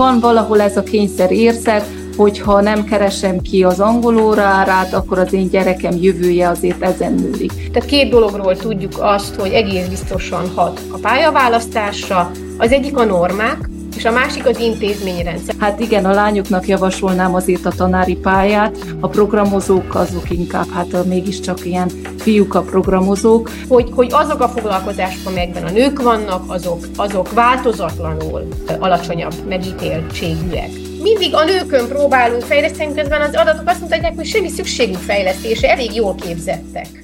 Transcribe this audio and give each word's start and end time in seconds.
van 0.00 0.20
valahol 0.20 0.60
ez 0.60 0.76
a 0.76 0.82
kényszer 0.82 1.32
érzet, 1.32 1.84
hogyha 2.16 2.60
nem 2.60 2.84
keresem 2.84 3.40
ki 3.40 3.64
az 3.64 3.80
angol 3.80 4.22
órárát, 4.22 4.92
akkor 4.92 5.18
az 5.18 5.32
én 5.32 5.48
gyerekem 5.48 5.96
jövője 6.00 6.48
azért 6.48 6.82
ezen 6.82 7.12
múlik. 7.12 7.52
Tehát 7.72 7.88
két 7.88 8.10
dologról 8.10 8.56
tudjuk 8.56 8.92
azt, 8.98 9.34
hogy 9.34 9.52
egész 9.52 9.86
biztosan 9.86 10.50
hat 10.54 10.80
a 10.90 10.98
pályaválasztásra. 10.98 12.30
Az 12.58 12.72
egyik 12.72 12.96
a 12.96 13.04
normák, 13.04 13.69
és 13.96 14.04
a 14.04 14.10
másik 14.10 14.46
az 14.46 14.58
intézményrendszer. 14.58 15.54
Hát 15.58 15.80
igen, 15.80 16.04
a 16.04 16.12
lányoknak 16.12 16.68
javasolnám 16.68 17.34
azért 17.34 17.66
a 17.66 17.70
tanári 17.70 18.16
pályát, 18.16 18.76
a 19.00 19.08
programozók 19.08 19.94
azok 19.94 20.30
inkább, 20.30 20.70
hát 20.72 21.04
mégiscsak 21.04 21.64
ilyen 21.64 21.90
fiúk 22.18 22.54
a 22.54 22.62
programozók. 22.62 23.50
Hogy, 23.68 23.88
hogy 23.94 24.08
azok 24.12 24.40
a 24.40 24.48
foglalkozások, 24.48 25.26
amelyekben 25.26 25.64
a 25.64 25.70
nők 25.70 26.02
vannak, 26.02 26.44
azok, 26.46 26.84
azok 26.96 27.32
változatlanul 27.32 28.48
alacsonyabb 28.78 29.34
megítéltségűek 29.48 30.70
mindig 31.02 31.34
a 31.34 31.44
nőkön 31.44 31.88
próbálunk 31.88 32.42
fejleszteni, 32.42 32.94
közben 32.94 33.20
az 33.20 33.34
adatok 33.34 33.68
azt 33.68 33.80
mutatják, 33.80 34.16
hogy 34.16 34.26
semmi 34.26 34.48
szükségünk 34.48 34.98
fejlesztése, 34.98 35.70
elég 35.70 35.94
jól 35.94 36.14
képzettek. 36.14 36.99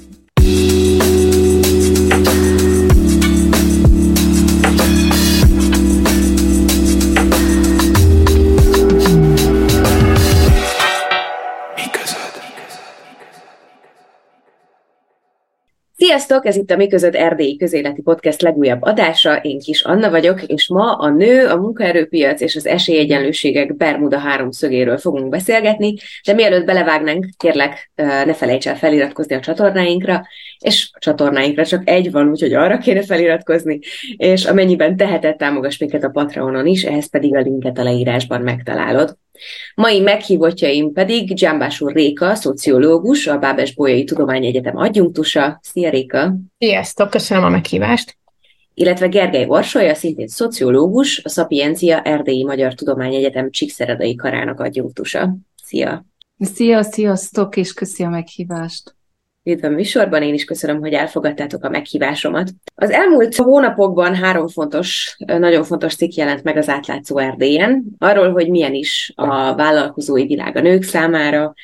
Sziasztok, 16.26 16.50
ez 16.50 16.56
itt 16.56 16.70
a 16.70 16.76
Mi 16.76 16.88
között 16.88 17.14
Erdélyi 17.14 17.56
Közéleti 17.56 18.02
Podcast 18.02 18.40
legújabb 18.40 18.82
adása, 18.82 19.36
én 19.36 19.58
Kis 19.58 19.82
Anna 19.82 20.10
vagyok, 20.10 20.42
és 20.42 20.68
ma 20.68 20.92
a 20.92 21.10
nő, 21.10 21.46
a 21.46 21.56
munkaerőpiac 21.56 22.40
és 22.40 22.56
az 22.56 22.66
esélyegyenlőségek 22.66 23.76
Bermuda 23.76 24.18
háromszögéről 24.18 24.98
fogunk 24.98 25.28
beszélgetni, 25.28 25.94
de 26.24 26.32
mielőtt 26.32 26.64
belevágnánk, 26.64 27.26
kérlek, 27.36 27.90
ne 27.95 28.34
felejts 28.34 28.68
el 28.68 28.76
feliratkozni 28.76 29.34
a 29.34 29.40
csatornáinkra, 29.40 30.26
és 30.59 30.90
a 30.93 30.99
csatornáinkra 30.99 31.66
csak 31.66 31.88
egy 31.88 32.10
van, 32.10 32.29
úgyhogy 32.29 32.52
arra 32.52 32.79
kéne 32.79 33.02
feliratkozni, 33.02 33.79
és 34.16 34.45
amennyiben 34.45 34.96
teheted, 34.96 35.37
támogass 35.37 35.79
minket 35.79 36.04
a 36.04 36.09
Patreonon 36.09 36.66
is, 36.66 36.82
ehhez 36.82 37.10
pedig 37.10 37.37
a 37.37 37.40
linket 37.40 37.79
a 37.79 37.82
leírásban 37.82 38.40
megtalálod. 38.40 39.16
Mai 39.74 40.01
meghívottjaim 40.01 40.93
pedig 40.93 41.35
Dzsambás 41.35 41.80
úr 41.80 41.93
Réka, 41.93 42.35
szociológus, 42.35 43.26
a 43.26 43.38
Bábes 43.38 43.74
Bolyai 43.74 44.04
Tudományegyetem 44.04 44.76
adjunktusa. 44.76 45.59
Szia 45.63 45.90
Réka! 45.90 46.35
Sziasztok, 46.59 47.10
köszönöm 47.10 47.45
a 47.45 47.48
meghívást! 47.48 48.16
illetve 48.79 49.07
Gergely 49.07 49.46
Orsolya, 49.48 49.95
szintén 49.95 50.26
szociológus, 50.26 51.24
a 51.24 51.29
Szapiencia 51.29 52.02
Erdélyi 52.02 52.45
Magyar 52.45 52.74
Tudományegyetem 52.74 53.51
Csíkszeredai 53.51 54.15
Karának 54.15 54.60
adjunktusa. 54.60 55.37
Szia! 55.63 56.04
Szia, 56.38 56.82
sziasztok, 56.82 57.57
és 57.57 57.73
köszi 57.73 58.02
a 58.02 58.09
meghívást! 58.09 58.95
Üdv 59.46 59.64
a 59.64 59.68
műsorban, 59.68 60.22
én 60.22 60.34
is 60.34 60.44
köszönöm, 60.44 60.80
hogy 60.80 60.92
elfogadtátok 60.92 61.64
a 61.64 61.68
meghívásomat. 61.68 62.50
Az 62.74 62.90
elmúlt 62.90 63.36
hónapokban 63.36 64.14
három 64.14 64.48
fontos, 64.48 65.16
nagyon 65.26 65.64
fontos 65.64 65.94
cikk 65.94 66.12
jelent 66.12 66.42
meg 66.42 66.56
az 66.56 66.69
átlátszó 66.69 67.19
Erdélyen, 67.19 67.84
arról, 67.98 68.32
hogy 68.32 68.50
milyen 68.50 68.74
is 68.74 69.12
a 69.14 69.54
vállalkozói 69.54 70.26
világ 70.26 70.56
a 70.56 70.60
nők 70.60 70.82
számára, 70.82 71.54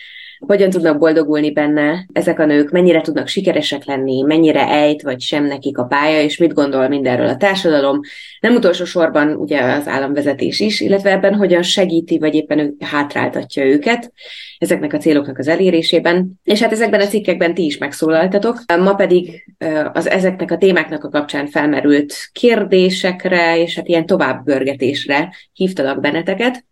hogyan 0.47 0.71
tudnak 0.71 0.99
boldogulni 0.99 1.53
benne 1.53 2.07
ezek 2.13 2.39
a 2.39 2.47
nők, 2.47 2.71
mennyire 2.71 3.01
tudnak 3.01 3.29
sikeresek 3.29 3.85
lenni, 3.85 4.23
mennyire 4.23 4.69
ejt 4.69 5.03
vagy 5.03 5.21
sem 5.21 5.45
nekik 5.45 5.79
a 5.79 5.85
pálya, 5.85 6.23
és 6.23 6.37
mit 6.37 6.55
gondol 6.55 6.89
mindenről 6.89 7.29
a 7.29 7.37
társadalom. 7.37 8.01
Nem 8.41 8.55
utolsó 8.55 8.85
sorban 8.85 9.35
ugye 9.35 9.61
az 9.61 9.89
államvezetés 9.89 10.61
is, 10.61 10.81
illetve 10.81 11.11
ebben 11.11 11.35
hogyan 11.35 11.63
segíti, 11.63 12.19
vagy 12.19 12.35
éppen 12.35 12.77
hátráltatja 12.81 13.65
őket 13.65 14.13
ezeknek 14.59 14.93
a 14.93 14.99
céloknak 14.99 15.39
az 15.39 15.49
elérésében. 15.49 16.41
És 16.45 16.61
hát 16.61 16.73
ezekben 16.73 17.01
a 17.01 17.07
cikkekben 17.07 17.55
ti 17.55 17.65
is 17.65 17.79
megszólaltatok. 17.79 18.59
Ma 18.79 18.95
pedig 18.95 19.45
az 19.93 20.09
ezeknek 20.09 20.51
a 20.51 20.59
témáknak 20.59 21.05
a 21.05 21.09
kapcsán 21.09 21.47
felmerült 21.47 22.15
kérdésekre, 22.33 23.59
és 23.59 23.75
hát 23.75 23.89
ilyen 23.89 24.07
továbbgörgetésre 24.07 25.35
hívtalak 25.53 26.01
benneteket. 26.01 26.65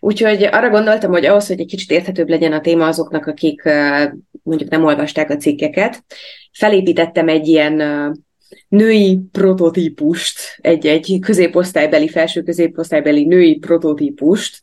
Úgyhogy 0.00 0.48
arra 0.52 0.70
gondoltam, 0.70 1.10
hogy 1.10 1.24
ahhoz, 1.24 1.46
hogy 1.46 1.60
egy 1.60 1.66
kicsit 1.66 1.90
érthetőbb 1.90 2.28
legyen 2.28 2.52
a 2.52 2.60
téma 2.60 2.86
azoknak, 2.86 3.17
akik 3.26 3.62
mondjuk 4.42 4.70
nem 4.70 4.84
olvasták 4.84 5.30
a 5.30 5.36
cikkeket, 5.36 6.04
felépítettem 6.52 7.28
egy 7.28 7.46
ilyen 7.46 7.82
női 8.68 9.18
prototípust, 9.32 10.38
egy-egy 10.56 11.18
középosztálybeli, 11.20 12.08
felső 12.08 12.42
középosztálybeli 12.42 13.24
női 13.24 13.58
prototípust 13.58 14.62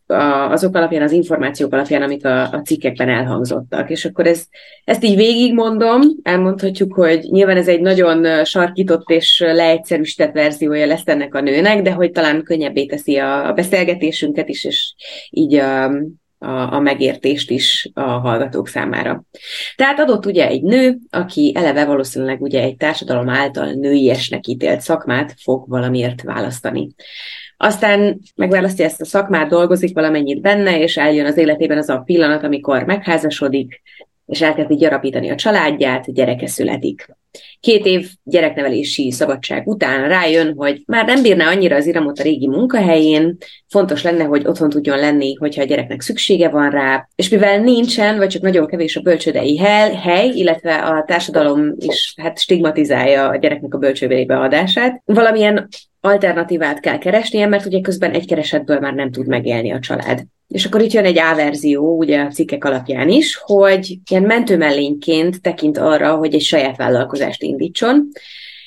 azok 0.50 0.76
alapján, 0.76 1.02
az 1.02 1.12
információk 1.12 1.74
alapján, 1.74 2.02
amik 2.02 2.26
a, 2.26 2.42
a 2.52 2.62
cikkekben 2.62 3.10
elhangzottak. 3.10 3.90
És 3.90 4.06
akkor 4.06 4.28
ez, 4.28 4.46
ezt 4.84 5.04
így 5.04 5.16
végigmondom, 5.16 6.02
elmondhatjuk, 6.24 6.94
hogy 6.94 7.20
nyilván 7.20 7.58
ez 7.58 7.68
egy 7.68 7.82
nagyon 7.82 8.46
sarkított 8.46 9.10
és 9.10 9.40
leegyszerűsített 9.40 10.34
verziója 10.34 10.86
lesz 10.86 11.08
ennek 11.08 11.36
a 11.36 11.42
nőnek, 11.42 11.82
de 11.82 11.92
hogy 11.92 12.12
talán 12.12 12.44
könnyebbé 12.44 12.86
teszi 12.86 13.18
a, 13.18 13.48
a 13.48 13.54
beszélgetésünket 13.54 14.50
is, 14.50 14.64
és 14.64 14.94
így 15.30 15.56
a, 15.56 15.92
a, 16.38 16.74
a 16.74 16.80
megértést 16.80 17.50
is 17.50 17.90
a 17.94 18.02
hallgatók 18.02 18.68
számára. 18.68 19.24
Tehát 19.76 20.00
adott 20.00 20.26
ugye 20.26 20.48
egy 20.48 20.62
nő, 20.62 20.98
aki 21.10 21.52
eleve 21.56 21.86
valószínűleg 21.86 22.42
ugye 22.42 22.62
egy 22.62 22.76
társadalom 22.76 23.30
által 23.30 23.72
nőiesnek 23.72 24.48
ítélt 24.48 24.82
szakmát 24.82 25.34
fog 25.38 25.70
valamiért 25.70 26.22
választani. 26.22 26.90
Aztán 27.58 28.20
megválasztja 28.36 28.86
ezt 28.86 29.02
a 29.02 29.06
szakmát, 29.06 29.50
dolgozik 29.50 29.94
valamennyit 29.94 30.42
benne, 30.42 30.80
és 30.80 30.98
eljön 30.98 31.26
az 31.26 31.38
életében 31.38 31.78
az 31.78 31.90
a 31.90 32.00
pillanat, 32.00 32.44
amikor 32.44 32.84
megházasodik, 32.84 33.82
és 34.26 34.42
elkezdi 34.42 34.76
gyarapítani 34.76 35.30
a 35.30 35.36
családját, 35.36 36.14
gyereke 36.14 36.48
születik. 36.48 37.16
Két 37.60 37.86
év 37.86 38.10
gyereknevelési 38.24 39.12
szabadság 39.12 39.68
után 39.68 40.08
rájön, 40.08 40.54
hogy 40.56 40.84
már 40.86 41.06
nem 41.06 41.22
bírná 41.22 41.48
annyira 41.50 41.76
az 41.76 41.86
iramot 41.86 42.20
a 42.20 42.24
régi 42.24 42.48
munkahelyén, 42.48 43.38
fontos 43.68 44.04
lenne, 44.04 44.24
hogy 44.24 44.48
otthon 44.48 44.70
tudjon 44.70 44.98
lenni, 44.98 45.34
hogyha 45.34 45.62
a 45.62 45.66
gyereknek 45.66 46.02
szüksége 46.02 46.50
van 46.50 46.70
rá, 46.70 47.10
és 47.16 47.30
mivel 47.30 47.60
nincsen, 47.60 48.18
vagy 48.18 48.30
csak 48.30 48.42
nagyon 48.42 48.68
kevés 48.68 48.96
a 48.96 49.02
bölcsödei 49.02 49.58
hely, 49.58 50.30
illetve 50.30 50.76
a 50.76 51.04
társadalom 51.08 51.76
is 51.78 52.14
hát 52.22 52.40
stigmatizálja 52.40 53.30
a 53.30 53.36
gyereknek 53.36 53.74
a 53.74 53.78
bölcsővébe 53.78 54.38
adását, 54.40 55.02
valamilyen 55.06 55.68
alternatívát 56.02 56.80
kell 56.80 56.98
keresnie, 56.98 57.48
mert 57.48 57.66
ugye 57.66 57.82
közben 57.82 58.12
egy 58.12 58.28
keresetből 58.28 58.80
már 58.80 58.94
nem 58.94 59.12
tud 59.12 59.28
megélni 59.28 59.72
a 59.72 59.80
család. 59.80 60.26
És 60.48 60.66
akkor 60.66 60.82
itt 60.82 60.92
jön 60.92 61.06
egy 61.06 61.20
A-verzió, 61.20 61.98
ugye 61.98 62.22
a 62.22 62.30
cikkek 62.30 62.64
alapján 62.64 63.10
is, 63.10 63.36
hogy 63.36 63.98
ilyen 64.10 64.24
mentőmellényként 64.24 65.42
tekint 65.42 65.78
arra, 65.78 66.16
hogy 66.16 66.34
egy 66.34 66.42
saját 66.42 66.78
vállalkozást 66.78 67.42
indítson. 67.42 68.08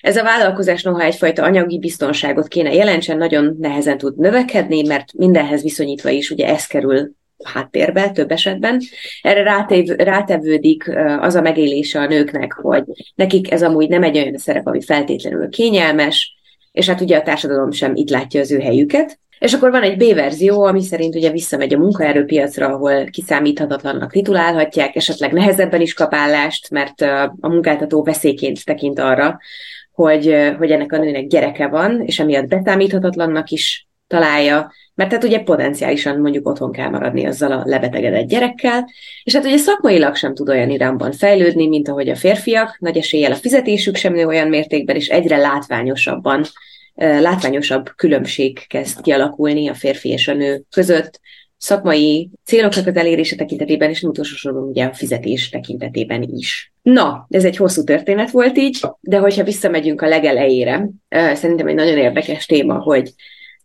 Ez 0.00 0.16
a 0.16 0.22
vállalkozás 0.22 0.82
noha 0.82 1.02
egyfajta 1.02 1.42
anyagi 1.42 1.78
biztonságot 1.78 2.48
kéne 2.48 2.72
jelentsen, 2.72 3.16
nagyon 3.16 3.56
nehezen 3.60 3.98
tud 3.98 4.18
növekedni, 4.18 4.86
mert 4.86 5.12
mindenhez 5.12 5.62
viszonyítva 5.62 6.08
is 6.08 6.30
ugye 6.30 6.46
ez 6.46 6.66
kerül 6.66 7.10
háttérbe 7.44 8.10
több 8.10 8.30
esetben. 8.30 8.80
Erre 9.22 9.42
rátev, 9.42 9.86
rátevődik 9.86 10.90
az 11.20 11.34
a 11.34 11.40
megélése 11.40 12.00
a 12.00 12.06
nőknek, 12.06 12.52
hogy 12.52 12.82
nekik 13.14 13.50
ez 13.50 13.62
amúgy 13.62 13.88
nem 13.88 14.02
egy 14.02 14.16
olyan 14.16 14.36
szerep, 14.36 14.66
ami 14.66 14.82
feltétlenül 14.82 15.48
kényelmes, 15.48 16.36
és 16.72 16.88
hát 16.88 17.00
ugye 17.00 17.16
a 17.16 17.22
társadalom 17.22 17.70
sem 17.70 17.94
itt 17.94 18.10
látja 18.10 18.40
az 18.40 18.52
ő 18.52 18.58
helyüket. 18.58 19.18
És 19.38 19.52
akkor 19.52 19.70
van 19.70 19.82
egy 19.82 19.96
B-verzió, 19.96 20.62
ami 20.62 20.82
szerint 20.82 21.14
ugye 21.14 21.30
visszamegy 21.30 21.74
a 21.74 21.78
munkaerőpiacra, 21.78 22.66
ahol 22.66 23.04
kiszámíthatatlannak 23.04 24.12
titulálhatják, 24.12 24.96
esetleg 24.96 25.32
nehezebben 25.32 25.80
is 25.80 25.94
kap 25.94 26.14
állást, 26.14 26.70
mert 26.70 27.00
a 27.40 27.48
munkáltató 27.48 28.02
veszélyként 28.02 28.64
tekint 28.64 28.98
arra, 28.98 29.38
hogy, 29.92 30.54
hogy 30.58 30.70
ennek 30.70 30.92
a 30.92 30.98
nőnek 30.98 31.26
gyereke 31.26 31.68
van, 31.68 32.02
és 32.04 32.18
emiatt 32.18 32.48
beszámíthatatlannak 32.48 33.50
is 33.50 33.86
találja, 34.06 34.72
mert 34.94 35.12
hát 35.12 35.24
ugye 35.24 35.40
potenciálisan 35.40 36.20
mondjuk 36.20 36.48
otthon 36.48 36.72
kell 36.72 36.88
maradni 36.88 37.26
azzal 37.26 37.52
a 37.52 37.62
lebetegedett 37.64 38.28
gyerekkel, 38.28 38.88
és 39.24 39.34
hát 39.34 39.44
ugye 39.44 39.56
szakmailag 39.56 40.14
sem 40.14 40.34
tud 40.34 40.48
olyan 40.48 40.70
irányban 40.70 41.12
fejlődni, 41.12 41.68
mint 41.68 41.88
ahogy 41.88 42.08
a 42.08 42.16
férfiak, 42.16 42.76
nagy 42.78 42.96
eséllyel 42.96 43.32
a 43.32 43.34
fizetésük 43.34 43.96
sem 43.96 44.12
nő 44.12 44.26
olyan 44.26 44.48
mértékben, 44.48 44.96
és 44.96 45.08
egyre 45.08 45.36
látványosabban 45.36 46.44
látványosabb 46.98 47.88
különbség 47.96 48.66
kezd 48.66 49.00
kialakulni 49.00 49.68
a 49.68 49.74
férfi 49.74 50.08
és 50.08 50.28
a 50.28 50.34
nő 50.34 50.62
között, 50.70 51.20
szakmai 51.56 52.30
céloknak 52.44 52.86
az 52.86 52.96
elérése 52.96 53.36
tekintetében, 53.36 53.90
és 53.90 54.02
utolsó 54.02 54.34
soron 54.34 54.68
ugye 54.68 54.84
a 54.84 54.94
fizetés 54.94 55.48
tekintetében 55.48 56.22
is. 56.22 56.72
Na, 56.82 57.26
ez 57.30 57.44
egy 57.44 57.56
hosszú 57.56 57.84
történet 57.84 58.30
volt 58.30 58.58
így, 58.58 58.80
de 59.00 59.18
hogyha 59.18 59.44
visszamegyünk 59.44 60.00
a 60.00 60.08
legelejére, 60.08 60.88
szerintem 61.08 61.66
egy 61.66 61.74
nagyon 61.74 61.96
érdekes 61.96 62.46
téma, 62.46 62.78
hogy 62.78 63.12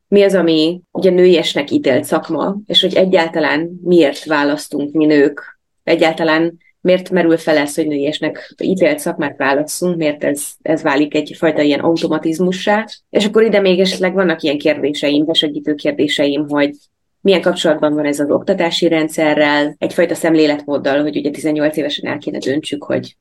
mi 0.08 0.24
az, 0.24 0.34
ami 0.34 0.82
ugye 0.92 1.10
nőiesnek 1.10 1.72
ítélt 1.72 2.04
szakma, 2.04 2.58
és 2.66 2.82
hogy 2.82 2.96
egyáltalán 2.96 3.80
miért 3.84 4.26
választunk 4.26 4.94
mi 4.94 5.06
nők, 5.06 5.60
egyáltalán 5.84 6.58
miért 6.84 7.10
merül 7.10 7.38
fel 7.38 7.58
ez, 7.58 7.76
hogy 7.76 7.88
nőiesnek 7.88 8.54
ítélt 8.64 9.00
szakmát 9.00 9.38
válaszunk, 9.38 9.98
miért 9.98 10.24
ez, 10.24 10.48
ez 10.62 10.82
válik 10.82 11.16
egyfajta 11.16 11.62
ilyen 11.62 11.80
automatizmussá. 11.80 12.86
És 13.10 13.26
akkor 13.26 13.44
ide 13.44 13.60
még 13.60 13.80
esetleg 13.80 14.14
vannak 14.14 14.42
ilyen 14.42 14.58
kérdéseim, 14.58 15.26
besegítő 15.26 15.76
kérdéseim, 15.76 16.48
hogy 16.50 16.76
milyen 17.22 17.42
kapcsolatban 17.42 17.94
van 17.94 18.06
ez 18.06 18.20
az 18.20 18.30
oktatási 18.30 18.88
rendszerrel, 18.88 19.76
egyfajta 19.78 20.16
szemléletmóddal, 20.16 21.02
hogy 21.02 21.18
ugye 21.18 21.30
18 21.30 21.78
évesen 21.78 22.12
el 22.12 22.18
kéne 22.18 22.38
döntsük, 22.38 22.84
hogy 22.84 23.18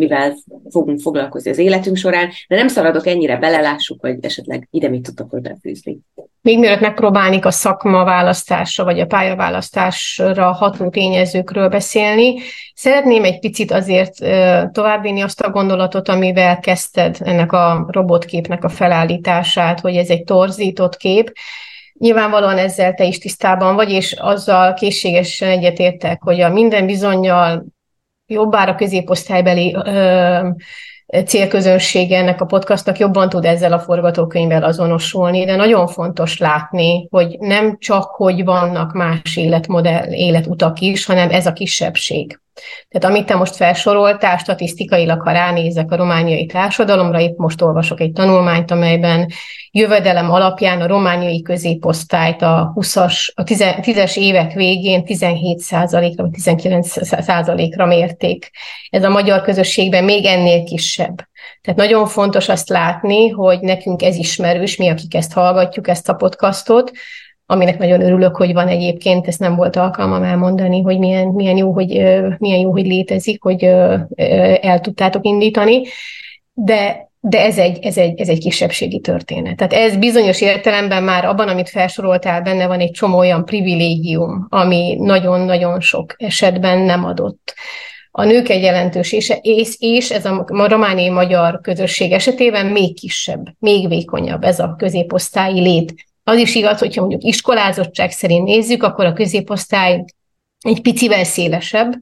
mivel 0.00 0.36
fogunk 0.70 1.00
foglalkozni 1.00 1.50
az 1.50 1.58
életünk 1.58 1.96
során, 1.96 2.30
de 2.48 2.56
nem 2.56 2.68
szaladok 2.68 3.06
ennyire, 3.06 3.36
belelássuk, 3.36 4.00
hogy 4.00 4.16
esetleg 4.20 4.68
ide 4.70 4.88
mit 4.88 5.02
tudtok 5.02 5.30
hozzáfűzni. 5.30 5.98
Még 6.42 6.58
mielőtt 6.58 6.80
megpróbálnék 6.80 7.44
a 7.44 7.50
szakma 7.50 8.04
választásra, 8.04 8.84
vagy 8.84 9.00
a 9.00 9.06
pályaválasztásra 9.06 10.52
ható 10.52 10.88
tényezőkről 10.88 11.68
beszélni, 11.68 12.34
szeretném 12.74 13.24
egy 13.24 13.38
picit 13.38 13.70
azért 13.70 14.14
továbbvinni 14.72 15.20
azt 15.20 15.40
a 15.40 15.50
gondolatot, 15.50 16.08
amivel 16.08 16.58
kezdted 16.58 17.16
ennek 17.20 17.52
a 17.52 17.86
robotképnek 17.90 18.64
a 18.64 18.68
felállítását, 18.68 19.80
hogy 19.80 19.96
ez 19.96 20.08
egy 20.08 20.24
torzított 20.24 20.96
kép, 20.96 21.32
Nyilvánvalóan 22.00 22.58
ezzel 22.58 22.94
te 22.94 23.04
is 23.04 23.18
tisztában 23.18 23.74
vagy, 23.74 23.90
és 23.90 24.12
azzal 24.12 24.74
készségesen 24.74 25.48
egyetértek, 25.50 26.22
hogy 26.22 26.40
a 26.40 26.48
minden 26.48 26.86
bizonyal 26.86 27.64
jobbára 28.30 28.74
középosztálybeli 28.74 29.76
ö, 29.84 30.48
célközönsége 31.26 32.18
ennek 32.18 32.40
a 32.40 32.44
podcastnak 32.44 32.98
jobban 32.98 33.28
tud 33.28 33.44
ezzel 33.44 33.72
a 33.72 33.78
forgatókönyvvel 33.78 34.62
azonosulni, 34.62 35.44
de 35.44 35.56
nagyon 35.56 35.86
fontos 35.86 36.38
látni, 36.38 37.06
hogy 37.10 37.36
nem 37.38 37.78
csak, 37.78 38.04
hogy 38.04 38.44
vannak 38.44 38.92
más 38.92 39.36
életmodell, 39.36 40.12
életutak 40.12 40.80
is, 40.80 41.06
hanem 41.06 41.30
ez 41.30 41.46
a 41.46 41.52
kisebbség. 41.52 42.40
Tehát 42.88 43.16
amit 43.16 43.26
te 43.26 43.34
most 43.34 43.56
felsoroltál, 43.56 44.36
statisztikailag, 44.36 45.22
ha 45.22 45.32
ránézek 45.32 45.90
a 45.90 45.96
romániai 45.96 46.46
társadalomra, 46.46 47.20
épp 47.20 47.38
most 47.38 47.62
olvasok 47.62 48.00
egy 48.00 48.12
tanulmányt, 48.12 48.70
amelyben 48.70 49.32
jövedelem 49.70 50.30
alapján 50.30 50.80
a 50.80 50.86
romániai 50.86 51.42
középosztályt 51.42 52.42
a 52.42 52.72
20-as, 52.74 53.34
a 53.34 53.42
10-es 53.42 54.16
évek 54.16 54.52
végén 54.52 55.02
17%-ra 55.06 56.22
vagy 56.22 56.32
19%-ra 56.42 57.86
mérték. 57.86 58.50
Ez 58.90 59.04
a 59.04 59.08
magyar 59.08 59.42
közösségben 59.42 60.04
még 60.04 60.24
ennél 60.24 60.64
kisebb. 60.64 61.28
Tehát 61.62 61.78
nagyon 61.78 62.06
fontos 62.06 62.48
azt 62.48 62.68
látni, 62.68 63.28
hogy 63.28 63.60
nekünk 63.60 64.02
ez 64.02 64.16
ismerős, 64.16 64.76
mi, 64.76 64.88
akik 64.88 65.14
ezt 65.14 65.32
hallgatjuk, 65.32 65.88
ezt 65.88 66.08
a 66.08 66.14
podcastot, 66.14 66.90
aminek 67.50 67.78
nagyon 67.78 68.00
örülök, 68.00 68.36
hogy 68.36 68.52
van 68.52 68.68
egyébként, 68.68 69.26
ezt 69.26 69.38
nem 69.38 69.56
volt 69.56 69.76
alkalmam 69.76 70.22
elmondani, 70.22 70.80
hogy 70.80 70.98
milyen, 70.98 71.26
milyen, 71.26 71.56
jó, 71.56 71.72
hogy, 71.72 71.88
milyen 72.38 72.58
jó, 72.58 72.70
hogy 72.70 72.86
létezik, 72.86 73.42
hogy 73.42 73.64
el 74.60 74.80
tudtátok 74.80 75.26
indítani, 75.26 75.82
de 76.52 77.08
de 77.22 77.44
ez 77.44 77.58
egy, 77.58 77.78
ez, 77.78 77.96
egy, 77.96 78.20
ez 78.20 78.28
egy 78.28 78.38
kisebbségi 78.38 79.00
történet. 79.00 79.56
Tehát 79.56 79.72
ez 79.72 79.96
bizonyos 79.96 80.40
értelemben 80.40 81.02
már 81.02 81.24
abban, 81.24 81.48
amit 81.48 81.68
felsoroltál, 81.68 82.42
benne 82.42 82.66
van 82.66 82.80
egy 82.80 82.90
csomó 82.90 83.18
olyan 83.18 83.44
privilégium, 83.44 84.46
ami 84.50 84.96
nagyon-nagyon 84.98 85.80
sok 85.80 86.14
esetben 86.16 86.78
nem 86.78 87.04
adott. 87.04 87.54
A 88.10 88.24
nők 88.24 88.48
egy 88.48 88.62
jelentős, 88.62 89.12
és, 89.12 89.32
és, 89.40 89.76
és 89.78 90.10
ez 90.10 90.24
a 90.24 90.44
romániai 90.46 91.10
magyar 91.10 91.60
közösség 91.62 92.12
esetében 92.12 92.66
még 92.66 92.98
kisebb, 92.98 93.46
még 93.58 93.88
vékonyabb 93.88 94.44
ez 94.44 94.58
a 94.58 94.74
középosztályi 94.78 95.60
lét. 95.60 95.94
Az 96.30 96.38
is 96.38 96.54
igaz, 96.54 96.78
hogyha 96.78 97.00
mondjuk 97.00 97.22
iskolázottság 97.22 98.10
szerint 98.10 98.44
nézzük, 98.44 98.82
akkor 98.82 99.04
a 99.04 99.12
középosztály 99.12 100.04
egy 100.60 100.82
picivel 100.82 101.24
szélesebb, 101.24 101.92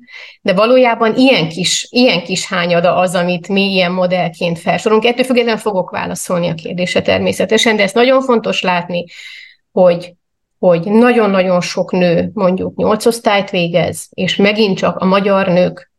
de 0.42 0.52
valójában 0.52 1.16
ilyen 1.16 1.48
kis, 1.48 1.86
ilyen 1.90 2.22
kis 2.22 2.46
hányada 2.46 2.96
az, 2.96 3.14
amit 3.14 3.48
mi 3.48 3.72
ilyen 3.72 3.92
modellként 3.92 4.58
felsorolunk. 4.58 5.06
Ettől 5.06 5.24
függetlenül 5.24 5.60
fogok 5.60 5.90
válaszolni 5.90 6.48
a 6.48 6.54
kérdése 6.54 7.02
természetesen, 7.02 7.76
de 7.76 7.82
ezt 7.82 7.94
nagyon 7.94 8.22
fontos 8.22 8.62
látni, 8.62 9.04
hogy 9.72 10.12
hogy 10.58 10.90
nagyon-nagyon 10.90 11.60
sok 11.60 11.92
nő 11.92 12.30
mondjuk 12.34 12.76
nyolc 12.76 13.06
osztályt 13.06 13.50
végez, 13.50 14.08
és 14.10 14.36
megint 14.36 14.78
csak 14.78 14.96
a 14.96 15.04
magyar 15.04 15.46
nők 15.46 15.92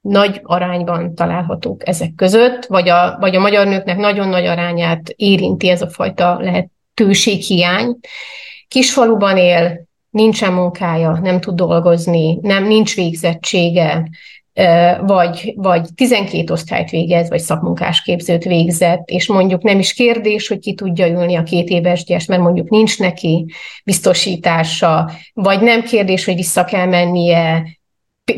nagy 0.00 0.40
arányban 0.42 1.14
találhatók 1.14 1.88
ezek 1.88 2.14
között, 2.16 2.64
vagy 2.64 2.88
a, 2.88 3.16
vagy 3.20 3.36
a 3.36 3.40
magyar 3.40 3.66
nőknek 3.66 3.96
nagyon 3.96 4.28
nagy 4.28 4.46
arányát 4.46 5.08
érinti 5.08 5.68
ez 5.68 5.82
a 5.82 5.88
fajta 5.88 6.40
lehetőséghiány. 6.94 7.98
Kisfaluban 8.68 9.36
él, 9.36 9.86
nincsen 10.10 10.52
munkája, 10.52 11.18
nem 11.22 11.40
tud 11.40 11.54
dolgozni, 11.54 12.38
nem 12.42 12.66
nincs 12.66 12.94
végzettsége, 12.94 14.08
vagy, 15.00 15.52
vagy 15.56 15.88
12 15.94 16.52
osztályt 16.52 16.90
végez, 16.90 17.28
vagy 17.28 17.40
szakmunkásképzőt 17.40 18.44
végzett, 18.44 19.08
és 19.08 19.28
mondjuk 19.28 19.62
nem 19.62 19.78
is 19.78 19.92
kérdés, 19.92 20.48
hogy 20.48 20.58
ki 20.58 20.74
tudja 20.74 21.06
ülni 21.06 21.36
a 21.36 21.42
két 21.42 21.68
éves 21.68 22.04
gyes, 22.04 22.26
mert 22.26 22.42
mondjuk 22.42 22.68
nincs 22.68 22.98
neki 22.98 23.46
biztosítása, 23.84 25.10
vagy 25.32 25.60
nem 25.60 25.82
kérdés, 25.82 26.24
hogy 26.24 26.34
vissza 26.34 26.64
kell 26.64 26.86
mennie 26.86 27.64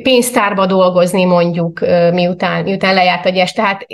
pénztárba 0.03 0.67
dolgozni 0.67 1.25
mondjuk, 1.25 1.81
miután, 2.13 2.63
miután 2.63 2.95
lejárt 2.95 3.27
a 3.27 3.29
gyes. 3.29 3.53
Tehát 3.53 3.85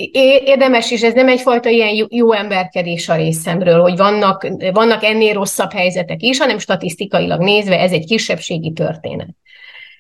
érdemes 0.45 0.91
is, 0.91 1.03
ez 1.03 1.15
nem 1.15 1.29
egyfajta 1.29 1.69
ilyen 1.69 1.95
jó, 1.95 2.07
jó 2.09 2.33
emberkedés 2.33 3.09
a 3.09 3.15
részemről, 3.15 3.81
hogy 3.81 3.97
vannak, 3.97 4.49
vannak 4.73 5.05
ennél 5.05 5.33
rosszabb 5.33 5.73
helyzetek 5.73 6.23
is, 6.23 6.39
hanem 6.39 6.59
statisztikailag 6.59 7.41
nézve 7.41 7.81
ez 7.81 7.93
egy 7.93 8.07
kisebbségi 8.07 8.73
történet. 8.73 9.29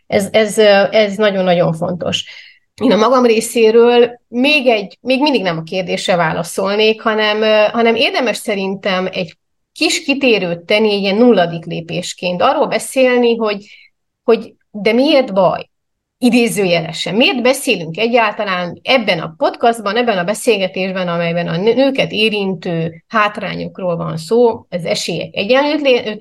Ez, 0.06 0.28
ez, 0.32 0.58
ez 0.90 1.16
nagyon-nagyon 1.16 1.72
fontos. 1.72 2.24
Én 2.82 2.92
a 2.92 2.96
magam 2.96 3.24
részéről 3.24 4.20
még, 4.28 4.66
egy, 4.66 4.98
még 5.00 5.20
mindig 5.20 5.42
nem 5.42 5.58
a 5.58 5.62
kérdésre 5.62 6.16
válaszolnék, 6.16 7.02
hanem, 7.02 7.70
hanem 7.72 7.94
érdemes 7.94 8.36
szerintem 8.36 9.08
egy 9.12 9.36
kis 9.72 10.02
kitérőt 10.02 10.60
tenni, 10.60 10.92
egy 10.92 11.00
ilyen 11.00 11.16
nulladik 11.16 11.64
lépésként. 11.64 12.42
Arról 12.42 12.66
beszélni, 12.66 13.36
hogy, 13.36 13.66
hogy 14.24 14.54
de 14.70 14.92
miért 14.92 15.32
baj? 15.32 15.70
Idézőjelesen. 16.22 17.14
Miért 17.14 17.42
beszélünk 17.42 17.96
egyáltalán 17.96 18.80
ebben 18.82 19.18
a 19.18 19.34
podcastban, 19.36 19.96
ebben 19.96 20.18
a 20.18 20.24
beszélgetésben, 20.24 21.08
amelyben 21.08 21.48
a 21.48 21.56
nőket 21.56 22.12
érintő 22.12 23.04
hátrányokról 23.08 23.96
van 23.96 24.16
szó, 24.16 24.66
az 24.68 24.84
esélyek 24.84 25.34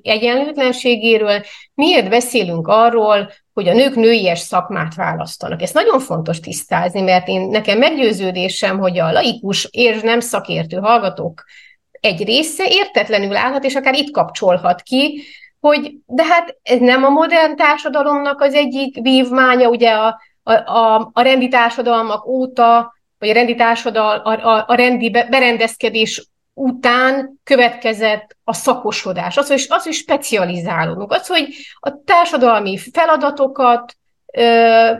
egyenlőtlenségéről, 0.01 1.41
miért 1.73 2.09
beszélünk 2.09 2.67
arról, 2.67 3.31
hogy 3.53 3.67
a 3.67 3.73
nők 3.73 3.95
nőies 3.95 4.39
szakmát 4.39 4.95
választanak. 4.95 5.61
Ezt 5.61 5.73
nagyon 5.73 5.99
fontos 5.99 6.39
tisztázni, 6.39 7.01
mert 7.01 7.27
én 7.27 7.41
nekem 7.41 7.77
meggyőződésem, 7.77 8.79
hogy 8.79 8.99
a 8.99 9.11
laikus 9.11 9.67
és 9.71 10.01
nem 10.01 10.19
szakértő 10.19 10.77
hallgatók 10.77 11.43
egy 11.91 12.23
része 12.23 12.65
értetlenül 12.69 13.35
állhat, 13.35 13.63
és 13.63 13.75
akár 13.75 13.93
itt 13.93 14.11
kapcsolhat 14.11 14.81
ki, 14.81 15.23
hogy 15.59 15.95
de 16.05 16.23
hát 16.23 16.57
ez 16.63 16.79
nem 16.79 17.03
a 17.03 17.09
modern 17.09 17.55
társadalomnak 17.55 18.41
az 18.41 18.53
egyik 18.53 19.01
vívmánya, 19.01 19.69
ugye 19.69 19.91
a, 19.91 20.21
a, 20.43 20.53
a, 20.53 21.09
a 21.13 21.21
rendi 21.21 21.47
társadalmak 21.47 22.25
óta, 22.27 22.93
vagy 23.19 23.29
a 23.29 23.33
rendi, 23.33 23.55
társadal, 23.55 24.17
a, 24.17 24.47
a, 24.47 24.63
a 24.67 24.75
rendi 24.75 25.09
berendezkedés 25.09 26.27
után 26.53 27.39
következett 27.43 28.37
a 28.43 28.53
szakosodás, 28.53 29.37
az, 29.37 29.47
hogy, 29.47 29.65
az, 29.69 29.83
hogy 29.83 29.93
specializálódunk, 29.93 31.11
az, 31.11 31.27
hogy 31.27 31.47
a 31.79 32.03
társadalmi 32.05 32.77
feladatokat 32.77 33.93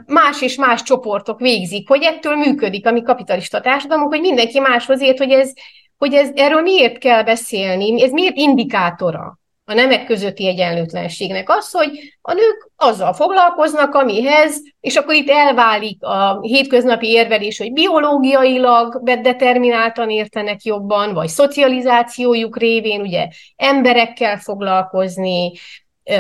más 0.06 0.42
és 0.42 0.56
más 0.56 0.84
csoportok 0.84 1.40
végzik, 1.40 1.88
hogy 1.88 2.04
ettől 2.04 2.36
működik 2.36 2.88
a 2.88 2.92
mi 2.92 3.02
kapitalista 3.02 3.62
társadalmunk, 3.62 4.12
hogy 4.12 4.22
mindenki 4.22 4.60
máshoz 4.60 5.02
ért, 5.02 5.18
hogy 5.18 5.32
ez, 5.32 5.54
hogy 5.98 6.14
ez, 6.14 6.30
erről 6.36 6.62
miért 6.62 6.98
kell 6.98 7.24
beszélni, 7.24 8.04
ez 8.04 8.12
miért 8.12 8.36
indikátora 8.36 9.39
a 9.70 9.74
nemek 9.74 10.06
közötti 10.06 10.48
egyenlőtlenségnek. 10.48 11.50
Az, 11.50 11.72
hogy 11.72 11.90
a 12.22 12.34
nők 12.34 12.72
azzal 12.76 13.14
foglalkoznak, 13.14 13.94
amihez, 13.96 14.62
és 14.80 14.96
akkor 14.96 15.14
itt 15.14 15.30
elválik 15.30 16.04
a 16.04 16.40
hétköznapi 16.42 17.08
érvelés, 17.08 17.58
hogy 17.58 17.74
biológiailag 17.74 19.04
determináltan 19.04 20.10
értenek 20.10 20.64
jobban, 20.64 21.14
vagy 21.14 21.28
szocializációjuk 21.28 22.58
révén 22.58 23.02
ugye 23.02 23.28
emberekkel 23.56 24.38
foglalkozni, 24.38 25.52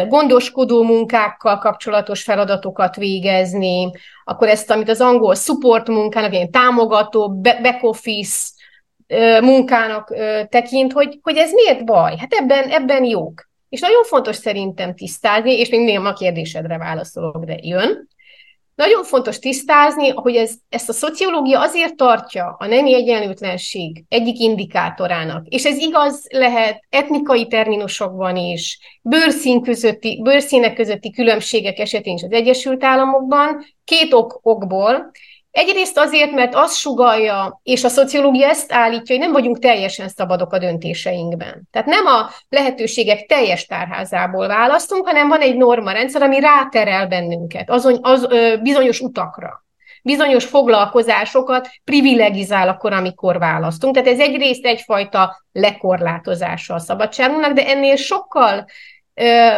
gondoskodó 0.07 0.83
munkákkal 0.83 1.57
kapcsolatos 1.57 2.23
feladatokat 2.23 2.95
végezni, 2.95 3.91
akkor 4.23 4.47
ezt, 4.47 4.71
amit 4.71 4.89
az 4.89 5.01
angol 5.01 5.35
support 5.35 5.87
munkának, 5.87 6.33
ilyen 6.33 6.51
támogató, 6.51 7.29
back 7.29 7.83
office 7.83 8.57
munkának 9.41 10.13
tekint, 10.49 10.93
hogy, 10.93 11.19
hogy 11.21 11.37
ez 11.37 11.51
miért 11.51 11.85
baj? 11.85 12.15
Hát 12.17 12.33
ebben, 12.33 12.69
ebben 12.69 13.03
jók. 13.03 13.49
És 13.69 13.79
nagyon 13.79 14.03
fontos 14.03 14.35
szerintem 14.35 14.95
tisztázni, 14.95 15.59
és 15.59 15.69
még 15.69 15.93
nem 15.93 16.05
a 16.05 16.13
kérdésedre 16.13 16.77
válaszolok, 16.77 17.43
de 17.45 17.57
jön. 17.61 18.07
Nagyon 18.75 19.03
fontos 19.03 19.39
tisztázni, 19.39 20.09
hogy 20.09 20.35
ez, 20.35 20.53
ezt 20.69 20.89
a 20.89 20.93
szociológia 20.93 21.61
azért 21.61 21.95
tartja 21.95 22.55
a 22.59 22.65
nemi 22.65 22.93
egyenlőtlenség 22.93 24.03
egyik 24.07 24.39
indikátorának, 24.39 25.47
és 25.47 25.65
ez 25.65 25.77
igaz 25.77 26.25
lehet 26.29 26.85
etnikai 26.89 27.47
terminusokban 27.47 28.35
is, 28.35 28.79
bőrszín 29.01 29.61
közötti, 29.61 30.21
bőrszínek 30.23 30.73
közötti 30.73 31.11
különbségek 31.11 31.79
esetén 31.79 32.15
is 32.15 32.23
az 32.23 32.31
Egyesült 32.31 32.83
Államokban, 32.83 33.65
két 33.83 34.13
ok, 34.13 34.39
okból. 34.41 35.11
Egyrészt 35.59 35.97
azért, 35.97 36.31
mert 36.31 36.55
az 36.55 36.75
sugalja, 36.75 37.59
és 37.63 37.83
a 37.83 37.89
szociológia 37.89 38.47
ezt 38.47 38.71
állítja, 38.71 39.15
hogy 39.15 39.23
nem 39.23 39.33
vagyunk 39.33 39.59
teljesen 39.59 40.09
szabadok 40.09 40.53
a 40.53 40.57
döntéseinkben. 40.57 41.67
Tehát 41.71 41.87
nem 41.87 42.05
a 42.05 42.29
lehetőségek 42.49 43.25
teljes 43.25 43.65
tárházából 43.65 44.47
választunk, 44.47 45.07
hanem 45.07 45.27
van 45.27 45.39
egy 45.39 45.57
norma 45.57 45.91
rendszer, 45.91 46.21
ami 46.21 46.39
ráterel 46.39 47.07
bennünket 47.07 47.69
azon, 47.69 47.97
az, 48.01 48.25
ö, 48.29 48.57
bizonyos 48.61 48.99
utakra 48.99 49.63
bizonyos 50.03 50.45
foglalkozásokat 50.45 51.69
privilegizál 51.83 52.67
akkor, 52.69 52.93
amikor 52.93 53.39
választunk. 53.39 53.93
Tehát 53.93 54.09
ez 54.09 54.19
egyrészt 54.19 54.65
egyfajta 54.65 55.43
lekorlátozása 55.51 56.73
a 56.73 56.79
szabadságunknak, 56.79 57.53
de 57.53 57.67
ennél 57.67 57.95
sokkal 57.95 58.65
ö, 59.13 59.49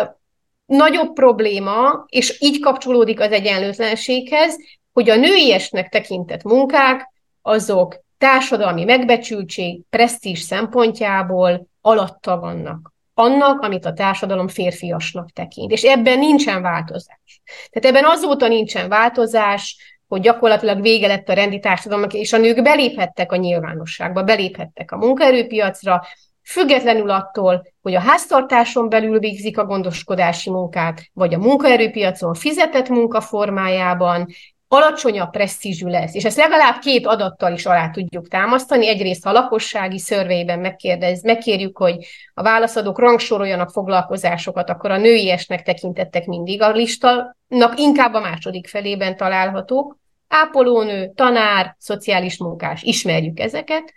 nagyobb 0.66 1.14
probléma, 1.14 2.06
és 2.08 2.42
így 2.42 2.60
kapcsolódik 2.60 3.20
az 3.20 3.32
egyenlőtlenséghez, 3.32 4.58
hogy 4.94 5.10
a 5.10 5.16
nőiesnek 5.16 5.90
tekintett 5.90 6.44
munkák, 6.44 7.12
azok 7.42 8.04
társadalmi 8.18 8.84
megbecsültség, 8.84 9.82
presztízs 9.90 10.40
szempontjából 10.40 11.68
alatta 11.82 12.40
vannak 12.40 12.92
annak, 13.14 13.62
amit 13.62 13.86
a 13.86 13.94
társadalom 13.94 14.48
férfiasnak 14.48 15.30
tekint. 15.30 15.72
És 15.72 15.84
ebben 15.84 16.20
nincsen 16.20 16.62
változás. 16.62 17.42
Tehát 17.70 17.98
ebben 17.98 18.12
azóta 18.12 18.48
nincsen 18.48 18.90
változás, 18.90 19.78
hogy 20.08 20.22
gyakorlatilag 20.22 20.82
vége 20.82 21.08
lett 21.08 21.30
a 21.30 21.34
rendi 21.34 21.60
társadalomnak, 21.60 22.14
és 22.14 22.34
a 22.34 22.38
nők 22.38 22.62
beléphettek 22.62 23.32
a 23.32 23.36
nyilvánosságba, 23.36 24.24
beléphettek 24.24 24.92
a 24.92 24.98
munkaerőpiacra, 24.98 26.02
függetlenül 26.44 27.10
attól, 27.10 27.68
hogy 27.82 27.96
a 27.96 28.00
háztartáson 28.00 28.90
belül 28.90 29.20
végzik 29.20 29.58
a 29.58 29.66
gondoskodási 29.66 30.50
munkát, 30.50 31.02
vagy 31.14 31.34
a 31.34 31.38
munkaerőpiacon 31.38 32.34
fizetett 32.34 32.90
munkaformájában, 32.90 34.28
alacsonyabb 34.74 35.30
presztízsű 35.30 35.88
lesz. 35.88 36.14
És 36.14 36.26
ezt 36.26 36.38
legalább 36.38 36.80
két 36.80 37.06
adattal 37.06 37.54
is 37.54 37.66
alá 37.66 37.90
tudjuk 37.90 38.28
támasztani. 38.28 38.88
Egyrészt 38.88 39.26
a 39.26 39.32
lakossági 39.32 40.00
szörveiben 40.00 40.60
megkérdez, 40.60 41.24
megkérjük, 41.24 41.78
hogy 41.78 42.06
a 42.34 42.42
válaszadók 42.42 43.00
rangsoroljanak 43.00 43.72
foglalkozásokat, 43.72 44.70
akkor 44.70 44.92
a 44.92 44.98
nőiesnek 44.98 45.62
tekintettek 45.62 46.26
mindig 46.26 46.62
a 46.62 46.72
listának, 46.72 47.74
inkább 47.76 48.14
a 48.14 48.20
második 48.20 48.68
felében 48.68 49.18
találhatók. 49.18 49.98
Ápolónő, 50.28 51.12
tanár, 51.16 51.76
szociális 51.80 52.38
munkás, 52.38 52.84
ismerjük 52.84 53.40
ezeket, 53.40 53.94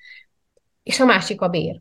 és 0.83 1.01
a 1.01 1.05
másik 1.05 1.41
a 1.41 1.49
bér. 1.49 1.81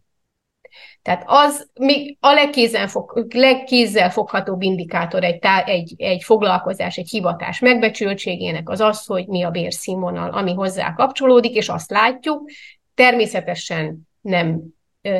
Tehát 1.02 1.24
az 1.26 1.70
még 1.74 2.18
a 2.20 2.34
legkézzel, 2.34 2.90
legkézzel 3.30 4.10
foghatóbb 4.10 4.62
indikátor 4.62 5.24
egy, 5.24 5.40
tá, 5.40 5.64
egy, 5.64 5.94
egy 5.98 6.24
foglalkozás, 6.24 6.98
egy 6.98 7.10
hivatás 7.10 7.60
megbecsültségének 7.60 8.70
az 8.70 8.80
az, 8.80 9.06
hogy 9.06 9.28
mi 9.28 9.44
a 9.44 9.50
bérszínvonal, 9.50 10.30
ami 10.30 10.54
hozzá 10.54 10.94
kapcsolódik, 10.94 11.56
és 11.56 11.70
azt 11.70 11.92
látjuk. 11.92 12.50
Természetesen 12.94 14.10
nem 14.22 14.62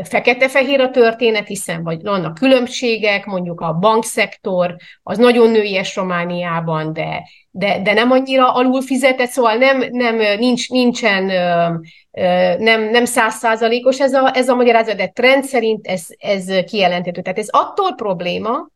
fekete-fehér 0.04 0.80
a 0.80 0.90
történet, 0.90 1.48
hiszen 1.48 1.84
vagy 1.84 2.02
vannak 2.02 2.34
különbségek, 2.34 3.26
mondjuk 3.26 3.62
a 3.62 3.74
bankszektor, 3.74 4.76
az 5.04 5.18
nagyon 5.18 5.52
nőies 5.52 5.96
Romániában, 5.96 6.94
de, 6.94 7.24
de, 7.52 7.82
de 7.82 7.94
nem 7.94 8.12
annyira 8.12 8.54
alul 8.54 8.82
fizetett, 8.82 9.30
szóval 9.30 9.56
nem, 9.56 9.84
nem, 9.92 10.16
nincs, 10.40 10.70
nincsen 10.70 11.24
nem, 12.60 12.90
nem 12.90 13.06
százszázalékos 13.06 14.00
ez 14.00 14.14
a, 14.14 14.32
ez 14.36 14.50
a 14.50 14.56
magyarázat, 14.56 14.96
de 14.96 15.08
trend 15.08 15.44
szerint 15.44 15.88
ez, 15.88 16.08
ez 16.18 16.46
kijelenthető. 16.66 17.22
Tehát 17.22 17.40
ez 17.40 17.50
attól 17.50 17.96
probléma, 17.96 18.68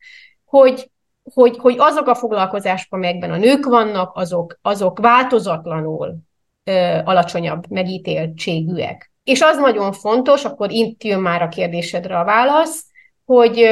hogy, 0.46 0.90
hogy, 1.34 1.58
hogy 1.58 1.76
azok 1.78 2.08
a 2.08 2.16
foglalkozások, 2.16 2.94
amelyekben 2.94 3.32
a 3.32 3.38
nők 3.38 3.66
vannak, 3.66 4.16
azok, 4.16 4.60
azok 4.62 5.00
változatlanul 5.00 6.16
ö, 6.64 6.98
alacsonyabb 7.04 7.70
megítéltségűek. 7.70 9.12
És 9.28 9.42
az 9.42 9.58
nagyon 9.58 9.92
fontos, 9.92 10.46
akkor 10.46 10.72
itt 10.72 11.04
jön 11.04 11.20
már 11.20 11.42
a 11.42 11.48
kérdésedre 11.48 12.20
a 12.20 12.24
válasz, 12.24 12.86
hogy, 13.26 13.70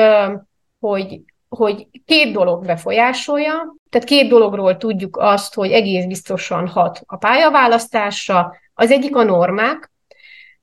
hogy, 0.79 1.21
hogy 1.49 1.87
két 2.05 2.33
dolog 2.33 2.65
befolyásolja, 2.65 3.75
tehát 3.89 4.07
két 4.07 4.29
dologról 4.29 4.77
tudjuk 4.77 5.17
azt, 5.17 5.53
hogy 5.53 5.71
egész 5.71 6.05
biztosan 6.05 6.67
hat 6.67 7.01
a 7.05 7.15
pályaválasztásra. 7.15 8.55
Az 8.73 8.91
egyik 8.91 9.15
a 9.15 9.23
normák, 9.23 9.91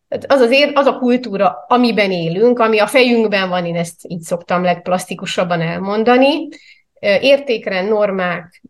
az, 0.09 0.41
az, 0.41 0.51
ér, 0.51 0.71
az 0.75 0.87
a 0.87 0.99
kultúra, 0.99 1.65
amiben 1.69 2.11
élünk, 2.11 2.59
ami 2.59 2.79
a 2.79 2.87
fejünkben 2.87 3.49
van, 3.49 3.67
én 3.67 3.77
ezt 3.77 4.01
így 4.09 4.21
szoktam 4.21 4.63
legplastikusabban 4.63 5.61
elmondani, 5.61 6.49
értékrend, 7.01 7.89
normák, 7.89 8.63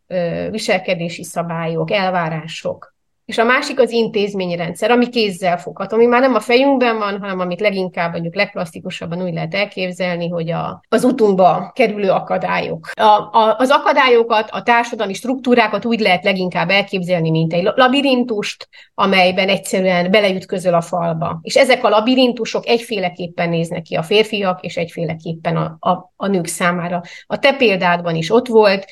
viselkedési 0.50 1.24
szabályok, 1.24 1.90
elvárások, 1.90 2.91
és 3.24 3.38
a 3.38 3.44
másik 3.44 3.80
az 3.80 3.90
intézményrendszer, 3.90 4.90
ami 4.90 5.08
kézzel 5.08 5.58
fogható, 5.58 5.96
ami 5.96 6.06
már 6.06 6.20
nem 6.20 6.34
a 6.34 6.40
fejünkben 6.40 6.98
van, 6.98 7.20
hanem 7.20 7.40
amit 7.40 7.60
leginkább 7.60 8.12
mondjuk 8.12 8.34
legplastikusabban 8.34 9.22
úgy 9.22 9.32
lehet 9.32 9.54
elképzelni, 9.54 10.28
hogy 10.28 10.50
a, 10.50 10.84
az 10.88 11.04
utunkba 11.04 11.70
kerülő 11.74 12.10
akadályok. 12.10 12.88
A, 12.94 13.02
a, 13.02 13.56
az 13.58 13.70
akadályokat, 13.70 14.48
a 14.50 14.62
társadalmi 14.62 15.14
struktúrákat 15.14 15.84
úgy 15.84 16.00
lehet 16.00 16.24
leginkább 16.24 16.70
elképzelni, 16.70 17.30
mint 17.30 17.52
egy 17.52 17.68
labirintust, 17.74 18.68
amelyben 18.94 19.48
egyszerűen 19.48 20.10
beleütközöl 20.10 20.74
a 20.74 20.80
falba. 20.80 21.38
És 21.42 21.56
ezek 21.56 21.84
a 21.84 21.88
labirintusok 21.88 22.66
egyféleképpen 22.66 23.48
néznek 23.48 23.82
ki 23.82 23.94
a 23.94 24.02
férfiak, 24.02 24.62
és 24.62 24.76
egyféleképpen 24.76 25.56
a, 25.56 25.76
a, 25.90 26.12
a 26.16 26.26
nők 26.26 26.46
számára. 26.46 27.00
A 27.26 27.38
te 27.38 27.52
példádban 27.56 28.14
is 28.14 28.30
ott 28.30 28.46
volt, 28.46 28.84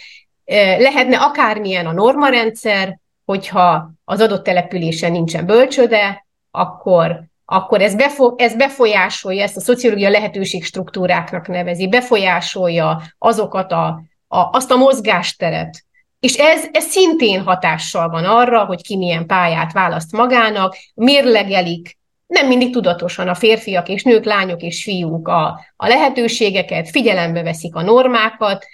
lehetne 0.78 1.16
akármilyen 1.16 1.87
a 1.87 1.92
normarendszer, 1.92 2.99
hogyha 3.30 3.90
az 4.04 4.20
adott 4.20 4.44
településen 4.44 5.12
nincsen 5.12 5.46
bölcsöde, 5.46 6.26
akkor, 6.50 7.22
akkor 7.44 7.80
ez, 7.82 7.94
befo- 7.94 8.40
ez 8.40 8.54
befolyásolja, 8.56 9.42
ezt 9.42 9.56
a 9.56 9.60
szociológia 9.60 10.10
lehetőség 10.10 10.64
struktúráknak 10.64 11.49
nevezi, 11.49 11.88
befolyásolja 11.88 13.02
azokat 13.18 13.72
a, 13.72 14.02
a, 14.28 14.38
azt 14.52 14.70
a 14.70 14.76
mozgásteret, 14.76 15.84
és 16.20 16.34
ez, 16.34 16.64
ez 16.72 16.84
szintén 16.84 17.42
hatással 17.42 18.08
van 18.08 18.25
arra, 18.25 18.64
hogy 18.64 18.82
ki 18.82 18.96
milyen 18.96 19.26
pályát 19.26 19.72
választ 19.72 20.12
magának, 20.12 20.76
mérlegelik 20.94 21.99
nem 22.26 22.46
mindig 22.46 22.72
tudatosan 22.72 23.28
a 23.28 23.34
férfiak 23.34 23.88
és 23.88 24.02
nők, 24.02 24.25
lányok 24.25 24.62
és 24.62 24.82
fiúk 24.82 25.28
a, 25.28 25.60
a 25.76 25.87
lehetőségeket, 25.87 26.90
figyelembe 26.90 27.42
veszik 27.42 27.75
a 27.75 27.82
normákat, 27.82 28.66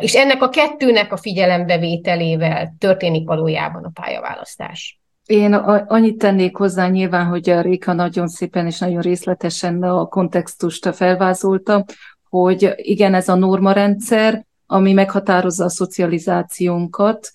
és 0.00 0.14
ennek 0.14 0.42
a 0.42 0.48
kettőnek 0.48 1.12
a 1.12 1.16
figyelembevételével 1.16 2.74
történik 2.78 3.26
valójában 3.26 3.84
a 3.84 3.90
pályaválasztás. 4.00 5.00
Én 5.26 5.54
annyit 5.54 6.18
tennék 6.18 6.56
hozzá 6.56 6.88
nyilván, 6.88 7.26
hogy 7.26 7.50
a 7.50 7.60
Réka 7.60 7.92
nagyon 7.92 8.28
szépen 8.28 8.66
és 8.66 8.78
nagyon 8.78 9.00
részletesen 9.00 9.82
a 9.82 10.06
kontextust 10.06 10.94
felvázolta, 10.94 11.84
hogy 12.28 12.72
igen, 12.76 13.14
ez 13.14 13.28
a 13.28 13.34
normarendszer, 13.34 14.44
ami 14.66 14.92
meghatározza 14.92 15.64
a 15.64 15.68
szocializációnkat, 15.68 17.30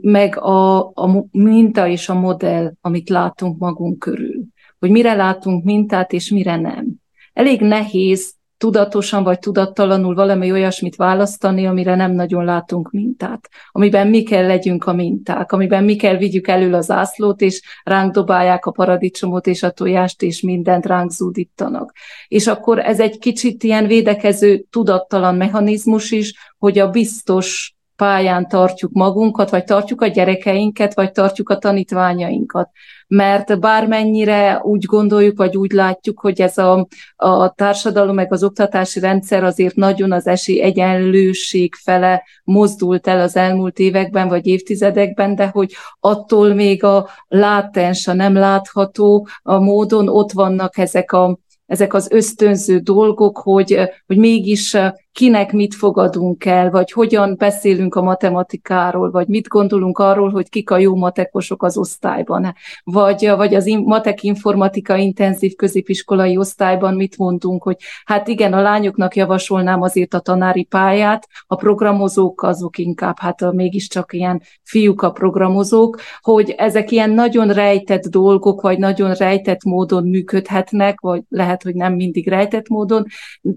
meg 0.00 0.38
a, 0.38 0.78
a 0.78 1.26
minta 1.30 1.88
és 1.88 2.08
a 2.08 2.14
modell, 2.14 2.72
amit 2.80 3.08
látunk 3.08 3.58
magunk 3.58 3.98
körül. 3.98 4.44
Hogy 4.78 4.90
mire 4.90 5.14
látunk 5.14 5.64
mintát, 5.64 6.12
és 6.12 6.30
mire 6.30 6.56
nem. 6.56 6.86
Elég 7.32 7.60
nehéz 7.60 8.34
tudatosan 8.64 9.22
vagy 9.22 9.38
tudattalanul 9.38 10.14
valami 10.14 10.52
olyasmit 10.52 10.96
választani, 10.96 11.66
amire 11.66 11.94
nem 11.94 12.12
nagyon 12.12 12.44
látunk 12.44 12.90
mintát, 12.90 13.48
amiben 13.70 14.06
mi 14.06 14.22
kell 14.22 14.46
legyünk 14.46 14.84
a 14.84 14.92
minták, 14.92 15.52
amiben 15.52 15.84
mi 15.84 15.96
kell 15.96 16.16
vigyük 16.16 16.48
elől 16.48 16.74
az 16.74 16.90
ászlót, 16.90 17.40
és 17.40 17.62
ránk 17.82 18.12
dobálják 18.12 18.66
a 18.66 18.70
paradicsomot 18.70 19.46
és 19.46 19.62
a 19.62 19.70
tojást, 19.70 20.22
és 20.22 20.40
mindent 20.40 20.86
ránk 20.86 21.10
zúdítanak. 21.10 21.92
És 22.28 22.46
akkor 22.46 22.78
ez 22.78 23.00
egy 23.00 23.18
kicsit 23.18 23.62
ilyen 23.62 23.86
védekező, 23.86 24.64
tudattalan 24.70 25.34
mechanizmus 25.34 26.10
is, 26.10 26.54
hogy 26.58 26.78
a 26.78 26.90
biztos 26.90 27.74
pályán 27.96 28.48
tartjuk 28.48 28.92
magunkat, 28.92 29.50
vagy 29.50 29.64
tartjuk 29.64 30.00
a 30.00 30.06
gyerekeinket, 30.06 30.94
vagy 30.94 31.12
tartjuk 31.12 31.48
a 31.48 31.58
tanítványainkat 31.58 32.70
mert 33.08 33.60
bármennyire 33.60 34.60
úgy 34.62 34.84
gondoljuk, 34.84 35.36
vagy 35.36 35.56
úgy 35.56 35.72
látjuk, 35.72 36.20
hogy 36.20 36.40
ez 36.40 36.58
a, 36.58 36.86
a 37.16 37.52
társadalom, 37.52 38.14
meg 38.14 38.32
az 38.32 38.44
oktatási 38.44 39.00
rendszer 39.00 39.44
azért 39.44 39.74
nagyon 39.74 40.12
az 40.12 40.26
esély 40.26 40.60
egyenlőség 40.60 41.74
fele 41.74 42.22
mozdult 42.44 43.06
el 43.06 43.20
az 43.20 43.36
elmúlt 43.36 43.78
években, 43.78 44.28
vagy 44.28 44.46
évtizedekben, 44.46 45.34
de 45.34 45.46
hogy 45.46 45.72
attól 46.00 46.54
még 46.54 46.84
a 46.84 47.08
látens, 47.28 48.06
a 48.06 48.12
nem 48.12 48.34
látható 48.34 49.28
a 49.42 49.58
módon 49.58 50.08
ott 50.08 50.32
vannak 50.32 50.78
ezek 50.78 51.12
a 51.12 51.38
ezek 51.66 51.94
az 51.94 52.10
ösztönző 52.10 52.78
dolgok, 52.78 53.38
hogy, 53.38 53.78
hogy 54.06 54.16
mégis 54.16 54.76
kinek 55.14 55.52
mit 55.52 55.74
fogadunk 55.74 56.44
el, 56.44 56.70
vagy 56.70 56.92
hogyan 56.92 57.34
beszélünk 57.38 57.94
a 57.94 58.02
matematikáról, 58.02 59.10
vagy 59.10 59.28
mit 59.28 59.48
gondolunk 59.48 59.98
arról, 59.98 60.30
hogy 60.30 60.48
kik 60.48 60.70
a 60.70 60.78
jó 60.78 60.96
matekosok 60.96 61.62
az 61.62 61.76
osztályban, 61.76 62.54
vagy, 62.84 63.32
vagy 63.36 63.54
az 63.54 63.64
matek 63.84 64.22
informatika 64.22 64.96
intenzív 64.96 65.54
középiskolai 65.54 66.36
osztályban 66.36 66.94
mit 66.94 67.18
mondunk, 67.18 67.62
hogy 67.62 67.76
hát 68.04 68.28
igen, 68.28 68.52
a 68.52 68.60
lányoknak 68.60 69.16
javasolnám 69.16 69.82
azért 69.82 70.14
a 70.14 70.20
tanári 70.20 70.64
pályát, 70.64 71.28
a 71.46 71.56
programozók 71.56 72.42
azok 72.42 72.78
inkább, 72.78 73.18
hát 73.18 73.52
mégiscsak 73.52 74.12
ilyen 74.12 74.42
fiúk 74.62 75.02
a 75.02 75.10
programozók, 75.10 76.00
hogy 76.20 76.50
ezek 76.50 76.90
ilyen 76.90 77.10
nagyon 77.10 77.52
rejtett 77.52 78.06
dolgok, 78.06 78.60
vagy 78.60 78.78
nagyon 78.78 79.12
rejtett 79.12 79.64
módon 79.64 80.08
működhetnek, 80.08 81.00
vagy 81.00 81.22
lehet, 81.28 81.62
hogy 81.62 81.74
nem 81.74 81.94
mindig 81.94 82.28
rejtett 82.28 82.68
módon, 82.68 83.06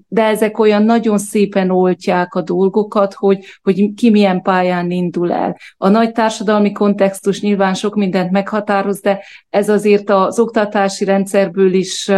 de 0.07 0.23
ezek 0.23 0.59
olyan 0.59 0.83
nagyon 0.83 1.17
szépen 1.47 1.69
oltják 1.69 2.35
a 2.35 2.41
dolgokat, 2.41 3.13
hogy, 3.13 3.45
hogy 3.63 3.93
ki 3.93 4.09
milyen 4.09 4.41
pályán 4.41 4.91
indul 4.91 5.31
el. 5.31 5.57
A 5.77 5.89
nagy 5.89 6.11
társadalmi 6.11 6.71
kontextus 6.71 7.41
nyilván 7.41 7.73
sok 7.73 7.95
mindent 7.95 8.31
meghatároz, 8.31 9.01
de 9.01 9.23
ez 9.49 9.69
azért 9.69 10.09
az 10.09 10.39
oktatási 10.39 11.05
rendszerből 11.05 11.73
is 11.73 12.11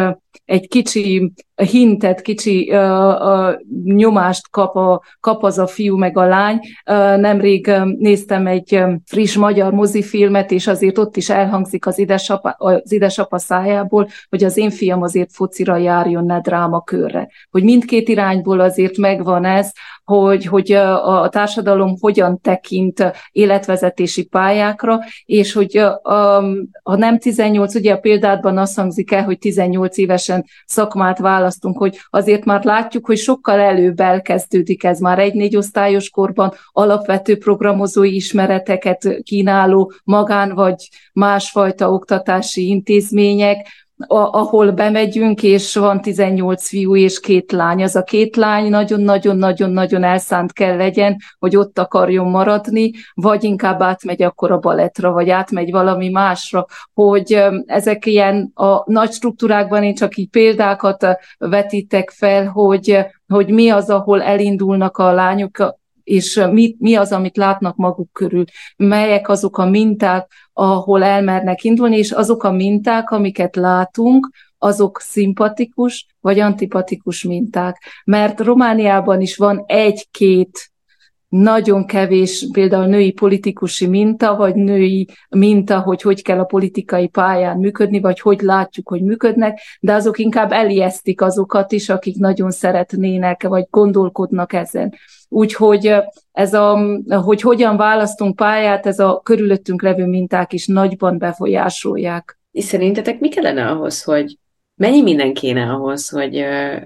egy 0.46 0.68
kicsi 0.68 1.32
hintet, 1.64 2.22
kicsi 2.22 2.70
uh, 2.72 2.80
uh, 2.80 3.54
nyomást 3.84 4.50
kap, 4.50 4.76
a, 4.76 5.02
kap 5.20 5.44
az 5.44 5.58
a 5.58 5.68
fiú 5.68 5.98
meg 5.98 6.18
a 6.18 6.26
lány. 6.26 6.60
Uh, 6.92 7.18
nemrég 7.18 7.68
uh, 7.68 7.86
néztem 7.98 8.48
egy 8.48 8.76
uh, 8.76 8.94
friss 9.06 9.36
magyar 9.36 9.74
mozifilmet, 9.74 10.52
és 10.52 10.68
azért 10.68 10.98
ott 10.98 11.18
is 11.18 11.30
elhangzik 11.30 11.86
az 11.86 12.00
idesapa, 12.00 12.56
az 12.58 12.92
idesapa 12.92 13.38
szájából, 13.38 14.08
hogy 14.30 14.44
az 14.44 14.58
én 14.58 14.70
fiam 14.70 15.02
azért 15.02 15.32
focira 15.32 15.78
járjon 15.78 16.26
ne 16.26 16.40
drámakörre. 16.40 17.28
Hogy 17.52 17.64
mindkét 17.64 18.10
irányból 18.10 18.60
azért 18.60 18.98
megvan 18.98 19.46
ez, 19.46 19.72
hogy, 20.10 20.46
hogy 20.46 20.72
a, 20.72 21.30
társadalom 21.30 21.96
hogyan 22.00 22.42
tekint 22.42 23.12
életvezetési 23.32 24.26
pályákra, 24.26 25.00
és 25.26 25.54
hogy 25.54 25.78
a, 25.78 26.38
a 26.84 26.96
nem 26.96 27.18
18, 27.20 27.76
ugye 27.76 27.94
a 27.94 27.98
példátban 27.98 28.58
azt 28.58 28.76
hangzik 28.76 29.12
el, 29.12 29.24
hogy 29.24 29.38
18 29.38 29.98
évesen 29.98 30.46
szakmát 30.66 31.18
választunk, 31.18 31.78
hogy 31.78 31.98
azért 32.10 32.46
már 32.46 32.64
látjuk, 32.64 33.06
hogy 33.06 33.18
sokkal 33.18 33.60
előbb 33.60 34.00
elkezdődik 34.00 34.84
ez 34.84 35.00
már 35.00 35.20
egy-négy 35.20 35.56
osztályos 35.56 36.10
korban 36.10 36.54
alapvető 36.72 37.38
programozói 37.38 38.16
ismereteket 38.16 39.22
kínáló 39.24 39.92
magán 40.04 40.54
vagy 40.54 40.90
másfajta 41.14 41.92
oktatási 41.92 42.68
intézmények, 42.68 43.68
ahol 44.08 44.72
bemegyünk, 44.72 45.44
és 45.44 45.76
van 45.76 46.02
18 46.02 46.68
fiú 46.68 46.96
és 46.96 47.20
két 47.20 47.52
lány. 47.52 47.84
Az 47.84 47.96
a 47.96 48.04
két 48.04 48.36
lány 48.36 48.70
nagyon-nagyon-nagyon-nagyon 48.70 50.04
elszánt 50.04 50.54
kell 50.54 50.76
legyen, 50.76 51.18
hogy 51.40 51.56
ott 51.56 51.80
akarjon 51.80 52.30
maradni, 52.30 52.92
vagy 53.14 53.44
inkább 53.44 53.82
átmegy 53.82 54.22
akkor 54.22 54.52
a 54.52 54.60
baletra, 54.60 55.12
vagy 55.12 55.30
átmegy 55.30 55.72
valami 55.72 56.10
másra, 56.10 56.66
hogy 56.94 57.44
ezek 57.66 58.06
ilyen 58.06 58.52
a 58.54 58.92
nagy 58.92 59.12
struktúrákban 59.12 59.84
én 59.84 59.96
csak 59.96 60.18
így 60.18 60.30
példákat 60.30 61.06
vetítek 61.38 62.10
fel, 62.10 62.48
hogy, 62.48 63.06
hogy 63.28 63.50
mi 63.50 63.70
az, 63.70 63.90
ahol 63.90 64.22
elindulnak 64.22 64.98
a 64.98 65.12
lányok, 65.12 65.78
és 66.10 66.42
mi, 66.52 66.76
mi 66.80 66.96
az, 66.96 67.12
amit 67.12 67.38
látnak 67.38 67.76
maguk 67.76 68.14
körül, 68.14 68.44
melyek 68.78 69.30
azok 69.30 69.58
a 69.58 69.66
minták, 69.66 70.32
ahol 70.54 71.04
elmernek 71.04 71.64
indulni, 71.64 71.98
és 71.98 72.12
azok 72.12 72.44
a 72.44 72.52
minták, 72.52 73.12
amiket 73.12 73.56
látunk, 73.56 74.30
azok 74.58 75.00
szimpatikus 75.00 76.06
vagy 76.20 76.40
antipatikus 76.40 77.24
minták. 77.24 77.84
Mert 78.06 78.40
Romániában 78.40 79.22
is 79.22 79.38
van 79.38 79.64
egy-két 79.66 80.72
nagyon 81.28 81.86
kevés 81.86 82.48
például 82.52 82.86
női 82.86 83.12
politikusi 83.12 83.88
minta, 83.88 84.36
vagy 84.36 84.56
női 84.56 85.08
minta, 85.30 85.80
hogy 85.80 86.02
hogy 86.02 86.22
kell 86.22 86.40
a 86.40 86.44
politikai 86.44 87.08
pályán 87.08 87.58
működni, 87.58 88.00
vagy 88.00 88.20
hogy 88.20 88.42
látjuk, 88.42 88.90
hogy 88.90 89.04
működnek, 89.04 89.60
de 89.80 89.94
azok 89.94 90.20
inkább 90.20 90.52
elijesztik 90.52 91.22
azokat 91.22 91.72
is, 91.72 91.90
akik 91.90 92.18
nagyon 92.18 92.52
szeretnének, 92.52 93.44
vagy 93.44 93.68
gondolkodnak 93.70 94.54
ezen. 94.54 94.94
Úgyhogy 95.30 95.96
ez 96.32 96.54
a, 96.54 96.80
hogy 97.08 97.42
hogyan 97.42 97.78
választunk 97.78 98.36
pályát, 98.36 98.86
ez 98.86 99.00
a 99.00 99.22
körülöttünk 99.24 99.82
levő 99.82 100.06
minták 100.06 100.54
is 100.54 100.68
nagyban 100.68 101.18
befolyásolják. 101.18 102.40
És 102.52 102.64
szerintetek 102.64 103.20
mi 103.20 103.30
kellene 103.30 103.68
ahhoz, 103.68 104.04
hogy 104.04 104.38
mennyi 104.76 105.02
minden 105.02 105.34
kéne 105.34 105.72
ahhoz, 105.72 106.10
hogy, 106.10 106.44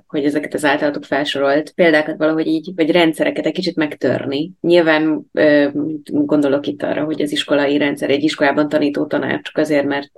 hogy 0.08 0.26
ezeket 0.26 0.54
az 0.54 0.66
általatok 0.66 1.04
felsorolt 1.04 1.72
példákat 1.72 2.18
valahogy 2.18 2.48
így, 2.48 2.72
vagy 2.76 2.92
rendszereket 2.92 3.46
egy 3.46 3.54
kicsit 3.54 3.76
megtörni? 3.76 4.52
Nyilván 4.62 5.26
gondolok 6.04 6.68
itt 6.68 6.84
arra, 6.84 7.04
hogy 7.04 7.22
az 7.22 7.32
iskolai 7.32 7.78
rendszer 7.78 8.10
egy 8.10 8.24
iskolában 8.24 8.70
tanító 8.70 9.06
tanár 9.06 9.42
csak 9.42 9.58
azért, 9.58 9.86
mert 9.86 10.12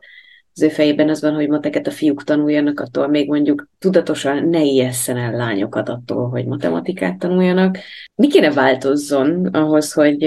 az 0.56 0.62
ő 0.62 0.70
fejében 0.70 1.10
az 1.10 1.22
van, 1.22 1.34
hogy 1.34 1.48
mateket 1.48 1.88
a 1.88 1.92
fiúk 1.92 2.24
tanuljanak, 2.24 2.80
attól 2.80 3.08
még 3.08 3.28
mondjuk 3.28 3.68
tudatosan 3.80 4.48
ne 4.48 4.64
ijesszen 4.64 5.18
el 5.18 5.32
lányokat 5.32 5.90
attól, 5.90 6.30
hogy 6.30 6.46
matematikát 6.46 7.18
tanuljanak. 7.18 7.78
Mi 8.16 8.28
kéne 8.28 8.52
változzon 8.52 9.46
ahhoz, 9.46 9.94
hogy 9.94 10.18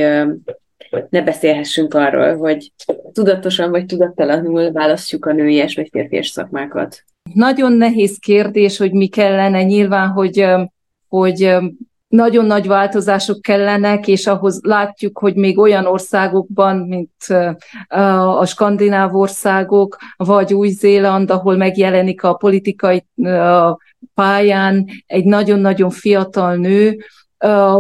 ne 1.11 1.23
beszélhessünk 1.23 1.95
arról, 1.95 2.37
hogy 2.37 2.73
tudatosan 3.13 3.71
vagy 3.71 3.87
tudattalanul 3.87 4.73
választjuk 4.73 5.27
a 5.27 5.33
nőies 5.33 5.75
vagy 5.75 5.89
férfias 5.93 6.29
szakmákat? 6.29 7.05
Nagyon 7.35 7.73
nehéz 7.73 8.19
kérdés, 8.19 8.79
hogy 8.79 8.93
mi 8.93 9.07
kellene. 9.07 9.63
Nyilván, 9.63 10.09
hogy, 10.09 10.47
hogy 11.09 11.57
nagyon 12.09 12.45
nagy 12.45 12.67
változások 12.67 13.43
kellenek, 13.43 14.09
és 14.09 14.27
ahhoz 14.27 14.61
látjuk, 14.63 15.19
hogy 15.19 15.35
még 15.35 15.59
olyan 15.59 15.87
országokban, 15.87 16.77
mint 16.77 17.27
a 18.39 18.47
skandináv 18.47 19.15
országok, 19.15 19.97
vagy 20.17 20.55
Új-Zéland, 20.55 21.31
ahol 21.31 21.57
megjelenik 21.57 22.23
a 22.23 22.35
politikai 22.35 23.05
pályán 24.15 24.87
egy 25.07 25.25
nagyon-nagyon 25.25 25.91
fiatal 25.91 26.57
nő, 26.57 26.99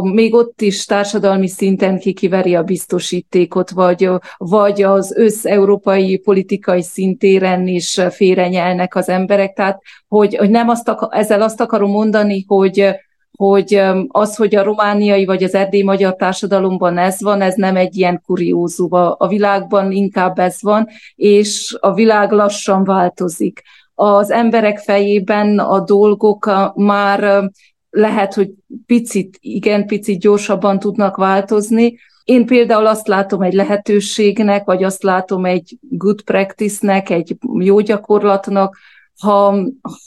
még 0.02 0.34
ott 0.34 0.60
is 0.60 0.84
társadalmi 0.84 1.48
szinten 1.48 1.98
kikiveri 1.98 2.54
a 2.54 2.62
biztosítékot, 2.62 3.70
vagy, 3.70 4.10
vagy 4.36 4.82
az 4.82 5.14
összeurópai 5.16 6.18
politikai 6.18 6.82
szintéren 6.82 7.66
is 7.66 8.00
félrenyelnek 8.10 8.94
az 8.94 9.08
emberek. 9.08 9.54
Tehát, 9.54 9.82
hogy, 10.08 10.36
hogy 10.36 10.50
nem 10.50 10.68
azt 10.68 10.88
akar, 10.88 11.08
ezzel 11.12 11.42
azt 11.42 11.60
akarom 11.60 11.90
mondani, 11.90 12.44
hogy 12.46 12.94
hogy 13.38 13.82
az, 14.08 14.36
hogy 14.36 14.54
a 14.54 14.62
romániai 14.62 15.24
vagy 15.24 15.42
az 15.42 15.54
erdély 15.54 15.82
magyar 15.82 16.16
társadalomban 16.16 16.98
ez 16.98 17.22
van, 17.22 17.40
ez 17.40 17.54
nem 17.54 17.76
egy 17.76 17.96
ilyen 17.96 18.22
kuriózum. 18.26 18.92
A, 18.92 19.28
világban 19.28 19.92
inkább 19.92 20.38
ez 20.38 20.56
van, 20.60 20.88
és 21.14 21.76
a 21.80 21.94
világ 21.94 22.32
lassan 22.32 22.84
változik. 22.84 23.62
Az 23.94 24.30
emberek 24.30 24.78
fejében 24.78 25.58
a 25.58 25.80
dolgok 25.80 26.50
már 26.74 27.50
lehet, 27.90 28.34
hogy 28.34 28.50
picit, 28.86 29.38
igen, 29.40 29.86
picit 29.86 30.20
gyorsabban 30.20 30.78
tudnak 30.78 31.16
változni. 31.16 31.98
Én 32.24 32.46
például 32.46 32.86
azt 32.86 33.06
látom 33.06 33.42
egy 33.42 33.52
lehetőségnek, 33.54 34.64
vagy 34.64 34.84
azt 34.84 35.02
látom 35.02 35.44
egy 35.44 35.78
good 35.80 36.22
practice-nek, 36.22 37.10
egy 37.10 37.36
jó 37.58 37.80
gyakorlatnak, 37.80 38.76
ha, 39.20 39.54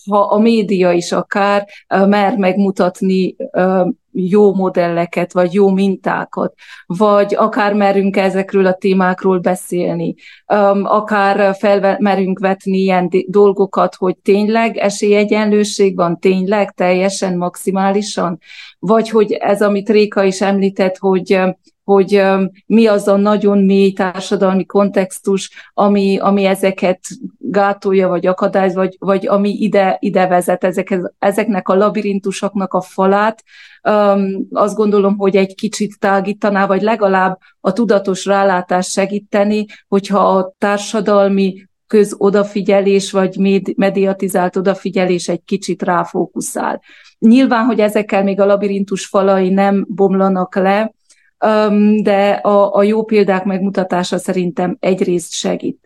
ha 0.09 0.19
a 0.19 0.39
média 0.39 0.91
is 0.91 1.11
akár 1.11 1.67
mer 1.87 2.37
megmutatni 2.37 3.35
jó 4.11 4.53
modelleket, 4.53 5.33
vagy 5.33 5.53
jó 5.53 5.69
mintákat, 5.69 6.53
vagy 6.85 7.35
akár 7.35 7.73
merünk 7.73 8.17
ezekről 8.17 8.65
a 8.65 8.73
témákról 8.73 9.39
beszélni, 9.39 10.15
akár 10.83 11.55
felmerünk 11.55 12.39
vetni 12.39 12.77
ilyen 12.77 13.09
dolgokat, 13.27 13.95
hogy 13.95 14.17
tényleg 14.17 14.77
esélyegyenlőség 14.77 15.95
van, 15.95 16.19
tényleg 16.19 16.71
teljesen 16.71 17.37
maximálisan, 17.37 18.39
vagy 18.79 19.09
hogy 19.09 19.31
ez, 19.31 19.61
amit 19.61 19.89
Réka 19.89 20.23
is 20.23 20.41
említett, 20.41 20.97
hogy 20.97 21.39
hogy 21.91 22.21
mi 22.65 22.87
az 22.87 23.07
a 23.07 23.15
nagyon 23.15 23.57
mély 23.57 23.93
társadalmi 23.93 24.65
kontextus, 24.65 25.69
ami, 25.73 26.17
ami 26.19 26.45
ezeket 26.45 26.99
gátolja, 27.37 28.07
vagy 28.07 28.27
akadályoz, 28.27 28.73
vagy, 28.73 28.95
vagy 28.99 29.27
ami 29.27 29.49
ide, 29.49 29.97
ide 29.99 30.27
vezet 30.27 30.63
ezek, 30.63 30.99
ezeknek 31.19 31.69
a 31.69 31.75
labirintusoknak 31.75 32.73
a 32.73 32.81
falát. 32.81 33.43
Um, 33.89 34.47
azt 34.51 34.75
gondolom, 34.75 35.17
hogy 35.17 35.35
egy 35.35 35.55
kicsit 35.55 35.99
tágítaná, 35.99 36.67
vagy 36.67 36.81
legalább 36.81 37.39
a 37.59 37.73
tudatos 37.73 38.25
rálátás 38.25 38.87
segíteni, 38.87 39.65
hogyha 39.87 40.37
a 40.37 40.53
társadalmi 40.57 41.69
közodafigyelés, 41.87 43.11
vagy 43.11 43.37
mediatizált 43.75 44.55
odafigyelés 44.55 45.27
egy 45.27 45.43
kicsit 45.45 45.81
ráfókuszál. 45.81 46.81
Nyilván, 47.19 47.65
hogy 47.65 47.79
ezekkel 47.79 48.23
még 48.23 48.39
a 48.39 48.45
labirintus 48.45 49.05
falai 49.05 49.49
nem 49.49 49.85
bomlanak 49.89 50.55
le, 50.55 50.93
de 52.01 52.31
a, 52.31 52.75
a 52.75 52.83
jó 52.83 53.03
példák 53.03 53.43
megmutatása 53.43 54.17
szerintem 54.17 54.77
egyrészt 54.79 55.33
segít. 55.33 55.79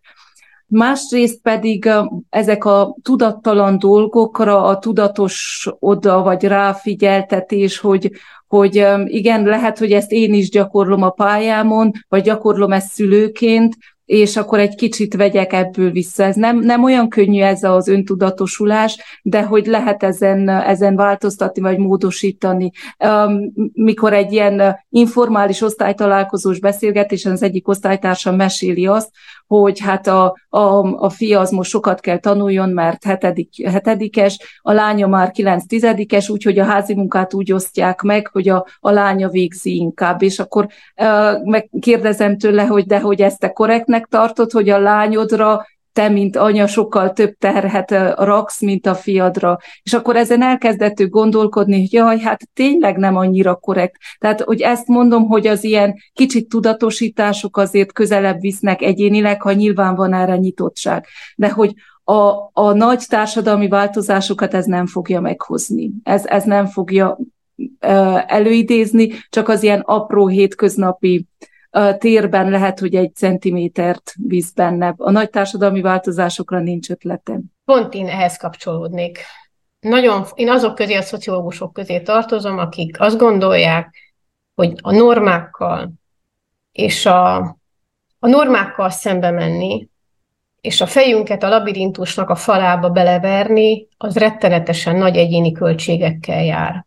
Másrészt 0.67 1.41
pedig 1.41 1.89
ezek 2.29 2.65
a 2.65 2.95
tudattalan 3.01 3.79
dolgokra 3.79 4.63
a 4.63 4.79
tudatos 4.79 5.67
oda 5.79 6.21
vagy 6.21 6.43
ráfigyeltetés, 6.43 7.79
hogy, 7.79 8.11
hogy 8.47 8.87
igen, 9.05 9.43
lehet, 9.43 9.77
hogy 9.77 9.91
ezt 9.91 10.11
én 10.11 10.33
is 10.33 10.49
gyakorlom 10.49 11.01
a 11.01 11.09
pályámon, 11.09 11.91
vagy 12.07 12.23
gyakorlom 12.23 12.71
ezt 12.71 12.91
szülőként, 12.91 13.75
és 14.05 14.37
akkor 14.37 14.59
egy 14.59 14.75
kicsit 14.75 15.15
vegyek 15.15 15.53
ebből 15.53 15.91
vissza. 15.91 16.23
Ez 16.23 16.35
nem, 16.35 16.59
nem 16.59 16.83
olyan 16.83 17.09
könnyű 17.09 17.41
ez 17.41 17.63
az 17.63 17.87
öntudatosulás, 17.87 19.19
de 19.21 19.43
hogy 19.43 19.65
lehet 19.65 20.03
ezen, 20.03 20.49
ezen 20.49 20.95
változtatni, 20.95 21.61
vagy 21.61 21.77
módosítani. 21.77 22.71
Mikor 23.73 24.13
egy 24.13 24.31
ilyen 24.31 24.79
informális 24.89 25.61
osztálytalálkozós 25.61 26.59
beszélgetésen 26.59 27.31
az 27.31 27.43
egyik 27.43 27.67
osztálytársam 27.67 28.35
meséli 28.35 28.87
azt, 28.87 29.09
hogy 29.47 29.79
hát 29.79 30.07
a, 30.07 30.35
a, 30.49 30.59
a 31.03 31.09
fia 31.09 31.39
az 31.39 31.51
most 31.51 31.69
sokat 31.69 31.99
kell 31.99 32.17
tanuljon, 32.17 32.69
mert 32.69 33.03
hetedik, 33.03 33.67
hetedikes, 33.67 34.59
a 34.61 34.71
lánya 34.71 35.07
már 35.07 35.31
kilenc 35.31 35.65
tizedikes, 35.67 36.29
úgyhogy 36.29 36.59
a 36.59 36.63
házi 36.63 36.95
munkát 36.95 37.33
úgy 37.33 37.53
osztják 37.53 38.01
meg, 38.01 38.27
hogy 38.27 38.49
a, 38.49 38.65
a 38.79 38.91
lánya 38.91 39.29
végzi 39.29 39.75
inkább, 39.75 40.21
és 40.21 40.39
akkor 40.39 40.67
megkérdezem 41.43 42.37
tőle, 42.37 42.65
hogy 42.65 42.85
de 42.85 42.99
hogy 42.99 43.21
ezt 43.21 43.39
te 43.39 43.49
korrektnek 43.95 44.05
tartod, 44.07 44.51
hogy 44.51 44.69
a 44.69 44.79
lányodra 44.79 45.65
te, 45.93 46.09
mint 46.09 46.35
anya, 46.35 46.67
sokkal 46.67 47.13
több 47.13 47.35
terhet 47.39 47.91
raksz, 48.17 48.61
mint 48.61 48.85
a 48.85 48.95
fiadra. 48.95 49.57
És 49.83 49.93
akkor 49.93 50.15
ezen 50.15 50.41
elkezdett 50.41 50.99
ő 50.99 51.07
gondolkodni, 51.07 51.79
hogy 51.79 51.93
jaj, 51.93 52.19
hát 52.19 52.41
tényleg 52.53 52.97
nem 52.97 53.15
annyira 53.15 53.55
korrekt. 53.55 53.97
Tehát, 54.17 54.41
hogy 54.41 54.61
ezt 54.61 54.87
mondom, 54.87 55.27
hogy 55.27 55.47
az 55.47 55.63
ilyen 55.63 55.95
kicsit 56.13 56.49
tudatosítások 56.49 57.57
azért 57.57 57.93
közelebb 57.93 58.39
visznek 58.39 58.81
egyénileg, 58.81 59.41
ha 59.41 59.53
nyilván 59.53 59.95
van 59.95 60.13
erre 60.13 60.37
nyitottság. 60.37 61.05
De 61.35 61.49
hogy 61.49 61.73
a, 62.03 62.49
a 62.53 62.73
nagy 62.73 63.03
társadalmi 63.07 63.67
változásokat 63.67 64.53
ez 64.53 64.65
nem 64.65 64.85
fogja 64.85 65.21
meghozni. 65.21 65.91
Ez, 66.03 66.25
ez 66.25 66.43
nem 66.43 66.65
fogja 66.65 67.17
előidézni, 68.27 69.09
csak 69.29 69.49
az 69.49 69.63
ilyen 69.63 69.79
apró 69.79 70.27
hétköznapi 70.27 71.27
a 71.75 71.97
térben 71.97 72.49
lehet, 72.49 72.79
hogy 72.79 72.95
egy 72.95 73.15
centimétert 73.15 74.13
visz 74.27 74.51
benne. 74.51 74.93
A 74.97 75.11
nagy 75.11 75.29
társadalmi 75.29 75.81
változásokra 75.81 76.59
nincs 76.59 76.89
ötletem. 76.89 77.43
Pont 77.65 77.93
én 77.93 78.07
ehhez 78.07 78.37
kapcsolódnék. 78.37 79.19
Nagyon, 79.79 80.25
én 80.33 80.49
azok 80.49 80.75
közé, 80.75 80.93
a 80.93 81.01
szociológusok 81.01 81.73
közé 81.73 81.99
tartozom, 82.01 82.57
akik 82.57 82.99
azt 82.99 83.17
gondolják, 83.17 83.95
hogy 84.55 84.73
a 84.81 84.91
normákkal 84.91 85.91
és 86.71 87.05
a, 87.05 87.35
a 88.19 88.27
normákkal 88.27 88.89
szembe 88.89 89.31
menni, 89.31 89.89
és 90.61 90.81
a 90.81 90.87
fejünket 90.87 91.43
a 91.43 91.49
labirintusnak 91.49 92.29
a 92.29 92.35
falába 92.35 92.89
beleverni, 92.89 93.87
az 93.97 94.15
rettenetesen 94.17 94.95
nagy 94.95 95.17
egyéni 95.17 95.51
költségekkel 95.51 96.43
jár. 96.43 96.85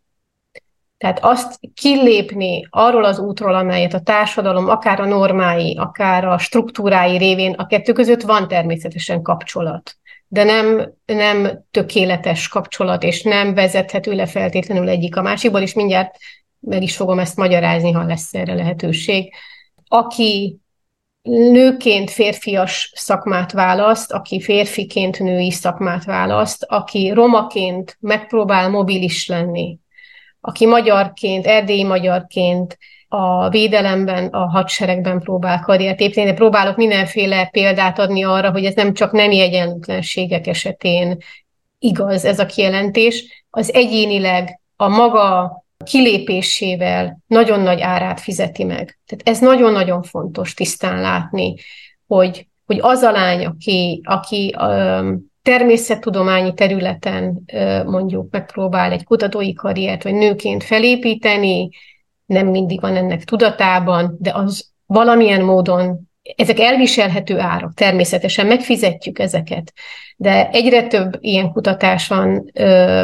Tehát 0.99 1.19
azt 1.21 1.59
kilépni 1.73 2.67
arról 2.69 3.03
az 3.03 3.19
útról, 3.19 3.55
amelyet 3.55 3.93
a 3.93 4.01
társadalom, 4.01 4.69
akár 4.69 4.99
a 4.99 5.05
normái, 5.05 5.75
akár 5.77 6.25
a 6.25 6.37
struktúrái 6.37 7.17
révén, 7.17 7.53
a 7.53 7.65
kettő 7.65 7.91
között 7.91 8.21
van 8.21 8.47
természetesen 8.47 9.21
kapcsolat, 9.21 9.97
de 10.27 10.43
nem, 10.43 10.93
nem 11.05 11.63
tökéletes 11.71 12.47
kapcsolat, 12.47 13.03
és 13.03 13.21
nem 13.21 13.53
vezethető 13.53 14.13
le 14.13 14.25
feltétlenül 14.25 14.89
egyik 14.89 15.15
a 15.15 15.21
másikból, 15.21 15.61
és 15.61 15.73
mindjárt 15.73 16.15
meg 16.59 16.83
is 16.83 16.95
fogom 16.95 17.19
ezt 17.19 17.35
magyarázni, 17.35 17.91
ha 17.91 18.03
lesz 18.03 18.33
erre 18.33 18.53
lehetőség. 18.53 19.33
Aki 19.87 20.59
nőként 21.31 22.11
férfias 22.11 22.91
szakmát 22.95 23.51
választ, 23.51 24.11
aki 24.11 24.41
férfiként 24.41 25.19
női 25.19 25.51
szakmát 25.51 26.03
választ, 26.03 26.63
aki 26.67 27.09
romaként 27.09 27.97
megpróbál 27.99 28.69
mobilis 28.69 29.27
lenni, 29.27 29.79
aki 30.41 30.65
magyarként, 30.65 31.45
erdélyi 31.45 31.83
magyarként 31.83 32.77
a 33.07 33.49
védelemben, 33.49 34.27
a 34.27 34.49
hadseregben 34.49 35.19
próbál 35.19 35.59
karriert 35.59 35.99
építeni, 35.99 36.29
de 36.29 36.33
próbálok 36.33 36.75
mindenféle 36.75 37.45
példát 37.51 37.99
adni 37.99 38.23
arra, 38.23 38.51
hogy 38.51 38.65
ez 38.65 38.73
nem 38.73 38.93
csak 38.93 39.11
nemi 39.11 39.39
egyenlőtlenségek 39.39 40.47
esetén 40.47 41.17
igaz 41.79 42.25
ez 42.25 42.39
a 42.39 42.45
kijelentés, 42.45 43.45
az 43.49 43.73
egyénileg 43.73 44.59
a 44.75 44.87
maga 44.87 45.57
kilépésével 45.83 47.19
nagyon 47.27 47.59
nagy 47.59 47.81
árát 47.81 48.19
fizeti 48.19 48.63
meg. 48.63 48.99
Tehát 49.05 49.27
ez 49.27 49.39
nagyon-nagyon 49.39 50.03
fontos 50.03 50.53
tisztán 50.53 51.01
látni, 51.01 51.55
hogy, 52.07 52.47
hogy 52.65 52.79
az 52.81 53.01
a 53.01 53.11
lány, 53.11 53.45
aki, 53.45 54.01
aki 54.03 54.55
um, 54.59 55.28
természettudományi 55.49 56.53
területen 56.53 57.43
mondjuk 57.85 58.31
megpróbál 58.31 58.91
egy 58.91 59.03
kutatói 59.03 59.53
karriert, 59.53 60.03
vagy 60.03 60.13
nőként 60.13 60.63
felépíteni, 60.63 61.69
nem 62.25 62.47
mindig 62.47 62.81
van 62.81 62.95
ennek 62.95 63.23
tudatában, 63.23 64.15
de 64.19 64.31
az 64.33 64.71
valamilyen 64.85 65.41
módon 65.41 66.08
ezek 66.35 66.59
elviselhető 66.59 67.39
árak, 67.39 67.73
természetesen 67.73 68.45
megfizetjük 68.45 69.19
ezeket, 69.19 69.73
de 70.21 70.49
egyre 70.49 70.87
több 70.87 71.17
ilyen 71.19 71.51
kutatás 71.51 72.07
van, 72.07 72.51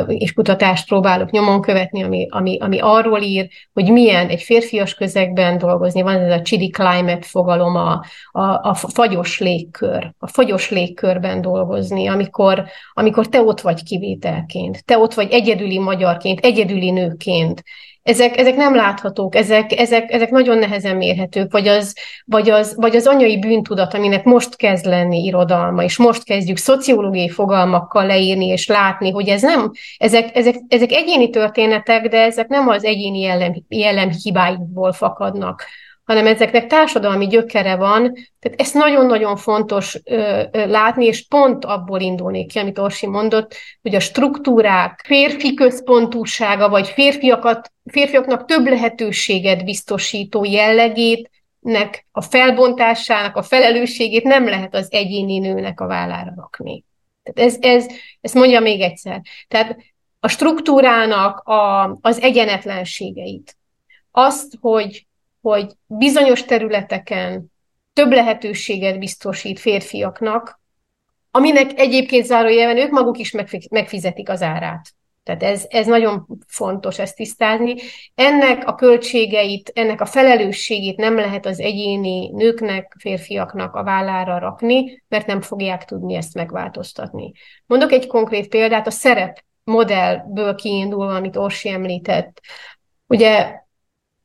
és 0.07 0.33
kutatást 0.33 0.87
próbálok 0.87 1.31
nyomon 1.31 1.61
követni, 1.61 2.03
ami, 2.03 2.27
ami, 2.29 2.57
ami 2.59 2.79
arról 2.79 3.21
ír, 3.21 3.47
hogy 3.73 3.91
milyen 3.91 4.27
egy 4.27 4.41
férfias 4.41 4.93
közegben 4.93 5.57
dolgozni, 5.57 6.01
van 6.01 6.15
ez 6.15 6.39
a 6.39 6.41
chili 6.41 6.69
climate 6.69 7.21
fogalom, 7.21 7.75
a, 7.75 8.03
a, 8.31 8.41
a 8.41 8.73
fagyos 8.73 9.39
légkör, 9.39 10.11
a 10.19 10.27
fagyos 10.27 10.69
légkörben 10.69 11.41
dolgozni, 11.41 12.07
amikor, 12.07 12.65
amikor 12.93 13.27
te 13.27 13.41
ott 13.41 13.61
vagy 13.61 13.83
kivételként, 13.83 14.85
te 14.85 14.97
ott 14.97 15.13
vagy 15.13 15.31
egyedüli 15.31 15.79
magyarként, 15.79 16.39
egyedüli 16.39 16.91
nőként, 16.91 17.63
ezek, 18.05 18.37
ezek 18.37 18.55
nem 18.55 18.75
láthatók, 18.75 19.35
ezek, 19.35 19.79
ezek, 19.79 20.11
ezek 20.11 20.29
nagyon 20.29 20.57
nehezen 20.57 20.95
mérhetők, 20.95 21.51
vagy 21.51 21.67
az, 21.67 21.93
vagy, 22.25 22.49
az, 22.49 22.75
vagy 22.75 22.95
az 22.95 23.07
anyai 23.07 23.39
bűntudat, 23.39 23.93
aminek 23.93 24.23
most 24.23 24.55
kezd 24.55 24.85
lenni 24.85 25.23
irodalma, 25.23 25.83
és 25.83 25.97
most 25.97 26.23
kezdjük 26.23 26.57
szociológiai 26.57 27.29
fogalmakkal 27.29 28.05
leírni 28.05 28.45
és 28.45 28.67
látni, 28.67 29.11
hogy 29.11 29.27
ez 29.27 29.41
nem, 29.41 29.71
ezek, 29.97 30.35
ezek, 30.35 30.55
ezek 30.67 30.91
egyéni 30.91 31.29
történetek, 31.29 32.07
de 32.07 32.21
ezek 32.21 32.47
nem 32.47 32.67
az 32.67 32.83
egyéni 32.83 33.19
jellem, 33.19 33.53
jellem 33.67 34.09
hibáiból 34.23 34.91
fakadnak, 34.91 35.65
hanem 36.05 36.27
ezeknek 36.27 36.67
társadalmi 36.67 37.27
gyökere 37.27 37.75
van, 37.75 38.13
tehát 38.39 38.61
ezt 38.61 38.73
nagyon-nagyon 38.73 39.35
fontos 39.35 39.99
ö, 40.03 40.43
ö, 40.51 40.67
látni, 40.67 41.05
és 41.05 41.27
pont 41.27 41.65
abból 41.65 41.99
indulnék 41.99 42.47
ki, 42.47 42.59
amit 42.59 42.79
Orsi 42.79 43.07
mondott, 43.07 43.55
hogy 43.81 43.95
a 43.95 43.99
struktúrák 43.99 45.01
férfi 45.05 45.53
központúsága, 45.53 46.69
vagy 46.69 46.87
férfiakat, 46.87 47.71
férfiaknak 47.85 48.45
több 48.45 48.67
lehetőséget 48.67 49.65
biztosító 49.65 50.43
jellegét, 50.43 51.29
nek 51.59 52.05
a 52.11 52.21
felbontásának 52.21 53.35
a 53.35 53.41
felelősségét 53.41 54.23
nem 54.23 54.45
lehet 54.45 54.75
az 54.75 54.87
egyéni 54.91 55.37
nőnek 55.37 55.79
a 55.79 55.87
vállára 55.87 56.33
rakni. 56.35 56.83
Tehát 57.23 57.51
ez, 57.51 57.57
ez, 57.61 57.85
ezt 58.21 58.33
mondja 58.33 58.59
még 58.59 58.81
egyszer. 58.81 59.21
Tehát 59.47 59.77
a 60.19 60.27
struktúrának 60.27 61.39
a, 61.39 61.83
az 62.01 62.21
egyenetlenségeit, 62.21 63.57
azt, 64.11 64.57
hogy 64.61 65.04
hogy 65.49 65.71
bizonyos 65.85 66.43
területeken 66.43 67.51
több 67.93 68.11
lehetőséget 68.11 68.99
biztosít 68.99 69.59
férfiaknak, 69.59 70.61
aminek 71.31 71.79
egyébként 71.79 72.25
zárójelben 72.25 72.77
ők 72.77 72.91
maguk 72.91 73.17
is 73.17 73.35
megfizetik 73.69 74.29
az 74.29 74.41
árát. 74.41 74.93
Tehát 75.23 75.43
ez, 75.43 75.65
ez 75.67 75.85
nagyon 75.87 76.25
fontos 76.47 76.99
ezt 76.99 77.15
tisztázni. 77.15 77.75
Ennek 78.15 78.67
a 78.67 78.75
költségeit, 78.75 79.71
ennek 79.73 80.01
a 80.01 80.05
felelősségét 80.05 80.97
nem 80.97 81.15
lehet 81.15 81.45
az 81.45 81.59
egyéni 81.59 82.29
nőknek, 82.29 82.95
férfiaknak 82.99 83.75
a 83.75 83.83
vállára 83.83 84.39
rakni, 84.39 85.03
mert 85.07 85.27
nem 85.27 85.41
fogják 85.41 85.85
tudni 85.85 86.15
ezt 86.15 86.33
megváltoztatni. 86.33 87.31
Mondok 87.65 87.91
egy 87.91 88.07
konkrét 88.07 88.47
példát, 88.47 88.87
a 88.87 88.91
szerep 88.91 89.43
modellből 89.63 90.55
kiindulva, 90.55 91.15
amit 91.15 91.35
Orsi 91.35 91.69
említett. 91.69 92.41
Ugye 93.07 93.63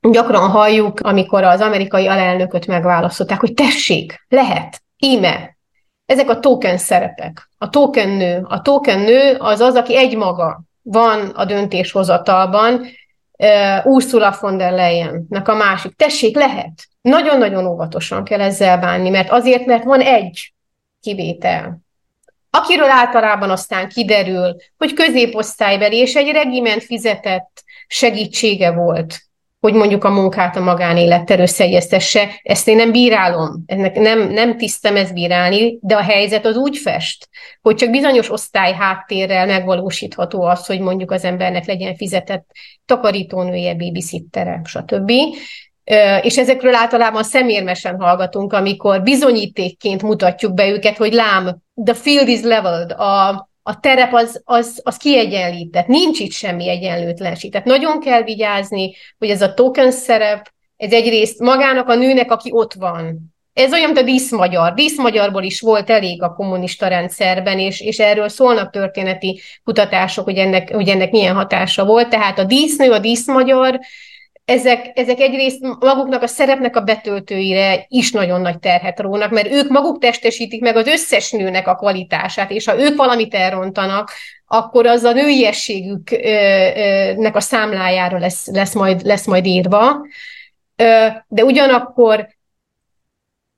gyakran 0.01 0.51
halljuk, 0.51 1.01
amikor 1.01 1.45
az 1.45 1.61
amerikai 1.61 2.07
alelnököt 2.07 2.67
megválasztották, 2.67 3.41
hogy 3.41 3.55
tessék, 3.55 4.27
lehet, 4.29 4.83
íme. 4.99 5.57
Ezek 6.07 6.29
a 6.29 6.41
token 6.41 6.79
szerepek. 6.79 7.51
A 7.59 7.69
token 7.69 8.09
nő. 8.09 8.47
A 8.49 8.63
token 8.63 8.99
nő 8.99 9.37
az 9.39 9.61
az, 9.61 9.75
aki 9.75 9.97
egymaga 9.97 10.63
van 10.83 11.29
a 11.29 11.45
döntéshozatalban, 11.45 12.87
uh, 13.39 13.87
Ursula 13.87 14.37
von 14.41 14.57
der 14.57 14.73
Leyennek 14.73 15.49
a 15.49 15.55
másik. 15.55 15.97
Tessék, 15.97 16.37
lehet. 16.37 16.73
Nagyon-nagyon 17.01 17.67
óvatosan 17.67 18.25
kell 18.25 18.41
ezzel 18.41 18.79
bánni, 18.79 19.11
mert 19.11 19.31
azért, 19.31 19.67
mert 19.67 19.85
van 19.85 20.01
egy 20.01 20.53
kivétel, 21.01 21.79
akiről 22.51 22.91
általában 22.91 23.51
aztán 23.51 23.89
kiderül, 23.89 24.57
hogy 24.77 24.93
középosztálybeli 24.93 25.97
és 25.97 26.15
egy 26.15 26.31
regiment 26.33 26.83
fizetett 26.83 27.63
segítsége 27.87 28.73
volt 28.73 29.21
hogy 29.61 29.75
mondjuk 29.75 30.05
a 30.05 30.11
munkát 30.11 30.57
a 30.57 30.61
magánélettel 30.61 31.41
összeegyeztesse. 31.41 32.41
Ezt 32.43 32.69
én 32.69 32.77
nem 32.77 32.93
bírálom, 32.93 33.63
ennek 33.67 33.95
nem, 33.95 34.31
nem 34.31 34.57
tisztem 34.57 34.97
ezt 34.97 35.15
bírálni, 35.15 35.79
de 35.81 35.97
a 35.97 36.03
helyzet 36.03 36.47
az 36.47 36.57
úgy 36.57 36.77
fest, 36.77 37.29
hogy 37.63 37.75
csak 37.75 37.91
bizonyos 37.91 38.31
osztály 38.31 38.73
háttérrel 38.73 39.47
megvalósítható 39.47 40.43
az, 40.43 40.67
hogy 40.67 40.81
mondjuk 40.81 41.11
az 41.11 41.25
embernek 41.25 41.67
legyen 41.67 41.97
fizetett 41.97 42.47
takarítónője, 42.85 43.75
babysittere, 43.75 44.61
stb. 44.65 45.11
És 46.23 46.39
ezekről 46.39 46.75
általában 46.75 47.23
szemérmesen 47.23 48.01
hallgatunk, 48.01 48.53
amikor 48.53 49.03
bizonyítékként 49.03 50.03
mutatjuk 50.03 50.55
be 50.55 50.69
őket, 50.69 50.97
hogy 50.97 51.13
lám, 51.13 51.59
the 51.85 51.95
field 51.95 52.29
is 52.29 52.43
leveled, 52.43 52.93
a, 52.93 53.50
a 53.63 53.81
terep 53.81 54.15
az, 54.15 54.41
az, 54.45 54.81
az 54.83 54.97
kiegyenlített, 54.97 55.87
nincs 55.87 56.19
itt 56.19 56.33
semmi 56.33 56.69
egyenlőtlenség. 56.69 57.51
Tehát 57.51 57.67
nagyon 57.67 58.01
kell 58.01 58.23
vigyázni, 58.23 58.95
hogy 59.19 59.31
ez 59.31 59.43
a 59.43 59.55
token 59.55 59.91
szerep, 59.91 60.53
ez 60.77 60.93
egyrészt 60.93 61.39
magának 61.39 61.89
a 61.89 61.95
nőnek, 61.95 62.31
aki 62.31 62.51
ott 62.53 62.75
van. 62.75 63.35
Ez 63.53 63.73
olyan, 63.73 63.87
mint 63.87 63.99
a 63.99 64.03
díszmagyar. 64.03 64.75
Díszmagyarból 64.75 65.43
is 65.43 65.61
volt 65.61 65.91
elég 65.91 66.23
a 66.23 66.33
kommunista 66.33 66.89
rendszerben, 66.89 67.59
és, 67.59 67.81
és 67.81 67.99
erről 67.99 68.29
szólnak 68.29 68.71
történeti 68.71 69.41
kutatások, 69.65 70.25
hogy 70.25 70.37
ennek, 70.37 70.75
hogy 70.75 70.89
ennek 70.89 71.11
milyen 71.11 71.35
hatása 71.35 71.85
volt. 71.85 72.09
Tehát 72.09 72.39
a 72.39 72.45
dísznő, 72.45 72.91
a 72.91 72.99
díszmagyar 72.99 73.81
ezek, 74.51 74.91
ezek 74.95 75.21
egyrészt 75.21 75.61
maguknak 75.61 76.23
a 76.23 76.27
szerepnek 76.27 76.77
a 76.77 76.81
betöltőire 76.81 77.85
is 77.89 78.13
nagyon 78.13 78.41
nagy 78.41 78.59
terhet 78.59 79.01
rónak, 79.01 79.31
mert 79.31 79.51
ők 79.51 79.69
maguk 79.69 79.99
testesítik 79.99 80.61
meg 80.61 80.77
az 80.77 80.87
összes 80.87 81.31
nőnek 81.31 81.69
a 81.69 81.75
kvalitását, 81.75 82.51
és 82.51 82.67
ha 82.67 82.81
ők 82.81 82.97
valamit 82.97 83.35
elrontanak, 83.35 84.11
akkor 84.47 84.87
az 84.87 85.03
a 85.03 85.13
nőiességüknek 85.13 87.37
a 87.37 87.41
számlájára 87.41 88.19
lesz, 88.19 88.47
lesz, 88.47 88.75
majd, 88.75 89.05
lesz 89.05 89.27
majd 89.27 89.47
írva. 89.47 89.97
De 91.29 91.45
ugyanakkor 91.45 92.29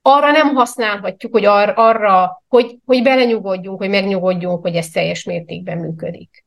arra 0.01 0.31
nem 0.31 0.55
használhatjuk, 0.55 1.31
hogy 1.31 1.45
ar, 1.45 1.73
arra, 1.75 2.43
hogy, 2.47 2.77
hogy 2.85 3.03
belenyugodjunk, 3.03 3.77
hogy 3.77 3.89
megnyugodjunk, 3.89 4.61
hogy 4.61 4.75
ez 4.75 4.89
teljes 4.89 5.23
mértékben 5.23 5.77
működik 5.77 6.43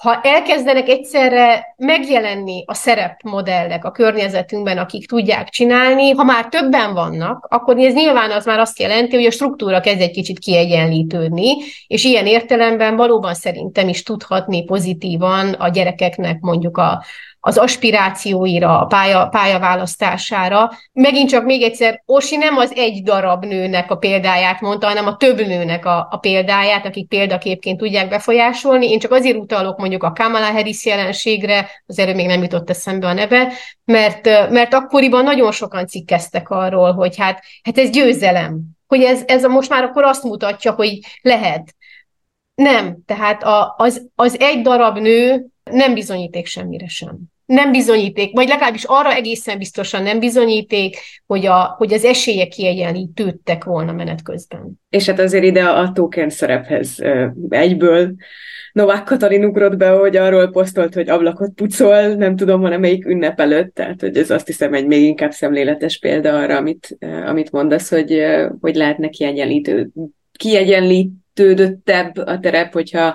ha 0.00 0.20
elkezdenek 0.22 0.88
egyszerre 0.88 1.74
megjelenni 1.76 2.62
a 2.66 2.74
szerepmodellek 2.74 3.84
a 3.84 3.90
környezetünkben, 3.90 4.78
akik 4.78 5.08
tudják 5.08 5.48
csinálni, 5.48 6.10
ha 6.10 6.24
már 6.24 6.48
többen 6.48 6.94
vannak, 6.94 7.46
akkor 7.50 7.78
ez 7.78 7.94
nyilván 7.94 8.30
az 8.30 8.44
már 8.44 8.58
azt 8.58 8.78
jelenti, 8.78 9.16
hogy 9.16 9.24
a 9.24 9.30
struktúra 9.30 9.80
kezd 9.80 10.00
egy 10.00 10.10
kicsit 10.10 10.38
kiegyenlítődni, 10.38 11.56
és 11.86 12.04
ilyen 12.04 12.26
értelemben 12.26 12.96
valóban 12.96 13.34
szerintem 13.34 13.88
is 13.88 14.02
tudhatni 14.02 14.64
pozitívan 14.64 15.52
a 15.52 15.68
gyerekeknek 15.68 16.40
mondjuk 16.40 16.76
a, 16.76 17.04
az 17.40 17.56
aspirációira, 17.56 18.80
a 18.80 18.86
pálya, 18.86 19.26
pályaválasztására. 19.26 20.70
Megint 20.92 21.28
csak 21.28 21.44
még 21.44 21.62
egyszer, 21.62 22.02
Osi 22.06 22.36
nem 22.36 22.56
az 22.56 22.72
egy 22.74 23.02
darab 23.02 23.44
nőnek 23.44 23.90
a 23.90 23.96
példáját 23.96 24.60
mondta, 24.60 24.86
hanem 24.86 25.06
a 25.06 25.16
több 25.16 25.46
nőnek 25.46 25.84
a, 25.86 26.08
a 26.10 26.16
példáját, 26.16 26.86
akik 26.86 27.08
példaképként 27.08 27.78
tudják 27.78 28.08
befolyásolni. 28.08 28.90
Én 28.90 28.98
csak 28.98 29.12
azért 29.12 29.36
utalok 29.36 29.78
mondjuk 29.78 30.02
a 30.02 30.12
Kamala 30.12 30.50
Harris 30.50 30.84
jelenségre, 30.84 31.70
az 31.86 31.98
erről 31.98 32.14
még 32.14 32.26
nem 32.26 32.42
jutott 32.42 32.70
eszembe 32.70 33.06
a 33.06 33.12
neve, 33.12 33.52
mert, 33.84 34.24
mert 34.50 34.74
akkoriban 34.74 35.24
nagyon 35.24 35.52
sokan 35.52 35.86
cikkeztek 35.86 36.50
arról, 36.50 36.92
hogy 36.92 37.16
hát, 37.16 37.42
hát 37.62 37.78
ez 37.78 37.90
győzelem, 37.90 38.60
hogy 38.86 39.02
ez, 39.02 39.22
ez 39.26 39.44
a 39.44 39.48
most 39.48 39.70
már 39.70 39.82
akkor 39.82 40.04
azt 40.04 40.22
mutatja, 40.22 40.72
hogy 40.72 40.98
lehet. 41.22 41.74
Nem, 42.54 42.96
tehát 43.06 43.42
a, 43.42 43.74
az, 43.78 44.08
az 44.14 44.40
egy 44.40 44.62
darab 44.62 44.98
nő 44.98 45.46
nem 45.70 45.94
bizonyíték 45.94 46.46
semmire 46.46 46.88
sem. 46.88 47.18
Nem 47.44 47.72
bizonyíték, 47.72 48.32
vagy 48.34 48.48
legalábbis 48.48 48.84
arra 48.84 49.12
egészen 49.12 49.58
biztosan 49.58 50.02
nem 50.02 50.18
bizonyíték, 50.18 50.96
hogy, 51.26 51.46
a, 51.46 51.74
hogy 51.78 51.92
az 51.92 52.04
esélyek 52.04 52.48
kiegyenlítődtek 52.48 53.64
volna 53.64 53.92
menet 53.92 54.22
közben. 54.22 54.80
És 54.88 55.06
hát 55.06 55.18
azért 55.18 55.44
ide 55.44 55.64
a 55.64 55.92
token 55.92 56.30
szerephez 56.30 56.98
egyből 57.48 58.14
Novák 58.72 59.04
Katalin 59.04 59.44
ugrott 59.44 59.76
be, 59.76 59.88
hogy 59.88 60.16
arról 60.16 60.50
posztolt, 60.50 60.94
hogy 60.94 61.08
ablakot 61.08 61.52
pucol, 61.54 62.14
nem 62.14 62.36
tudom, 62.36 62.60
hanem 62.60 62.80
melyik 62.80 63.06
ünnep 63.06 63.40
előtt, 63.40 63.74
tehát 63.74 64.00
hogy 64.00 64.16
ez 64.16 64.30
azt 64.30 64.46
hiszem 64.46 64.74
egy 64.74 64.86
még 64.86 65.02
inkább 65.02 65.30
szemléletes 65.30 65.98
példa 65.98 66.38
arra, 66.38 66.56
amit, 66.56 66.98
amit 67.26 67.50
mondasz, 67.50 67.90
hogy, 67.90 68.22
hogy 68.60 68.74
lehetne 68.74 69.08
kiegyenlítő, 69.08 69.90
kiegyenlítődöttebb 70.32 72.16
a 72.16 72.38
terep, 72.38 72.72
hogyha 72.72 73.14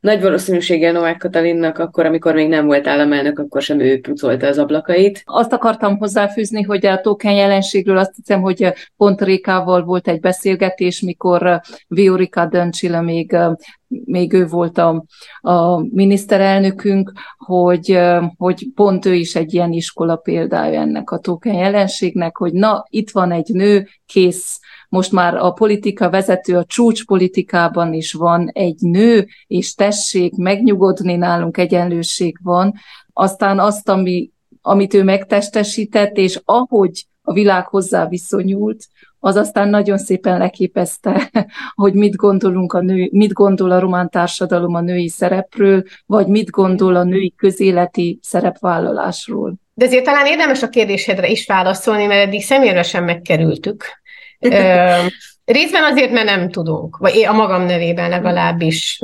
nagy 0.00 0.22
valószínűséggel 0.22 0.92
Novák 0.92 1.18
Katalinnak 1.18 1.78
akkor, 1.78 2.06
amikor 2.06 2.34
még 2.34 2.48
nem 2.48 2.66
volt 2.66 2.86
államelnök, 2.86 3.38
akkor 3.38 3.62
sem 3.62 3.80
ő 3.80 4.00
pucolta 4.00 4.46
az 4.46 4.58
ablakait. 4.58 5.22
Azt 5.24 5.52
akartam 5.52 5.98
hozzáfűzni, 5.98 6.62
hogy 6.62 6.86
a 6.86 7.00
token 7.00 7.32
jelenségről 7.32 7.98
azt 7.98 8.14
hiszem, 8.16 8.40
hogy 8.40 8.72
pont 8.96 9.22
Rékával 9.22 9.84
volt 9.84 10.08
egy 10.08 10.20
beszélgetés, 10.20 11.00
mikor 11.00 11.60
Viorika 11.88 12.46
Döncsila 12.46 13.00
még 13.00 13.36
még 14.04 14.32
ő 14.32 14.46
volt 14.46 14.78
a, 14.78 15.04
a 15.40 15.78
miniszterelnökünk, 15.78 17.12
hogy, 17.36 17.98
hogy 18.36 18.66
pont 18.74 19.06
ő 19.06 19.14
is 19.14 19.34
egy 19.34 19.54
ilyen 19.54 19.72
iskola 19.72 20.16
példája 20.16 20.80
ennek 20.80 21.10
a 21.10 21.18
token 21.18 21.54
jelenségnek, 21.54 22.36
hogy 22.36 22.52
na, 22.52 22.84
itt 22.88 23.10
van 23.10 23.32
egy 23.32 23.48
nő, 23.52 23.88
kész, 24.06 24.60
most 24.88 25.12
már 25.12 25.34
a 25.34 25.50
politika 25.50 26.10
vezető, 26.10 26.56
a 26.56 26.64
csúcspolitikában 26.64 27.92
is 27.92 28.12
van 28.12 28.48
egy 28.52 28.80
nő, 28.80 29.26
és 29.46 29.74
tessék 29.74 30.34
megnyugodni, 30.34 31.16
nálunk 31.16 31.56
egyenlőség 31.56 32.38
van. 32.42 32.74
Aztán 33.12 33.58
azt, 33.58 33.88
ami, 33.88 34.30
amit 34.62 34.94
ő 34.94 35.02
megtestesített, 35.02 36.16
és 36.16 36.40
ahogy 36.44 37.06
a 37.22 37.32
világ 37.32 37.66
hozzá 37.66 38.08
viszonyult, 38.08 38.86
az 39.20 39.36
aztán 39.36 39.68
nagyon 39.68 39.98
szépen 39.98 40.38
leképezte, 40.38 41.30
hogy 41.82 41.94
mit 41.94 42.16
gondolunk 42.16 42.72
a 42.72 42.80
nő, 42.80 43.08
mit 43.12 43.32
gondol 43.32 43.70
a 43.70 43.80
román 43.80 44.08
társadalom 44.10 44.74
a 44.74 44.80
női 44.80 45.08
szerepről, 45.08 45.82
vagy 46.06 46.26
mit 46.26 46.50
gondol 46.50 46.96
a 46.96 47.02
női 47.02 47.34
közéleti 47.36 48.18
szerepvállalásról. 48.22 49.54
De 49.74 49.84
ezért 49.84 50.04
talán 50.04 50.26
érdemes 50.26 50.62
a 50.62 50.68
kérdésedre 50.68 51.28
is 51.28 51.46
válaszolni, 51.46 52.06
mert 52.06 52.26
eddig 52.26 52.42
személyesen 52.42 53.04
megkerültük. 53.04 53.97
Részben 55.44 55.84
azért, 55.84 56.10
mert 56.10 56.26
nem 56.26 56.50
tudunk, 56.50 56.96
vagy 56.96 57.24
a 57.24 57.32
magam 57.32 57.62
nevében 57.62 58.08
legalábbis 58.08 58.98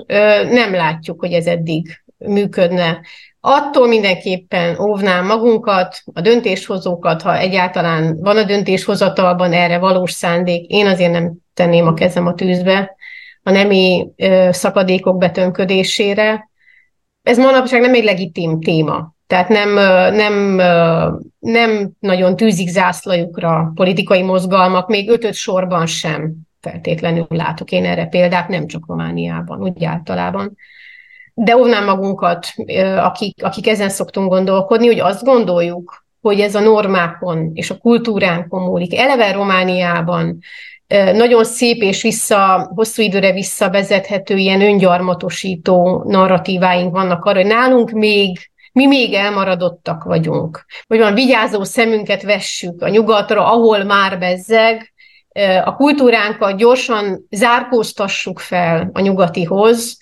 nem 0.50 0.74
látjuk, 0.74 1.20
hogy 1.20 1.32
ez 1.32 1.46
eddig 1.46 2.02
működne. 2.18 3.00
Attól 3.40 3.88
mindenképpen 3.88 4.80
óvnám 4.80 5.26
magunkat, 5.26 6.02
a 6.12 6.20
döntéshozókat, 6.20 7.22
ha 7.22 7.38
egyáltalán 7.38 8.16
van 8.20 8.36
a 8.36 8.42
döntéshozatalban 8.42 9.52
erre 9.52 9.78
valós 9.78 10.12
szándék, 10.12 10.70
én 10.70 10.86
azért 10.86 11.12
nem 11.12 11.32
tenném 11.54 11.86
a 11.86 11.94
kezem 11.94 12.26
a 12.26 12.34
tűzbe 12.34 12.96
a 13.42 13.50
nemi 13.50 14.08
szakadékok 14.50 15.18
betömködésére. 15.18 16.48
Ez 17.22 17.38
manapság 17.38 17.80
nem 17.80 17.94
egy 17.94 18.04
legitim 18.04 18.60
téma. 18.60 19.13
Tehát 19.26 19.48
nem, 19.48 19.72
nem, 20.14 20.34
nem 21.38 21.90
nagyon 21.98 22.36
tűzik 22.36 22.68
zászlajukra 22.68 23.72
politikai 23.74 24.22
mozgalmak, 24.22 24.88
még 24.88 25.10
ötöt 25.10 25.34
sorban 25.34 25.86
sem 25.86 26.32
feltétlenül 26.60 27.26
látok 27.28 27.72
én 27.72 27.84
erre 27.84 28.04
példát, 28.06 28.48
nem 28.48 28.66
csak 28.66 28.84
Romániában, 28.86 29.62
úgy 29.62 29.84
általában. 29.84 30.56
De 31.34 31.56
óvnám 31.56 31.84
magunkat, 31.84 32.46
akik, 32.96 33.44
akik 33.44 33.68
ezen 33.68 33.88
szoktunk 33.88 34.28
gondolkodni, 34.28 34.86
hogy 34.86 35.00
azt 35.00 35.24
gondoljuk, 35.24 36.04
hogy 36.20 36.40
ez 36.40 36.54
a 36.54 36.60
normákon 36.60 37.50
és 37.54 37.70
a 37.70 37.78
kultúránkon 37.78 38.62
múlik. 38.62 38.98
Eleve 38.98 39.32
Romániában 39.32 40.38
nagyon 41.12 41.44
szép 41.44 41.82
és 41.82 42.02
vissza, 42.02 42.70
hosszú 42.74 43.02
időre 43.02 43.32
visszavezethető 43.32 44.36
ilyen 44.36 44.60
öngyarmatosító 44.60 46.02
narratíváink 46.06 46.92
vannak 46.92 47.24
arra, 47.24 47.40
hogy 47.40 47.46
nálunk 47.46 47.90
még 47.90 48.50
mi 48.74 48.86
még 48.86 49.12
elmaradottak 49.12 50.04
vagyunk. 50.04 50.64
Hogy 50.86 50.98
van, 50.98 51.14
vigyázó 51.14 51.62
szemünket 51.62 52.22
vessük 52.22 52.82
a 52.82 52.88
nyugatra, 52.88 53.52
ahol 53.52 53.84
már 53.84 54.18
bezzeg, 54.18 54.92
a 55.64 55.74
kultúránkat 55.74 56.56
gyorsan 56.56 57.26
zárkóztassuk 57.30 58.38
fel 58.38 58.90
a 58.92 59.00
nyugatihoz, 59.00 59.98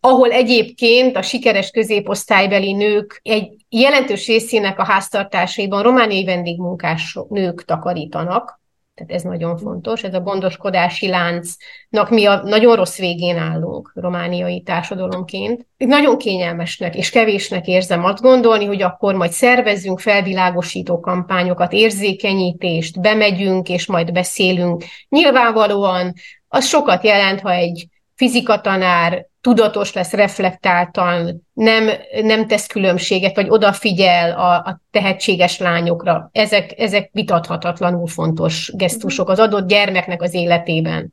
ahol 0.00 0.30
egyébként 0.30 1.16
a 1.16 1.22
sikeres 1.22 1.70
középosztálybeli 1.70 2.72
nők 2.72 3.20
egy 3.22 3.56
jelentős 3.68 4.26
részének 4.26 4.78
a 4.78 4.84
háztartásaiban 4.84 5.82
romániai 5.82 6.24
vendégmunkás 6.24 7.18
nők 7.28 7.64
takarítanak, 7.64 8.57
tehát 8.98 9.12
ez 9.12 9.22
nagyon 9.22 9.56
fontos, 9.56 10.02
ez 10.02 10.14
a 10.14 10.20
gondoskodási 10.20 11.08
láncnak 11.08 12.10
mi 12.10 12.26
a 12.26 12.42
nagyon 12.44 12.76
rossz 12.76 12.98
végén 12.98 13.36
állunk 13.36 13.92
romániai 13.94 14.62
társadalomként. 14.62 15.66
Nagyon 15.76 16.18
kényelmesnek 16.18 16.96
és 16.96 17.10
kevésnek 17.10 17.66
érzem 17.66 18.04
azt 18.04 18.20
gondolni, 18.20 18.64
hogy 18.64 18.82
akkor 18.82 19.14
majd 19.14 19.30
szervezzünk 19.30 20.00
felvilágosító 20.00 21.00
kampányokat, 21.00 21.72
érzékenyítést, 21.72 23.00
bemegyünk 23.00 23.68
és 23.68 23.86
majd 23.86 24.12
beszélünk. 24.12 24.84
Nyilvánvalóan 25.08 26.12
az 26.48 26.66
sokat 26.66 27.04
jelent, 27.04 27.40
ha 27.40 27.52
egy 27.52 27.86
fizikatanár 28.14 29.27
tudatos 29.40 29.92
lesz, 29.92 30.12
reflektáltan, 30.12 31.46
nem, 31.52 31.90
nem 32.22 32.46
tesz 32.46 32.66
különbséget, 32.66 33.36
vagy 33.36 33.48
odafigyel 33.48 34.32
a, 34.32 34.52
a 34.54 34.80
tehetséges 34.90 35.58
lányokra. 35.58 36.28
Ezek, 36.32 36.78
ezek 36.78 37.10
vitathatatlanul 37.12 38.06
fontos 38.06 38.72
gesztusok 38.74 39.28
az 39.28 39.38
adott 39.38 39.68
gyermeknek 39.68 40.22
az 40.22 40.34
életében. 40.34 41.12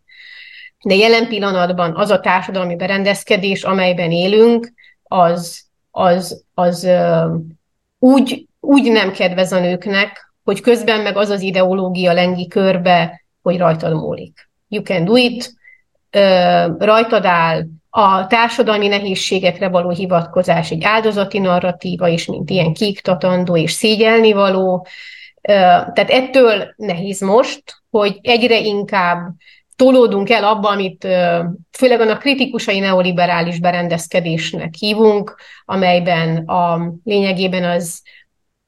De 0.83 0.95
jelen 0.95 1.27
pillanatban 1.27 1.95
az 1.95 2.09
a 2.09 2.19
társadalmi 2.19 2.75
berendezkedés, 2.75 3.63
amelyben 3.63 4.11
élünk, 4.11 4.73
az, 5.03 5.65
az, 5.91 6.43
az 6.53 6.87
úgy, 7.99 8.47
úgy 8.59 8.91
nem 8.91 9.11
kedvez 9.11 9.51
a 9.51 9.59
nőknek, 9.59 10.33
hogy 10.43 10.61
közben 10.61 11.01
meg 11.01 11.17
az 11.17 11.29
az 11.29 11.41
ideológia 11.41 12.13
lengi 12.13 12.47
körbe, 12.47 13.25
hogy 13.41 13.57
rajtad 13.57 13.93
múlik. 13.93 14.49
You 14.67 14.83
can 14.83 15.05
do 15.05 15.15
it, 15.15 15.53
rajtad 16.77 17.25
áll, 17.25 17.63
a 17.97 18.27
társadalmi 18.27 18.87
nehézségekre 18.87 19.67
való 19.67 19.89
hivatkozás 19.89 20.71
egy 20.71 20.83
áldozati 20.83 21.39
narratíva 21.39 22.07
is, 22.07 22.25
mint 22.25 22.49
ilyen 22.49 22.73
kiiktatandó 22.73 23.57
és 23.57 23.71
szégyelnivaló. 23.71 24.87
Tehát 25.41 26.09
ettől 26.09 26.73
nehéz 26.75 27.21
most, 27.21 27.63
hogy 27.89 28.19
egyre 28.21 28.59
inkább 28.59 29.19
tolódunk 29.75 30.29
el 30.29 30.43
abba, 30.43 30.69
amit 30.69 31.07
főleg 31.71 31.99
a 31.99 32.17
kritikusai 32.17 32.79
neoliberális 32.79 33.59
berendezkedésnek 33.59 34.73
hívunk, 34.73 35.35
amelyben 35.65 36.37
a 36.37 36.91
lényegében 37.03 37.63
az, 37.63 38.01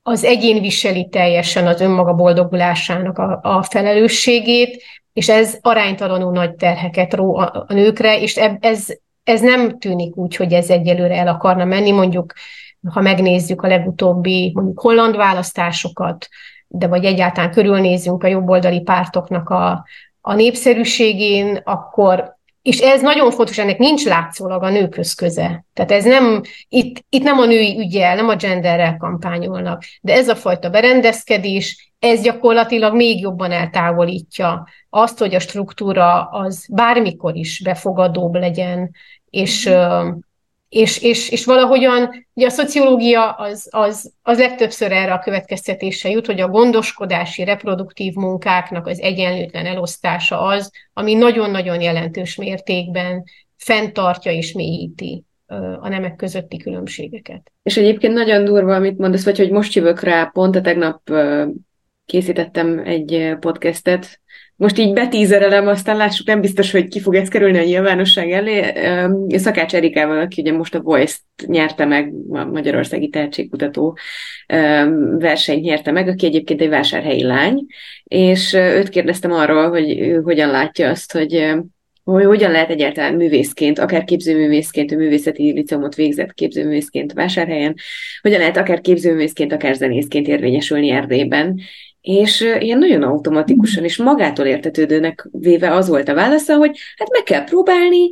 az 0.02 0.24
egyén 0.24 0.62
viseli 0.62 1.08
teljesen 1.10 1.68
az 1.68 1.82
önmaga 1.82 2.14
boldogulásának 2.14 3.18
a, 3.18 3.40
a 3.42 3.64
felelősségét, 3.64 4.84
és 5.14 5.30
ez 5.30 5.58
aránytalanul 5.62 6.32
nagy 6.32 6.56
terheket 6.56 7.14
ró 7.14 7.36
a 7.36 7.66
nőkre, 7.68 8.20
és 8.20 8.36
ez, 8.60 8.88
ez 9.28 9.42
nem 9.42 9.80
tűnik 9.80 10.16
úgy, 10.16 10.36
hogy 10.36 10.54
ez 10.54 10.70
egyelőre 10.70 11.16
el 11.16 11.28
akarna 11.28 11.66
menni, 11.66 11.92
mondjuk 11.92 12.34
ha 12.90 13.02
megnézzük 13.02 13.62
a 13.62 13.68
legutóbbi 13.68 14.52
mondjuk 14.54 14.80
holland 14.80 15.16
választásokat, 15.16 16.28
de 16.68 16.88
vagy 16.88 17.06
egyáltalán 17.06 17.52
körülnézzünk 17.52 18.24
a 18.24 18.28
jobboldali 18.28 18.82
pártoknak 18.82 19.50
a, 19.50 19.86
a 20.22 20.34
népszerűségén, 20.34 21.62
akkor 21.64 22.36
és 22.62 22.80
ez 22.80 23.02
nagyon 23.02 23.32
fontos, 23.32 23.58
ennek 23.58 23.78
nincs 23.78 24.06
látszólag 24.06 24.64
a 24.64 24.70
nőköz 24.70 25.14
köze. 25.14 25.66
Tehát 25.74 25.92
ez 25.92 26.04
nem, 26.04 26.42
itt, 26.70 27.06
itt 27.10 27.24
nem 27.24 27.40
a 27.40 27.46
női 27.46 27.78
ügyel, 27.80 28.16
nem 28.16 28.28
a 28.28 28.36
genderrel 28.36 28.98
kampányolnak, 28.98 29.84
de 30.02 30.14
ez 30.14 30.28
a 30.28 30.36
fajta 30.36 30.70
berendezkedés, 30.70 31.92
ez 32.00 32.22
gyakorlatilag 32.22 32.96
még 32.96 33.20
jobban 33.20 33.52
eltávolítja 33.52 34.68
azt, 34.90 35.20
hogy 35.20 35.36
a 35.36 35.40
struktúra 35.40 36.24
az 36.24 36.66
bármikor 36.70 37.36
is 37.36 37.62
befogadóbb 37.64 38.36
legyen, 38.36 38.92
és, 39.30 39.70
mm 39.70 40.10
és, 40.70 41.02
és, 41.02 41.30
és 41.30 41.46
valahogyan 41.46 42.28
ugye 42.34 42.46
a 42.46 42.50
szociológia 42.50 43.32
az, 43.32 43.68
az, 43.72 44.14
az 44.22 44.40
legtöbbször 44.40 44.92
erre 44.92 45.14
a 45.14 45.20
következtetése 45.20 46.10
jut, 46.10 46.26
hogy 46.26 46.42
a 46.42 46.48
gondoskodási, 46.48 47.44
reproduktív 47.44 48.14
munkáknak 48.14 48.88
az 48.88 49.00
egyenlőtlen 49.00 49.66
elosztása 49.66 50.42
az, 50.42 50.72
ami 50.94 51.14
nagyon-nagyon 51.14 51.82
jelentős 51.82 52.36
mértékben 52.36 53.24
fenntartja 53.58 54.32
és 54.32 54.54
mélyíti 54.54 55.24
a 55.80 55.88
nemek 55.88 56.16
közötti 56.16 56.58
különbségeket. 56.58 57.52
És 57.64 57.78
egyébként 57.78 58.14
nagyon 58.14 58.44
durva, 58.44 58.76
amit 58.76 58.98
mondasz, 58.98 59.26
vagy 59.26 59.38
hogy 59.38 59.52
most 59.52 59.74
jövök 59.74 60.02
rá, 60.02 60.26
pont 60.26 60.56
a 60.56 60.62
tegnap 60.62 61.12
készítettem 62.06 62.80
egy 62.80 63.36
podcastet, 63.40 64.22
most 64.58 64.78
így 64.78 64.94
betízerelem, 64.94 65.68
aztán 65.68 65.98
lássuk, 65.98 66.28
nem 66.28 66.42
biztos, 66.42 66.72
hogy 66.72 66.88
ki 66.88 67.00
fog 67.00 67.16
ez 67.16 67.28
kerülni 67.28 67.58
a 67.58 67.64
nyilvánosság 67.64 68.32
elé. 68.32 68.64
Szakács 69.28 69.76
Erikával, 69.76 70.20
aki 70.20 70.42
ugye 70.42 70.52
most 70.52 70.76
a 70.76 70.82
Voice-t 70.82 71.22
nyerte 71.46 71.86
meg, 71.86 72.14
a 72.30 72.46
Magyarországi 72.46 73.10
Tehetségkutató 73.10 73.98
versenyt 75.18 75.64
nyerte 75.64 75.92
meg, 75.92 76.08
aki 76.08 76.26
egyébként 76.26 76.62
egy 76.62 76.70
vásárhelyi 76.70 77.24
lány, 77.24 77.66
és 78.04 78.54
őt 78.54 78.90
kérdeztem 78.90 79.32
arról, 79.32 79.70
hogy 79.70 80.00
ő 80.00 80.22
hogyan 80.22 80.50
látja 80.50 80.90
azt, 80.90 81.12
hogy 81.14 81.56
hogy 82.04 82.24
hogyan 82.24 82.52
lehet 82.52 82.70
egyáltalán 82.70 83.14
művészként, 83.14 83.80
akár 83.80 84.04
képzőművészként, 84.04 84.92
ő 84.92 84.98
művészeti 84.98 85.52
liceumot 85.52 85.96
végzett 85.96 86.34
képzőművészként 86.34 87.14
vásárhelyen, 87.14 87.76
hogyan 88.22 88.40
lehet 88.40 88.58
akár 88.58 88.82
képzőművészként, 88.82 89.54
akár 89.54 89.76
zenészként 89.76 90.28
érvényesülni 90.28 90.90
Erdélyben, 90.90 91.60
és 92.08 92.42
ilyen 92.60 92.78
nagyon 92.78 93.04
automatikusan 93.04 93.84
és 93.84 93.98
magától 93.98 94.46
értetődőnek 94.46 95.28
véve 95.32 95.74
az 95.74 95.88
volt 95.88 96.10
a 96.10 96.14
válasza, 96.14 96.56
hogy 96.56 96.78
hát 96.98 97.10
meg 97.12 97.24
kell 97.24 97.44
próbálni, 97.44 98.10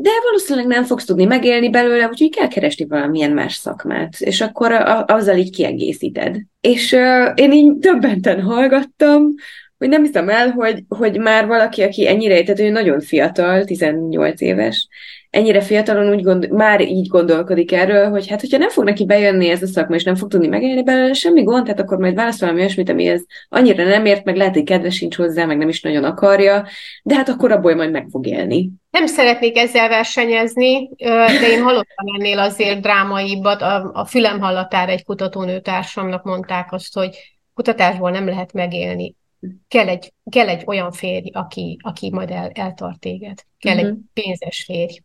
de 0.00 0.10
valószínűleg 0.24 0.66
nem 0.66 0.84
fogsz 0.84 1.04
tudni 1.04 1.24
megélni 1.24 1.70
belőle, 1.70 2.08
úgyhogy 2.08 2.30
kell 2.30 2.48
keresni 2.48 2.86
valamilyen 2.86 3.30
más 3.32 3.54
szakmát, 3.54 4.14
és 4.18 4.40
akkor 4.40 4.72
azzal 5.06 5.36
így 5.36 5.50
kiegészíted. 5.50 6.36
És 6.60 6.92
én 7.34 7.52
így 7.52 7.76
többenten 7.78 8.40
hallgattam, 8.40 9.34
hogy 9.78 9.88
nem 9.88 10.04
hiszem 10.04 10.28
el, 10.28 10.50
hogy, 10.50 10.82
hogy 10.88 11.18
már 11.18 11.46
valaki, 11.46 11.82
aki 11.82 12.08
ennyire, 12.08 12.42
tehát 12.42 12.60
ő 12.60 12.70
nagyon 12.70 13.00
fiatal, 13.00 13.64
18 13.64 14.40
éves, 14.40 14.88
ennyire 15.30 15.60
fiatalon 15.60 16.14
úgy 16.14 16.22
gond, 16.22 16.50
már 16.50 16.80
így 16.80 17.06
gondolkodik 17.06 17.72
erről, 17.72 18.10
hogy 18.10 18.28
hát, 18.28 18.40
hogyha 18.40 18.58
nem 18.58 18.68
fog 18.68 18.84
neki 18.84 19.06
bejönni 19.06 19.48
ez 19.48 19.62
a 19.62 19.66
szakma, 19.66 19.94
és 19.94 20.04
nem 20.04 20.14
fog 20.14 20.28
tudni 20.28 20.46
megélni 20.46 20.82
belőle, 20.82 21.12
semmi 21.12 21.42
gond, 21.42 21.64
tehát 21.64 21.80
akkor 21.80 21.98
majd 21.98 22.14
választ 22.14 22.40
valami 22.40 22.60
olyasmit, 22.60 22.88
ami 22.88 23.06
ez 23.06 23.22
annyira 23.48 23.84
nem 23.84 24.06
ért, 24.06 24.24
meg 24.24 24.36
lehet, 24.36 24.54
hogy 24.54 24.64
kedves 24.64 24.94
sincs 24.94 25.16
hozzá, 25.16 25.44
meg 25.44 25.58
nem 25.58 25.68
is 25.68 25.80
nagyon 25.80 26.04
akarja, 26.04 26.66
de 27.02 27.14
hát 27.14 27.28
akkor 27.28 27.52
abból 27.52 27.74
majd 27.74 27.90
meg 27.90 28.06
fog 28.10 28.26
élni. 28.26 28.70
Nem 28.90 29.06
szeretnék 29.06 29.56
ezzel 29.56 29.88
versenyezni, 29.88 30.90
de 31.40 31.48
én 31.50 31.62
hallottam 31.62 32.06
ennél 32.18 32.38
azért 32.38 32.80
drámaibbat. 32.80 33.62
A, 33.62 33.90
a 33.92 34.04
fülem 34.04 34.40
hallatára 34.40 34.90
egy 34.90 35.04
kutatónőtársamnak 35.04 36.24
mondták 36.24 36.72
azt, 36.72 36.94
hogy 36.94 37.16
kutatásból 37.54 38.10
nem 38.10 38.26
lehet 38.26 38.52
megélni. 38.52 39.14
Kell 39.68 39.88
egy, 39.88 40.12
kell 40.30 40.48
egy 40.48 40.62
olyan 40.66 40.92
férj, 40.92 41.30
aki, 41.32 41.76
aki 41.82 42.10
majd 42.10 42.30
el, 42.30 42.50
eltart 42.54 43.00
téged. 43.00 43.38
Kell 43.58 43.74
uh-huh. 43.74 43.88
egy 43.88 43.94
mhm. 43.94 44.04
pénzes 44.12 44.62
férj. 44.64 44.98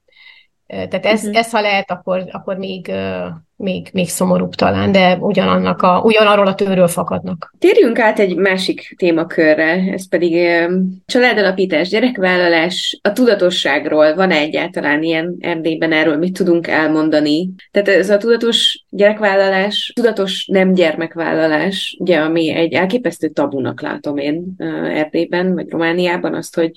Tehát 0.68 1.06
ez, 1.06 1.22
uh-huh. 1.22 1.38
ez 1.38 1.52
ha 1.52 1.62
lehet, 1.62 1.92
akkor, 1.92 2.26
akkor 2.32 2.58
még, 2.58 2.92
még, 3.58 3.90
még 3.94 4.10
szomorúbb 4.10 4.54
talán, 4.54 4.92
de 4.92 5.18
ugyanannak 5.20 5.82
a, 5.82 6.02
ugyanarról 6.04 6.48
a 6.48 6.56
tőről 6.56 6.88
fakadnak. 6.88 7.54
Térjünk 7.60 8.00
át 8.00 8.20
egy 8.20 8.36
másik 8.36 8.96
témakörre, 8.98 9.92
ez 9.94 10.10
pedig 10.10 10.48
családalapítás, 11.06 11.90
gyerekvállalás, 11.90 13.00
a 13.02 13.12
tudatosságról 13.12 14.16
van-e 14.16 14.36
egyáltalán 14.36 15.04
ilyen 15.04 15.36
Erdélyben 15.40 15.92
erről, 15.92 16.18
mit 16.18 16.34
tudunk 16.34 16.68
elmondani? 16.68 17.50
Tehát 17.72 17.88
ez 17.88 18.10
a 18.10 18.18
tudatos 18.18 18.86
gyerekvállalás, 18.90 19.92
tudatos 19.96 20.48
nem 20.52 20.74
gyermekvállalás, 20.74 21.98
ugye, 22.00 22.20
ami 22.20 22.50
egy 22.50 22.74
elképesztő 22.74 23.28
tabunak 23.28 23.82
látom 23.82 24.18
én 24.18 24.56
Erdélyben, 24.94 25.54
vagy 25.54 25.70
Romániában, 25.70 26.34
azt, 26.34 26.56
hogy 26.56 26.72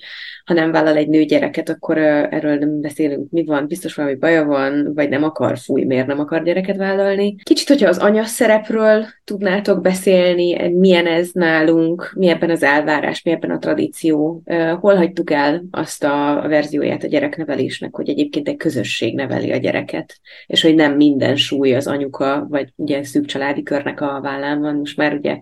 ha 0.45 0.55
nem 0.55 0.71
vállal 0.71 0.95
egy 0.95 1.07
nő 1.07 1.23
gyereket, 1.23 1.69
akkor 1.69 1.97
erről 1.97 2.55
nem 2.55 2.81
beszélünk, 2.81 3.31
mi 3.31 3.43
van, 3.43 3.67
biztos 3.67 3.95
valami 3.95 4.15
baja 4.15 4.45
van, 4.45 4.93
vagy 4.93 5.09
nem 5.09 5.23
akar, 5.23 5.57
fúj, 5.57 5.83
miért 5.83 6.07
nem 6.07 6.19
akar 6.19 6.43
gyereket 6.43 6.68
vállalni. 6.77 7.35
Kicsit, 7.43 7.67
hogyha 7.67 7.87
az 7.87 7.97
anya 7.97 8.23
szerepről 8.23 9.05
tudnátok 9.23 9.81
beszélni, 9.81 10.69
milyen 10.69 11.07
ez 11.07 11.29
nálunk, 11.33 12.11
mi 12.15 12.27
ebben 12.27 12.49
az 12.49 12.63
elvárás, 12.63 13.23
mi 13.23 13.31
ebben 13.31 13.51
a 13.51 13.57
tradíció, 13.57 14.43
hol 14.79 14.95
hagytuk 14.95 15.31
el 15.31 15.63
azt 15.71 16.03
a 16.03 16.43
verzióját 16.47 17.03
a 17.03 17.07
gyereknevelésnek, 17.07 17.95
hogy 17.95 18.09
egyébként 18.09 18.47
egy 18.47 18.57
közösség 18.57 19.15
neveli 19.15 19.51
a 19.51 19.57
gyereket, 19.57 20.19
és 20.45 20.61
hogy 20.61 20.75
nem 20.75 20.95
minden 20.95 21.35
súly 21.35 21.75
az 21.75 21.87
anyuka, 21.87 22.45
vagy 22.49 22.69
ugye 22.75 23.03
szűk 23.03 23.25
családi 23.25 23.63
körnek 23.63 24.01
a 24.01 24.19
vállán 24.21 24.59
van. 24.61 24.75
Most 24.75 24.97
már 24.97 25.13
ugye 25.13 25.37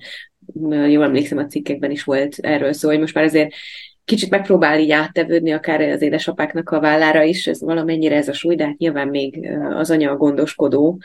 jól 0.87 1.03
emlékszem, 1.03 1.37
a 1.37 1.45
cikkekben 1.45 1.91
is 1.91 2.03
volt 2.03 2.35
erről 2.41 2.73
szó, 2.73 2.89
hogy 2.89 2.99
most 2.99 3.13
már 3.13 3.23
azért 3.23 3.53
kicsit 4.07 4.29
megpróbál 4.29 4.79
így 4.79 4.91
áttevődni 4.91 5.51
akár 5.51 5.81
az 5.81 6.01
édesapáknak 6.01 6.69
a 6.69 6.79
vállára 6.79 7.23
is, 7.23 7.47
ez 7.47 7.61
valamennyire 7.61 8.15
ez 8.15 8.27
a 8.27 8.33
súly, 8.33 8.55
de 8.55 8.65
hát 8.65 8.77
nyilván 8.77 9.07
még 9.07 9.47
az 9.77 9.91
anya 9.91 10.11
a 10.11 10.17
gondoskodó, 10.17 10.99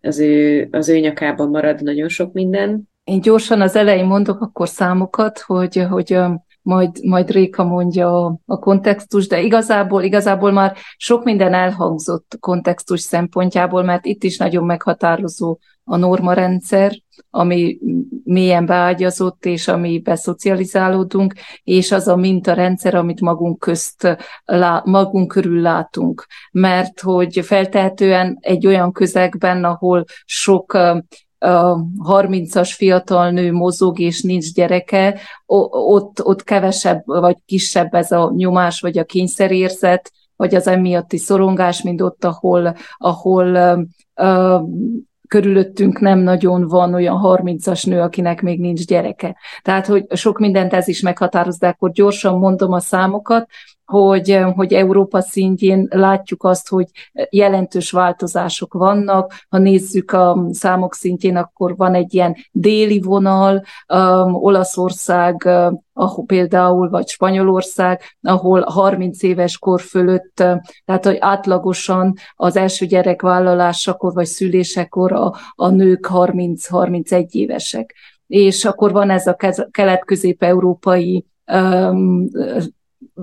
az 0.00 0.18
ő, 0.18 0.68
az 0.70 0.88
ő 0.88 0.98
nyakában 0.98 1.48
marad 1.48 1.82
nagyon 1.82 2.08
sok 2.08 2.32
minden. 2.32 2.88
Én 3.04 3.20
gyorsan 3.20 3.60
az 3.60 3.76
elején 3.76 4.04
mondok 4.04 4.40
akkor 4.40 4.68
számokat, 4.68 5.38
hogy, 5.38 5.86
hogy 5.90 6.18
majd, 6.62 7.04
majd 7.04 7.30
Réka 7.30 7.64
mondja 7.64 8.38
a, 8.46 8.58
kontextus, 8.58 9.26
de 9.26 9.40
igazából, 9.40 10.02
igazából 10.02 10.52
már 10.52 10.76
sok 10.96 11.24
minden 11.24 11.54
elhangzott 11.54 12.36
kontextus 12.40 13.00
szempontjából, 13.00 13.82
mert 13.82 14.06
itt 14.06 14.24
is 14.24 14.36
nagyon 14.36 14.64
meghatározó 14.64 15.58
a 15.84 15.96
normarendszer, 15.96 16.92
ami 17.30 17.78
mélyen 18.26 18.66
beágyazott, 18.66 19.44
és 19.44 19.68
ami 19.68 19.98
beszocializálódunk, 19.98 21.34
és 21.62 21.92
az 21.92 22.08
a 22.08 22.16
mintarendszer, 22.16 22.94
amit 22.94 23.20
magunk 23.20 23.58
közt, 23.58 24.16
magunk 24.84 25.28
körül 25.28 25.60
látunk. 25.60 26.26
Mert 26.50 27.00
hogy 27.00 27.40
feltehetően 27.42 28.36
egy 28.40 28.66
olyan 28.66 28.92
közegben, 28.92 29.64
ahol 29.64 30.04
sok 30.24 30.72
a 31.38 31.76
30-as 32.08 32.72
fiatal 32.76 33.30
nő 33.30 33.52
mozog 33.52 33.98
és 33.98 34.22
nincs 34.22 34.52
gyereke, 34.52 35.20
ott, 35.46 36.24
ott 36.24 36.44
kevesebb 36.44 37.02
vagy 37.04 37.36
kisebb 37.44 37.94
ez 37.94 38.12
a 38.12 38.32
nyomás 38.36 38.80
vagy 38.80 38.98
a 38.98 39.04
kényszerérzet, 39.04 40.12
vagy 40.36 40.54
az 40.54 40.66
emiatti 40.66 41.18
szorongás, 41.18 41.82
mint 41.82 42.02
ott, 42.02 42.24
ahol, 42.24 42.76
ahol 42.96 43.78
körülöttünk 45.28 46.00
nem 46.00 46.18
nagyon 46.18 46.68
van 46.68 46.94
olyan 46.94 47.20
30-as 47.22 47.86
nő, 47.86 48.00
akinek 48.00 48.42
még 48.42 48.60
nincs 48.60 48.86
gyereke. 48.86 49.36
Tehát, 49.62 49.86
hogy 49.86 50.06
sok 50.16 50.38
mindent 50.38 50.72
ez 50.72 50.88
is 50.88 51.00
meghatároz, 51.00 51.58
de 51.58 51.68
akkor 51.68 51.90
gyorsan 51.90 52.38
mondom 52.38 52.72
a 52.72 52.80
számokat 52.80 53.48
hogy, 53.86 54.38
hogy 54.54 54.72
Európa 54.72 55.20
szintjén 55.20 55.86
látjuk 55.90 56.44
azt, 56.44 56.68
hogy 56.68 56.86
jelentős 57.30 57.90
változások 57.90 58.74
vannak. 58.74 59.32
Ha 59.48 59.58
nézzük 59.58 60.12
a 60.12 60.46
számok 60.50 60.94
szintjén, 60.94 61.36
akkor 61.36 61.76
van 61.76 61.94
egy 61.94 62.14
ilyen 62.14 62.36
déli 62.52 63.00
vonal, 63.00 63.62
um, 63.94 64.34
Olaszország, 64.34 65.42
uh, 65.44 65.72
ahol 65.92 66.24
például, 66.24 66.88
vagy 66.88 67.08
Spanyolország, 67.08 68.00
ahol 68.22 68.60
30 68.60 69.22
éves 69.22 69.58
kor 69.58 69.80
fölött, 69.80 70.34
tehát 70.84 71.04
hogy 71.04 71.16
átlagosan 71.20 72.14
az 72.34 72.56
első 72.56 72.86
gyerek 72.86 73.22
vállalásakor, 73.22 74.12
vagy 74.12 74.26
szülésekor 74.26 75.12
a, 75.12 75.34
a 75.54 75.68
nők 75.68 76.08
30-31 76.12 77.30
évesek. 77.30 77.94
És 78.26 78.64
akkor 78.64 78.92
van 78.92 79.10
ez 79.10 79.26
a 79.26 79.36
kelet-közép-európai 79.70 81.26
um, 81.52 82.28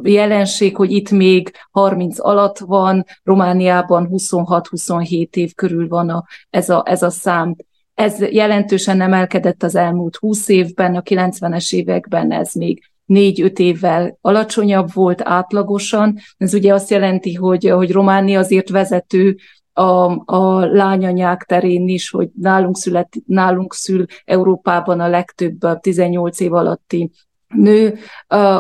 jelenség, 0.04 0.76
hogy 0.76 0.92
itt 0.92 1.12
még 1.12 1.52
30 1.72 2.20
alatt 2.20 2.58
van, 2.58 3.06
Romániában 3.24 4.08
26-27 4.12 5.36
év 5.36 5.54
körül 5.54 5.88
van 5.88 6.10
a, 6.10 6.26
ez, 6.50 6.70
a, 6.70 6.84
ez 6.86 7.04
a 7.04 7.10
szám. 7.10 7.56
Ez 7.94 8.22
jelentősen 8.22 9.02
emelkedett 9.02 9.64
az 9.64 9.76
elmúlt 9.76 10.16
20 10.16 10.48
évben, 10.48 10.96
a 10.96 11.02
90-es 11.02 11.74
években 11.74 12.32
ez 12.32 12.54
még 12.54 12.92
négy-öt 13.06 13.60
évvel 13.60 14.18
alacsonyabb 14.22 14.94
volt 14.94 15.22
átlagosan. 15.24 16.18
Ez 16.38 16.54
ugye 16.54 16.74
azt 16.74 16.90
jelenti, 16.90 17.34
hogy, 17.34 17.70
hogy 17.70 17.92
Románia 17.92 18.40
azért 18.40 18.70
vezető 18.70 19.38
a, 19.74 20.22
a 20.36 20.66
lányanyák 20.66 21.44
terén 21.44 21.88
is, 21.88 22.10
hogy 22.10 22.30
nálunk, 22.40 22.78
szület, 22.78 23.16
nálunk 23.26 23.74
szül 23.74 24.06
Európában 24.26 25.00
a 25.00 25.08
legtöbb 25.08 25.80
18 25.82 26.40
év 26.40 26.54
alatti 26.54 27.12
nő, 27.54 27.98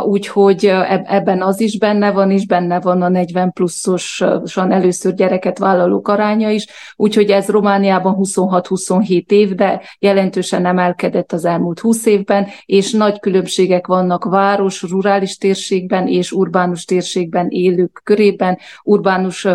úgyhogy 0.05 0.65
ebben 1.05 1.41
az 1.41 1.59
is 1.59 1.77
benne 1.77 2.11
van, 2.11 2.31
és 2.31 2.45
benne 2.45 2.79
van 2.79 3.01
a 3.01 3.09
40 3.09 3.51
pluszosan 3.51 4.71
először 4.71 5.13
gyereket 5.13 5.57
vállalók 5.57 6.07
aránya 6.07 6.49
is, 6.49 6.67
úgyhogy 6.95 7.29
ez 7.29 7.47
Romániában 7.47 8.15
26-27 8.19 9.31
év, 9.31 9.55
de 9.55 9.81
jelentősen 9.99 10.65
emelkedett 10.65 11.31
az 11.31 11.45
elmúlt 11.45 11.79
20 11.79 12.05
évben, 12.05 12.47
és 12.65 12.91
nagy 12.91 13.19
különbségek 13.19 13.87
vannak 13.87 14.23
város, 14.23 14.81
rurális 14.81 15.37
térségben 15.37 16.07
és 16.07 16.31
urbánus 16.31 16.85
térségben 16.85 17.47
élők 17.49 18.01
körében, 18.03 18.57
urbánus 18.83 19.47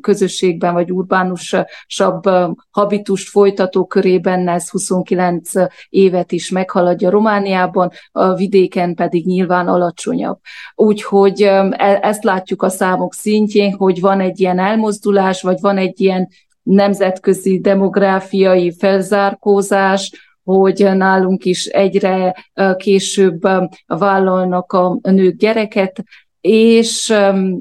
közösségben, 0.00 0.72
vagy 0.72 0.92
urbánusabb 0.92 2.22
habitust 2.70 3.28
folytató 3.28 3.86
körében 3.86 4.48
ez 4.48 4.70
29 4.70 5.50
évet 5.88 6.32
is 6.32 6.50
meghaladja 6.50 7.10
Romániában, 7.10 7.90
a 8.12 8.34
vidék 8.34 8.71
vidéken 8.72 8.94
pedig 8.94 9.26
nyilván 9.26 9.68
alacsonyabb. 9.68 10.38
Úgyhogy 10.74 11.42
e, 11.42 11.98
ezt 12.02 12.24
látjuk 12.24 12.62
a 12.62 12.68
számok 12.68 13.14
szintjén, 13.14 13.72
hogy 13.72 14.00
van 14.00 14.20
egy 14.20 14.40
ilyen 14.40 14.58
elmozdulás, 14.58 15.42
vagy 15.42 15.60
van 15.60 15.76
egy 15.76 16.00
ilyen 16.00 16.28
nemzetközi 16.62 17.60
demográfiai 17.60 18.72
felzárkózás, 18.78 20.30
hogy 20.44 20.88
nálunk 20.94 21.44
is 21.44 21.66
egyre 21.66 22.34
később 22.76 23.40
vállalnak 23.86 24.72
a 24.72 24.98
nők 25.02 25.36
gyereket, 25.36 26.02
és 26.42 27.10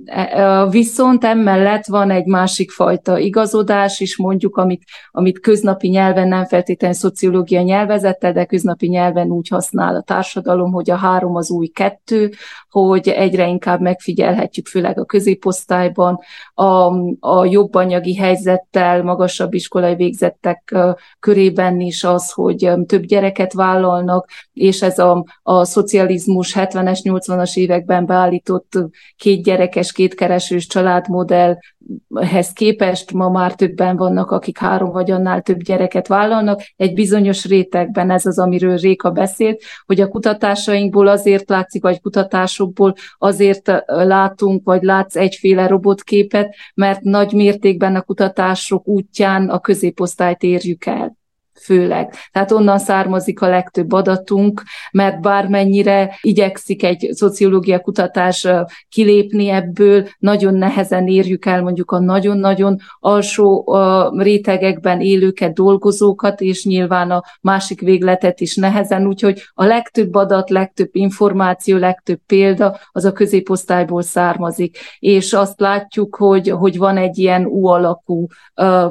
e, 0.05 0.67
viszont 0.69 1.23
emellett 1.23 1.85
van 1.85 2.11
egy 2.11 2.25
másik 2.25 2.71
fajta 2.71 3.17
igazodás 3.17 3.99
is, 3.99 4.17
mondjuk, 4.17 4.57
amit, 4.57 4.83
amit 5.11 5.39
köznapi 5.39 5.87
nyelven 5.87 6.27
nem 6.27 6.45
feltétlenül 6.45 6.95
szociológia 6.95 7.61
nyelvezette, 7.61 8.31
de 8.31 8.45
köznapi 8.45 8.87
nyelven 8.87 9.27
úgy 9.31 9.47
használ 9.47 9.95
a 9.95 10.01
társadalom, 10.01 10.71
hogy 10.71 10.89
a 10.89 10.95
három 10.95 11.35
az 11.35 11.51
új 11.51 11.67
kettő, 11.67 12.31
hogy 12.69 13.07
egyre 13.07 13.47
inkább 13.47 13.81
megfigyelhetjük, 13.81 14.67
főleg 14.67 14.99
a 14.99 15.05
középosztályban, 15.05 16.19
a, 16.53 16.93
a 17.19 17.45
jobb 17.45 17.75
anyagi 17.75 18.15
helyzettel, 18.15 19.03
magasabb 19.03 19.53
iskolai 19.53 19.95
végzettek 19.95 20.75
körében 21.19 21.79
is 21.79 22.03
az, 22.03 22.31
hogy 22.31 22.71
több 22.85 23.03
gyereket 23.03 23.53
vállalnak, 23.53 24.27
és 24.53 24.81
ez 24.81 24.99
a, 24.99 25.25
a 25.43 25.63
szocializmus 25.63 26.55
70-es, 26.59 26.99
80-as 27.03 27.57
években 27.57 28.05
beállított 28.05 28.70
két 29.15 29.43
gyerekes, 29.43 29.91
kétkeresős 29.91 30.67
családmodellhez 30.67 32.53
képest 32.53 33.13
ma 33.13 33.29
már 33.29 33.55
többen 33.55 33.97
vannak, 33.97 34.31
akik 34.31 34.57
három 34.57 34.91
vagy 34.91 35.11
annál 35.11 35.41
több 35.41 35.61
gyereket 35.61 36.07
vállalnak. 36.07 36.61
Egy 36.75 36.93
bizonyos 36.93 37.45
rétegben 37.45 38.11
ez 38.11 38.25
az, 38.25 38.39
amiről 38.39 38.77
Réka 38.77 39.11
beszélt, 39.11 39.61
hogy 39.85 40.01
a 40.01 40.07
kutatásainkból 40.07 41.07
azért 41.07 41.49
látszik, 41.49 41.81
vagy 41.81 42.01
kutatásokból 42.01 42.93
azért 43.17 43.83
látunk, 43.85 44.63
vagy 44.63 44.83
látsz 44.83 45.15
egyféle 45.15 45.67
robotképet, 45.67 46.55
mert 46.75 47.01
nagy 47.01 47.33
mértékben 47.33 47.95
a 47.95 48.01
kutatások 48.01 48.87
útján 48.87 49.49
a 49.49 49.59
középosztályt 49.59 50.43
érjük 50.43 50.85
el 50.85 51.19
főleg. 51.53 52.13
Tehát 52.31 52.51
onnan 52.51 52.79
származik 52.79 53.41
a 53.41 53.47
legtöbb 53.47 53.91
adatunk, 53.91 54.63
mert 54.91 55.21
bármennyire 55.21 56.17
igyekszik 56.21 56.83
egy 56.83 57.09
szociológia 57.11 57.79
kutatás 57.79 58.47
kilépni 58.89 59.49
ebből, 59.49 60.07
nagyon 60.19 60.53
nehezen 60.53 61.07
érjük 61.07 61.45
el 61.45 61.61
mondjuk 61.61 61.91
a 61.91 61.99
nagyon-nagyon 61.99 62.77
alsó 62.99 63.75
rétegekben 64.17 65.01
élőket, 65.01 65.53
dolgozókat, 65.53 66.41
és 66.41 66.65
nyilván 66.65 67.11
a 67.11 67.23
másik 67.41 67.81
végletet 67.81 68.39
is 68.39 68.55
nehezen, 68.55 69.07
úgyhogy 69.07 69.41
a 69.53 69.65
legtöbb 69.65 70.15
adat, 70.15 70.49
legtöbb 70.49 70.89
információ, 70.91 71.77
legtöbb 71.77 72.19
példa 72.25 72.79
az 72.91 73.05
a 73.05 73.11
középosztályból 73.11 74.01
származik, 74.01 74.77
és 74.99 75.33
azt 75.33 75.59
látjuk, 75.59 76.15
hogy, 76.15 76.49
hogy 76.49 76.77
van 76.77 76.97
egy 76.97 77.17
ilyen 77.17 77.45
U 77.45 77.67
alakú 77.67 78.27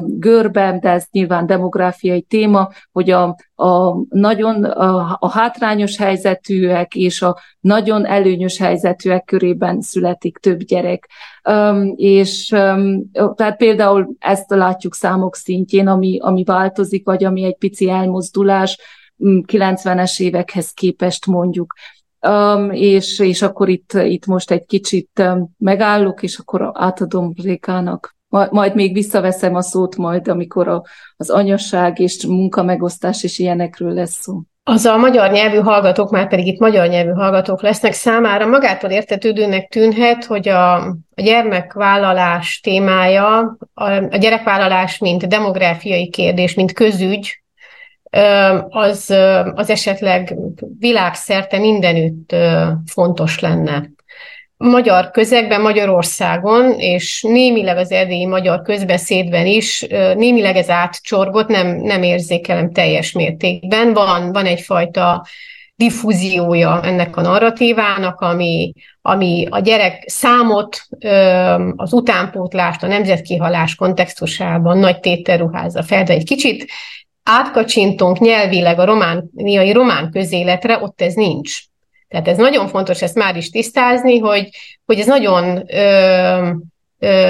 görbe, 0.01 0.79
de 0.81 0.91
ez 0.91 1.05
nyilván 1.11 1.47
demográfiai 1.47 2.23
téma, 2.23 2.60
téma, 2.61 2.71
hogy 2.93 3.11
a, 3.11 3.37
a 3.55 3.97
nagyon 4.09 4.65
a, 4.65 5.17
a 5.21 5.31
hátrányos 5.31 5.97
helyzetűek 5.97 6.95
és 6.95 7.23
a 7.23 7.39
nagyon 7.61 8.07
előnyös 8.07 8.59
helyzetűek 8.59 9.25
körében 9.25 9.81
születik 9.81 10.39
több 10.39 10.63
gyerek. 10.63 11.09
Um, 11.51 11.93
és 11.97 12.51
um, 12.53 13.11
tehát 13.35 13.57
például 13.57 14.15
ezt 14.19 14.51
látjuk 14.51 14.95
számok 14.95 15.37
szintjén, 15.37 15.87
ami, 15.87 16.19
ami 16.21 16.45
változik, 16.45 17.07
vagy 17.07 17.25
ami 17.25 17.45
egy 17.45 17.57
pici 17.57 17.91
elmozdulás 17.91 18.79
90-es 19.23 20.21
évekhez 20.21 20.71
képest 20.71 21.27
mondjuk. 21.27 21.75
Um, 22.29 22.71
és, 22.71 23.19
és 23.19 23.43
akkor 23.43 23.69
itt, 23.69 23.93
itt 23.93 24.27
most 24.27 24.51
egy 24.51 24.67
kicsit 24.67 25.23
megállok, 25.59 26.23
és 26.23 26.39
akkor 26.39 26.71
átadom 26.75 27.33
Rékának 27.43 28.19
majd 28.31 28.75
még 28.75 28.93
visszaveszem 28.93 29.55
a 29.55 29.63
szót 29.63 29.97
majd, 29.97 30.29
amikor 30.29 30.69
a, 30.69 30.83
az 31.17 31.31
anyasság 31.31 31.99
és 31.99 32.27
munkamegosztás 32.27 33.25
és 33.25 33.39
ilyenekről 33.39 33.93
lesz 33.93 34.21
szó. 34.21 34.41
Az 34.63 34.85
a 34.85 34.97
magyar 34.97 35.31
nyelvű 35.31 35.59
hallgatók, 35.59 36.11
már 36.11 36.29
pedig 36.29 36.47
itt 36.47 36.59
magyar 36.59 36.89
nyelvű 36.89 37.11
hallgatók 37.11 37.63
lesznek 37.63 37.93
számára, 37.93 38.47
magától 38.47 38.91
értetődőnek 38.91 39.69
tűnhet, 39.69 40.25
hogy 40.25 40.49
a, 40.49 40.75
a 40.87 40.97
gyermekvállalás 41.15 42.61
témája, 42.61 43.57
a, 43.75 43.93
a 43.93 44.17
gyerekvállalás, 44.17 44.99
mint 44.99 45.29
demográfiai 45.29 46.09
kérdés, 46.09 46.55
mint 46.55 46.73
közügy, 46.73 47.43
az, 48.69 49.15
az 49.55 49.71
esetleg 49.71 50.37
világszerte 50.79 51.59
mindenütt 51.59 52.35
fontos 52.87 53.41
lenne 53.41 53.91
magyar 54.65 55.11
közegben, 55.11 55.61
Magyarországon, 55.61 56.73
és 56.79 57.23
némileg 57.29 57.77
az 57.77 57.91
erdélyi 57.91 58.27
magyar 58.27 58.63
közbeszédben 58.63 59.47
is, 59.47 59.87
némileg 60.15 60.57
ez 60.57 60.71
átcsorgott, 60.71 61.49
nem, 61.49 61.77
nem 61.77 62.03
érzékelem 62.03 62.73
teljes 62.73 63.13
mértékben. 63.13 63.93
Van, 63.93 64.33
van 64.33 64.47
egyfajta 64.47 65.27
diffúziója 65.75 66.81
ennek 66.83 67.17
a 67.17 67.21
narratívának, 67.21 68.21
ami, 68.21 68.73
ami 69.03 69.47
a 69.51 69.59
gyerek 69.59 70.03
számot, 70.07 70.83
az 71.77 71.93
utánpótlást, 71.93 72.83
a 72.83 72.87
nemzetkihalás 72.87 73.75
kontextusában 73.75 74.79
nagy 74.79 75.01
tétel 75.01 75.39
ruházza 75.39 75.83
fel, 75.83 76.05
de 76.05 76.13
egy 76.13 76.25
kicsit 76.25 76.71
átkacsintunk 77.23 78.19
nyelvileg 78.19 78.79
a 78.79 78.85
romániai 78.85 79.73
román 79.73 80.11
közéletre, 80.11 80.79
ott 80.83 81.01
ez 81.01 81.15
nincs. 81.15 81.70
Tehát 82.11 82.29
ez 82.29 82.37
nagyon 82.37 82.69
fontos 82.69 83.03
ezt 83.03 83.15
már 83.15 83.37
is 83.37 83.51
tisztázni, 83.51 84.19
hogy, 84.19 84.49
hogy 84.87 84.99
ez 84.99 85.07
nagyon 85.07 85.63
ö, 85.75 86.51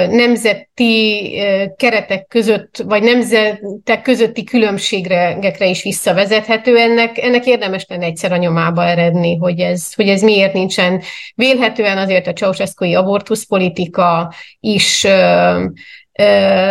nemzeti 0.09 1.31
keretek 1.75 2.27
között, 2.27 2.83
vagy 2.85 3.03
nemzetek 3.03 4.01
közötti 4.01 4.43
különbségekre 4.43 5.65
is 5.65 5.83
visszavezethető. 5.83 6.77
Ennek, 6.77 7.17
ennek 7.17 7.45
érdemes 7.45 7.85
lenne 7.87 8.05
egyszer 8.05 8.31
a 8.31 8.37
nyomába 8.37 8.83
eredni, 8.85 9.35
hogy 9.35 9.59
ez, 9.59 9.93
hogy 9.93 10.09
ez 10.09 10.21
miért 10.21 10.53
nincsen. 10.53 11.01
Vélhetően 11.35 11.97
azért 11.97 12.27
a 12.27 12.33
Ceausescu-i 12.33 12.95
abortuszpolitika 12.95 14.33
is 14.59 15.07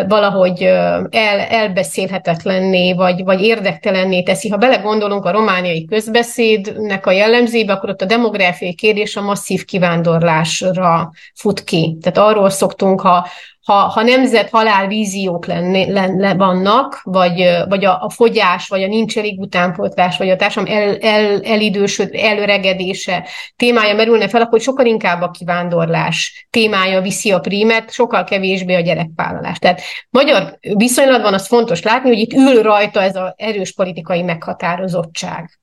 valahogy 0.09 0.62
el, 1.11 1.38
elbeszélhetetlenné, 1.48 2.92
vagy, 2.92 3.24
vagy 3.24 3.40
érdektelenné 3.40 4.22
teszi. 4.22 4.48
Ha 4.48 4.57
belegondolunk 4.57 5.24
a 5.24 5.30
romániai 5.30 5.84
közbeszédnek 5.84 7.07
a 7.07 7.11
jellemzébe, 7.11 7.72
akkor 7.72 7.88
ott 7.88 8.03
a 8.03 8.07
demográfiai 8.07 8.74
kérdés 8.74 9.16
a 9.16 9.22
masszív 9.22 9.64
kivándorlásra 9.64 11.11
fut 11.34 11.64
ki. 11.64 11.96
Tehát 12.01 12.30
arról 12.30 12.51
szoktunk, 12.51 13.01
ha, 13.01 13.26
ha, 13.65 13.75
ha 13.75 14.03
nemzet 14.03 14.51
halál 14.51 14.87
víziók 14.87 15.47
lenni, 15.47 15.93
lenne, 15.93 16.35
vannak, 16.35 17.01
vagy, 17.05 17.49
vagy 17.69 17.85
a, 17.85 18.03
a 18.03 18.11
fogyás, 18.11 18.69
vagy 18.69 18.83
a 18.83 18.87
nincs 18.87 19.19
elég 19.19 19.41
utánpótlás, 19.41 20.19
vagy 20.19 20.31
a 20.31 20.37
társadalom 20.37 20.81
el, 20.81 20.97
el, 20.97 21.41
elidősöd, 21.41 22.11
előregedése 22.15 23.29
témája 23.57 23.95
merülne 23.95 24.29
fel, 24.29 24.41
akkor 24.41 24.61
sokkal 24.61 24.87
inkább 24.87 25.23
a 25.23 25.31
kivándorlás 25.31 26.47
témája 26.51 27.01
viszi 27.01 27.33
a 27.33 27.39
prímet, 27.39 27.93
sokkal 27.93 28.25
kevésbé 28.25 28.75
a 28.75 28.81
gyerekvállalás. 28.81 29.59
Tehát 29.59 29.81
magyar 30.11 30.59
viszonylatban 30.61 31.35
az 31.35 31.47
fontos 31.47 31.83
látni, 31.83 32.09
hogy 32.09 32.19
itt 32.19 32.33
ül 32.33 32.63
rajta 32.63 33.03
ez 33.03 33.17
az 33.17 33.33
erős 33.37 33.73
politikai 33.73 34.23
meghatározottság 34.23 35.61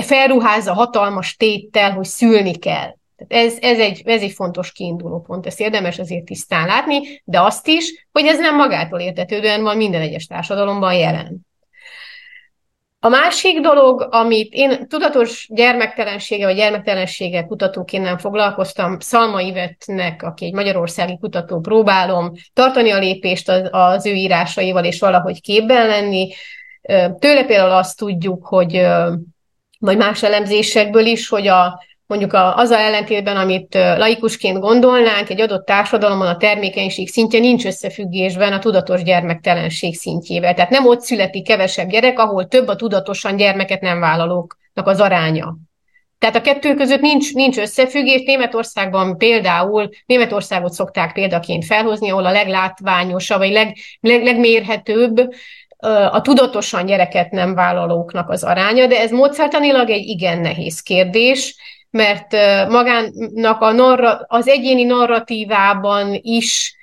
felruházza 0.00 0.72
hatalmas 0.72 1.36
téttel, 1.36 1.92
hogy 1.92 2.04
szülni 2.04 2.54
kell. 2.54 2.97
Tehát 3.18 3.46
ez, 3.46 3.58
ez, 3.60 3.78
egy, 3.78 4.02
ez 4.04 4.22
egy 4.22 4.32
fontos 4.32 4.72
kiinduló 4.72 5.20
pont, 5.20 5.46
ezt 5.46 5.60
érdemes 5.60 5.98
azért 5.98 6.24
tisztán 6.24 6.66
látni, 6.66 7.22
de 7.24 7.40
azt 7.40 7.66
is, 7.66 8.06
hogy 8.12 8.26
ez 8.26 8.38
nem 8.38 8.56
magától 8.56 9.00
értetődően 9.00 9.62
van 9.62 9.76
minden 9.76 10.00
egyes 10.00 10.26
társadalomban 10.26 10.94
jelen. 10.94 11.46
A 13.00 13.08
másik 13.08 13.60
dolog, 13.60 14.08
amit 14.10 14.52
én 14.52 14.88
tudatos 14.88 15.48
gyermektelensége 15.50 16.44
vagy 16.44 16.56
gyermektelensége 16.56 17.44
kutatóként 17.44 18.04
nem 18.04 18.18
foglalkoztam, 18.18 18.98
Szalma 18.98 19.40
Ivetnek, 19.40 20.22
aki 20.22 20.44
egy 20.44 20.52
magyarországi 20.52 21.18
kutató, 21.18 21.60
próbálom 21.60 22.32
tartani 22.52 22.90
a 22.90 22.98
lépést 22.98 23.48
az, 23.48 23.68
az 23.70 24.06
ő 24.06 24.12
írásaival, 24.12 24.84
és 24.84 25.00
valahogy 25.00 25.40
képben 25.40 25.86
lenni. 25.86 26.32
Tőle 27.18 27.44
például 27.44 27.70
azt 27.70 27.98
tudjuk, 27.98 28.46
hogy 28.46 28.86
vagy 29.78 29.96
más 29.96 30.22
elemzésekből 30.22 31.06
is, 31.06 31.28
hogy 31.28 31.46
a 31.46 31.80
mondjuk 32.08 32.32
a, 32.32 32.56
az 32.56 32.70
a 32.70 32.78
ellentétben, 32.78 33.36
amit 33.36 33.74
laikusként 33.74 34.58
gondolnánk, 34.58 35.30
egy 35.30 35.40
adott 35.40 35.66
társadalomban 35.66 36.28
a 36.28 36.36
termékenység 36.36 37.08
szintje 37.08 37.40
nincs 37.40 37.66
összefüggésben 37.66 38.52
a 38.52 38.58
tudatos 38.58 39.02
gyermektelenség 39.02 39.94
szintjével. 39.94 40.54
Tehát 40.54 40.70
nem 40.70 40.86
ott 40.86 41.00
születik 41.00 41.46
kevesebb 41.46 41.88
gyerek, 41.88 42.18
ahol 42.18 42.46
több 42.46 42.68
a 42.68 42.76
tudatosan 42.76 43.36
gyermeket 43.36 43.80
nem 43.80 44.00
vállalóknak 44.00 44.86
az 44.86 45.00
aránya. 45.00 45.56
Tehát 46.18 46.36
a 46.36 46.40
kettő 46.40 46.74
között 46.74 47.00
nincs, 47.00 47.34
nincs 47.34 47.58
összefüggés. 47.58 48.22
Németországban 48.24 49.18
például, 49.18 49.88
Németországot 50.06 50.72
szokták 50.72 51.12
példaként 51.12 51.64
felhozni, 51.64 52.10
ahol 52.10 52.26
a 52.26 52.32
leglátványosabb, 52.32 53.38
vagy 53.38 53.52
leg, 53.52 53.76
leg, 54.00 54.22
legmérhetőbb 54.22 55.30
a 56.10 56.20
tudatosan 56.20 56.86
gyereket 56.86 57.30
nem 57.30 57.54
vállalóknak 57.54 58.30
az 58.30 58.44
aránya, 58.44 58.86
de 58.86 59.00
ez 59.00 59.10
módszertanilag 59.10 59.90
egy 59.90 60.06
igen 60.06 60.38
nehéz 60.40 60.80
kérdés, 60.80 61.56
mert 61.90 62.32
magának 62.68 63.60
a 63.60 63.72
narra, 63.72 64.24
az 64.26 64.48
egyéni 64.48 64.84
narratívában 64.84 66.18
is 66.22 66.76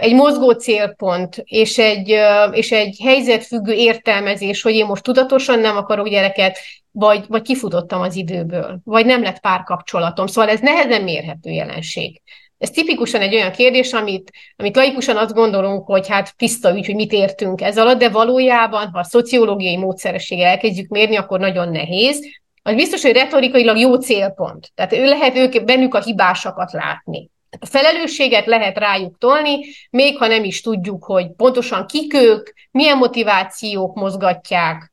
egy 0.00 0.14
mozgó 0.14 0.50
célpont 0.50 1.42
és 1.44 1.78
egy, 1.78 2.18
és 2.52 2.72
egy 2.72 3.00
helyzetfüggő 3.02 3.72
értelmezés, 3.72 4.62
hogy 4.62 4.74
én 4.74 4.86
most 4.86 5.02
tudatosan 5.02 5.58
nem 5.58 5.76
akarok 5.76 6.08
gyereket, 6.08 6.58
vagy, 6.90 7.24
vagy 7.28 7.42
kifutottam 7.42 8.00
az 8.00 8.16
időből, 8.16 8.78
vagy 8.84 9.06
nem 9.06 9.22
lett 9.22 9.40
párkapcsolatom. 9.40 10.26
Szóval 10.26 10.50
ez 10.50 10.60
nehezen 10.60 11.02
mérhető 11.02 11.50
jelenség. 11.50 12.20
Ez 12.58 12.70
tipikusan 12.70 13.20
egy 13.20 13.34
olyan 13.34 13.50
kérdés, 13.50 13.92
amit, 13.92 14.30
amit 14.56 14.76
laikusan 14.76 15.16
azt 15.16 15.34
gondolunk, 15.34 15.86
hogy 15.86 16.08
hát 16.08 16.36
tiszta 16.36 16.76
ügy, 16.76 16.86
hogy 16.86 16.94
mit 16.94 17.12
értünk 17.12 17.60
ez 17.60 17.78
alatt, 17.78 17.98
de 17.98 18.08
valójában, 18.08 18.90
ha 18.92 18.98
a 18.98 19.04
szociológiai 19.04 19.76
módszerességgel 19.76 20.46
elkezdjük 20.46 20.88
mérni, 20.88 21.16
akkor 21.16 21.40
nagyon 21.40 21.68
nehéz, 21.68 22.26
az 22.66 22.74
biztos, 22.74 23.02
hogy 23.02 23.12
retorikailag 23.12 23.78
jó 23.78 23.94
célpont. 23.94 24.72
Tehát 24.74 24.92
ő 24.92 25.04
lehet 25.04 25.36
ők 25.36 25.64
bennük 25.64 25.94
a 25.94 26.02
hibásakat 26.02 26.72
látni. 26.72 27.30
A 27.58 27.66
felelősséget 27.66 28.46
lehet 28.46 28.78
rájuk 28.78 29.18
tolni, 29.18 29.58
még 29.90 30.16
ha 30.16 30.26
nem 30.26 30.44
is 30.44 30.60
tudjuk, 30.60 31.04
hogy 31.04 31.30
pontosan 31.30 31.86
kik 31.86 32.14
ők, 32.14 32.48
milyen 32.70 32.96
motivációk 32.96 33.94
mozgatják, 33.94 34.92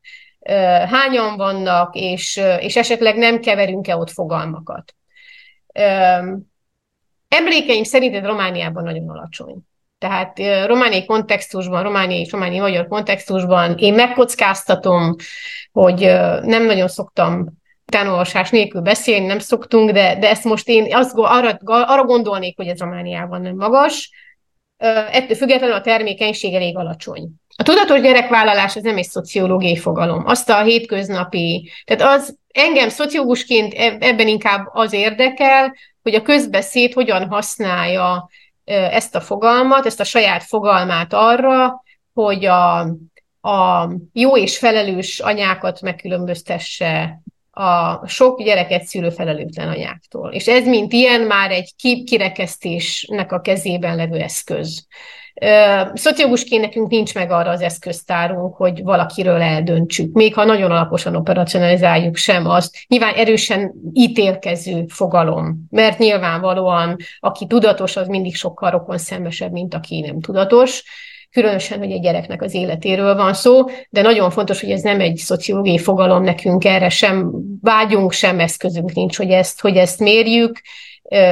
hányan 0.90 1.36
vannak, 1.36 1.94
és, 1.94 2.40
és 2.58 2.76
esetleg 2.76 3.16
nem 3.16 3.40
keverünk-e 3.40 3.96
ott 3.96 4.10
fogalmakat. 4.10 4.94
Emlékeim 7.28 7.84
szerint 7.84 8.14
ez 8.14 8.24
Romániában 8.24 8.84
nagyon 8.84 9.08
alacsony. 9.08 9.56
Tehát 9.98 10.38
romániai 10.66 11.04
kontextusban, 11.04 11.82
romániai 11.82 12.20
és 12.20 12.30
romániai 12.32 12.60
magyar 12.60 12.88
kontextusban 12.88 13.78
én 13.78 13.94
megkockáztatom, 13.94 15.14
hogy 15.72 16.00
nem 16.42 16.64
nagyon 16.64 16.88
szoktam 16.88 17.60
utánolvasás 17.92 18.50
nélkül 18.50 18.80
beszélni, 18.80 19.26
nem 19.26 19.38
szoktunk, 19.38 19.90
de, 19.90 20.18
de 20.18 20.30
ezt 20.30 20.44
most 20.44 20.68
én 20.68 20.94
azt, 20.94 21.12
arra, 21.14 21.58
arra 21.64 22.04
gondolnék, 22.04 22.56
hogy 22.56 22.66
ez 22.66 22.78
Romániában 22.78 23.40
nem 23.40 23.56
magas. 23.56 24.10
Ettől 25.10 25.36
függetlenül 25.36 25.74
a 25.74 25.80
termékenység 25.80 26.54
elég 26.54 26.76
alacsony. 26.76 27.28
A 27.56 27.62
tudatos 27.62 28.00
gyerekvállalás 28.00 28.76
az 28.76 28.82
nem 28.82 28.96
egy 28.96 29.08
szociológiai 29.08 29.76
fogalom. 29.76 30.26
Azt 30.26 30.50
a 30.50 30.62
hétköznapi, 30.62 31.70
tehát 31.84 32.18
az 32.18 32.38
engem 32.48 32.88
szociológusként 32.88 33.72
ebben 34.02 34.28
inkább 34.28 34.68
az 34.72 34.92
érdekel, 34.92 35.74
hogy 36.02 36.14
a 36.14 36.22
közbeszéd 36.22 36.92
hogyan 36.92 37.28
használja 37.28 38.28
ezt 38.64 39.14
a 39.14 39.20
fogalmat, 39.20 39.86
ezt 39.86 40.00
a 40.00 40.04
saját 40.04 40.42
fogalmát 40.42 41.12
arra, 41.12 41.82
hogy 42.14 42.44
a, 42.44 42.78
a 43.40 43.88
jó 44.12 44.36
és 44.36 44.58
felelős 44.58 45.20
anyákat 45.20 45.80
megkülönböztesse 45.80 47.22
a 47.54 48.06
sok 48.06 48.42
gyereket 48.42 48.82
szülő 48.82 49.10
felelőtlen 49.10 49.68
anyáktól. 49.68 50.32
És 50.32 50.48
ez, 50.48 50.66
mint 50.66 50.92
ilyen, 50.92 51.20
már 51.20 51.50
egy 51.50 51.70
kirekesztésnek 52.04 53.32
a 53.32 53.40
kezében 53.40 53.96
levő 53.96 54.18
eszköz. 54.18 54.86
Szociológusként 55.94 56.62
nekünk 56.62 56.90
nincs 56.90 57.14
meg 57.14 57.30
arra 57.30 57.50
az 57.50 57.60
eszköztárunk, 57.60 58.54
hogy 58.54 58.82
valakiről 58.82 59.40
eldöntsük, 59.40 60.12
még 60.12 60.34
ha 60.34 60.44
nagyon 60.44 60.70
alaposan 60.70 61.16
operacionalizáljuk 61.16 62.16
sem 62.16 62.46
azt. 62.46 62.76
Nyilván 62.88 63.14
erősen 63.14 63.72
ítélkező 63.92 64.84
fogalom, 64.88 65.66
mert 65.70 65.98
nyilvánvalóan 65.98 66.96
aki 67.20 67.46
tudatos, 67.46 67.96
az 67.96 68.08
mindig 68.08 68.34
sokkal 68.34 68.70
rokon 68.70 68.98
szembesebb, 68.98 69.52
mint 69.52 69.74
aki 69.74 70.00
nem 70.00 70.20
tudatos 70.20 70.82
különösen, 71.32 71.78
hogy 71.78 71.90
egy 71.90 72.00
gyereknek 72.00 72.42
az 72.42 72.54
életéről 72.54 73.14
van 73.14 73.34
szó, 73.34 73.64
de 73.90 74.02
nagyon 74.02 74.30
fontos, 74.30 74.60
hogy 74.60 74.70
ez 74.70 74.82
nem 74.82 75.00
egy 75.00 75.16
szociológiai 75.16 75.78
fogalom 75.78 76.22
nekünk, 76.22 76.64
erre 76.64 76.88
sem 76.88 77.30
vágyunk, 77.60 78.12
sem 78.12 78.40
eszközünk 78.40 78.92
nincs, 78.92 79.16
hogy 79.16 79.30
ezt, 79.30 79.60
hogy 79.60 79.76
ezt 79.76 79.98
mérjük, 80.00 80.60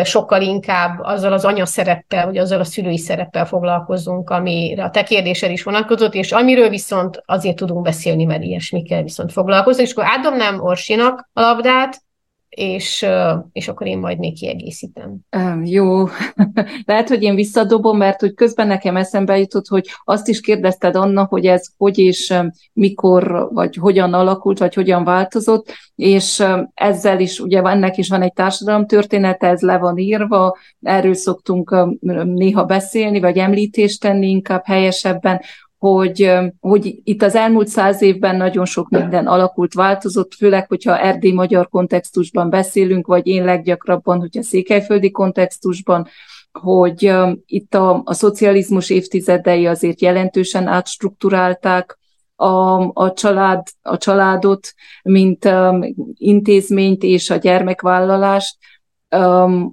sokkal 0.05 0.43
inkább 0.43 1.01
azzal 1.03 1.33
az 1.33 1.45
anya 1.45 1.67
szereppel, 1.67 2.27
vagy 2.27 2.39
azzal 2.39 2.61
a 2.61 2.65
szülői 2.65 2.99
szereppel 2.99 3.47
foglalkozunk, 3.47 4.31
amire 4.31 4.85
a 4.85 4.91
te 4.91 5.03
kérdésed 5.03 5.51
is 5.51 5.63
vonatkozott, 5.63 6.15
és 6.15 6.33
amiről 6.33 6.69
viszont 6.69 7.23
azért 7.27 7.57
tudunk 7.57 7.83
beszélni, 7.83 8.25
mert 8.25 8.43
ilyesmikkel 8.43 9.03
viszont 9.03 9.33
foglalkozni. 9.33 9.83
És 9.83 9.93
akkor 9.93 10.05
átdomnám 10.07 10.61
Orsinak 10.61 11.31
a 11.33 11.41
labdát, 11.41 12.03
és, 12.51 13.07
és 13.53 13.69
akkor 13.69 13.87
én 13.87 13.99
majd 13.99 14.19
még 14.19 14.35
kiegészítem. 14.35 15.17
Jó, 15.65 16.05
lehet, 16.85 17.09
hogy 17.09 17.23
én 17.23 17.35
visszadobom, 17.35 17.97
mert 17.97 18.21
hogy 18.21 18.35
közben 18.35 18.67
nekem 18.67 18.97
eszembe 18.97 19.39
jutott, 19.39 19.67
hogy 19.67 19.89
azt 20.05 20.29
is 20.29 20.41
kérdezted 20.41 20.97
Anna, 20.97 21.25
hogy 21.25 21.47
ez 21.47 21.67
hogy 21.77 21.99
és 21.99 22.35
mikor, 22.73 23.49
vagy 23.53 23.77
hogyan 23.77 24.15
alakult, 24.15 24.59
vagy 24.59 24.75
hogyan 24.75 25.05
változott, 25.05 25.73
és 25.95 26.45
ezzel 26.75 27.21
is, 27.21 27.41
ugye 27.41 27.63
ennek 27.63 27.97
is 27.97 28.09
van 28.09 28.23
egy 28.23 28.33
társadalom 28.33 28.87
története, 28.87 29.47
ez 29.47 29.61
le 29.61 29.79
van 29.79 29.99
írva, 29.99 30.57
erről 30.83 31.15
szoktunk 31.15 31.77
néha 32.25 32.65
beszélni, 32.65 33.21
vagy 33.21 33.39
említést 33.39 34.01
tenni 34.01 34.29
inkább 34.29 34.63
helyesebben, 34.65 35.41
hogy, 35.81 36.33
hogy 36.61 37.01
itt 37.05 37.23
az 37.23 37.35
elmúlt 37.35 37.69
száz 37.69 38.03
évben 38.03 38.37
nagyon 38.37 38.65
sok 38.65 38.89
minden 38.89 39.27
alakult, 39.27 39.75
változott, 39.75 40.35
főleg, 40.35 40.69
hogyha 40.69 40.99
erdély 40.99 41.33
magyar 41.33 41.69
kontextusban 41.69 42.51
beszélünk, 42.51 43.07
vagy 43.07 43.27
én 43.27 43.45
leggyakrabban, 43.45 44.19
hogyha 44.19 44.43
székelyföldi 44.43 45.11
kontextusban, 45.11 46.07
hogy 46.53 47.13
itt 47.47 47.75
a, 47.75 48.03
a 48.05 48.15
szocializmus 48.15 48.91
évtizedei 48.91 49.67
azért 49.67 50.01
jelentősen 50.01 50.67
átstruktúrálták 50.67 51.99
a, 52.37 52.91
a, 52.93 53.13
család, 53.13 53.63
a 53.83 53.97
családot, 53.97 54.75
mint 55.03 55.45
um, 55.45 55.81
intézményt 56.15 57.03
és 57.03 57.31
a 57.31 57.37
gyermekvállalást, 57.37 58.57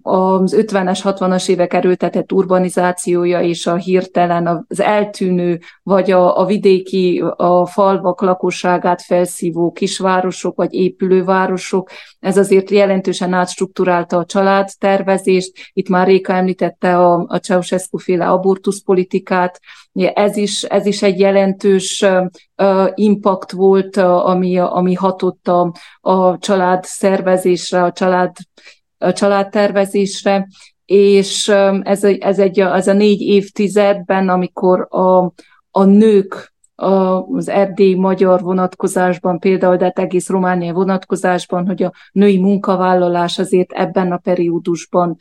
az 0.02 0.56
50-es, 0.58 1.00
60-as 1.04 1.50
évek 1.50 1.74
erőltetett 1.74 2.32
urbanizációja 2.32 3.42
és 3.42 3.68
a 3.68 3.76
hirtelen 3.76 4.66
az 4.68 4.80
eltűnő, 4.80 5.60
vagy 5.84 6.12
a, 6.12 6.40
a 6.40 6.46
vidéki, 6.46 7.24
a 7.36 7.66
falvak 7.66 8.22
lakosságát 8.22 9.02
felszívó 9.02 9.72
kisvárosok, 9.72 10.56
vagy 10.56 10.74
épülővárosok, 10.74 11.90
ez 12.20 12.38
azért 12.38 12.70
jelentősen 12.70 13.34
átstruktúrálta 13.34 14.18
a 14.18 14.26
családtervezést. 14.26 15.52
Itt 15.74 15.90
már 15.90 16.08
Réka 16.08 16.34
említette 16.34 16.98
a, 16.98 17.26
a 17.28 17.38
Ceausescu 17.38 17.98
féle 17.98 18.30
abortuszpolitikát, 18.30 19.60
ez 19.94 20.38
is, 20.38 20.64
ez 20.64 20.86
is 20.86 21.02
egy 21.04 21.20
jelentős 21.20 22.06
impact 22.94 23.52
volt, 23.52 23.98
ami, 23.98 24.58
ami 24.60 24.94
hatott 24.94 25.48
a, 25.48 25.74
a 26.02 26.38
család 26.38 26.84
szervezésre, 26.84 27.84
a 27.84 27.92
család 27.92 28.32
a 28.98 29.14
családtervezésre, 29.14 30.48
és 30.86 31.48
ez, 31.82 32.04
ez, 32.04 32.39
egy, 32.39 32.60
ez 32.60 32.88
a 32.88 32.93
négy 32.93 33.22
évtizedben, 33.22 34.30
amikor 34.30 34.88
a, 34.89 35.34
a 35.72 35.84
nők 35.84 36.56
az 36.80 37.50
erdély 37.50 37.93
magyar 37.93 38.41
vonatkozásban 38.41 39.39
például, 39.39 39.76
de 39.76 39.84
hát 39.84 40.00
egész 40.00 40.30
Románia 40.30 40.74
vonatkozásban, 40.74 41.66
hogy 41.66 41.84
a 41.84 41.93
női 42.12 42.39
munkavállalás 42.39 43.39
azért 43.39 43.72
ebben 43.72 44.12
a 44.12 44.18
periódusban 44.18 45.16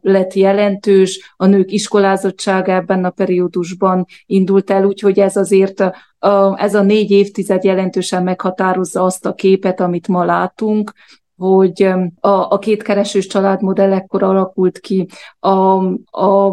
lett 0.00 0.32
jelentős, 0.32 1.34
a 1.36 1.46
nők 1.46 1.72
iskolázottsága 1.72 2.72
ebben 2.72 3.04
a 3.04 3.10
periódusban 3.10 4.06
indult 4.26 4.70
el, 4.70 4.84
úgyhogy 4.84 5.18
ez 5.18 5.36
azért 5.36 5.84
ez 6.54 6.74
a 6.74 6.82
négy 6.82 7.10
évtized 7.10 7.64
jelentősen 7.64 8.22
meghatározza 8.22 9.02
azt 9.02 9.26
a 9.26 9.34
képet, 9.34 9.80
amit 9.80 10.08
ma 10.08 10.24
látunk, 10.24 10.92
hogy 11.36 11.82
a, 12.20 12.28
a 12.28 12.58
kétkeresős 12.58 13.26
családmodell 13.26 13.92
ekkor 13.92 14.22
alakult 14.22 14.78
ki, 14.78 15.06
a, 15.38 15.50
a, 16.10 16.46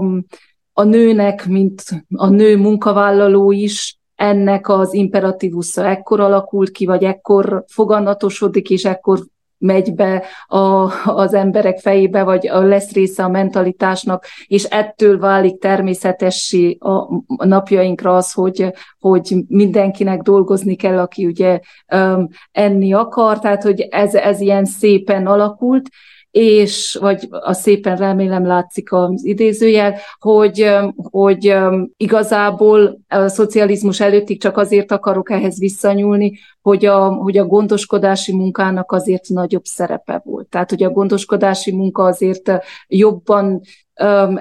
a 0.74 0.84
nőnek, 0.84 1.48
mint 1.48 1.84
a 2.16 2.30
nő 2.30 2.58
munkavállaló 2.58 3.52
is, 3.52 4.00
ennek 4.16 4.70
az 4.70 4.94
imperatívusza 4.94 5.86
ekkor 5.86 6.20
alakult 6.20 6.72
ki, 6.72 6.86
vagy 6.86 7.04
ekkor 7.04 7.64
foganatosodik, 7.68 8.70
és 8.70 8.86
ekkor 8.86 9.20
megy 9.62 9.94
be 9.94 10.24
a, 10.48 10.92
az 11.12 11.34
emberek 11.34 11.80
fejébe, 11.80 12.24
vagy 12.24 12.50
lesz 12.54 12.92
része 12.92 13.24
a 13.24 13.30
mentalitásnak, 13.30 14.26
és 14.48 14.64
ettől 14.64 15.20
válik 15.20 15.60
természetessé 15.60 16.78
a 16.80 17.46
napjainkra 17.46 18.16
az, 18.16 18.32
hogy, 18.32 18.74
hogy 19.00 19.36
mindenkinek 19.48 20.22
dolgozni 20.22 20.76
kell, 20.76 21.00
aki 21.00 21.26
ugye 21.26 21.60
um, 21.96 22.28
enni 22.52 22.94
akar, 22.94 23.40
tehát 23.40 23.64
hogy 23.64 23.82
ez, 23.82 24.16
ez 24.16 24.40
ilyen 24.40 24.66
szépen 24.66 25.28
alakult, 25.28 25.90
és, 26.32 26.98
vagy 27.02 27.28
a 27.30 27.54
szépen 27.54 27.98
remélem 27.98 28.46
látszik 28.46 28.94
az 28.94 29.26
idézőjel, 29.26 29.96
hogy, 30.20 30.70
hogy 30.96 31.56
igazából 31.98 33.00
a 33.08 33.28
szocializmus 33.28 34.00
előttig 34.00 34.42
csak 34.42 34.58
azért 34.58 34.92
akarok 34.92 35.32
ehhez 35.32 35.60
visszanyúlni, 35.60 36.40
hogy 36.62 36.86
a, 36.86 37.14
hogy 37.14 37.38
a 37.38 37.46
gondoskodási 37.46 38.36
munkának 38.36 38.92
azért 38.92 39.28
nagyobb 39.28 39.66
szerepe 39.66 40.22
volt. 40.26 40.48
Tehát, 40.48 40.70
hogy 40.70 40.84
a 40.84 40.90
gondoskodási 40.90 41.72
munka 41.76 42.04
azért 42.04 42.52
jobban 42.88 43.62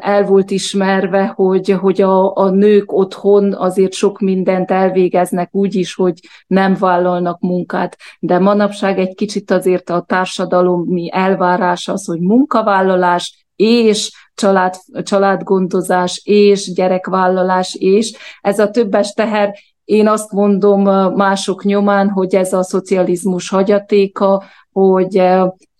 el 0.01 0.25
volt 0.25 0.51
ismerve, 0.51 1.27
hogy, 1.27 1.71
hogy 1.71 2.03
a, 2.03 2.37
a 2.37 2.51
nők 2.51 2.93
otthon 2.93 3.55
azért 3.55 3.93
sok 3.93 4.19
mindent 4.19 4.71
elvégeznek 4.71 5.49
úgy 5.55 5.75
is, 5.75 5.95
hogy 5.95 6.21
nem 6.47 6.77
vállalnak 6.79 7.41
munkát. 7.41 7.97
De 8.19 8.39
manapság 8.39 8.99
egy 8.99 9.15
kicsit 9.15 9.51
azért 9.51 9.91
a 9.91 10.05
társadalomi 10.07 11.09
elvárás 11.13 11.89
az, 11.89 12.07
hogy 12.07 12.21
munkavállalás 12.21 13.47
és 13.57 14.13
család, 14.35 14.75
családgondozás 15.03 16.21
és 16.25 16.73
gyerekvállalás 16.73 17.75
és 17.75 18.13
ez 18.41 18.59
a 18.59 18.71
többes 18.71 19.13
teher 19.13 19.55
én 19.91 20.09
azt 20.09 20.33
mondom 20.33 20.83
mások 21.15 21.65
nyomán, 21.65 22.09
hogy 22.09 22.35
ez 22.35 22.53
a 22.53 22.63
szocializmus 22.63 23.49
hagyatéka, 23.49 24.43
hogy 24.73 25.17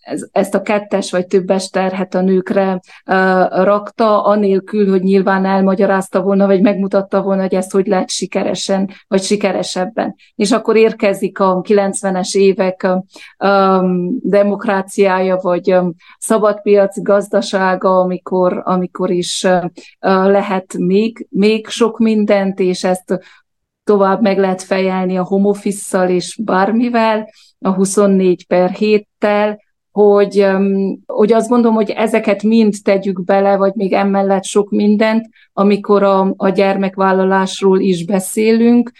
ez, 0.01 0.27
ezt 0.31 0.55
a 0.55 0.61
kettes 0.61 1.11
vagy 1.11 1.27
többes 1.27 1.69
terhet 1.69 2.15
a 2.15 2.21
nőkre 2.21 2.71
uh, 2.71 3.63
rakta, 3.63 4.23
anélkül, 4.23 4.89
hogy 4.89 5.01
nyilván 5.01 5.45
elmagyarázta 5.45 6.21
volna, 6.21 6.45
vagy 6.45 6.61
megmutatta 6.61 7.21
volna, 7.21 7.41
hogy 7.41 7.55
ezt 7.55 7.71
hogy 7.71 7.87
lehet 7.87 8.09
sikeresen, 8.09 8.89
vagy 9.07 9.21
sikeresebben. 9.21 10.15
És 10.35 10.51
akkor 10.51 10.75
érkezik 10.75 11.39
a 11.39 11.61
90-es 11.61 12.35
évek 12.35 12.87
um, 13.37 14.17
demokráciája, 14.21 15.39
vagy 15.41 15.73
um, 15.73 15.93
szabadpiac 16.19 17.01
gazdasága, 17.01 17.99
amikor, 17.99 18.61
amikor 18.65 19.11
is 19.11 19.43
uh, 19.43 19.65
lehet 20.27 20.73
még, 20.77 21.27
még 21.29 21.67
sok 21.67 21.97
mindent, 21.97 22.59
és 22.59 22.83
ezt 22.83 23.19
tovább 23.83 24.21
meg 24.21 24.37
lehet 24.37 24.61
fejelni 24.61 25.17
a 25.17 25.23
home 25.23 25.57
és 26.07 26.39
bármivel, 26.43 27.29
a 27.59 27.69
24 27.69 28.47
per 28.47 28.75
7-tel, 28.79 29.57
hogy, 29.91 30.47
hogy 31.05 31.33
azt 31.33 31.49
gondolom, 31.49 31.75
hogy 31.75 31.89
ezeket 31.89 32.43
mind 32.43 32.73
tegyük 32.83 33.23
bele, 33.23 33.55
vagy 33.55 33.73
még 33.75 33.93
emellett 33.93 34.43
sok 34.43 34.69
mindent, 34.69 35.29
amikor 35.53 36.03
a, 36.03 36.33
a 36.37 36.49
gyermekvállalásról 36.49 37.79
is 37.79 38.05
beszélünk, 38.05 38.91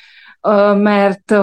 mert 0.78 1.34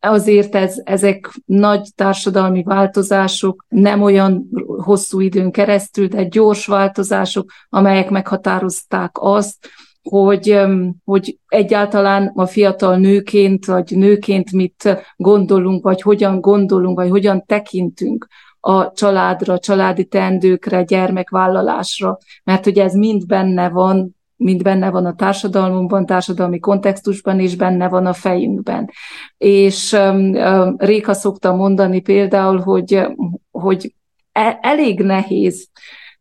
azért 0.00 0.54
ez, 0.54 0.80
ezek 0.84 1.30
nagy 1.44 1.88
társadalmi 1.94 2.62
változások, 2.62 3.64
nem 3.68 4.02
olyan 4.02 4.48
hosszú 4.78 5.20
időn 5.20 5.50
keresztül, 5.50 6.06
de 6.06 6.24
gyors 6.24 6.66
változások, 6.66 7.50
amelyek 7.68 8.10
meghatározták 8.10 9.10
azt, 9.12 9.68
hogy, 10.02 10.60
hogy 11.04 11.38
egyáltalán 11.48 12.32
a 12.34 12.46
fiatal 12.46 12.96
nőként, 12.96 13.66
vagy 13.66 13.96
nőként 13.96 14.52
mit 14.52 15.04
gondolunk, 15.16 15.84
vagy 15.84 16.02
hogyan 16.02 16.40
gondolunk, 16.40 16.96
vagy 16.98 17.10
hogyan 17.10 17.44
tekintünk 17.46 18.26
a 18.60 18.92
családra, 18.92 19.58
családi 19.58 20.04
tendőkre, 20.04 20.82
gyermekvállalásra, 20.82 22.18
mert 22.44 22.64
hogy 22.64 22.78
ez 22.78 22.94
mind 22.94 23.26
benne 23.26 23.68
van, 23.68 24.16
mind 24.36 24.62
benne 24.62 24.90
van 24.90 25.06
a 25.06 25.14
társadalmunkban, 25.14 26.06
társadalmi 26.06 26.58
kontextusban, 26.58 27.40
és 27.40 27.56
benne 27.56 27.88
van 27.88 28.06
a 28.06 28.12
fejünkben. 28.12 28.90
És 29.36 29.92
um, 29.92 30.76
Réka 30.76 31.12
szokta 31.12 31.54
mondani 31.54 32.00
például, 32.00 32.60
hogy, 32.60 33.06
hogy 33.50 33.94
e, 34.32 34.58
elég 34.62 35.00
nehéz 35.00 35.68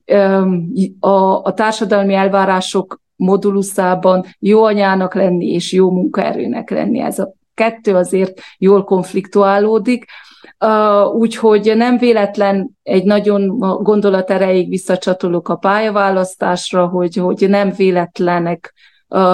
um, 0.05 0.71
a, 0.99 1.43
a 1.43 1.53
társadalmi 1.53 2.13
elvárások 2.13 3.01
moduluszában 3.15 4.25
jó 4.39 4.63
anyának 4.63 5.15
lenni 5.15 5.45
és 5.45 5.71
jó 5.73 5.91
munkaerőnek 5.91 6.69
lenni. 6.69 6.99
Ez 6.99 7.19
a 7.19 7.33
kettő 7.53 7.95
azért 7.95 8.41
jól 8.57 8.83
konfliktuálódik, 8.83 10.05
úgyhogy 11.13 11.73
nem 11.75 11.97
véletlen 11.97 12.69
egy 12.83 13.03
nagyon 13.03 13.57
gondolat 13.83 14.31
erejéig 14.31 14.69
visszacsatolok 14.69 15.49
a 15.49 15.55
pályaválasztásra, 15.55 16.87
hogy, 16.87 17.15
hogy 17.15 17.49
nem 17.49 17.71
véletlenek 17.71 18.73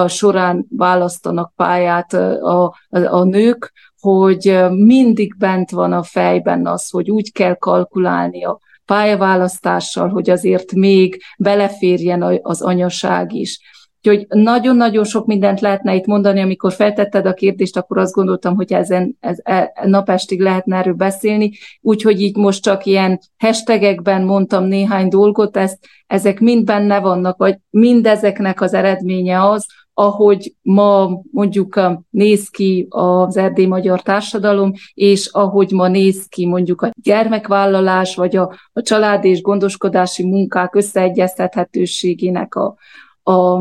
során 0.08 0.66
választanak 0.70 1.54
pályát 1.56 2.14
a, 2.14 2.66
a, 2.66 2.74
a 2.90 3.24
nők, 3.24 3.72
hogy 4.00 4.64
mindig 4.70 5.38
bent 5.38 5.72
van 5.72 5.94
a 5.94 6.04
fejben 6.04 6.68
az, 6.68 6.90
hogy 6.90 7.12
úgy 7.12 7.32
kell 7.32 7.56
kalkulálni 7.56 8.44
a 8.44 8.60
pályaválasztással, 8.86 10.10
hogy 10.10 10.30
azért 10.30 10.72
még 10.72 11.22
beleférjen 11.38 12.40
az 12.42 12.62
anyaság 12.62 13.34
is. 13.34 13.60
Úgyhogy 14.08 14.26
nagyon-nagyon 14.30 15.04
sok 15.04 15.26
mindent 15.26 15.60
lehetne 15.60 15.96
itt 15.96 16.06
mondani, 16.06 16.42
amikor 16.42 16.74
feltetted 16.74 17.26
a 17.26 17.34
kérdést, 17.34 17.78
akkor 17.78 17.98
azt 17.98 18.14
gondoltam, 18.14 18.56
hogy 18.56 18.74
ezen 18.74 19.18
ez, 19.20 19.38
e, 19.44 19.74
napestig 19.84 20.42
lehetne 20.42 20.78
erről 20.78 20.94
beszélni, 20.94 21.52
úgyhogy 21.82 22.22
így 22.22 22.36
most 22.36 22.64
csak 22.64 22.86
ilyen 22.86 23.20
hashtagekben 23.38 24.24
mondtam 24.24 24.64
néhány 24.64 25.08
dolgot, 25.08 25.58
ezt, 25.58 25.88
ezek 26.08 26.40
mind 26.40 26.66
benne 26.66 27.00
vannak, 27.00 27.38
vagy 27.38 27.58
mindezeknek 27.70 28.62
az 28.62 28.74
eredménye 28.74 29.50
az, 29.50 29.66
ahogy 29.94 30.56
ma 30.62 31.22
mondjuk 31.32 31.80
néz 32.10 32.50
ki 32.50 32.88
az 32.90 33.38
erdély 33.38 33.66
magyar 33.66 34.02
társadalom, 34.02 34.72
és 34.94 35.30
ahogy 35.32 35.72
ma 35.72 35.88
néz 35.88 36.26
ki 36.28 36.46
mondjuk 36.46 36.82
a 36.82 36.92
gyermekvállalás, 37.04 38.16
vagy 38.16 38.36
a, 38.36 38.54
a 38.74 38.82
család 38.82 39.26
és 39.26 39.42
gondoskodási 39.42 40.24
munkák 40.24 40.76
összeegyeztethetőségének 40.76 42.56
a, 42.56 42.76
a 43.24 43.60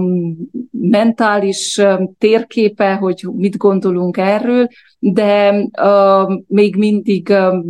mentális 0.71 1.81
térképe, 2.19 2.95
hogy 2.95 3.27
mit 3.37 3.57
gondolunk 3.57 4.17
erről, 4.17 4.69
de 4.99 5.53
uh, 5.83 6.43
még 6.47 6.77
mindig, 6.77 7.29
uh, 7.29 7.65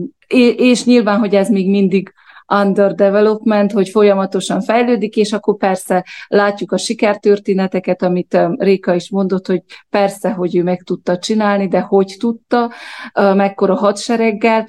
és 0.56 0.84
nyilván, 0.84 1.18
hogy 1.18 1.34
ez 1.34 1.48
még 1.48 1.70
mindig 1.70 2.12
underdevelopment, 2.60 3.72
hogy 3.72 3.88
folyamatosan 3.88 4.60
fejlődik, 4.60 5.16
és 5.16 5.32
akkor 5.32 5.56
persze 5.56 6.04
látjuk 6.28 6.72
a 6.72 6.76
sikertörténeteket, 6.76 8.02
amit 8.02 8.38
Réka 8.56 8.94
is 8.94 9.10
mondott, 9.10 9.46
hogy 9.46 9.62
persze, 9.90 10.30
hogy 10.30 10.56
ő 10.56 10.62
meg 10.62 10.82
tudta 10.82 11.18
csinálni, 11.18 11.68
de 11.68 11.80
hogy 11.80 12.16
tudta, 12.18 12.70
mekkora 13.14 13.74
hadsereggel, 13.74 14.66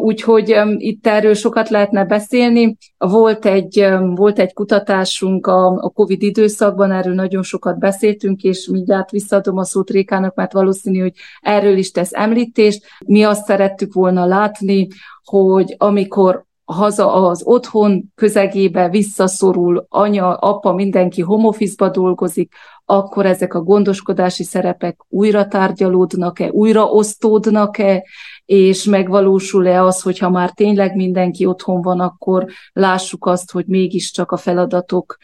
úgyhogy 0.00 0.56
itt 0.76 1.06
erről 1.06 1.34
sokat 1.34 1.68
lehetne 1.68 2.04
beszélni. 2.04 2.76
Volt 2.98 3.46
egy, 3.46 3.88
volt 4.14 4.38
egy 4.38 4.52
kutatásunk 4.52 5.46
a, 5.46 5.90
COVID 5.94 6.22
időszakban, 6.22 6.92
erről 6.92 7.14
nagyon 7.14 7.42
sokat 7.42 7.78
beszéltünk, 7.78 8.42
és 8.42 8.68
mindjárt 8.72 9.10
visszaadom 9.10 9.56
a 9.56 9.64
szót 9.64 9.90
Rékának, 9.90 10.34
mert 10.34 10.52
valószínű, 10.52 11.00
hogy 11.00 11.12
erről 11.40 11.76
is 11.76 11.90
tesz 11.90 12.12
említést. 12.12 12.86
Mi 13.06 13.22
azt 13.22 13.44
szerettük 13.44 13.92
volna 13.92 14.24
látni, 14.24 14.88
hogy 15.24 15.74
amikor 15.78 16.44
haza 16.72 17.12
az 17.12 17.42
otthon 17.44 18.12
közegébe 18.14 18.88
visszaszorul, 18.88 19.86
anya, 19.88 20.34
apa, 20.34 20.72
mindenki 20.72 21.20
home 21.20 21.46
office 21.46 21.88
dolgozik, 21.88 22.54
akkor 22.84 23.26
ezek 23.26 23.54
a 23.54 23.60
gondoskodási 23.60 24.44
szerepek 24.44 25.00
újra 25.08 25.46
tárgyalódnak-e, 25.46 26.50
újra 26.50 26.84
osztódnak-e, 26.84 28.04
és 28.44 28.84
megvalósul-e 28.84 29.82
az, 29.82 30.02
hogyha 30.02 30.30
már 30.30 30.50
tényleg 30.50 30.96
mindenki 30.96 31.46
otthon 31.46 31.82
van, 31.82 32.00
akkor 32.00 32.46
lássuk 32.72 33.26
azt, 33.26 33.52
hogy 33.52 33.66
mégiscsak 33.66 34.30
a 34.30 34.36
feladatok 34.36 35.16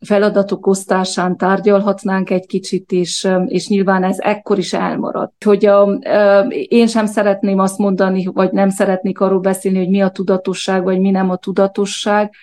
feladatok 0.00 0.66
osztásán 0.66 1.36
tárgyalhatnánk 1.36 2.30
egy 2.30 2.46
kicsit, 2.46 2.92
és, 2.92 3.28
és 3.46 3.68
nyilván 3.68 4.04
ez 4.04 4.18
ekkor 4.18 4.58
is 4.58 4.72
elmarad. 4.72 5.30
Hogy 5.44 5.66
a, 5.66 5.98
én 6.68 6.86
sem 6.86 7.06
szeretném 7.06 7.58
azt 7.58 7.78
mondani, 7.78 8.26
vagy 8.32 8.52
nem 8.52 8.68
szeretnék 8.68 9.20
arról 9.20 9.40
beszélni, 9.40 9.78
hogy 9.78 9.88
mi 9.88 10.02
a 10.02 10.08
tudatosság, 10.08 10.82
vagy 10.82 10.98
mi 10.98 11.10
nem 11.10 11.30
a 11.30 11.36
tudatosság, 11.36 12.34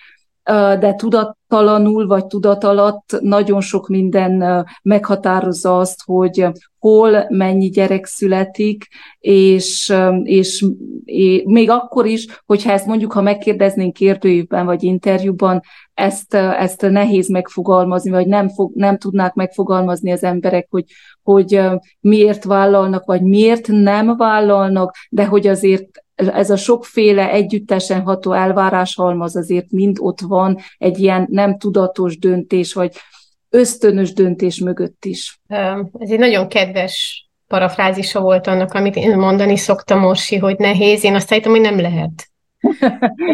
de 0.78 0.94
tudattalanul 0.94 2.06
vagy 2.06 2.26
tudat 2.26 2.64
alatt 2.64 3.18
nagyon 3.20 3.60
sok 3.60 3.88
minden 3.88 4.64
meghatározza 4.82 5.78
azt, 5.78 6.02
hogy 6.04 6.46
hol 6.78 7.26
mennyi 7.28 7.68
gyerek 7.68 8.06
születik, 8.06 8.88
és, 9.18 9.94
és, 10.22 10.64
és 11.04 11.42
még 11.44 11.70
akkor 11.70 12.06
is, 12.06 12.26
hogyha 12.46 12.72
ezt 12.72 12.86
mondjuk, 12.86 13.12
ha 13.12 13.20
megkérdeznénk 13.20 13.92
kérdőívben 13.92 14.64
vagy 14.64 14.82
interjúban, 14.82 15.60
ezt, 15.94 16.34
ezt 16.34 16.80
nehéz 16.80 17.28
megfogalmazni, 17.28 18.10
vagy 18.10 18.26
nem, 18.26 18.48
fog, 18.48 18.72
nem 18.74 18.98
tudnák 18.98 19.34
megfogalmazni 19.34 20.12
az 20.12 20.22
emberek, 20.22 20.66
hogy, 20.70 20.84
hogy 21.22 21.60
miért 22.00 22.44
vállalnak, 22.44 23.04
vagy 23.04 23.22
miért 23.22 23.68
nem 23.68 24.16
vállalnak, 24.16 24.96
de 25.10 25.26
hogy 25.26 25.46
azért 25.46 26.03
ez 26.14 26.50
a 26.50 26.56
sokféle 26.56 27.30
együttesen 27.30 28.02
ható 28.02 28.32
elváráshalmaz 28.32 29.36
azért 29.36 29.70
mind 29.70 29.96
ott 30.00 30.20
van 30.20 30.58
egy 30.78 30.98
ilyen 30.98 31.26
nem 31.30 31.58
tudatos 31.58 32.18
döntés, 32.18 32.72
vagy 32.72 32.96
ösztönös 33.50 34.12
döntés 34.12 34.58
mögött 34.58 35.04
is. 35.04 35.40
Ez 35.98 36.10
egy 36.10 36.18
nagyon 36.18 36.48
kedves 36.48 37.24
parafrázisa 37.46 38.20
volt 38.20 38.46
annak, 38.46 38.72
amit 38.72 38.96
én 38.96 39.16
mondani 39.16 39.56
szoktam, 39.56 40.04
Orsi, 40.04 40.36
hogy 40.36 40.56
nehéz. 40.58 41.04
Én 41.04 41.14
azt 41.14 41.32
hittem, 41.32 41.50
hogy 41.50 41.60
nem 41.60 41.80
lehet. 41.80 42.28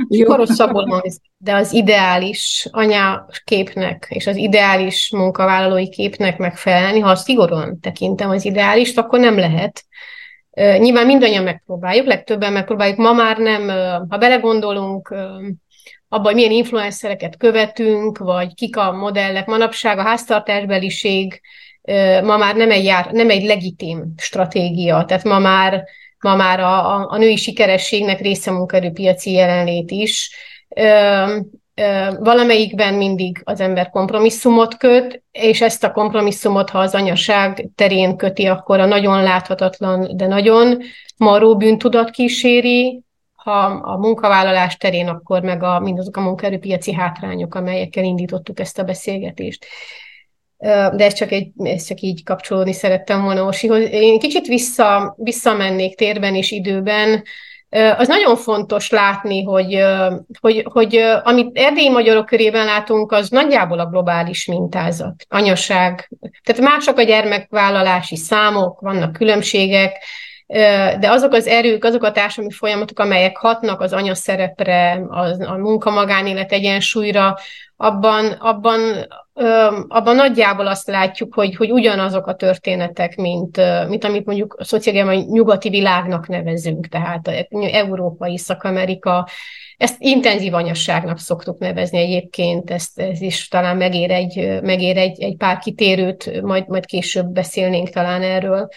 Rosszabbul. 0.26 1.03
De 1.37 1.55
az 1.55 1.72
ideális 1.72 2.68
anyaképnek 2.70 4.07
és 4.09 4.26
az 4.26 4.37
ideális 4.37 5.11
munkavállalói 5.11 5.89
képnek 5.89 6.39
megfelelni, 6.39 6.99
ha 6.99 7.14
szigorúan 7.14 7.81
tekintem 7.81 8.31
az 8.31 8.45
ideálist, 8.45 8.99
akkor 8.99 9.18
nem 9.18 9.39
lehet. 9.39 9.85
Nyilván 10.55 11.07
mindannyian 11.07 11.44
megpróbáljuk, 11.44 12.07
legtöbben 12.07 12.53
megpróbáljuk. 12.53 12.96
Ma 12.96 13.12
már 13.12 13.38
nem, 13.38 13.68
ha 14.09 14.18
belegondolunk 14.18 15.09
abban, 16.09 16.24
hogy 16.24 16.34
milyen 16.34 16.51
influencereket 16.51 17.36
követünk, 17.36 18.18
vagy 18.18 18.55
kik 18.55 18.76
a 18.76 18.92
modellek, 18.92 19.46
manapság 19.46 19.98
a 19.98 20.03
háztartásbeliség 20.03 21.40
ma 22.22 22.36
már 22.36 22.57
nem 22.57 22.70
egy, 22.70 22.84
jár, 22.84 23.11
nem 23.11 23.30
egy 23.30 23.42
legitim 23.42 24.12
stratégia, 24.16 25.05
tehát 25.05 25.24
ma 25.24 25.38
már, 25.38 25.84
ma 26.18 26.36
már 26.36 26.61
a, 26.61 26.94
a, 26.94 27.07
a 27.11 27.16
női 27.16 27.36
sikerességnek 27.36 28.20
része 28.20 28.51
munkaerőpiaci 28.51 29.32
jelenlét 29.32 29.90
is 29.90 30.30
valamelyikben 32.18 32.95
mindig 32.95 33.41
az 33.45 33.61
ember 33.61 33.91
kompromisszumot 33.91 34.76
köt, 34.76 35.22
és 35.33 35.61
ezt 35.61 35.85
a 35.85 35.93
kompromisszumot, 35.93 36.70
ha 36.70 36.78
az 36.78 36.95
anyaság 36.95 37.68
terén 37.74 38.16
köti, 38.16 38.47
akkor 38.47 38.81
a 38.81 38.87
nagyon 38.87 39.22
láthatatlan, 39.22 40.16
de 40.16 40.26
nagyon 40.26 40.78
maró 41.16 41.57
bűntudat 41.57 42.11
kíséri, 42.11 43.03
ha 43.35 43.64
a 43.83 43.97
munkavállalás 43.97 44.76
terén, 44.76 45.09
akkor 45.09 45.43
meg 45.43 45.62
a, 45.62 45.81
mindazok 45.81 46.16
a 46.16 46.20
munkaerőpiaci 46.20 46.93
hátrányok, 46.93 47.55
amelyekkel 47.55 48.05
indítottuk 48.05 48.61
ezt 48.61 48.78
a 48.78 48.85
beszélgetést. 48.85 49.66
De 50.59 51.05
ez 51.05 51.12
csak, 51.12 51.33
egy, 51.33 51.51
ez 51.57 51.85
csak 51.85 52.01
így 52.01 52.24
kapcsolódni 52.24 52.72
szerettem 52.72 53.22
volna 53.22 53.45
Orsihoz. 53.45 53.89
Én 53.91 54.18
kicsit 54.18 54.47
vissza, 54.47 55.14
visszamennék 55.18 55.97
térben 55.97 56.35
és 56.35 56.51
időben, 56.51 57.22
az 57.71 58.09
nagyon 58.09 58.37
fontos 58.37 58.91
látni, 58.91 59.43
hogy, 59.43 59.85
hogy, 60.41 60.66
hogy 60.73 60.97
amit 61.23 61.59
erdélyi 61.59 61.91
magyarok 61.91 62.27
körében 62.27 62.64
látunk, 62.64 63.12
az 63.12 63.29
nagyjából 63.29 63.79
a 63.79 63.87
globális 63.87 64.47
mintázat, 64.47 65.27
anyaság. 65.29 66.11
Tehát 66.45 66.62
mások 66.62 66.99
a 66.99 67.03
gyermekvállalási 67.03 68.16
számok, 68.16 68.81
vannak 68.81 69.12
különbségek, 69.12 69.93
de 71.01 71.11
azok 71.11 71.32
az 71.32 71.46
erők, 71.46 71.84
azok 71.84 72.03
a 72.03 72.12
társadalmi 72.12 72.55
folyamatok, 72.55 72.98
amelyek 72.98 73.36
hatnak 73.36 73.80
az 73.80 73.92
anyaszerepre, 73.92 75.05
az, 75.09 75.40
a 75.40 75.57
munka-magánélet 75.57 76.53
egyensúlyra, 76.53 77.36
abban, 77.76 78.26
abban, 78.26 78.80
abban 79.88 80.14
nagyjából 80.14 80.66
azt 80.66 80.86
látjuk, 80.86 81.34
hogy, 81.34 81.57
hogy 81.57 81.70
ugyanazok 81.72 82.26
a 82.26 82.34
történetek, 82.34 83.16
mint, 83.16 83.61
mint 83.88 84.05
amit 84.05 84.26
mondjuk 84.26 84.57
a 84.59 84.64
szociálisan 84.64 85.24
nyugati 85.30 85.68
világnak 85.68 86.28
nevezünk, 86.28 86.86
tehát 86.86 87.46
Európa, 87.72 88.28
Észak-Amerika, 88.28 89.28
ezt 89.76 89.96
intenzív 89.98 90.55
anyasságnak 90.55 91.18
szoktuk 91.18 91.59
nevezni 91.59 91.98
egyébként, 91.98 92.70
ezt, 92.70 93.01
ez 93.01 93.20
is 93.20 93.48
talán 93.48 93.76
megér 93.76 94.11
egy, 94.11 94.61
megér 94.62 94.96
egy, 94.96 95.22
egy 95.22 95.36
pár 95.36 95.59
kitérőt, 95.59 96.42
majd, 96.42 96.68
majd 96.68 96.86
később 96.86 97.26
beszélnénk 97.26 97.88
talán 97.88 98.22
erről. 98.22 98.68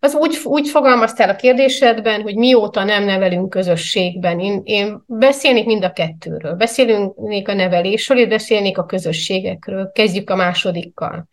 Az 0.00 0.14
úgy, 0.14 0.38
úgy 0.44 0.68
fogalmaztál 0.68 1.28
a 1.28 1.36
kérdésedben, 1.36 2.22
hogy 2.22 2.34
mióta 2.34 2.84
nem 2.84 3.04
nevelünk 3.04 3.50
közösségben. 3.50 4.40
Én, 4.40 4.60
én 4.64 5.02
beszélnék 5.06 5.66
mind 5.66 5.84
a 5.84 5.92
kettőről. 5.92 6.54
Beszélnék 6.54 7.48
a 7.48 7.54
nevelésről, 7.54 8.18
és 8.18 8.28
beszélnék 8.28 8.78
a 8.78 8.84
közösségekről. 8.84 9.90
Kezdjük 9.92 10.30
a 10.30 10.36
másodikkal. 10.36 11.28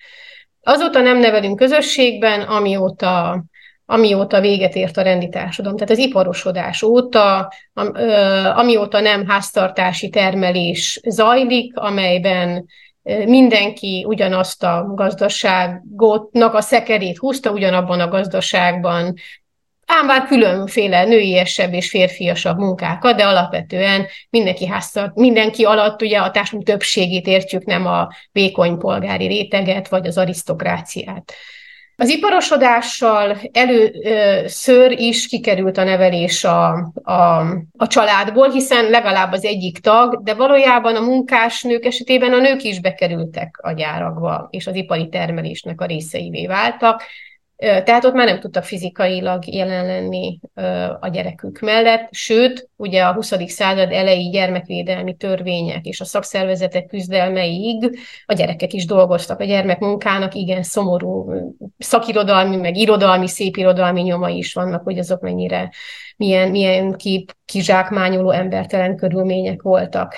Azóta 0.62 1.02
nem 1.02 1.18
nevelünk 1.18 1.56
közösségben, 1.56 2.42
amióta, 2.42 3.44
amióta 3.86 4.42
véget 4.42 4.76
ért 4.76 4.98
a 4.98 5.02
rendi 5.02 5.30
társadalom. 5.30 5.78
Tehát 5.78 5.94
az 5.94 5.98
iparosodás 5.98 6.84
óta, 6.84 7.52
amióta 8.56 9.00
nem 9.00 9.28
háztartási 9.28 10.10
termelés 10.10 11.00
zajlik, 11.04 11.78
amelyben 11.78 12.66
mindenki 13.26 14.06
ugyanazt 14.08 14.64
a 14.64 14.92
gazdaságotnak 14.96 16.54
a 16.54 16.62
szekerét 16.62 17.18
húzta, 17.18 17.52
ugyanabban 17.52 18.00
a 18.00 18.08
gazdaságban, 18.08 19.14
ám 19.86 20.08
bár 20.08 20.24
különféle 20.24 21.06
nőiesebb 21.06 21.74
és 21.74 21.90
férfiasabb 21.90 22.58
munkákat, 22.58 23.16
de 23.16 23.26
alapvetően 23.26 24.06
mindenki 24.30 24.68
háztart, 24.68 25.16
mindenki 25.16 25.64
alatt 25.64 26.02
ugye 26.02 26.20
a 26.20 26.32
társadalom 26.32 26.66
többségét 26.66 27.28
értjük, 27.28 27.66
nem 27.66 27.86
a 27.86 28.08
vékony 28.32 28.78
polgári 28.78 29.28
réteget, 29.28 29.88
vagy 29.88 30.08
az 30.08 30.18
arisztokráciát. 30.18 31.34
Az 31.98 32.10
iparosodással 32.10 33.38
először 33.52 34.92
is 34.92 35.28
kikerült 35.28 35.78
a 35.78 35.84
nevelés 35.84 36.44
a, 36.44 36.92
a, 37.04 37.40
a 37.78 37.88
családból, 37.88 38.50
hiszen 38.50 38.90
legalább 38.90 39.32
az 39.32 39.44
egyik 39.44 39.80
tag, 39.80 40.24
de 40.24 40.34
valójában 40.34 40.96
a 40.96 41.02
munkásnők 41.02 41.86
esetében 41.86 42.34
a 42.34 42.40
nők 42.40 42.64
is 42.64 42.82
bekerültek 42.82 43.60
a 43.62 43.72
gyárakba, 43.72 44.48
és 44.52 44.68
az 44.68 44.76
ipari 44.76 45.10
termelésnek 45.10 45.82
a 45.82 45.86
részeivé 45.86 46.46
váltak. 46.46 47.04
Tehát 47.58 48.06
ott 48.06 48.14
már 48.14 48.28
nem 48.28 48.40
tudtak 48.40 48.64
fizikailag 48.64 49.48
jelen 49.48 49.86
lenni 49.86 50.40
a 51.00 51.08
gyerekük 51.08 51.60
mellett, 51.60 52.08
sőt, 52.12 52.70
ugye 52.76 53.04
a 53.04 53.14
20. 53.14 53.34
század 53.46 53.92
elejé 53.92 54.30
gyermekvédelmi 54.30 55.16
törvények 55.16 55.86
és 55.86 56.02
a 56.02 56.06
szakszervezetek 56.06 56.86
küzdelmeig 56.86 58.00
a 58.26 58.34
gyerekek 58.34 58.74
is 58.74 58.86
dolgoztak. 58.86 59.40
A 59.40 59.44
gyermekmunkának 59.44 60.34
igen 60.34 60.64
szomorú 60.64 61.34
szakirodalmi, 61.78 62.56
meg 62.56 62.78
irodalmi, 62.78 63.28
szépirodalmi 63.28 64.02
nyomai 64.02 64.38
is 64.38 64.54
vannak, 64.54 64.84
hogy 64.84 64.98
azok 64.98 65.22
mennyire, 65.22 65.72
milyen, 66.18 66.50
milyen 66.50 66.94
kip, 66.94 67.36
kizsákmányoló 67.46 68.32
embertelen 68.32 68.96
körülmények 68.96 69.62
voltak. 69.62 70.16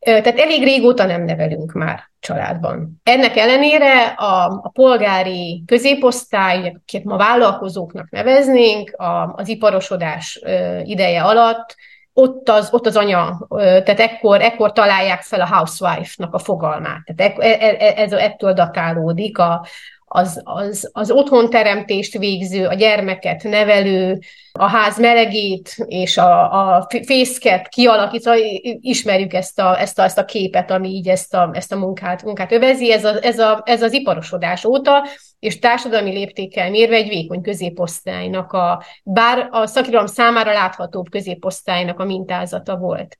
Tehát 0.00 0.38
elég 0.38 0.62
régóta 0.62 1.04
nem 1.04 1.22
nevelünk 1.22 1.72
már 1.72 2.10
családban. 2.20 3.00
Ennek 3.02 3.36
ellenére 3.36 4.06
a, 4.06 4.44
a 4.62 4.70
polgári 4.72 5.62
középosztály, 5.66 6.58
akiket 6.58 7.04
ma 7.04 7.16
vállalkozóknak 7.16 8.10
neveznénk, 8.10 8.92
a, 8.96 9.34
az 9.36 9.48
iparosodás 9.48 10.40
ideje 10.84 11.22
alatt 11.22 11.76
ott 12.12 12.48
az, 12.48 12.68
ott 12.72 12.86
az 12.86 12.96
anya, 12.96 13.46
tehát 13.58 14.00
ekkor, 14.00 14.40
ekkor 14.40 14.72
találják 14.72 15.22
fel 15.22 15.40
a 15.40 15.56
housewife-nak 15.56 16.34
a 16.34 16.38
fogalmát. 16.38 17.02
Tehát 17.16 17.38
e, 17.38 17.46
e, 17.46 17.76
e, 17.78 17.92
ez, 17.96 18.12
ettől 18.12 18.52
datálódik 18.52 19.38
a, 19.38 19.66
az, 20.12 20.40
az, 20.44 20.90
az 20.92 21.10
otthonteremtést 21.10 22.18
végző, 22.18 22.66
a 22.66 22.74
gyermeket 22.74 23.42
nevelő, 23.42 24.18
a 24.52 24.66
ház 24.66 24.98
melegét 24.98 25.74
és 25.86 26.18
a, 26.18 26.52
a 26.76 26.86
fészket 27.06 27.68
kialakítva, 27.68 28.34
ismerjük 28.80 29.32
ezt 29.32 29.58
a, 29.58 29.80
ezt 29.80 29.98
a, 29.98 30.02
ezt 30.02 30.18
a 30.18 30.24
képet, 30.24 30.70
ami 30.70 30.88
így 30.88 31.08
ezt 31.08 31.34
a, 31.34 31.50
ezt 31.52 31.72
a 31.72 31.76
munkát, 31.76 32.22
munkát 32.22 32.52
övezi, 32.52 32.92
ez, 32.92 33.04
a, 33.04 33.24
ez, 33.24 33.38
a, 33.38 33.62
ez 33.64 33.82
az 33.82 33.92
iparosodás 33.92 34.64
óta, 34.64 35.06
és 35.38 35.58
társadalmi 35.58 36.10
léptékkel 36.10 36.70
mérve 36.70 36.94
egy 36.94 37.08
vékony 37.08 37.42
középosztálynak, 37.42 38.52
a, 38.52 38.82
bár 39.02 39.48
a 39.50 39.66
szakirodalom 39.66 40.06
számára 40.06 40.52
láthatóbb 40.52 41.10
középosztálynak 41.10 41.98
a 41.98 42.04
mintázata 42.04 42.76
volt. 42.76 43.16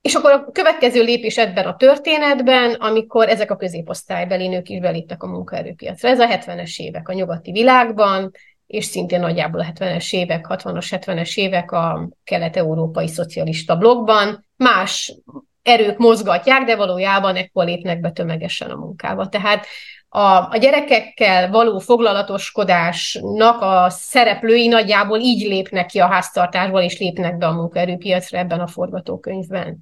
És 0.00 0.14
akkor 0.14 0.30
a 0.30 0.50
következő 0.52 1.02
lépés 1.02 1.38
ebben 1.38 1.66
a 1.66 1.76
történetben, 1.76 2.72
amikor 2.72 3.28
ezek 3.28 3.50
a 3.50 3.56
középosztálybeli 3.56 4.48
nők 4.48 4.68
is 4.68 4.80
beléptek 4.80 5.22
a 5.22 5.26
munkaerőpiacra. 5.26 6.08
Ez 6.08 6.20
a 6.20 6.26
70-es 6.26 6.76
évek 6.76 7.08
a 7.08 7.12
nyugati 7.12 7.52
világban, 7.52 8.30
és 8.66 8.84
szintén 8.84 9.20
nagyjából 9.20 9.60
a 9.60 9.72
70-es 9.74 10.14
évek, 10.14 10.46
60-as, 10.48 10.86
70-es 10.90 11.34
évek 11.34 11.72
a 11.72 12.08
kelet-európai 12.24 13.08
szocialista 13.08 13.76
blogban. 13.76 14.46
Más 14.56 15.14
erők 15.62 15.98
mozgatják, 15.98 16.64
de 16.64 16.76
valójában 16.76 17.36
ekkor 17.36 17.64
lépnek 17.64 18.00
be 18.00 18.10
tömegesen 18.10 18.70
a 18.70 18.76
munkába. 18.76 19.28
Tehát 19.28 19.66
a, 20.12 20.48
a 20.50 20.56
gyerekekkel 20.60 21.50
való 21.50 21.78
foglalatoskodásnak 21.78 23.60
a 23.60 23.86
szereplői 23.90 24.68
nagyjából 24.68 25.18
így 25.18 25.46
lépnek 25.48 25.86
ki 25.86 25.98
a 25.98 26.06
háztartásból, 26.06 26.80
és 26.80 26.98
lépnek 26.98 27.36
be 27.36 27.46
a 27.46 27.52
munkaerőpiacra 27.52 28.38
ebben 28.38 28.60
a 28.60 28.66
forgatókönyvben. 28.66 29.80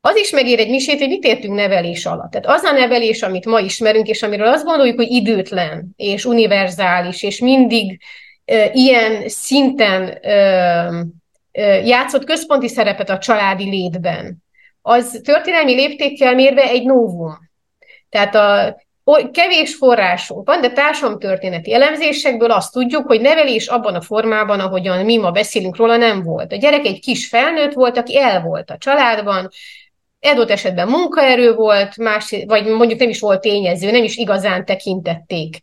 Az 0.00 0.16
is 0.16 0.30
megér 0.30 0.58
egy 0.58 0.70
misét, 0.70 0.98
hogy 0.98 1.08
mit 1.08 1.24
értünk 1.24 1.54
nevelés 1.54 2.06
alatt. 2.06 2.30
Tehát 2.30 2.46
az 2.46 2.62
a 2.62 2.72
nevelés, 2.72 3.22
amit 3.22 3.46
ma 3.46 3.58
ismerünk, 3.58 4.08
és 4.08 4.22
amiről 4.22 4.46
azt 4.46 4.64
gondoljuk, 4.64 4.96
hogy 4.96 5.10
időtlen, 5.10 5.92
és 5.96 6.24
univerzális, 6.24 7.22
és 7.22 7.40
mindig 7.40 8.00
e, 8.44 8.70
ilyen 8.72 9.28
szinten 9.28 10.18
e, 10.22 10.30
e, 11.52 11.62
játszott 11.62 12.24
központi 12.24 12.68
szerepet 12.68 13.10
a 13.10 13.18
családi 13.18 13.70
létben, 13.70 14.36
az 14.82 15.20
történelmi 15.24 15.74
léptékkel 15.74 16.34
mérve 16.34 16.62
egy 16.62 16.84
novum. 16.84 17.50
Tehát 18.08 18.34
a 18.34 18.76
kevés 19.32 19.74
forrásunk 19.74 20.46
van, 20.46 20.60
de 20.60 20.72
társadalomtörténeti 20.72 21.74
elemzésekből 21.74 22.50
azt 22.50 22.72
tudjuk, 22.72 23.06
hogy 23.06 23.20
nevelés 23.20 23.66
abban 23.66 23.94
a 23.94 24.00
formában, 24.00 24.60
ahogyan 24.60 25.04
mi 25.04 25.16
ma 25.16 25.30
beszélünk 25.30 25.76
róla, 25.76 25.96
nem 25.96 26.22
volt. 26.22 26.52
A 26.52 26.56
gyerek 26.56 26.84
egy 26.84 27.00
kis 27.00 27.28
felnőtt 27.28 27.72
volt, 27.72 27.96
aki 27.96 28.18
el 28.18 28.40
volt 28.40 28.70
a 28.70 28.78
családban, 28.78 29.48
adott 30.20 30.50
esetben 30.50 30.88
munkaerő 30.88 31.54
volt, 31.54 31.96
más, 31.96 32.34
vagy 32.46 32.66
mondjuk 32.66 32.98
nem 32.98 33.08
is 33.08 33.20
volt 33.20 33.40
tényező, 33.40 33.90
nem 33.90 34.04
is 34.04 34.16
igazán 34.16 34.64
tekintették. 34.64 35.56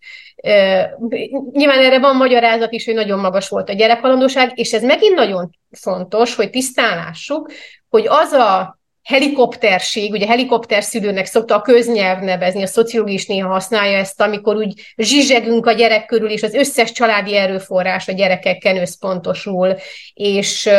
Nyilván 1.51 1.79
erre 1.79 1.99
van 1.99 2.15
magyarázat 2.15 2.71
is, 2.71 2.85
hogy 2.85 2.93
nagyon 2.93 3.19
magas 3.19 3.49
volt 3.49 3.69
a 3.69 3.73
gyerekhalandóság, 3.73 4.51
és 4.55 4.73
ez 4.73 4.83
megint 4.83 5.15
nagyon 5.15 5.49
fontos, 5.71 6.35
hogy 6.35 6.49
tisztálássuk, 6.49 7.51
hogy 7.89 8.05
az 8.07 8.31
a 8.31 8.76
helikopterség, 9.07 10.11
ugye 10.11 10.27
helikopterszülőnek 10.27 11.25
szokta 11.25 11.55
a 11.55 11.61
köznyelv 11.61 12.19
nevezni, 12.19 12.63
a 12.63 12.67
szociológia 12.67 13.13
is 13.13 13.25
néha 13.25 13.49
használja 13.49 13.97
ezt, 13.97 14.21
amikor 14.21 14.55
úgy 14.55 14.93
zsizsegünk 14.97 15.65
a 15.65 15.71
gyerek 15.71 16.05
körül, 16.05 16.29
és 16.29 16.43
az 16.43 16.53
összes 16.53 16.91
családi 16.91 17.35
erőforrás 17.35 18.07
a 18.07 18.11
gyerekeken 18.11 18.77
összpontosul, 18.77 19.75
és 20.13 20.69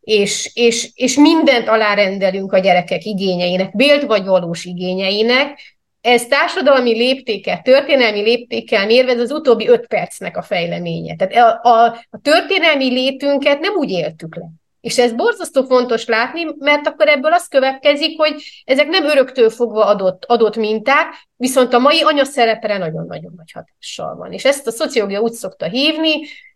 és, 0.00 0.50
és, 0.54 0.90
és 0.94 1.16
mindent 1.16 1.68
alárendelünk 1.68 2.52
a 2.52 2.58
gyerekek 2.58 3.04
igényeinek, 3.04 3.76
bélt 3.76 4.02
vagy 4.02 4.24
valós 4.24 4.64
igényeinek, 4.64 5.58
ez 6.00 6.26
társadalmi 6.26 6.92
léptéket, 6.94 7.62
történelmi 7.62 8.20
léptékkel 8.20 8.86
mérve, 8.86 9.12
ez 9.12 9.20
az 9.20 9.30
utóbbi 9.30 9.68
öt 9.68 9.86
percnek 9.86 10.36
a 10.36 10.42
fejleménye. 10.42 11.16
Tehát 11.16 11.62
a, 11.62 11.68
a, 11.68 11.84
a 12.10 12.20
történelmi 12.22 12.88
létünket 12.90 13.60
nem 13.60 13.74
úgy 13.74 13.90
éltük 13.90 14.36
le. 14.36 14.46
És 14.80 14.98
ez 14.98 15.12
borzasztó 15.12 15.64
fontos 15.64 16.06
látni, 16.06 16.46
mert 16.58 16.86
akkor 16.86 17.08
ebből 17.08 17.32
az 17.32 17.46
következik, 17.46 18.18
hogy 18.18 18.62
ezek 18.64 18.88
nem 18.88 19.04
öröktől 19.04 19.50
fogva 19.50 19.84
adott, 19.84 20.24
adott 20.24 20.56
minták, 20.56 21.06
viszont 21.36 21.72
a 21.72 21.78
mai 21.78 22.02
anyaszerepre 22.02 22.78
nagyon-nagyon 22.78 23.32
nagy 23.36 23.52
hatással 23.52 24.16
van. 24.16 24.32
És 24.32 24.44
ezt 24.44 24.66
a 24.66 24.70
szociológia 24.70 25.20
úgy 25.20 25.32
szokta 25.32 25.66
hívni, 25.66 26.12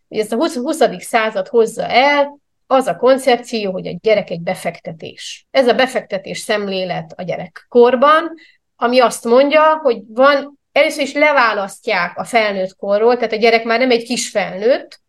hogy 0.07 0.17
ezt 0.17 0.33
a 0.33 0.35
20. 0.35 0.55
20. 0.55 0.81
század 0.99 1.47
hozza 1.47 1.87
el, 1.87 2.41
az 2.67 2.87
a 2.87 2.95
koncepció, 2.95 3.71
hogy 3.71 3.87
a 3.87 3.97
gyerek 4.01 4.29
egy 4.29 4.41
befektetés. 4.41 5.45
Ez 5.51 5.67
a 5.67 5.73
befektetés 5.73 6.39
szemlélet 6.39 7.13
a 7.15 7.23
gyerekkorban, 7.23 8.31
ami 8.75 8.99
azt 8.99 9.23
mondja, 9.23 9.79
hogy 9.81 10.01
van, 10.07 10.59
először 10.71 11.03
is 11.03 11.13
leválasztják 11.13 12.17
a 12.17 12.23
felnőtt 12.23 12.75
korról, 12.75 13.15
tehát 13.15 13.31
a 13.31 13.35
gyerek 13.35 13.63
már 13.63 13.79
nem 13.79 13.91
egy 13.91 14.03
kis 14.03 14.29
felnőtt, 14.29 15.01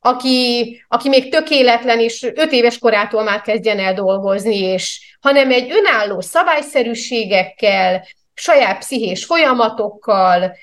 aki, 0.00 0.84
aki 0.88 1.08
még 1.08 1.30
tökéletlen, 1.30 2.00
és 2.00 2.22
öt 2.22 2.52
éves 2.52 2.78
korától 2.78 3.22
már 3.22 3.40
kezdjen 3.40 3.78
el 3.78 3.94
dolgozni, 3.94 4.56
és, 4.58 5.16
hanem 5.20 5.50
egy 5.50 5.70
önálló 5.70 6.20
szabályszerűségekkel, 6.20 8.06
saját 8.34 8.78
pszichés 8.78 9.24
folyamatokkal 9.24 10.56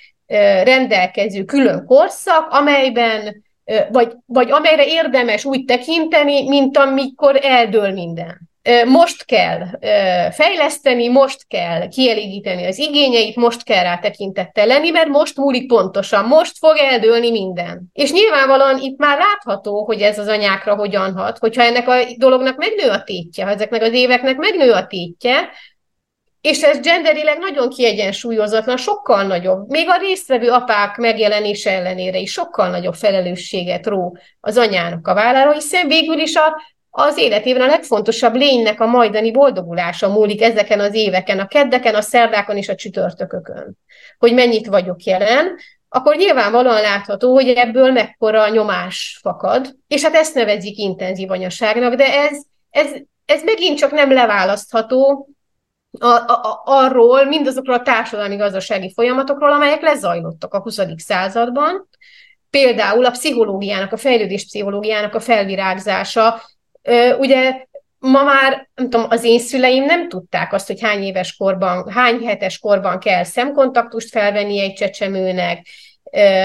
rendelkező 0.63 1.43
külön 1.43 1.85
korszak, 1.85 2.49
amelyben 2.49 3.43
vagy, 3.91 4.13
vagy 4.25 4.51
amelyre 4.51 4.85
érdemes 4.85 5.45
úgy 5.45 5.65
tekinteni, 5.65 6.47
mint 6.47 6.77
amikor 6.77 7.39
eldől 7.41 7.91
minden. 7.91 8.49
Most 8.85 9.25
kell 9.25 9.59
fejleszteni, 10.31 11.07
most 11.07 11.47
kell 11.47 11.87
kielégíteni 11.87 12.65
az 12.65 12.77
igényeit, 12.77 13.35
most 13.35 13.63
kell 13.63 13.83
rá 13.83 13.97
tekintettel 13.97 14.65
lenni, 14.67 14.89
mert 14.89 15.07
most 15.07 15.37
múlik 15.37 15.67
pontosan, 15.67 16.25
most 16.25 16.57
fog 16.57 16.77
eldőlni 16.77 17.31
minden. 17.31 17.81
És 17.93 18.11
nyilvánvalóan 18.11 18.77
itt 18.79 18.97
már 18.97 19.17
látható, 19.17 19.85
hogy 19.85 20.01
ez 20.01 20.19
az 20.19 20.27
anyákra 20.27 20.75
hogyan 20.75 21.15
hat, 21.17 21.37
hogyha 21.37 21.63
ennek 21.63 21.87
a 21.87 21.95
dolognak 22.17 22.57
megnő 22.57 22.89
a 22.89 23.03
tétje, 23.03 23.43
ha 23.45 23.51
ezeknek 23.51 23.81
az 23.81 23.93
éveknek 23.93 24.37
megnő 24.37 24.71
a 24.71 24.87
tétje, 24.87 25.49
és 26.41 26.63
ez 26.63 26.79
genderileg 26.79 27.37
nagyon 27.37 27.69
kiegyensúlyozatlan, 27.69 28.77
sokkal 28.77 29.23
nagyobb, 29.23 29.69
még 29.69 29.89
a 29.89 29.97
résztvevő 29.97 30.49
apák 30.49 30.97
megjelenése 30.97 31.71
ellenére 31.71 32.17
is 32.17 32.31
sokkal 32.31 32.69
nagyobb 32.69 32.93
felelősséget 32.93 33.85
ró 33.85 34.17
az 34.39 34.57
anyának 34.57 35.07
a 35.07 35.13
vállára, 35.13 35.51
hiszen 35.51 35.87
végül 35.87 36.19
is 36.19 36.35
a, 36.35 36.61
az 36.97 37.17
életében 37.17 37.61
a 37.61 37.65
legfontosabb 37.65 38.35
lénynek 38.35 38.81
a 38.81 38.85
majdani 38.85 39.31
boldogulása 39.31 40.09
múlik 40.09 40.41
ezeken 40.41 40.79
az 40.79 40.93
éveken, 40.93 41.39
a 41.39 41.47
keddeken, 41.47 41.95
a 41.95 42.01
szerdákon 42.01 42.57
és 42.57 42.69
a 42.69 42.75
csütörtökökön. 42.75 43.77
Hogy 44.17 44.33
mennyit 44.33 44.67
vagyok 44.67 45.03
jelen, 45.03 45.57
akkor 45.89 46.15
nyilvánvalóan 46.15 46.81
látható, 46.81 47.33
hogy 47.33 47.47
ebből 47.47 47.91
mekkora 47.91 48.49
nyomás 48.49 49.19
fakad, 49.21 49.75
és 49.87 50.03
hát 50.03 50.15
ezt 50.15 50.35
nevezik 50.35 50.77
intenzív 50.77 51.31
anyaságnak, 51.31 51.93
de 51.93 52.05
ez, 52.05 52.37
ez, 52.69 52.87
ez 53.25 53.43
megint 53.43 53.77
csak 53.77 53.91
nem 53.91 54.11
leválasztható 54.11 55.29
a, 55.99 56.07
a, 56.07 56.61
arról, 56.65 57.25
mindazokról 57.25 57.75
a 57.75 57.81
társadalmi-gazdasági 57.81 58.93
folyamatokról, 58.93 59.51
amelyek 59.51 59.81
lezajlottak 59.81 60.53
a 60.53 60.59
20. 60.59 60.79
században, 60.97 61.89
például 62.49 63.05
a 63.05 63.11
pszichológiának, 63.11 63.91
a 63.91 63.97
fejlődés 63.97 64.45
pszichológiának 64.45 65.15
a 65.15 65.19
felvirágzása. 65.19 66.41
Ugye 67.17 67.65
ma 67.97 68.23
már, 68.23 68.69
nem 68.75 68.89
tudom, 68.89 69.05
az 69.09 69.23
én 69.23 69.39
szüleim 69.39 69.83
nem 69.83 70.09
tudták 70.09 70.53
azt, 70.53 70.67
hogy 70.67 70.81
hány 70.81 71.03
éves 71.03 71.35
korban, 71.35 71.91
hány 71.91 72.25
hetes 72.25 72.59
korban 72.59 72.99
kell 72.99 73.23
szemkontaktust 73.23 74.09
felvenni 74.09 74.59
egy 74.59 74.73
csecsemőnek, 74.73 75.67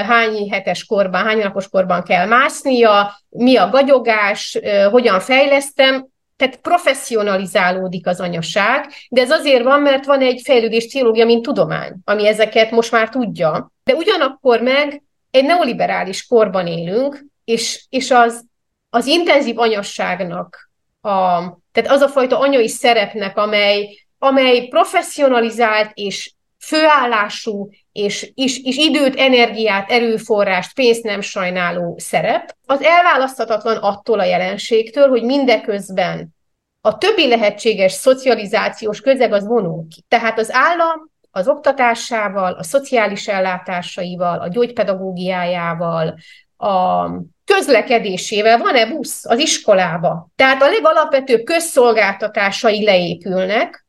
hány 0.07 0.51
hetes 0.51 0.85
korban, 0.85 1.25
hány 1.25 1.39
napos 1.39 1.69
korban 1.69 2.03
kell 2.03 2.27
másznia, 2.27 3.21
mi 3.29 3.57
a 3.57 3.69
gagyogás, 3.69 4.59
hogyan 4.91 5.21
fejlesztem, 5.21 6.09
tehát 6.37 6.57
professzionalizálódik 6.57 8.07
az 8.07 8.21
anyaság, 8.21 8.87
de 9.09 9.21
ez 9.21 9.31
azért 9.31 9.63
van, 9.63 9.81
mert 9.81 10.05
van 10.05 10.21
egy 10.21 10.41
fejlődés 10.45 10.87
pszichológia, 10.87 11.25
mint 11.25 11.43
tudomány, 11.43 11.93
ami 12.05 12.27
ezeket 12.27 12.71
most 12.71 12.93
már 12.93 13.09
tudja. 13.09 13.73
De 13.85 13.95
ugyanakkor 13.95 14.61
meg 14.61 15.03
egy 15.31 15.45
neoliberális 15.45 16.27
korban 16.27 16.67
élünk, 16.67 17.25
és, 17.45 17.85
és 17.89 18.11
az, 18.11 18.45
az 18.91 19.07
intenzív 19.07 19.59
anyasságnak, 19.59 20.71
a, 21.01 21.41
tehát 21.73 21.91
az 21.91 22.01
a 22.01 22.09
fajta 22.09 22.39
anyai 22.39 22.69
szerepnek, 22.69 23.37
amely, 23.37 24.07
amely 24.19 24.67
professzionalizált 24.67 25.91
és 25.95 26.33
főállású, 26.59 27.71
és, 27.93 28.33
és, 28.35 28.63
és 28.63 28.77
időt, 28.77 29.17
energiát, 29.17 29.91
erőforrást, 29.91 30.75
pénzt 30.75 31.03
nem 31.03 31.21
sajnáló 31.21 31.97
szerep, 31.99 32.57
az 32.67 32.83
elválaszthatatlan 32.83 33.77
attól 33.77 34.21
a 34.21 34.25
jelenségtől, 34.25 35.09
hogy 35.09 35.23
mindeközben 35.23 36.35
a 36.81 36.99
többi 36.99 37.29
lehetséges 37.29 37.93
szocializációs 37.93 39.01
közeg 39.01 39.33
az 39.33 39.47
vonul 39.47 39.87
ki. 39.89 40.05
Tehát 40.09 40.39
az 40.39 40.53
állam 40.53 41.11
az 41.31 41.49
oktatásával, 41.49 42.53
a 42.53 42.63
szociális 42.63 43.29
ellátásaival, 43.29 44.41
a 44.41 44.49
gyógypedagógiájával, 44.49 46.19
a 46.57 47.07
közlekedésével, 47.55 48.59
van-e 48.59 48.87
busz 48.87 49.25
az 49.25 49.39
iskolába? 49.39 50.29
Tehát 50.37 50.63
a 50.63 50.69
legalapvetőbb 50.69 51.45
közszolgáltatásai 51.45 52.85
leépülnek, 52.85 53.87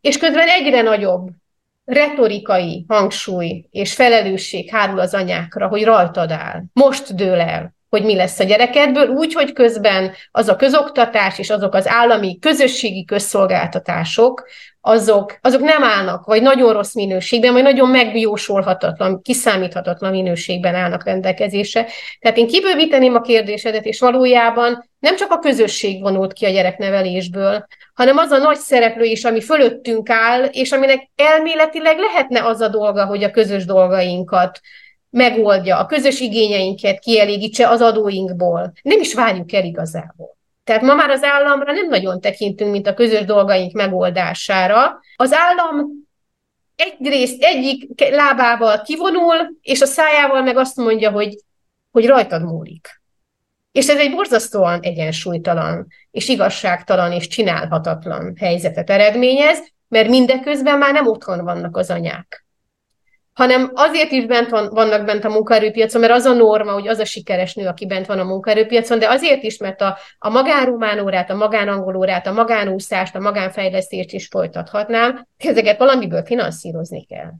és 0.00 0.18
közben 0.18 0.48
egyre 0.48 0.82
nagyobb 0.82 1.28
retorikai 1.84 2.84
hangsúly 2.88 3.64
és 3.70 3.94
felelősség 3.94 4.70
hárul 4.70 5.00
az 5.00 5.14
anyákra, 5.14 5.68
hogy 5.68 5.84
rajtad 5.84 6.30
áll. 6.30 6.62
Most 6.72 7.14
dől 7.14 7.40
el, 7.40 7.74
hogy 7.88 8.04
mi 8.04 8.14
lesz 8.14 8.38
a 8.38 8.44
gyerekedből, 8.44 9.08
úgy, 9.08 9.32
hogy 9.32 9.52
közben 9.52 10.12
az 10.30 10.48
a 10.48 10.56
közoktatás 10.56 11.38
és 11.38 11.50
azok 11.50 11.74
az 11.74 11.88
állami 11.88 12.38
közösségi 12.38 13.04
közszolgáltatások, 13.04 14.46
azok, 14.80 15.38
azok 15.40 15.60
nem 15.60 15.82
állnak, 15.82 16.24
vagy 16.24 16.42
nagyon 16.42 16.72
rossz 16.72 16.94
minőségben, 16.94 17.52
vagy 17.52 17.62
nagyon 17.62 17.88
megjósolhatatlan, 17.88 19.22
kiszámíthatatlan 19.22 20.10
minőségben 20.10 20.74
állnak 20.74 21.04
rendelkezésre. 21.04 21.86
Tehát 22.20 22.36
én 22.36 22.46
kibővíteném 22.46 23.14
a 23.14 23.20
kérdésedet, 23.20 23.84
és 23.84 24.00
valójában 24.00 24.90
nem 24.98 25.16
csak 25.16 25.30
a 25.30 25.38
közösség 25.38 26.00
vonult 26.02 26.32
ki 26.32 26.44
a 26.44 26.50
gyereknevelésből, 26.50 27.66
hanem 27.94 28.16
az 28.16 28.30
a 28.30 28.38
nagy 28.38 28.56
szereplő 28.56 29.04
is, 29.04 29.24
ami 29.24 29.40
fölöttünk 29.40 30.10
áll, 30.10 30.44
és 30.44 30.72
aminek 30.72 31.08
elméletileg 31.16 31.98
lehetne 31.98 32.44
az 32.44 32.60
a 32.60 32.68
dolga, 32.68 33.04
hogy 33.04 33.24
a 33.24 33.30
közös 33.30 33.64
dolgainkat 33.64 34.60
megoldja, 35.10 35.78
a 35.78 35.86
közös 35.86 36.20
igényeinket 36.20 36.98
kielégítse 36.98 37.68
az 37.68 37.80
adóinkból. 37.80 38.72
Nem 38.82 39.00
is 39.00 39.14
várjuk 39.14 39.52
el 39.52 39.64
igazából. 39.64 40.36
Tehát 40.64 40.82
ma 40.82 40.94
már 40.94 41.10
az 41.10 41.22
államra 41.22 41.72
nem 41.72 41.88
nagyon 41.88 42.20
tekintünk, 42.20 42.70
mint 42.70 42.86
a 42.86 42.94
közös 42.94 43.24
dolgaink 43.24 43.72
megoldására. 43.72 45.00
Az 45.16 45.32
állam 45.32 45.90
egyrészt 46.76 47.42
egyik 47.42 48.10
lábával 48.10 48.82
kivonul, 48.82 49.36
és 49.62 49.80
a 49.80 49.86
szájával 49.86 50.42
meg 50.42 50.56
azt 50.56 50.76
mondja, 50.76 51.10
hogy, 51.10 51.38
hogy 51.90 52.06
rajtad 52.06 52.42
múlik. 52.42 53.00
És 53.72 53.88
ez 53.88 53.98
egy 53.98 54.14
borzasztóan 54.14 54.80
egyensúlytalan, 54.80 55.86
és 56.10 56.28
igazságtalan, 56.28 57.12
és 57.12 57.26
csinálhatatlan 57.26 58.34
helyzetet 58.38 58.90
eredményez, 58.90 59.58
mert 59.88 60.08
mindeközben 60.08 60.78
már 60.78 60.92
nem 60.92 61.06
otthon 61.06 61.44
vannak 61.44 61.76
az 61.76 61.90
anyák 61.90 62.47
hanem 63.38 63.70
azért 63.74 64.10
is 64.10 64.26
bent 64.26 64.50
van, 64.50 64.68
vannak 64.70 65.04
bent 65.04 65.24
a 65.24 65.28
munkaerőpiacon, 65.28 66.00
mert 66.00 66.12
az 66.12 66.24
a 66.24 66.32
norma, 66.32 66.72
hogy 66.72 66.88
az 66.88 66.98
a 66.98 67.04
sikeres 67.04 67.54
nő, 67.54 67.66
aki 67.66 67.86
bent 67.86 68.06
van 68.06 68.18
a 68.18 68.24
munkaerőpiacon, 68.24 68.98
de 68.98 69.08
azért 69.08 69.42
is, 69.42 69.58
mert 69.58 69.80
a, 69.80 69.96
a 70.18 70.28
magánrománórát, 70.28 71.30
a 71.30 71.34
magánangolórát, 71.34 72.26
a 72.26 72.32
magánúszást, 72.32 73.14
a 73.14 73.20
magánfejlesztést 73.20 74.12
is 74.12 74.26
folytathatnám, 74.26 75.26
ezeket 75.36 75.78
valamiből 75.78 76.24
finanszírozni 76.24 77.04
kell. 77.04 77.30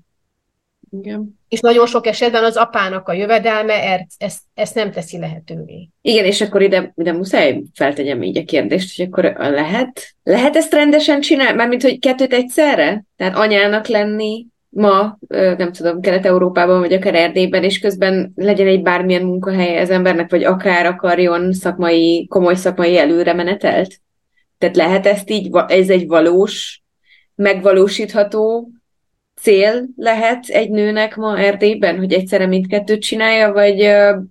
Igen. 0.90 1.38
És 1.48 1.60
nagyon 1.60 1.86
sok 1.86 2.06
esetben 2.06 2.44
az 2.44 2.56
apának 2.56 3.08
a 3.08 3.12
jövedelme 3.12 4.06
ezt, 4.18 4.42
ezt 4.54 4.74
nem 4.74 4.90
teszi 4.90 5.18
lehetővé. 5.18 5.88
Igen, 6.00 6.24
és 6.24 6.40
akkor 6.40 6.62
ide, 6.62 6.92
ide 6.96 7.12
muszáj 7.12 7.62
feltegyem 7.74 8.22
így 8.22 8.38
a 8.38 8.44
kérdést, 8.44 8.96
hogy 8.96 9.06
akkor 9.06 9.24
lehet, 9.50 10.14
lehet 10.22 10.56
ezt 10.56 10.72
rendesen 10.72 11.20
csinálni? 11.20 11.56
Mármint, 11.56 11.82
hogy 11.82 11.98
kettőt 11.98 12.32
egyszerre? 12.32 13.04
Tehát 13.16 13.36
anyának 13.36 13.86
lenni, 13.86 14.46
ma, 14.78 15.18
nem 15.28 15.72
tudom, 15.72 16.00
Kelet-Európában, 16.00 16.80
vagy 16.80 16.92
akár 16.92 17.14
Erdélyben, 17.14 17.64
és 17.64 17.78
közben 17.78 18.32
legyen 18.34 18.66
egy 18.66 18.82
bármilyen 18.82 19.22
munkahelye 19.22 19.80
az 19.80 19.90
embernek, 19.90 20.30
vagy 20.30 20.44
akár 20.44 20.86
akarjon 20.86 21.52
szakmai, 21.52 22.26
komoly 22.26 22.54
szakmai 22.54 22.98
előre 22.98 23.32
menetelt? 23.32 23.94
Tehát 24.58 24.76
lehet 24.76 25.06
ezt 25.06 25.30
így, 25.30 25.50
ez 25.66 25.90
egy 25.90 26.06
valós, 26.06 26.82
megvalósítható 27.34 28.70
cél 29.40 29.84
lehet 29.96 30.46
egy 30.46 30.70
nőnek 30.70 31.16
ma 31.16 31.38
Erdélyben, 31.38 31.98
hogy 31.98 32.12
egyszerre 32.12 32.46
mindkettőt 32.46 33.02
csinálja, 33.02 33.52
vagy 33.52 33.80
uh, 33.82 34.22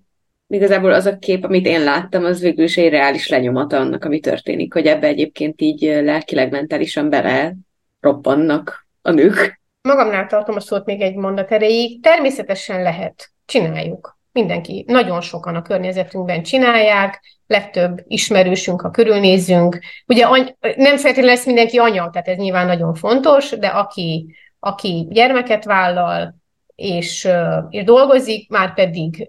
igazából 0.47 0.93
az 0.93 1.05
a 1.05 1.17
kép, 1.17 1.43
amit 1.43 1.65
én 1.65 1.83
láttam, 1.83 2.23
az 2.23 2.41
végül 2.41 2.63
is 2.63 2.77
egy 2.77 2.89
reális 2.89 3.27
lenyomata 3.29 3.77
annak, 3.77 4.05
ami 4.05 4.19
történik, 4.19 4.73
hogy 4.73 4.85
ebbe 4.85 5.07
egyébként 5.07 5.61
így 5.61 5.81
lelkileg, 5.81 6.51
mentálisan 6.51 7.09
bele 7.09 7.55
roppannak 7.99 8.87
a 9.01 9.11
nők 9.11 9.61
magamnál 9.87 10.27
tartom 10.27 10.55
a 10.55 10.59
szót 10.59 10.85
még 10.85 11.01
egy 11.01 11.15
mondat 11.15 11.51
erejéig, 11.51 12.01
természetesen 12.01 12.81
lehet, 12.81 13.29
csináljuk. 13.45 14.17
Mindenki, 14.31 14.83
nagyon 14.87 15.21
sokan 15.21 15.55
a 15.55 15.61
környezetünkben 15.61 16.43
csinálják, 16.43 17.21
legtöbb 17.47 18.03
ismerősünk, 18.07 18.81
ha 18.81 18.89
körülnézzünk. 18.89 19.79
Ugye 20.07 20.25
any- 20.25 20.55
nem 20.75 20.97
feltétlenül 20.97 21.29
lesz 21.29 21.45
mindenki 21.45 21.77
anya, 21.77 22.09
tehát 22.09 22.27
ez 22.27 22.37
nyilván 22.37 22.65
nagyon 22.65 22.93
fontos, 22.93 23.49
de 23.49 23.67
aki, 23.67 24.35
aki 24.59 25.07
gyermeket 25.09 25.63
vállal, 25.63 26.35
és, 26.75 27.27
és 27.69 27.83
dolgozik, 27.83 28.49
már 28.49 28.73
pedig 28.73 29.27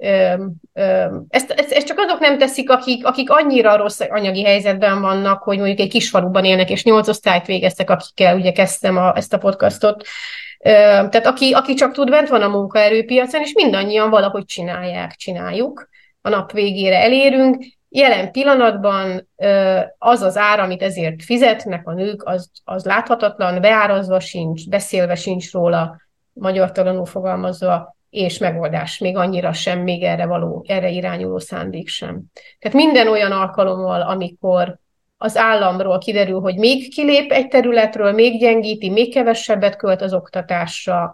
ezt, 1.29 1.51
ezt, 1.51 1.73
ezt 1.73 1.87
csak 1.87 1.99
azok 1.99 2.19
nem 2.19 2.39
teszik, 2.39 2.71
akik, 2.71 3.07
akik 3.07 3.31
annyira 3.31 3.77
rossz 3.77 4.01
anyagi 4.01 4.45
helyzetben 4.45 5.01
vannak, 5.01 5.43
hogy 5.43 5.57
mondjuk 5.59 5.79
egy 5.79 5.89
kisfaluban 5.89 6.45
élnek, 6.45 6.71
és 6.71 6.85
nyolc 6.85 7.09
osztályt 7.09 7.47
végeztek, 7.47 7.91
akikkel 7.91 8.37
ugye 8.37 8.53
kezdtem 8.53 8.97
a, 8.97 9.17
ezt 9.17 9.33
a 9.33 9.39
podcastot, 9.39 10.07
tehát 10.59 11.27
aki, 11.27 11.53
aki 11.53 11.75
csak 11.75 11.93
tud, 11.93 12.11
bent 12.11 12.29
van 12.29 12.43
a 12.43 12.49
munkaerőpiacon, 12.49 13.41
és 13.41 13.53
mindannyian 13.55 14.11
valahogy 14.11 14.45
csinálják, 14.45 15.15
csináljuk, 15.15 15.89
a 16.21 16.29
nap 16.29 16.53
végére 16.53 17.03
elérünk. 17.03 17.65
Jelen 17.89 18.33
pillanatban 18.33 19.29
az 19.99 20.23
az 20.23 20.37
ár, 20.37 20.61
amit 20.61 20.83
ezért 20.83 21.25
fizetnek 21.25 21.89
a 21.89 21.93
nők, 21.93 22.25
az, 22.25 22.51
az 22.65 22.85
láthatatlan, 22.85 23.61
beárazva 23.61 24.21
sincs, 24.21 24.69
beszélve 24.69 25.15
sincs 25.15 25.53
róla, 25.53 26.01
magyar 26.33 26.73
talanul 26.73 27.07
fogalmazva, 27.07 27.97
és 28.11 28.39
megoldás 28.39 28.99
még 28.99 29.17
annyira 29.17 29.53
sem, 29.53 29.81
még 29.81 30.03
erre 30.03 30.27
való, 30.27 30.65
erre 30.69 30.89
irányuló 30.89 31.39
szándék 31.39 31.89
sem. 31.89 32.23
Tehát 32.59 32.77
minden 32.77 33.09
olyan 33.09 33.33
alkalommal, 33.33 34.01
amikor 34.01 34.79
az 35.21 35.37
államról 35.37 35.99
kiderül, 35.99 36.41
hogy 36.41 36.57
még 36.57 36.95
kilép 36.95 37.33
egy 37.33 37.49
területről, 37.49 38.13
még 38.13 38.41
gyengíti, 38.41 38.91
még 38.91 39.13
kevesebbet 39.13 39.77
költ 39.77 40.03
az 40.03 40.15
oktatásra, 40.15 41.13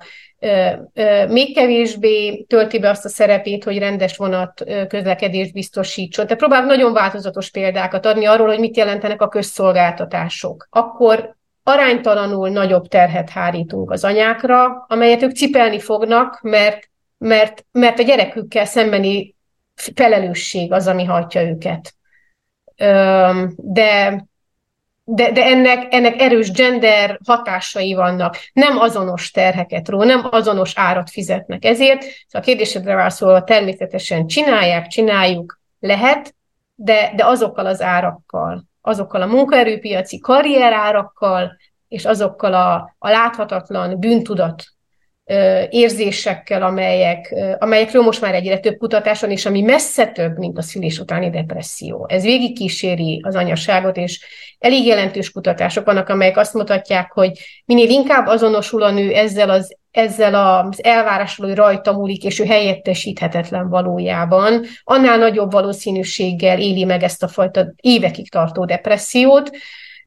még 1.28 1.54
kevésbé 1.54 2.42
tölti 2.42 2.78
be 2.78 2.88
azt 2.88 3.04
a 3.04 3.08
szerepét, 3.08 3.64
hogy 3.64 3.78
rendes 3.78 4.16
vonat 4.16 4.64
közlekedést 4.88 5.52
biztosítson. 5.52 6.24
Tehát 6.24 6.38
próbál 6.38 6.64
nagyon 6.64 6.92
változatos 6.92 7.50
példákat 7.50 8.06
adni 8.06 8.24
arról, 8.24 8.46
hogy 8.46 8.58
mit 8.58 8.76
jelentenek 8.76 9.22
a 9.22 9.28
közszolgáltatások. 9.28 10.66
Akkor 10.70 11.36
aránytalanul 11.62 12.48
nagyobb 12.48 12.86
terhet 12.86 13.30
hárítunk 13.30 13.90
az 13.90 14.04
anyákra, 14.04 14.84
amelyet 14.88 15.22
ők 15.22 15.34
cipelni 15.34 15.78
fognak, 15.78 16.38
mert, 16.42 16.90
mert, 17.18 17.64
mert 17.72 17.98
a 17.98 18.02
gyerekükkel 18.02 18.64
szembeni 18.64 19.34
felelősség 19.94 20.72
az, 20.72 20.86
ami 20.86 21.04
hajtja 21.04 21.42
őket 21.42 21.94
de, 23.56 24.24
de, 25.04 25.32
de 25.32 25.44
ennek, 25.44 25.94
ennek 25.94 26.20
erős 26.20 26.50
gender 26.50 27.18
hatásai 27.26 27.94
vannak, 27.94 28.36
nem 28.52 28.78
azonos 28.78 29.30
terheket 29.30 29.88
ró, 29.88 30.02
nem 30.02 30.26
azonos 30.30 30.72
árat 30.76 31.10
fizetnek. 31.10 31.64
Ezért 31.64 32.02
szóval 32.02 32.16
a 32.30 32.40
kérdésedre 32.40 32.94
válaszolva 32.94 33.44
természetesen 33.44 34.26
csinálják, 34.26 34.86
csináljuk, 34.86 35.60
lehet, 35.80 36.34
de, 36.74 37.12
de 37.16 37.26
azokkal 37.26 37.66
az 37.66 37.82
árakkal, 37.82 38.64
azokkal 38.80 39.22
a 39.22 39.26
munkaerőpiaci 39.26 40.18
karrierárakkal, 40.18 41.56
és 41.88 42.04
azokkal 42.04 42.54
a, 42.54 42.94
a 42.98 43.08
láthatatlan 43.08 43.98
bűntudat 43.98 44.64
érzésekkel, 45.70 46.62
amelyek, 46.62 47.34
amelyekről 47.58 48.02
most 48.02 48.20
már 48.20 48.34
egyre 48.34 48.58
több 48.58 48.76
kutatáson, 48.76 49.30
és 49.30 49.46
ami 49.46 49.60
messze 49.60 50.06
több, 50.06 50.38
mint 50.38 50.58
a 50.58 50.62
szülés 50.62 50.98
utáni 50.98 51.30
depresszió. 51.30 52.06
Ez 52.08 52.22
végigkíséri 52.22 53.20
az 53.24 53.34
anyaságot, 53.34 53.96
és 53.96 54.24
elég 54.58 54.86
jelentős 54.86 55.30
kutatások 55.30 55.84
vannak, 55.84 56.08
amelyek 56.08 56.36
azt 56.36 56.54
mutatják, 56.54 57.12
hogy 57.12 57.38
minél 57.64 57.88
inkább 57.88 58.26
azonosul 58.26 58.82
a 58.82 58.90
nő 58.90 59.12
ezzel 59.12 59.50
az 59.50 59.76
ezzel 59.90 60.34
az 60.34 60.84
elvárásról, 60.84 61.48
hogy 61.48 61.56
rajta 61.56 61.92
múlik, 61.92 62.24
és 62.24 62.38
ő 62.38 62.44
helyettesíthetetlen 62.44 63.68
valójában, 63.68 64.64
annál 64.84 65.18
nagyobb 65.18 65.52
valószínűséggel 65.52 66.60
éli 66.60 66.84
meg 66.84 67.02
ezt 67.02 67.22
a 67.22 67.28
fajta 67.28 67.66
évekig 67.80 68.30
tartó 68.30 68.64
depressziót, 68.64 69.50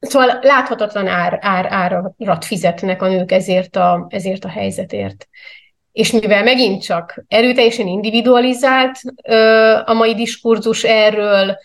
Szóval 0.00 0.38
láthatatlan 0.42 1.06
ár, 1.06 1.38
ár, 1.40 1.66
árat 1.70 2.44
fizetnek 2.44 3.02
a 3.02 3.08
nők 3.08 3.32
ezért 3.32 3.76
a, 3.76 4.06
ezért 4.08 4.44
a 4.44 4.48
helyzetért. 4.48 5.28
És 5.92 6.12
mivel 6.12 6.42
megint 6.42 6.82
csak 6.82 7.24
erőteljesen 7.28 7.86
individualizált 7.86 8.98
a 9.84 9.92
mai 9.92 10.14
diskurzus 10.14 10.84
erről, 10.84 11.58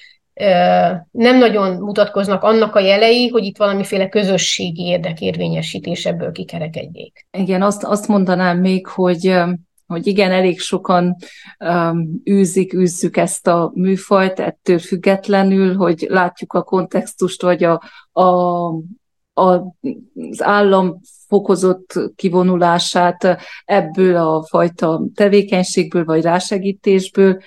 nem 1.12 1.38
nagyon 1.38 1.76
mutatkoznak 1.76 2.44
annak 2.44 2.76
a 2.76 2.80
jelei, 2.80 3.28
hogy 3.28 3.44
itt 3.44 3.58
valamiféle 3.58 4.10
közösségi 4.10 4.84
érdekérvényesítés 4.84 6.06
ebből 6.06 6.32
kikerekedjék. 6.32 7.28
Igen, 7.32 7.62
azt, 7.62 7.84
azt 7.84 8.08
mondanám 8.08 8.58
még, 8.58 8.88
hogy 8.88 9.34
hogy 9.94 10.08
igen, 10.08 10.32
elég 10.32 10.60
sokan 10.60 11.16
um, 11.60 12.22
űzik, 12.30 12.74
űzzük 12.74 13.18
ezt 13.18 13.48
a 13.48 13.72
műfajt, 13.76 14.40
ettől 14.40 14.80
függetlenül, 14.80 15.76
hogy 15.76 16.06
látjuk 16.10 16.54
a 16.54 16.64
kontextust, 16.64 17.42
vagy 17.42 17.64
a, 17.64 17.82
a, 18.12 18.24
a, 19.34 19.76
az 20.30 20.42
állam 20.44 21.00
fokozott 21.28 22.00
kivonulását 22.16 23.38
ebből 23.66 24.16
a 24.16 24.44
fajta 24.44 25.02
tevékenységből, 25.16 26.06
vagy 26.06 26.22
rásegítésből. 26.22 27.42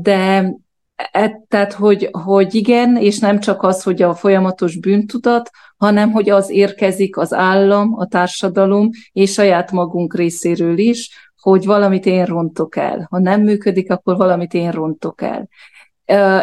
de 0.00 0.54
e, 0.96 1.42
tehát, 1.48 1.72
hogy, 1.72 2.08
hogy 2.10 2.54
igen, 2.54 2.96
és 2.96 3.18
nem 3.18 3.40
csak 3.40 3.62
az, 3.62 3.82
hogy 3.82 4.02
a 4.02 4.14
folyamatos 4.14 4.78
bűntudat, 4.78 5.50
hanem 5.82 6.10
hogy 6.10 6.30
az 6.30 6.50
érkezik 6.50 7.16
az 7.16 7.32
állam, 7.32 7.94
a 7.98 8.06
társadalom 8.06 8.90
és 9.12 9.32
saját 9.32 9.70
magunk 9.70 10.14
részéről 10.14 10.78
is, 10.78 11.10
hogy 11.42 11.64
valamit 11.64 12.06
én 12.06 12.24
rontok 12.24 12.76
el. 12.76 13.06
Ha 13.10 13.18
nem 13.18 13.42
működik, 13.42 13.90
akkor 13.90 14.16
valamit 14.16 14.54
én 14.54 14.70
rontok 14.70 15.22
el. 15.22 15.48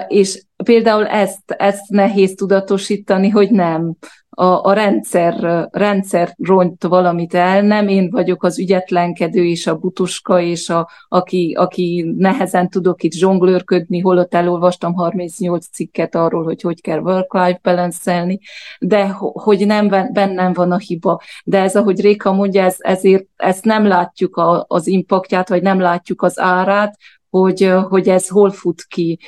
És 0.08 0.44
például 0.64 1.08
ezt, 1.08 1.52
ezt 1.52 1.90
nehéz 1.90 2.36
tudatosítani, 2.36 3.30
hogy 3.30 3.52
nem. 3.52 3.96
A, 4.30 4.64
a 4.64 4.74
rendszer, 4.74 5.68
rendszer 5.72 6.34
ront 6.38 6.84
valamit 6.84 7.34
el, 7.34 7.62
nem 7.62 7.88
én 7.88 8.10
vagyok 8.10 8.44
az 8.44 8.60
ügyetlenkedő 8.60 9.46
és 9.46 9.68
a 9.68 9.76
butuska, 9.76 10.42
és 10.42 10.70
a, 10.70 10.90
aki, 11.08 11.54
aki 11.58 12.14
nehezen 12.18 12.70
tudok 12.70 13.04
itt 13.04 13.14
zsonglőrködni, 13.14 14.00
holott 14.00 14.34
elolvastam 14.34 14.94
38 14.94 15.68
cikket 15.68 16.16
arról, 16.16 16.44
hogy 16.44 16.62
hogy 16.62 16.82
kell 16.82 17.00
work-life 17.00 17.60
balance 17.64 18.38
de 18.80 19.08
hogy 19.34 19.66
nem 19.66 19.88
bennem 20.14 20.54
van 20.54 20.72
a 20.72 20.78
hiba. 20.78 21.22
De 21.44 21.62
ez, 21.62 21.76
ahogy 21.76 22.02
Réka 22.02 22.32
mondja, 22.32 22.64
ez, 22.64 22.76
ezért 22.80 23.26
ezt 23.36 23.66
nem 23.66 23.86
látjuk 23.88 24.36
a, 24.36 24.66
az 24.68 24.88
impaktját, 24.88 25.50
vagy 25.50 25.62
nem 25.62 25.80
látjuk 25.80 26.22
az 26.22 26.40
árát, 26.40 26.98
hogy, 27.30 27.74
hogy 27.90 28.10
ez 28.10 28.28
hol 28.28 28.52
fut 28.52 28.84
ki. 28.88 29.20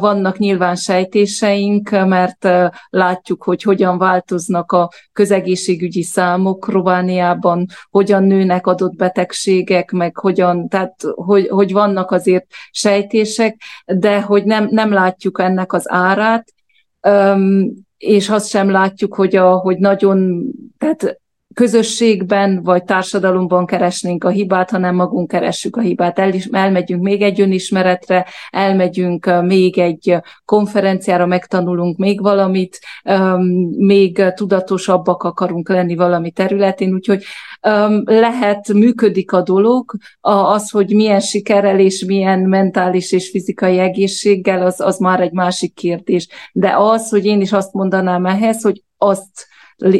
Vannak 0.00 0.38
nyilván 0.38 0.76
sejtéseink, 0.76 1.90
mert 1.90 2.48
látjuk, 2.88 3.42
hogy 3.42 3.62
hogyan 3.62 3.98
változnak 3.98 4.72
a 4.72 4.90
közegészségügyi 5.12 6.02
számok 6.02 6.68
Romániában, 6.68 7.66
hogyan 7.90 8.22
nőnek 8.22 8.66
adott 8.66 8.96
betegségek, 8.96 9.90
meg 9.90 10.16
hogyan, 10.16 10.68
tehát 10.68 10.94
hogy, 11.14 11.48
hogy 11.48 11.72
vannak 11.72 12.10
azért 12.10 12.46
sejtések, 12.70 13.60
de 13.84 14.20
hogy 14.20 14.44
nem, 14.44 14.68
nem 14.70 14.92
látjuk 14.92 15.40
ennek 15.40 15.72
az 15.72 15.90
árát, 15.90 16.52
és 17.96 18.28
azt 18.28 18.48
sem 18.48 18.70
látjuk, 18.70 19.14
hogy, 19.14 19.36
a, 19.36 19.56
hogy 19.56 19.78
nagyon, 19.78 20.44
tehát 20.78 21.20
közösségben 21.56 22.62
vagy 22.62 22.84
társadalomban 22.84 23.66
keresnénk 23.66 24.24
a 24.24 24.28
hibát, 24.28 24.70
hanem 24.70 24.94
magunk 24.94 25.28
keressük 25.28 25.76
a 25.76 25.80
hibát. 25.80 26.18
El, 26.18 26.32
elmegyünk 26.50 27.02
még 27.02 27.22
egy 27.22 27.40
önismeretre, 27.40 28.26
elmegyünk 28.50 29.42
még 29.42 29.78
egy 29.78 30.16
konferenciára, 30.44 31.26
megtanulunk 31.26 31.96
még 31.96 32.20
valamit, 32.20 32.78
még 33.76 34.22
tudatosabbak 34.34 35.22
akarunk 35.22 35.68
lenni 35.68 35.94
valami 35.94 36.30
területén, 36.30 36.92
úgyhogy 36.92 37.24
lehet, 38.04 38.72
működik 38.72 39.32
a 39.32 39.42
dolog, 39.42 39.92
az, 40.20 40.70
hogy 40.70 40.94
milyen 40.94 41.20
sikerrel 41.20 41.78
és 41.78 42.04
milyen 42.04 42.40
mentális 42.40 43.12
és 43.12 43.30
fizikai 43.30 43.78
egészséggel, 43.78 44.66
az, 44.66 44.80
az 44.80 44.98
már 44.98 45.20
egy 45.20 45.32
másik 45.32 45.74
kérdés. 45.74 46.28
De 46.52 46.74
az, 46.76 47.08
hogy 47.08 47.24
én 47.24 47.40
is 47.40 47.52
azt 47.52 47.72
mondanám 47.72 48.26
ehhez, 48.26 48.62
hogy 48.62 48.82
azt 48.96 49.46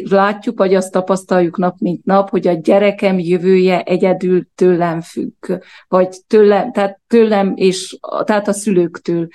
látjuk, 0.08 0.58
vagy 0.58 0.74
azt 0.74 0.92
tapasztaljuk 0.92 1.56
nap 1.56 1.76
mint 1.78 2.04
nap, 2.04 2.30
hogy 2.30 2.46
a 2.46 2.52
gyerekem 2.52 3.18
jövője 3.18 3.82
egyedül 3.82 4.48
tőlem 4.54 5.00
függ, 5.00 5.62
vagy 5.88 6.16
tőlem, 6.26 6.72
tehát 6.72 7.00
tőlem 7.06 7.52
és 7.56 7.98
tehát 8.24 8.48
a 8.48 8.52
szülőktől, 8.52 9.28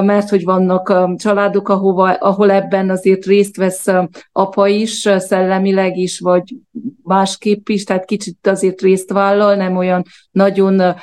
mert 0.00 0.28
hogy 0.28 0.44
vannak 0.44 1.16
családok, 1.16 1.68
ahova, 1.68 2.12
ahol 2.12 2.50
ebben 2.50 2.90
azért 2.90 3.24
részt 3.24 3.56
vesz 3.56 3.86
apa 4.32 4.66
is, 4.66 5.08
szellemileg 5.16 5.96
is, 5.96 6.20
vagy 6.20 6.54
másképp 7.02 7.68
is, 7.68 7.84
tehát 7.84 8.04
kicsit 8.04 8.46
azért 8.46 8.80
részt 8.80 9.12
vállal, 9.12 9.54
nem 9.54 9.76
olyan 9.76 10.02
nagyon 10.30 10.94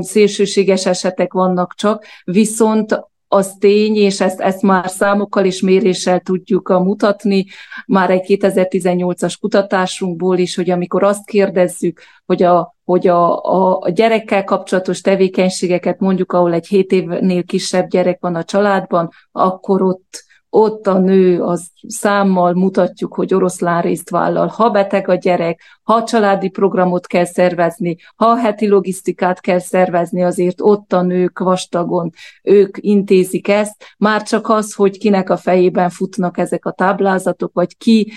szélsőséges 0.00 0.86
esetek 0.86 1.32
vannak 1.32 1.74
csak, 1.74 2.04
viszont 2.24 3.06
az 3.28 3.56
tény, 3.58 3.96
és 3.96 4.20
ezt, 4.20 4.40
ezt 4.40 4.62
már 4.62 4.88
számokkal 4.88 5.44
és 5.44 5.60
méréssel 5.60 6.20
tudjuk 6.20 6.68
mutatni, 6.68 7.46
már 7.86 8.10
egy 8.10 8.24
2018-as 8.40 9.34
kutatásunkból 9.40 10.38
is, 10.38 10.56
hogy 10.56 10.70
amikor 10.70 11.02
azt 11.02 11.26
kérdezzük, 11.26 12.00
hogy 12.26 12.42
a, 12.42 12.76
hogy 12.84 13.06
a, 13.06 13.42
a 13.82 13.90
gyerekkel 13.90 14.44
kapcsolatos 14.44 15.00
tevékenységeket 15.00 16.00
mondjuk, 16.00 16.32
ahol 16.32 16.52
egy 16.52 16.66
7 16.66 16.92
évnél 16.92 17.44
kisebb 17.44 17.88
gyerek 17.88 18.20
van 18.20 18.34
a 18.34 18.44
családban, 18.44 19.10
akkor 19.32 19.82
ott 19.82 20.26
ott 20.50 20.86
a 20.86 20.98
nő 20.98 21.42
az 21.42 21.70
számmal 21.88 22.52
mutatjuk, 22.52 23.14
hogy 23.14 23.34
oroszlán 23.34 23.82
részt 23.82 24.10
vállal. 24.10 24.46
Ha 24.46 24.70
beteg 24.70 25.08
a 25.08 25.14
gyerek, 25.14 25.77
ha 25.88 26.04
családi 26.04 26.48
programot 26.48 27.06
kell 27.06 27.24
szervezni, 27.24 27.96
ha 28.16 28.36
heti 28.36 28.68
logisztikát 28.68 29.40
kell 29.40 29.58
szervezni, 29.58 30.22
azért 30.22 30.60
ott 30.60 30.92
a 30.92 31.02
nők 31.02 31.38
vastagon, 31.38 32.10
ők 32.42 32.76
intézik 32.80 33.48
ezt. 33.48 33.84
Már 33.98 34.22
csak 34.22 34.48
az, 34.48 34.74
hogy 34.74 34.98
kinek 34.98 35.30
a 35.30 35.36
fejében 35.36 35.90
futnak 35.90 36.38
ezek 36.38 36.64
a 36.64 36.72
táblázatok, 36.72 37.50
vagy 37.54 37.76
ki, 37.76 38.12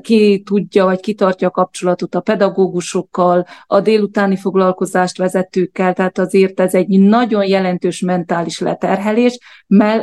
ki 0.00 0.42
tudja, 0.44 0.84
vagy 0.84 1.00
ki 1.00 1.14
tartja 1.14 1.48
a 1.48 1.50
kapcsolatot 1.50 2.14
a 2.14 2.20
pedagógusokkal, 2.20 3.46
a 3.66 3.80
délutáni 3.80 4.36
foglalkozást 4.36 5.18
vezetőkkel, 5.18 5.94
tehát 5.94 6.18
azért 6.18 6.60
ez 6.60 6.74
egy 6.74 6.88
nagyon 7.00 7.46
jelentős 7.46 8.00
mentális 8.00 8.58
leterhelés, 8.58 9.38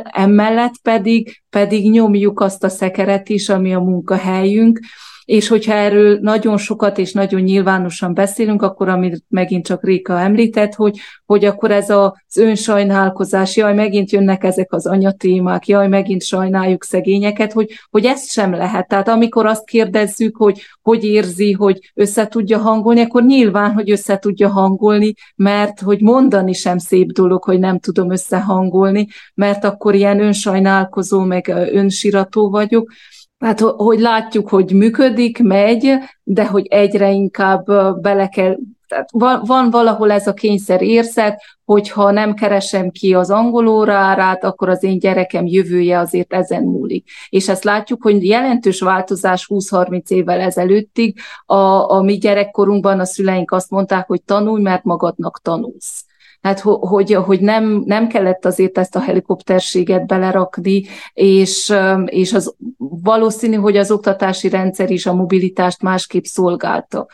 emellett 0.02 0.78
pedig, 0.82 1.42
pedig 1.50 1.90
nyomjuk 1.90 2.40
azt 2.40 2.64
a 2.64 2.68
szekeret 2.68 3.28
is, 3.28 3.48
ami 3.48 3.74
a 3.74 3.80
munkahelyünk, 3.80 4.78
és 5.24 5.48
hogyha 5.48 5.72
erről 5.72 6.18
nagyon 6.20 6.56
sokat 6.56 6.98
és 6.98 7.12
nagyon 7.12 7.40
nyilvánosan 7.40 8.14
beszélünk, 8.14 8.62
akkor 8.62 8.88
amit 8.88 9.24
megint 9.28 9.66
csak 9.66 9.84
Réka 9.84 10.20
említett, 10.20 10.74
hogy, 10.74 10.98
hogy 11.26 11.44
akkor 11.44 11.70
ez 11.70 11.90
az 11.90 12.36
önsajnálkozás, 12.36 13.56
jaj, 13.56 13.74
megint 13.74 14.10
jönnek 14.10 14.44
ezek 14.44 14.72
az 14.72 14.86
anyatémák, 14.86 15.66
jaj, 15.66 15.88
megint 15.88 16.22
sajnáljuk 16.22 16.84
szegényeket, 16.84 17.52
hogy, 17.52 17.70
hogy 17.90 18.04
ezt 18.04 18.30
sem 18.30 18.52
lehet. 18.54 18.88
Tehát 18.88 19.08
amikor 19.08 19.46
azt 19.46 19.64
kérdezzük, 19.64 20.36
hogy 20.36 20.62
hogy 20.82 21.04
érzi, 21.04 21.52
hogy 21.52 21.92
össze 21.94 22.26
tudja 22.26 22.58
hangolni, 22.58 23.00
akkor 23.00 23.22
nyilván, 23.24 23.72
hogy 23.72 23.90
össze 23.90 24.18
tudja 24.18 24.48
hangolni, 24.48 25.14
mert 25.36 25.80
hogy 25.80 26.00
mondani 26.00 26.52
sem 26.52 26.78
szép 26.78 27.12
dolog, 27.12 27.44
hogy 27.44 27.58
nem 27.58 27.78
tudom 27.78 28.10
összehangolni, 28.10 29.06
mert 29.34 29.64
akkor 29.64 29.94
ilyen 29.94 30.20
önsajnálkozó, 30.20 31.20
meg 31.20 31.48
önsirató 31.72 32.50
vagyok, 32.50 32.92
Hát, 33.38 33.60
hogy 33.60 34.00
látjuk, 34.00 34.48
hogy 34.48 34.72
működik, 34.72 35.42
megy, 35.42 35.98
de 36.22 36.46
hogy 36.46 36.66
egyre 36.66 37.10
inkább 37.10 37.64
bele 38.00 38.28
kell, 38.28 38.56
tehát 38.88 39.08
van, 39.12 39.42
van 39.46 39.70
valahol 39.70 40.10
ez 40.10 40.26
a 40.26 40.34
kényszer 40.34 40.82
érzet, 40.82 41.42
hogyha 41.64 42.10
nem 42.10 42.34
keresem 42.34 42.90
ki 42.90 43.14
az 43.14 43.30
angol 43.30 43.68
órárát, 43.68 44.44
akkor 44.44 44.68
az 44.68 44.82
én 44.82 44.98
gyerekem 44.98 45.46
jövője 45.46 45.98
azért 45.98 46.32
ezen 46.32 46.62
múlik. 46.62 47.08
És 47.28 47.48
ezt 47.48 47.64
látjuk, 47.64 48.02
hogy 48.02 48.24
jelentős 48.24 48.80
változás 48.80 49.46
20-30 49.48 50.08
évvel 50.08 50.40
ezelőttig 50.40 51.18
a, 51.46 51.90
a 51.90 52.02
mi 52.02 52.18
gyerekkorunkban 52.18 53.00
a 53.00 53.04
szüleink 53.04 53.50
azt 53.50 53.70
mondták, 53.70 54.06
hogy 54.06 54.22
tanulj, 54.22 54.62
mert 54.62 54.84
magadnak 54.84 55.40
tanulsz 55.42 56.04
hát 56.44 56.60
hogy, 56.60 57.12
hogy 57.12 57.40
nem, 57.40 57.82
nem 57.84 58.08
kellett 58.08 58.44
azért 58.44 58.78
ezt 58.78 58.96
a 58.96 59.00
helikopterséget 59.00 60.06
belerakni, 60.06 60.84
és, 61.12 61.74
és 62.04 62.32
az 62.32 62.54
valószínű, 62.78 63.56
hogy 63.56 63.76
az 63.76 63.90
oktatási 63.90 64.48
rendszer 64.48 64.90
is 64.90 65.06
a 65.06 65.14
mobilitást 65.14 65.82
másképp 65.82 66.24
szolgálta. 66.24 67.06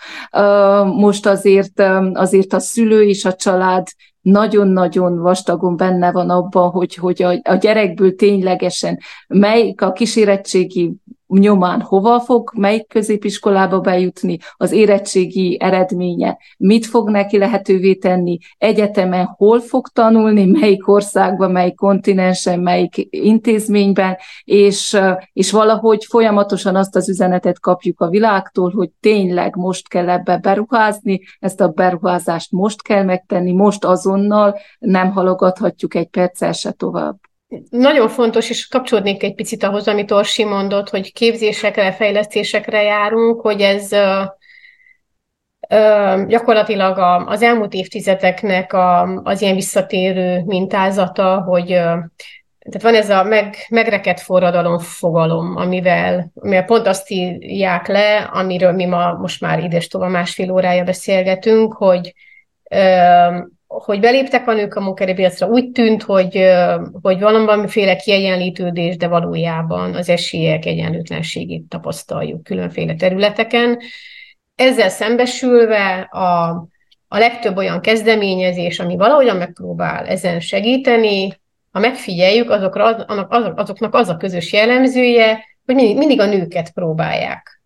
Most 0.85 1.26
azért, 1.26 1.83
azért 2.12 2.53
a 2.53 2.59
szülő 2.59 3.03
és 3.03 3.24
a 3.24 3.35
család 3.35 3.87
nagyon-nagyon 4.20 5.18
vastagon 5.18 5.76
benne 5.76 6.12
van 6.12 6.31
abban, 6.31 6.70
hogy, 6.70 6.95
hogy 6.95 7.22
a, 7.22 7.41
a 7.43 7.55
gyerekből 7.55 8.14
ténylegesen 8.14 8.99
melyik 9.28 9.83
a 9.83 9.93
kísérettségi 9.93 10.93
nyomán 11.39 11.81
hova 11.81 12.20
fog, 12.20 12.51
melyik 12.57 12.89
középiskolába 12.89 13.81
bejutni, 13.81 14.39
az 14.57 14.72
érettségi 14.72 15.57
eredménye, 15.61 16.39
mit 16.59 16.87
fog 16.87 17.11
neki 17.11 17.39
lehetővé 17.39 17.95
tenni, 17.95 18.39
egyetemen 18.59 19.24
hol 19.37 19.61
fog 19.61 19.89
tanulni, 19.89 20.45
melyik 20.45 20.89
országban, 20.89 21.51
melyik 21.51 21.74
kontinensen, 21.74 22.61
melyik 22.61 23.07
intézményben, 23.11 24.16
és, 24.45 24.99
és 25.33 25.51
valahogy 25.51 26.05
folyamatosan 26.05 26.76
azt 26.76 26.97
az 26.97 27.09
üzenetet 27.09 27.61
kapjuk 27.61 28.01
a 28.01 28.09
világtól, 28.09 28.70
hogy 28.70 28.91
tényleg 29.01 29.57
most 29.57 29.89
kell 29.89 30.09
ebbe 30.09 30.37
beruházni, 30.37 31.20
ezt 31.39 31.61
a 31.61 31.68
beruházást 31.68 32.53
most 32.53 32.83
kell 32.83 33.05
megtenni, 33.05 33.53
most 33.53 33.85
azonnal, 33.85 34.59
nem 34.78 35.11
halogathatjuk 35.11 35.95
egy 35.95 36.09
perccel 36.09 36.53
se 36.53 36.70
tovább. 36.70 37.30
Nagyon 37.70 38.09
fontos, 38.09 38.51
és 38.51 38.66
kapcsolódnék 38.66 39.22
egy 39.22 39.34
picit 39.34 39.62
ahhoz, 39.62 39.88
amit 39.88 40.11
Orsi 40.11 40.44
mondott, 40.44 40.88
hogy 40.88 41.12
képzésekre, 41.12 41.92
fejlesztésekre 41.92 42.82
járunk, 42.82 43.40
hogy 43.40 43.61
ez 43.61 43.90
gyakorlatilag 46.26 46.98
az 47.28 47.42
elmúlt 47.42 47.72
évtizedeknek 47.72 48.72
a, 48.72 49.03
az 49.22 49.42
ilyen 49.42 49.55
visszatérő 49.55 50.42
mintázata, 50.46 51.40
hogy 51.40 51.66
tehát 52.70 52.82
van 52.82 52.94
ez 52.94 53.11
a 53.11 53.22
meg, 53.22 53.55
megrekedt 53.68 54.20
forradalom 54.20 54.78
fogalom, 54.78 55.56
amivel, 55.56 56.31
amivel 56.35 56.64
pont 56.64 56.86
azt 56.86 57.10
írják 57.10 57.86
le, 57.86 58.16
amiről 58.16 58.72
mi 58.72 58.85
ma 58.85 59.12
most 59.12 59.40
már 59.40 59.64
ides 59.64 59.89
tovább 59.89 60.10
másfél 60.10 60.51
órája 60.51 60.85
beszélgetünk, 60.85 61.72
hogy 61.72 62.14
hogy 63.78 64.01
beléptek 64.01 64.48
a 64.48 64.55
nők 64.55 64.74
a 64.74 64.80
munkaerőpiacra, 64.80 65.47
úgy 65.47 65.70
tűnt, 65.70 66.02
hogy, 66.02 66.44
hogy 67.02 67.20
valamiféle 67.20 67.97
kiegyenlítődés, 67.97 68.97
de 68.97 69.09
valójában 69.09 69.94
az 69.94 70.09
esélyek 70.09 70.64
egyenlőtlenségét 70.64 71.68
tapasztaljuk 71.68 72.42
különféle 72.42 72.94
területeken. 72.94 73.78
Ezzel 74.55 74.88
szembesülve 74.88 76.01
a, 76.01 76.48
a 77.09 77.18
legtöbb 77.18 77.56
olyan 77.56 77.80
kezdeményezés, 77.80 78.78
ami 78.78 78.97
valahogyan 78.97 79.36
megpróbál 79.36 80.06
ezen 80.06 80.40
segíteni, 80.40 81.40
ha 81.72 81.80
megfigyeljük, 81.80 82.51
azokra, 82.51 82.84
az, 82.84 83.05
azoknak 83.55 83.94
az 83.94 84.09
a 84.09 84.16
közös 84.16 84.52
jellemzője, 84.52 85.44
hogy 85.66 85.74
mindig, 85.74 85.97
mindig 85.97 86.20
a 86.20 86.26
nőket 86.26 86.72
próbálják 86.72 87.62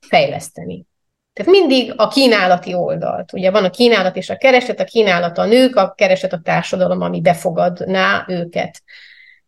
fejleszteni. 0.00 0.86
Tehát 1.34 1.50
mindig 1.50 1.92
a 1.96 2.08
kínálati 2.08 2.74
oldalt. 2.74 3.32
Ugye 3.32 3.50
van 3.50 3.64
a 3.64 3.70
kínálat 3.70 4.16
és 4.16 4.30
a 4.30 4.36
kereset, 4.36 4.80
a 4.80 4.84
kínálat 4.84 5.38
a 5.38 5.44
nők, 5.44 5.76
a 5.76 5.94
kereset 5.96 6.32
a 6.32 6.40
társadalom, 6.44 7.00
ami 7.00 7.20
befogadná 7.20 8.24
őket. 8.28 8.82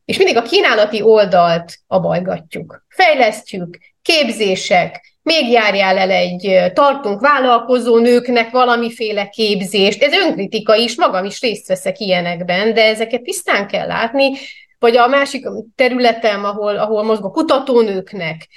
És 0.05 0.17
mindig 0.17 0.37
a 0.37 0.43
kínálati 0.43 1.03
oldalt 1.03 1.79
abajgatjuk. 1.87 2.85
Fejlesztjük, 2.89 3.79
képzések, 4.03 5.17
még 5.23 5.51
járjál 5.51 5.99
el 5.99 6.11
egy, 6.11 6.73
tartunk 6.73 7.21
vállalkozó 7.21 7.99
nőknek 7.99 8.51
valamiféle 8.51 9.29
képzést. 9.29 10.03
Ez 10.03 10.13
önkritika 10.13 10.75
is, 10.75 10.97
magam 10.97 11.25
is 11.25 11.41
részt 11.41 11.69
veszek 11.69 11.99
ilyenekben, 11.99 12.75
de 12.75 12.85
ezeket 12.85 13.23
tisztán 13.23 13.67
kell 13.67 13.87
látni, 13.87 14.33
vagy 14.79 14.97
a 14.97 15.07
másik 15.07 15.47
területem, 15.75 16.45
ahol, 16.45 16.77
ahol 16.79 17.03
mozgok, 17.03 17.33
kutatónőknek, 17.33 18.49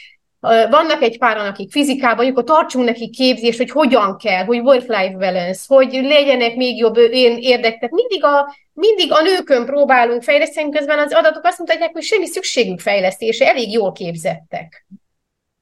vannak 0.42 1.02
egy 1.02 1.18
páran, 1.18 1.48
akik 1.48 1.72
fizikában, 1.72 2.30
akkor 2.30 2.44
tartsunk 2.44 2.86
neki 2.86 3.10
képzést, 3.10 3.58
hogy 3.58 3.72
hogyan 3.72 4.18
kell, 4.18 4.44
hogy 4.44 4.60
work-life 4.60 5.18
balance, 5.18 5.62
hogy 5.68 5.94
legyenek 5.94 6.56
még 6.56 6.78
jobb 6.78 6.98
én 6.98 7.38
érdek. 7.38 7.90
Mindig 7.90 8.24
a, 8.24 8.56
mindig 8.74 9.12
a 9.12 9.22
nőkön 9.22 9.66
próbálunk 9.66 10.24
fejleszteni, 10.24 10.72
közben 10.72 11.00
az 11.00 11.14
adatok 11.14 11.44
azt 11.44 11.60
mutatják, 11.60 11.92
hogy 11.94 12.04
semmi 12.04 12.28
szükségük 12.28 12.80
fejlesztése, 12.80 13.48
elég 13.48 13.72
jól 13.72 13.92
képzettek. 13.92 14.88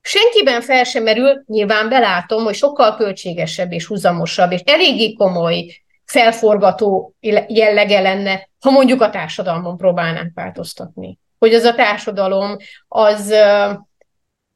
Senkiben 0.02 0.62
fel 0.62 0.84
sem 0.84 1.04
merül, 1.04 1.44
nyilván 1.45 1.90
belátom, 1.90 2.44
hogy 2.44 2.56
sokkal 2.56 2.95
költségesebb 2.95 3.72
és 3.72 3.86
húzamosabb, 3.86 4.52
és 4.52 4.62
eléggé 4.66 5.14
komoly 5.14 5.66
felforgató 6.06 7.16
jellege 7.48 7.99
lenne, 7.99 8.49
ha 8.60 8.72
mondjuk 8.72 9.02
a 9.02 9.10
társadalmon 9.10 9.78
próbálnánk 9.78 10.32
változtatni. 10.36 11.20
Hogy 11.40 11.54
az 11.54 11.64
a 11.64 11.76
társadalom 11.76 12.58
az 12.88 13.34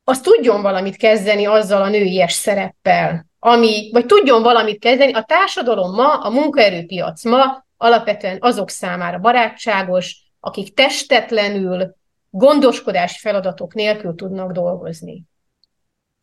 az 0.04 0.22
tudjon 0.22 0.62
valamit 0.62 0.96
kezdeni 0.96 1.46
azzal 1.46 1.82
a 1.82 1.90
nőies 1.90 2.34
szereppel, 2.34 3.26
ami, 3.40 3.90
vagy 3.92 4.06
tudjon 4.06 4.42
valamit 4.42 4.80
kezdeni. 4.80 5.14
A 5.14 5.24
társadalom 5.24 5.96
ma, 5.96 6.14
a 6.14 6.30
munkaerőpiac 6.30 7.26
ma 7.26 7.66
alapvetően 7.78 8.38
azok 8.40 8.70
számára 8.70 9.18
barátságos, 9.18 10.18
akik 10.40 10.74
testetlenül, 10.74 11.96
gondoskodási 12.30 13.20
feladatok 13.20 13.74
nélkül 13.74 14.16
tudnak 14.16 14.52
dolgozni. 14.52 15.24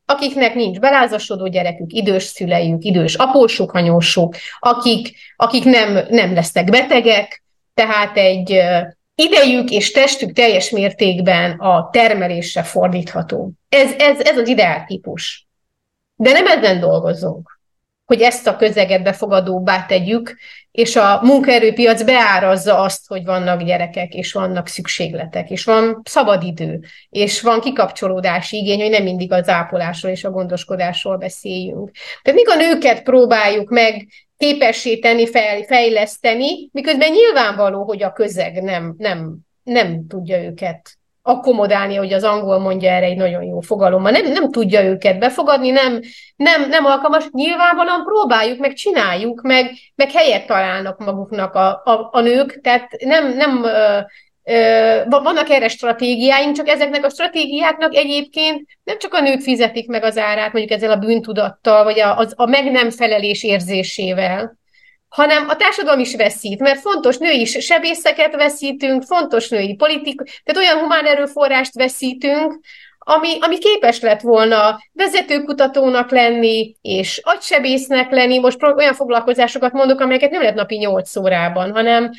Akiknek 0.05 0.55
nincs 0.55 0.79
belázasodó 0.79 1.49
gyerekük, 1.49 1.93
idős 1.93 2.23
szüleik, 2.23 2.85
idős 2.85 3.15
apósuk, 3.15 3.73
anyósuk, 3.73 4.35
akik, 4.59 5.17
akik 5.37 5.65
nem, 5.65 6.07
nem 6.09 6.35
lesznek 6.35 6.71
betegek, 6.71 7.43
tehát 7.75 8.17
egy 8.17 8.63
idejük 9.23 9.71
és 9.71 9.91
testük 9.91 10.33
teljes 10.33 10.71
mértékben 10.71 11.59
a 11.59 11.89
termelésre 11.91 12.63
fordítható. 12.63 13.53
Ez, 13.69 13.93
ez, 13.99 14.21
ez 14.21 14.39
az 14.39 14.49
ideáltípus. 14.49 15.47
De 16.15 16.33
nem 16.33 16.47
ezen 16.47 16.81
dolgozunk, 16.81 17.61
hogy 18.05 18.21
ezt 18.21 18.47
a 18.47 18.57
közeget 18.57 19.03
befogadóbbá 19.03 19.87
tegyük, 19.87 20.37
és 20.71 20.97
a 20.97 21.21
munkaerőpiac 21.23 22.03
beárazza 22.03 22.81
azt, 22.81 23.09
hogy 23.09 23.25
vannak 23.25 23.63
gyerekek, 23.63 24.15
és 24.15 24.33
vannak 24.33 24.67
szükségletek, 24.67 25.51
és 25.51 25.65
van 25.65 26.01
szabadidő, 26.05 26.81
és 27.09 27.41
van 27.41 27.61
kikapcsolódási 27.61 28.57
igény, 28.57 28.81
hogy 28.81 28.91
nem 28.91 29.03
mindig 29.03 29.33
az 29.33 29.49
ápolásról 29.49 30.13
és 30.13 30.25
a 30.25 30.31
gondoskodásról 30.31 31.17
beszéljünk. 31.17 31.91
Tehát 32.23 32.39
míg 32.39 32.49
a 32.49 32.57
nőket 32.57 33.03
próbáljuk 33.03 33.71
meg 33.71 34.09
képessé 34.39 34.99
tenni, 34.99 35.27
fel, 35.27 35.63
fejleszteni, 35.63 36.69
miközben 36.73 37.13
nyilvánvaló, 37.13 37.85
hogy 37.85 38.03
a 38.03 38.13
közeg 38.13 38.63
nem, 38.63 38.95
nem, 38.99 39.37
nem 39.63 40.07
tudja 40.07 40.43
őket 40.43 40.99
akkomodálni, 41.23 41.95
hogy 41.95 42.13
az 42.13 42.25
angol 42.25 42.59
mondja 42.59 42.91
erre 42.91 43.07
egy 43.07 43.17
nagyon 43.17 43.43
jó 43.43 43.61
fogalommal, 43.61 44.11
nem, 44.11 44.33
nem 44.33 44.51
tudja 44.51 44.85
őket 44.85 45.19
befogadni, 45.19 45.71
nem, 45.71 46.01
nem, 46.37 46.69
nem 46.69 46.85
alkalmas, 46.85 47.29
nyilvánvalóan 47.31 48.05
próbáljuk, 48.05 48.59
meg 48.59 48.73
csináljuk, 48.73 49.43
meg, 49.43 49.71
meg 49.95 50.11
helyet 50.11 50.47
találnak 50.47 50.99
maguknak 50.99 51.55
a, 51.55 51.69
a, 51.85 52.09
a 52.13 52.21
nők, 52.21 52.61
tehát 52.61 52.91
nem, 53.05 53.37
nem 53.37 53.65
vannak 55.09 55.51
erre 55.51 55.69
stratégiáink, 55.69 56.57
csak 56.57 56.69
ezeknek 56.69 57.05
a 57.05 57.11
stratégiáknak 57.11 57.95
egyébként 57.95 58.67
nem 58.85 58.99
csak 58.99 59.15
a 59.15 59.21
nők 59.21 59.41
fizetik 59.41 59.89
meg 59.89 60.05
az 60.05 60.19
árát, 60.19 60.53
mondjuk 60.53 60.79
ezzel 60.79 60.91
a 60.91 60.97
bűntudattal, 60.97 61.85
vagy 61.85 62.01
a, 62.01 62.17
az, 62.17 62.33
a 62.37 62.47
meg 62.47 62.71
nem 62.71 62.91
felelés 62.91 63.45
érzésével, 63.45 64.59
hanem 65.09 65.49
a 65.49 65.57
társadalom 65.57 66.01
is 66.01 66.17
veszít, 66.17 66.61
mert 66.61 66.81
fontos 66.81 67.17
női 67.19 67.45
sebészeket 67.45 68.35
veszítünk, 68.35 69.03
fontos 69.03 69.49
női 69.49 69.75
politik, 69.75 70.23
tehát 70.45 70.63
olyan 70.63 70.79
humán 70.79 71.07
erőforrást 71.07 71.75
veszítünk, 71.75 72.61
ami, 72.99 73.29
ami 73.41 73.59
képes 73.59 74.01
lett 74.01 74.21
volna 74.21 74.79
vezetőkutatónak 74.93 76.11
lenni, 76.11 76.75
és 76.83 77.21
agysebésznek 77.23 78.11
lenni. 78.11 78.39
Most 78.39 78.63
olyan 78.63 78.95
foglalkozásokat 78.95 79.73
mondok, 79.73 80.01
amelyeket 80.01 80.31
nem 80.31 80.41
lehet 80.41 80.57
napi 80.57 80.77
8 80.77 81.17
órában, 81.17 81.73
hanem 81.73 82.11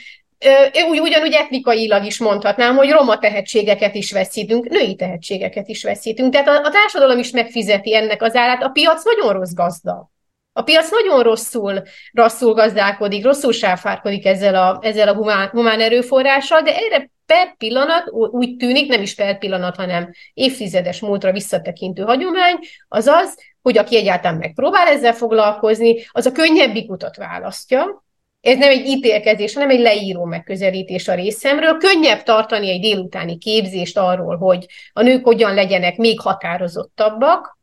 úgy, 0.89 0.99
ugyanúgy 0.99 1.33
etnikailag 1.33 2.05
is 2.05 2.19
mondhatnám, 2.19 2.75
hogy 2.75 2.89
roma 2.89 3.17
tehetségeket 3.17 3.95
is 3.95 4.11
veszítünk, 4.11 4.67
női 4.69 4.95
tehetségeket 4.95 5.67
is 5.67 5.83
veszítünk. 5.83 6.31
Tehát 6.31 6.47
a, 6.47 6.65
a 6.65 6.69
társadalom 6.69 7.17
is 7.17 7.31
megfizeti 7.31 7.95
ennek 7.95 8.21
az 8.21 8.35
árát. 8.35 8.63
A 8.63 8.69
piac 8.69 9.03
nagyon 9.03 9.33
rossz 9.33 9.53
gazda. 9.53 10.11
A 10.53 10.61
piac 10.61 10.91
nagyon 10.91 11.23
rosszul, 11.23 11.81
rosszul 12.11 12.53
gazdálkodik, 12.53 13.23
rosszul 13.23 13.51
sáfárkodik 13.51 14.25
ezzel 14.25 14.55
a, 14.55 14.79
ezzel 14.81 15.07
a 15.07 15.13
humán, 15.13 15.47
humán 15.47 15.81
erőforrással, 15.81 16.61
de 16.61 16.75
erre 16.75 17.09
per 17.25 17.55
pillanat 17.57 18.11
úgy 18.11 18.55
tűnik, 18.55 18.89
nem 18.89 19.01
is 19.01 19.15
per 19.15 19.37
pillanat, 19.37 19.75
hanem 19.75 20.09
évtizedes 20.33 20.99
múltra 20.99 21.31
visszatekintő 21.31 22.03
hagyomány, 22.03 22.59
az 22.87 23.07
az, 23.07 23.37
hogy 23.61 23.77
aki 23.77 23.97
egyáltalán 23.97 24.37
megpróbál 24.37 24.87
ezzel 24.87 25.13
foglalkozni, 25.13 26.05
az 26.11 26.25
a 26.25 26.31
könnyebbik 26.31 26.91
utat 26.91 27.15
választja, 27.15 28.03
ez 28.41 28.57
nem 28.57 28.69
egy 28.69 28.85
ítélkezés, 28.85 29.53
hanem 29.53 29.69
egy 29.69 29.79
leíró 29.79 30.25
megközelítés 30.25 31.07
a 31.07 31.13
részemről. 31.13 31.77
Könnyebb 31.77 32.23
tartani 32.23 32.69
egy 32.69 32.81
délutáni 32.81 33.37
képzést 33.37 33.97
arról, 33.97 34.37
hogy 34.37 34.65
a 34.93 35.01
nők 35.01 35.23
hogyan 35.23 35.53
legyenek 35.53 35.97
még 35.97 36.19
határozottabbak, 36.19 37.57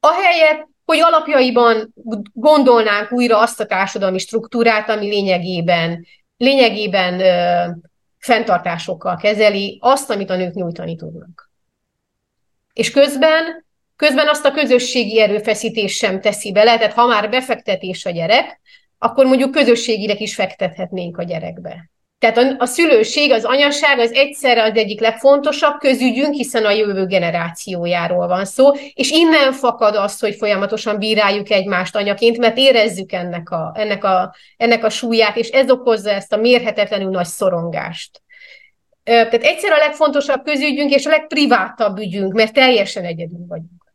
ahelyett, 0.00 0.68
hogy 0.84 0.98
alapjaiban 1.00 1.94
gondolnánk 2.32 3.12
újra 3.12 3.38
azt 3.38 3.60
a 3.60 3.66
társadalmi 3.66 4.18
struktúrát, 4.18 4.88
ami 4.88 5.08
lényegében, 5.08 6.06
lényegében 6.36 7.20
ö, 7.20 7.70
fenntartásokkal 8.18 9.16
kezeli 9.16 9.78
azt, 9.80 10.10
amit 10.10 10.30
a 10.30 10.36
nők 10.36 10.54
nyújtani 10.54 10.96
tudnak. 10.96 11.50
És 12.72 12.90
közben, 12.90 13.64
közben 13.96 14.28
azt 14.28 14.44
a 14.44 14.52
közösségi 14.52 15.20
erőfeszítés 15.20 15.96
sem 15.96 16.20
teszi 16.20 16.52
bele, 16.52 16.78
tehát 16.78 16.92
ha 16.92 17.06
már 17.06 17.30
befektetés 17.30 18.06
a 18.06 18.10
gyerek, 18.10 18.60
akkor 18.98 19.26
mondjuk 19.26 19.50
közösségileg 19.50 20.20
is 20.20 20.34
fektethetnénk 20.34 21.18
a 21.18 21.22
gyerekbe. 21.22 21.90
Tehát 22.18 22.36
a, 22.38 22.54
a 22.58 22.66
szülőség, 22.66 23.32
az 23.32 23.44
anyaság 23.44 23.98
az 23.98 24.12
egyszerre 24.12 24.62
az 24.62 24.76
egyik 24.76 25.00
legfontosabb 25.00 25.78
közügyünk, 25.78 26.34
hiszen 26.34 26.64
a 26.64 26.70
jövő 26.70 27.06
generációjáról 27.06 28.26
van 28.26 28.44
szó, 28.44 28.72
és 28.94 29.10
innen 29.10 29.52
fakad 29.52 29.96
az, 29.96 30.20
hogy 30.20 30.34
folyamatosan 30.34 30.98
bíráljuk 30.98 31.50
egymást 31.50 31.96
anyaként, 31.96 32.38
mert 32.38 32.56
érezzük 32.56 33.12
ennek 33.12 33.50
a, 33.50 33.72
ennek 33.76 34.04
a, 34.04 34.34
ennek 34.56 34.84
a 34.84 34.90
súlyát, 34.90 35.36
és 35.36 35.48
ez 35.48 35.70
okozza 35.70 36.10
ezt 36.10 36.32
a 36.32 36.36
mérhetetlenül 36.36 37.10
nagy 37.10 37.26
szorongást. 37.26 38.22
Tehát 39.02 39.34
egyszer 39.34 39.72
a 39.72 39.76
legfontosabb 39.76 40.44
közügyünk, 40.44 40.94
és 40.94 41.06
a 41.06 41.10
legprivátabb 41.10 41.98
ügyünk, 41.98 42.32
mert 42.32 42.52
teljesen 42.52 43.04
egyedül 43.04 43.46
vagyunk. 43.48 43.92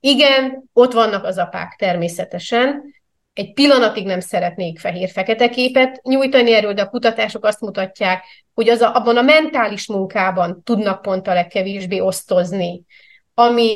Igen, 0.00 0.64
ott 0.72 0.92
vannak 0.92 1.24
az 1.24 1.38
apák 1.38 1.76
természetesen, 1.78 2.82
egy 3.34 3.52
pillanatig 3.52 4.06
nem 4.06 4.20
szeretnék 4.20 4.78
fehér-fekete 4.78 5.48
képet 5.48 6.02
nyújtani 6.02 6.52
erről, 6.52 6.72
de 6.72 6.82
a 6.82 6.88
kutatások 6.88 7.44
azt 7.44 7.60
mutatják, 7.60 8.24
hogy 8.54 8.68
az 8.68 8.80
a, 8.80 8.94
abban 8.94 9.16
a 9.16 9.22
mentális 9.22 9.86
munkában 9.86 10.62
tudnak 10.64 11.02
pont 11.02 11.26
a 11.26 11.34
legkevésbé 11.34 12.00
osztozni, 12.00 12.84
ami, 13.34 13.74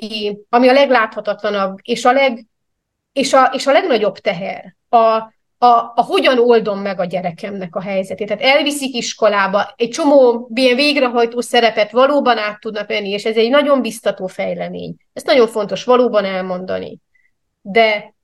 ami 0.48 0.68
a 0.68 0.72
legláthatatlanabb, 0.72 1.78
és 1.82 2.04
a, 2.04 2.12
leg, 2.12 2.46
és 3.12 3.32
a, 3.32 3.50
és 3.54 3.66
a 3.66 3.72
legnagyobb 3.72 4.18
teher. 4.18 4.74
A, 4.88 5.34
a, 5.58 5.92
a 5.94 6.02
hogyan 6.02 6.38
oldom 6.38 6.78
meg 6.78 7.00
a 7.00 7.04
gyerekemnek 7.04 7.76
a 7.76 7.80
helyzetét. 7.80 8.26
Tehát 8.26 8.42
elviszik 8.42 8.94
iskolába, 8.94 9.72
egy 9.76 9.88
csomó 9.88 10.48
ilyen 10.54 10.76
végrehajtó 10.76 11.40
szerepet 11.40 11.90
valóban 11.90 12.38
át 12.38 12.60
tudnak 12.60 12.88
venni, 12.88 13.08
és 13.08 13.24
ez 13.24 13.36
egy 13.36 13.50
nagyon 13.50 13.82
biztató 13.82 14.26
fejlemény. 14.26 14.96
Ezt 15.12 15.26
nagyon 15.26 15.48
fontos 15.48 15.84
valóban 15.84 16.24
elmondani. 16.24 16.98
De 17.60 18.14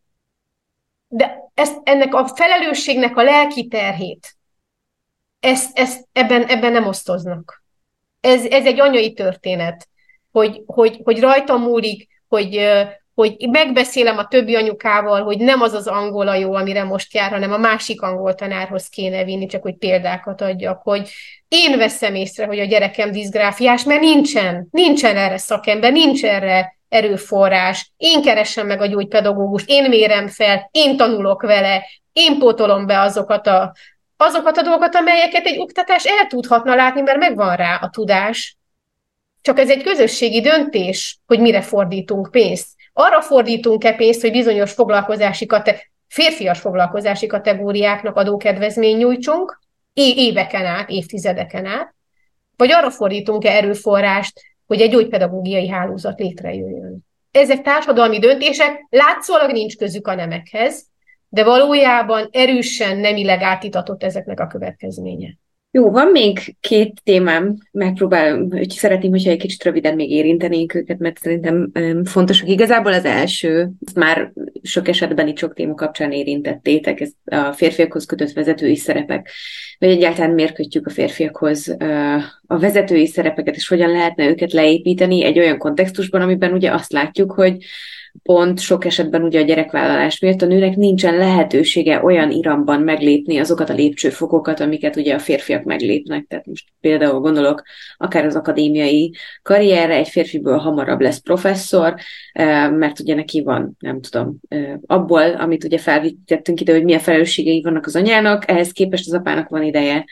de 1.14 1.50
ezt, 1.54 1.80
ennek 1.82 2.14
a 2.14 2.26
felelősségnek 2.26 3.16
a 3.16 3.22
lelki 3.22 3.68
terhét, 3.68 4.36
ezt, 5.40 5.78
ezt 5.78 6.08
ebben, 6.12 6.44
ebben 6.44 6.72
nem 6.72 6.86
osztoznak. 6.86 7.64
Ez, 8.20 8.44
ez 8.44 8.66
egy 8.66 8.80
anyai 8.80 9.12
történet, 9.12 9.88
hogy, 10.30 10.62
hogy, 10.66 11.00
hogy 11.04 11.20
rajta 11.20 11.56
múlik, 11.56 12.08
hogy, 12.28 12.72
hogy 13.14 13.48
megbeszélem 13.50 14.18
a 14.18 14.28
többi 14.28 14.54
anyukával, 14.54 15.22
hogy 15.22 15.38
nem 15.38 15.60
az 15.60 15.72
az 15.72 15.86
angol 15.86 16.28
a 16.28 16.34
jó, 16.34 16.54
amire 16.54 16.84
most 16.84 17.14
jár, 17.14 17.30
hanem 17.30 17.52
a 17.52 17.58
másik 17.58 18.02
angol 18.02 18.34
tanárhoz 18.34 18.88
kéne 18.88 19.24
vinni, 19.24 19.46
csak 19.46 19.62
hogy 19.62 19.76
példákat 19.76 20.40
adjak, 20.40 20.82
hogy 20.82 21.10
én 21.48 21.78
veszem 21.78 22.14
észre, 22.14 22.46
hogy 22.46 22.58
a 22.58 22.64
gyerekem 22.64 23.10
diszgráfiás, 23.10 23.84
mert 23.84 24.00
nincsen, 24.00 24.68
nincsen 24.70 25.16
erre 25.16 25.38
szakember, 25.38 25.92
nincs 25.92 26.24
erre 26.24 26.76
erőforrás, 26.92 27.92
én 27.96 28.22
keresem 28.22 28.66
meg 28.66 28.80
a 28.80 28.86
gyógypedagógust, 28.86 29.68
én 29.68 29.88
mérem 29.88 30.28
fel, 30.28 30.68
én 30.70 30.96
tanulok 30.96 31.42
vele, 31.42 31.84
én 32.12 32.38
pótolom 32.38 32.86
be 32.86 33.00
azokat 33.00 33.46
a, 33.46 33.74
azokat 34.16 34.56
a 34.56 34.62
dolgokat, 34.62 34.94
amelyeket 34.94 35.46
egy 35.46 35.58
oktatás 35.58 36.04
el 36.04 36.26
tudhatna 36.26 36.74
látni, 36.74 37.00
mert 37.00 37.18
megvan 37.18 37.56
rá 37.56 37.74
a 37.74 37.90
tudás. 37.90 38.56
Csak 39.40 39.58
ez 39.58 39.70
egy 39.70 39.82
közösségi 39.82 40.40
döntés, 40.40 41.18
hogy 41.26 41.40
mire 41.40 41.62
fordítunk 41.62 42.30
pénzt. 42.30 42.68
Arra 42.92 43.20
fordítunk-e 43.20 43.94
pénzt, 43.94 44.20
hogy 44.20 44.32
bizonyos 44.32 44.72
foglalkozási 44.72 45.46
kate- 45.46 45.90
férfias 46.08 46.60
foglalkozási 46.60 47.26
kategóriáknak 47.26 48.16
adókedvezmény 48.16 48.96
nyújtsunk, 48.96 49.60
éveken 49.94 50.66
át, 50.66 50.88
évtizedeken 50.88 51.66
át, 51.66 51.94
vagy 52.56 52.72
arra 52.72 52.90
fordítunk-e 52.90 53.50
erőforrást, 53.50 54.40
hogy 54.72 54.80
egy 54.80 54.90
gyógypedagógiai 54.90 55.68
hálózat 55.68 56.18
létrejöjjön. 56.18 56.98
Ezek 57.30 57.62
társadalmi 57.62 58.18
döntések, 58.18 58.86
látszólag 58.88 59.50
nincs 59.50 59.76
közük 59.76 60.06
a 60.06 60.14
nemekhez, 60.14 60.86
de 61.28 61.44
valójában 61.44 62.28
erősen 62.30 62.98
nemileg 62.98 63.42
átitatott 63.42 64.02
ezeknek 64.02 64.40
a 64.40 64.46
következménye. 64.46 65.38
Jó, 65.74 65.90
van 65.90 66.06
még 66.06 66.56
két 66.60 67.00
témám, 67.04 67.56
megpróbálom, 67.70 68.50
hogy 68.50 68.70
szeretném, 68.70 69.10
hogyha 69.10 69.30
egy 69.30 69.38
kicsit 69.38 69.62
röviden 69.62 69.94
még 69.94 70.10
érintenénk 70.10 70.74
őket, 70.74 70.98
mert 70.98 71.18
szerintem 71.18 71.72
fontosak. 72.04 72.48
Igazából 72.48 72.92
az 72.92 73.04
első, 73.04 73.70
ezt 73.86 73.96
már 73.96 74.32
sok 74.62 74.88
esetben 74.88 75.28
itt 75.28 75.38
sok 75.38 75.54
téma 75.54 75.74
kapcsán 75.74 76.12
érintettétek, 76.12 77.00
ez 77.00 77.10
a 77.24 77.52
férfiakhoz 77.52 78.04
kötött 78.04 78.32
vezetői 78.32 78.76
szerepek, 78.76 79.30
vagy 79.78 79.88
egyáltalán 79.88 80.30
miért 80.30 80.54
kötjük 80.54 80.86
a 80.86 80.90
férfiakhoz 80.90 81.76
a 82.46 82.58
vezetői 82.58 83.06
szerepeket, 83.06 83.54
és 83.54 83.68
hogyan 83.68 83.90
lehetne 83.90 84.28
őket 84.28 84.52
leépíteni 84.52 85.24
egy 85.24 85.38
olyan 85.38 85.58
kontextusban, 85.58 86.20
amiben 86.20 86.52
ugye 86.52 86.72
azt 86.72 86.92
látjuk, 86.92 87.32
hogy 87.32 87.56
pont 88.22 88.60
sok 88.60 88.84
esetben 88.84 89.22
ugye 89.22 89.40
a 89.40 89.44
gyerekvállalás 89.44 90.20
miatt 90.20 90.42
a 90.42 90.46
nőnek 90.46 90.76
nincsen 90.76 91.16
lehetősége 91.16 92.02
olyan 92.02 92.30
iramban 92.30 92.80
meglépni 92.80 93.38
azokat 93.38 93.70
a 93.70 93.74
lépcsőfokokat, 93.74 94.60
amiket 94.60 94.96
ugye 94.96 95.14
a 95.14 95.18
férfiak 95.18 95.64
meglépnek. 95.64 96.26
Tehát 96.28 96.46
most 96.46 96.64
például 96.80 97.20
gondolok 97.20 97.62
akár 97.96 98.24
az 98.24 98.36
akadémiai 98.36 99.14
karrierre, 99.42 99.94
egy 99.94 100.08
férfiből 100.08 100.56
hamarabb 100.56 101.00
lesz 101.00 101.18
professzor, 101.18 101.94
mert 102.70 103.00
ugye 103.00 103.14
neki 103.14 103.42
van, 103.42 103.76
nem 103.78 104.00
tudom, 104.00 104.36
abból, 104.86 105.30
amit 105.30 105.64
ugye 105.64 105.78
felvítettünk 105.78 106.60
ide, 106.60 106.72
hogy 106.72 106.84
milyen 106.84 107.00
felelősségei 107.00 107.62
vannak 107.62 107.86
az 107.86 107.96
anyának, 107.96 108.50
ehhez 108.50 108.72
képest 108.72 109.06
az 109.06 109.14
apának 109.14 109.48
van 109.48 109.62
ideje 109.62 110.04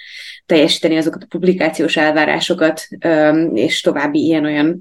teljesíteni 0.51 0.97
azokat 0.97 1.23
a 1.23 1.27
publikációs 1.29 1.97
elvárásokat, 1.97 2.89
és 3.55 3.81
további 3.81 4.25
ilyen-olyan 4.25 4.81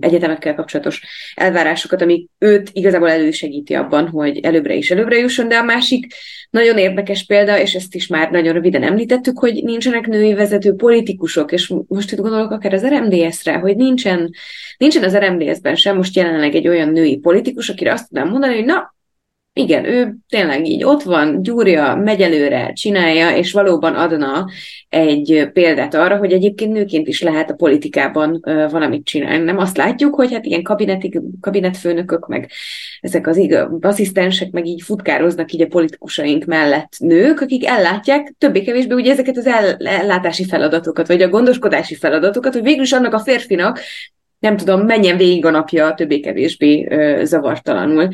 egyetemekkel 0.00 0.54
kapcsolatos 0.54 1.02
elvárásokat, 1.34 2.02
amik 2.02 2.28
őt 2.38 2.70
igazából 2.72 3.10
elősegíti 3.10 3.74
abban, 3.74 4.08
hogy 4.08 4.38
előbbre 4.38 4.74
is 4.74 4.90
előbbre 4.90 5.16
jusson, 5.16 5.48
de 5.48 5.56
a 5.56 5.62
másik 5.62 6.06
nagyon 6.50 6.78
érdekes 6.78 7.26
példa, 7.26 7.60
és 7.60 7.74
ezt 7.74 7.94
is 7.94 8.06
már 8.06 8.30
nagyon 8.30 8.52
röviden 8.52 8.82
említettük, 8.82 9.38
hogy 9.38 9.62
nincsenek 9.64 10.06
női 10.06 10.34
vezető 10.34 10.74
politikusok, 10.74 11.52
és 11.52 11.72
most 11.88 12.12
itt 12.12 12.20
gondolok 12.20 12.50
akár 12.50 12.72
az 12.72 12.86
RMDS-re, 12.86 13.54
hogy 13.54 13.76
nincsen, 13.76 14.30
nincsen 14.76 15.02
az 15.04 15.16
RMDS-ben 15.16 15.74
sem 15.74 15.96
most 15.96 16.16
jelenleg 16.16 16.54
egy 16.54 16.68
olyan 16.68 16.88
női 16.88 17.16
politikus, 17.16 17.68
akire 17.68 17.92
azt 17.92 18.08
tudnám 18.08 18.28
mondani, 18.28 18.54
hogy 18.54 18.64
na, 18.64 18.96
igen, 19.52 19.84
ő 19.84 20.16
tényleg 20.28 20.66
így 20.66 20.84
ott 20.84 21.02
van, 21.02 21.42
gyúrja, 21.42 21.94
megy 21.94 22.20
előre, 22.20 22.72
csinálja, 22.72 23.36
és 23.36 23.52
valóban 23.52 23.94
adna 23.94 24.48
egy 24.88 25.48
példát 25.52 25.94
arra, 25.94 26.16
hogy 26.16 26.32
egyébként 26.32 26.72
nőként 26.72 27.08
is 27.08 27.22
lehet 27.22 27.50
a 27.50 27.54
politikában 27.54 28.40
valamit 28.70 29.04
csinálni. 29.04 29.44
Nem 29.44 29.58
azt 29.58 29.76
látjuk, 29.76 30.14
hogy 30.14 30.32
hát 30.32 30.44
ilyen 30.44 30.62
kabinetik, 30.62 31.20
kabinetfőnökök, 31.40 32.26
meg 32.26 32.50
ezek 33.00 33.26
az 33.26 33.36
igaz, 33.36 33.68
asszisztensek 33.80 34.50
meg 34.50 34.66
így 34.66 34.82
futkároznak 34.82 35.52
így 35.52 35.62
a 35.62 35.66
politikusaink 35.66 36.44
mellett 36.44 36.92
nők, 36.98 37.40
akik 37.40 37.66
ellátják 37.66 38.34
többé-kevésbé 38.38 38.94
ugye 38.94 39.12
ezeket 39.12 39.36
az 39.36 39.46
ellátási 39.78 40.44
feladatokat, 40.44 41.06
vagy 41.06 41.22
a 41.22 41.28
gondoskodási 41.28 41.94
feladatokat, 41.94 42.52
hogy 42.52 42.62
végül 42.62 42.82
is 42.82 42.92
annak 42.92 43.14
a 43.14 43.18
férfinak 43.18 43.80
nem 44.38 44.56
tudom, 44.56 44.80
menjen 44.80 45.16
végig 45.16 45.44
a 45.44 45.50
napja 45.50 45.94
többé-kevésbé 45.94 46.88
zavartalanul. 47.24 48.08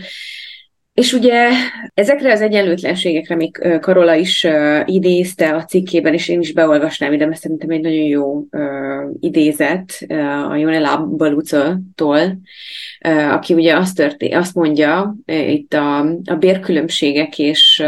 És 0.95 1.13
ugye 1.13 1.49
ezekre 1.95 2.33
az 2.33 2.41
egyenlőtlenségekre 2.41 3.35
még 3.35 3.79
Karola 3.81 4.15
is 4.15 4.47
idézte 4.85 5.55
a 5.55 5.65
cikkében, 5.65 6.13
és 6.13 6.29
én 6.29 6.41
is 6.41 6.53
beolvasnám 6.53 7.13
ide, 7.13 7.27
mert 7.27 7.41
szerintem 7.41 7.71
egy 7.71 7.81
nagyon 7.81 8.05
jó 8.05 8.45
idézet 9.21 10.05
a 10.51 10.57
Jonela 10.57 11.07
Baluca-tól, 11.07 12.39
aki 13.31 13.55
ugye 13.55 13.77
azt, 13.77 13.97
történ- 13.97 14.35
azt 14.35 14.55
mondja 14.55 15.17
itt 15.27 15.73
a, 15.73 15.99
a 16.25 16.35
bérkülönbségek 16.39 17.39
és, 17.39 17.83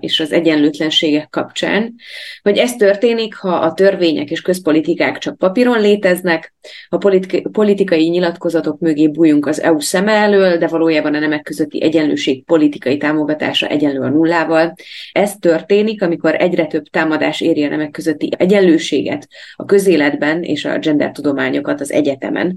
és 0.00 0.20
az 0.20 0.32
egyenlőtlenségek 0.32 1.28
kapcsán, 1.30 1.94
hogy 2.42 2.58
ez 2.58 2.76
történik, 2.76 3.34
ha 3.34 3.54
a 3.54 3.72
törvények 3.72 4.30
és 4.30 4.40
közpolitikák 4.40 5.18
csak 5.18 5.38
papíron 5.38 5.80
léteznek, 5.80 6.54
ha 6.88 6.96
politik- 6.96 7.48
politikai 7.48 8.08
nyilatkozatok 8.08 8.80
mögé 8.80 9.08
bújunk 9.08 9.46
az 9.46 9.62
EU 9.62 9.80
szeme 9.80 10.12
elől, 10.12 10.56
de 10.56 10.66
valójában 10.66 11.14
a 11.14 11.18
nemek 11.18 11.42
közötti 11.42 11.82
egyenlőség 11.82 12.44
politikai 12.50 12.96
támogatása 12.96 13.66
egyenlő 13.66 14.00
a 14.00 14.08
nullával. 14.08 14.74
Ez 15.12 15.36
történik, 15.36 16.02
amikor 16.02 16.34
egyre 16.34 16.66
több 16.66 16.84
támadás 16.84 17.40
éri 17.40 17.64
a 17.64 17.68
nemek 17.68 17.90
közötti 17.90 18.28
egyenlőséget 18.38 19.28
a 19.56 19.64
közéletben 19.64 20.42
és 20.42 20.64
a 20.64 20.78
gender 20.78 21.12
tudományokat 21.12 21.80
az 21.80 21.92
egyetemen 21.92 22.56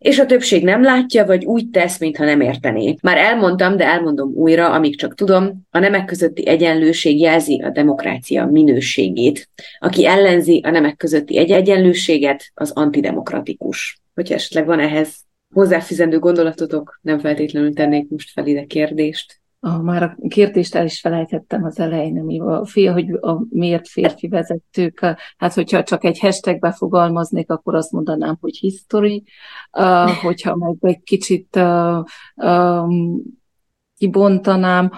és 0.00 0.18
a 0.18 0.26
többség 0.26 0.64
nem 0.64 0.82
látja, 0.82 1.26
vagy 1.26 1.44
úgy 1.44 1.70
tesz, 1.70 1.98
mintha 1.98 2.24
nem 2.24 2.40
értené. 2.40 2.96
Már 3.02 3.18
elmondtam, 3.18 3.76
de 3.76 3.84
elmondom 3.84 4.32
újra, 4.34 4.70
amíg 4.72 4.98
csak 4.98 5.14
tudom, 5.14 5.66
a 5.70 5.78
nemek 5.78 6.04
közötti 6.04 6.46
egyenlőség 6.46 7.20
jelzi 7.20 7.62
a 7.62 7.70
demokrácia 7.70 8.46
minőségét. 8.46 9.48
Aki 9.78 10.06
ellenzi 10.06 10.60
a 10.64 10.70
nemek 10.70 10.96
közötti 10.96 11.38
egy 11.38 11.50
egyenlőséget, 11.50 12.50
az 12.54 12.70
antidemokratikus. 12.70 14.00
Hogyha 14.14 14.34
esetleg 14.34 14.66
van 14.66 14.80
ehhez 14.80 15.14
hozzáfizendő 15.54 16.18
gondolatotok, 16.18 16.98
nem 17.02 17.18
feltétlenül 17.18 17.74
tennék 17.74 18.10
most 18.10 18.30
fel 18.30 18.46
ide 18.46 18.64
kérdést. 18.64 19.40
A, 19.62 19.82
már 19.82 20.02
a 20.02 20.16
kérdést 20.28 20.74
el 20.74 20.84
is 20.84 21.00
felejtettem 21.00 21.64
az 21.64 21.78
elején, 21.78 22.18
ami 22.18 22.40
a 22.40 22.64
fia, 22.64 22.92
hogy 22.92 23.10
a 23.10 23.44
miért 23.50 23.88
férfi 23.88 24.28
vezetők, 24.28 25.00
hát 25.36 25.54
hogyha 25.54 25.82
csak 25.82 26.04
egy 26.04 26.18
hashtagbe 26.18 26.72
fogalmaznék, 26.72 27.50
akkor 27.50 27.74
azt 27.74 27.92
mondanám, 27.92 28.36
hogy 28.40 28.56
history, 28.56 29.24
uh, 29.72 30.10
hogyha 30.10 30.56
meg 30.56 30.76
egy 30.80 31.02
kicsit 31.02 31.56
uh, 31.56 32.04
um, 32.34 33.22
kibontanám, 33.96 34.90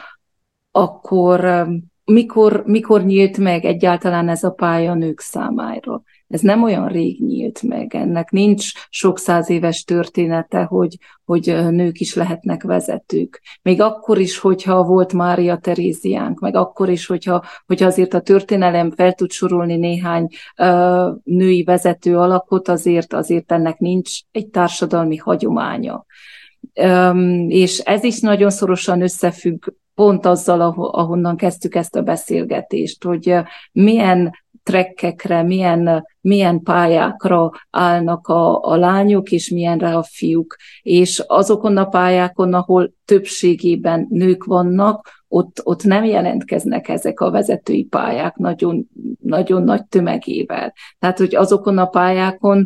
akkor 0.71 1.45
um, 1.45 1.93
mikor, 2.05 2.63
mikor 2.67 3.05
nyílt 3.05 3.39
meg 3.39 3.65
egyáltalán 3.65 4.29
ez 4.29 4.45
a 4.45 4.51
pálya 4.51 4.95
nők 4.95 5.21
számára? 5.21 6.03
Ez 6.33 6.41
nem 6.41 6.63
olyan 6.63 6.89
rég 6.89 7.25
nyílt 7.25 7.63
meg, 7.63 7.95
ennek 7.95 8.31
nincs 8.31 8.73
sok 8.89 9.19
száz 9.19 9.51
éves 9.51 9.85
története, 9.85 10.63
hogy, 10.63 10.97
hogy 11.25 11.47
nők 11.71 12.01
is 12.01 12.15
lehetnek 12.15 12.63
vezetők. 12.63 13.43
Még 13.63 13.81
akkor 13.81 14.19
is, 14.19 14.39
hogyha 14.39 14.83
volt 14.83 15.13
Mária 15.13 15.57
Teréziánk, 15.57 16.41
meg 16.41 16.55
akkor 16.55 16.89
is, 16.89 17.07
hogyha, 17.07 17.45
hogyha 17.67 17.87
azért 17.87 18.15
a 18.15 18.21
történelem 18.21 18.91
fel 18.91 19.13
tud 19.13 19.31
sorolni 19.31 19.77
néhány 19.77 20.29
uh, 20.59 21.09
női 21.25 21.63
vezető 21.63 22.19
alakot, 22.19 22.69
azért, 22.69 23.13
azért 23.13 23.53
ennek 23.53 23.79
nincs 23.79 24.21
egy 24.31 24.49
társadalmi 24.49 25.17
hagyománya. 25.17 26.05
Um, 26.83 27.51
és 27.51 27.79
ez 27.79 28.05
is 28.05 28.21
nagyon 28.21 28.51
szorosan 28.51 29.03
összefügg 29.03 29.65
pont 29.95 30.27
azzal, 30.27 30.61
ahonnan 30.77 31.37
kezdtük 31.37 31.75
ezt 31.75 31.97
a 31.97 32.03
beszélgetést, 32.03 33.05
hogy 33.05 33.35
milyen 33.73 34.31
trekkekre, 34.63 35.43
milyen, 35.43 36.07
milyen 36.21 36.63
pályákra 36.63 37.51
állnak 37.71 38.27
a, 38.27 38.63
a 38.63 38.77
lányok, 38.77 39.31
és 39.31 39.51
milyenre 39.51 39.97
a 39.97 40.03
fiúk. 40.03 40.57
És 40.83 41.19
azokon 41.27 41.77
a 41.77 41.85
pályákon, 41.85 42.55
ahol 42.55 42.93
többségében 43.05 44.07
nők 44.11 44.45
vannak, 44.45 45.25
ott, 45.29 45.61
ott 45.63 45.85
nem 45.85 46.05
jelentkeznek 46.05 46.89
ezek 46.89 47.21
a 47.21 47.31
vezetői 47.31 47.85
pályák 47.85 48.37
nagyon, 48.37 48.89
nagyon 49.21 49.63
nagy 49.63 49.87
tömegével. 49.87 50.73
Tehát, 50.99 51.19
hogy 51.19 51.35
azokon 51.35 51.79
a 51.79 51.87
pályákon 51.87 52.65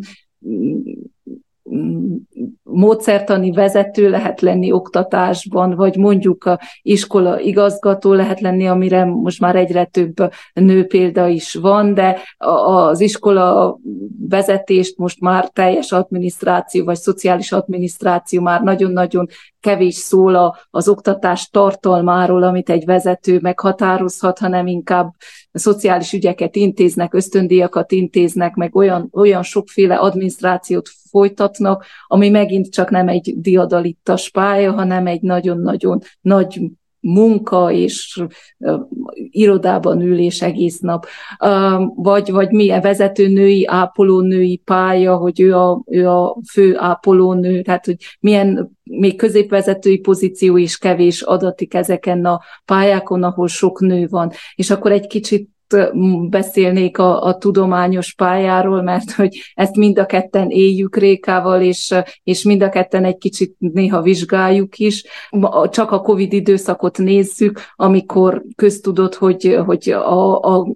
módszertani 2.63 3.51
vezető 3.51 4.09
lehet 4.09 4.41
lenni 4.41 4.71
oktatásban, 4.71 5.75
vagy 5.75 5.97
mondjuk 5.97 6.43
a 6.43 6.59
iskola 6.81 7.39
igazgató 7.39 8.13
lehet 8.13 8.39
lenni, 8.39 8.67
amire 8.67 9.05
most 9.05 9.39
már 9.39 9.55
egyre 9.55 9.85
több 9.85 10.15
nő 10.53 10.85
példa 10.85 11.27
is 11.27 11.53
van, 11.53 11.93
de 11.93 12.21
az 12.65 13.01
iskola 13.01 13.77
vezetést 14.29 14.97
most 14.97 15.19
már 15.19 15.49
teljes 15.49 15.91
adminisztráció, 15.91 16.85
vagy 16.85 16.97
szociális 16.97 17.51
adminisztráció 17.51 18.41
már 18.41 18.61
nagyon-nagyon 18.61 19.27
kevés 19.67 19.95
szól 19.95 20.57
az 20.69 20.87
oktatás 20.87 21.49
tartalmáról, 21.49 22.43
amit 22.43 22.69
egy 22.69 22.85
vezető 22.85 23.39
meghatározhat, 23.41 24.39
hanem 24.39 24.67
inkább 24.67 25.13
szociális 25.51 26.13
ügyeket 26.13 26.55
intéznek, 26.55 27.13
ösztöndíjakat 27.13 27.91
intéznek, 27.91 28.55
meg 28.55 28.75
olyan, 28.75 29.09
olyan 29.11 29.43
sokféle 29.43 29.95
adminisztrációt 29.95 30.89
folytatnak, 31.09 31.85
ami 32.07 32.29
megint 32.29 32.71
csak 32.71 32.89
nem 32.89 33.07
egy 33.07 33.33
diadalittas 33.37 34.29
pálya, 34.29 34.71
hanem 34.71 35.07
egy 35.07 35.21
nagyon-nagyon 35.21 35.99
nagy 36.21 36.61
munka 37.07 37.71
és 37.71 38.23
irodában 39.15 40.01
ülés 40.01 40.41
egész 40.41 40.79
nap, 40.79 41.05
vagy, 41.95 42.31
vagy 42.31 42.51
milyen 42.51 42.81
vezetőnői, 42.81 43.65
ápolónői 43.65 44.61
pálya, 44.65 45.15
hogy 45.15 45.41
ő 45.41 45.55
a, 45.55 45.83
ő 45.85 46.07
a 46.07 46.37
fő 46.51 46.77
ápolónő, 46.77 47.61
tehát 47.61 47.85
hogy 47.85 47.95
milyen 48.19 48.77
még 48.83 49.17
középvezetői 49.17 49.97
pozíció 49.97 50.57
is 50.57 50.77
kevés 50.77 51.21
adatik 51.21 51.73
ezeken 51.73 52.25
a 52.25 52.41
pályákon, 52.65 53.23
ahol 53.23 53.47
sok 53.47 53.79
nő 53.79 54.07
van. 54.09 54.31
És 54.55 54.69
akkor 54.69 54.91
egy 54.91 55.07
kicsit 55.07 55.49
beszélnék 56.29 56.97
a, 56.97 57.23
a 57.23 57.37
tudományos 57.37 58.13
pályáról, 58.13 58.81
mert 58.81 59.11
hogy 59.11 59.37
ezt 59.53 59.75
mind 59.75 59.99
a 59.99 60.05
ketten 60.05 60.49
éljük 60.49 60.95
Rékával, 60.95 61.61
és, 61.61 61.93
és 62.23 62.43
mind 62.43 62.61
a 62.61 62.69
ketten 62.69 63.05
egy 63.05 63.17
kicsit 63.17 63.55
néha 63.57 64.01
vizsgáljuk 64.01 64.77
is. 64.77 65.03
Csak 65.69 65.91
a 65.91 66.01
Covid 66.01 66.33
időszakot 66.33 66.97
nézzük, 66.97 67.59
amikor 67.75 68.43
köztudott, 68.55 69.15
hogy, 69.15 69.59
hogy 69.65 69.89
a, 69.89 70.39
a 70.41 70.67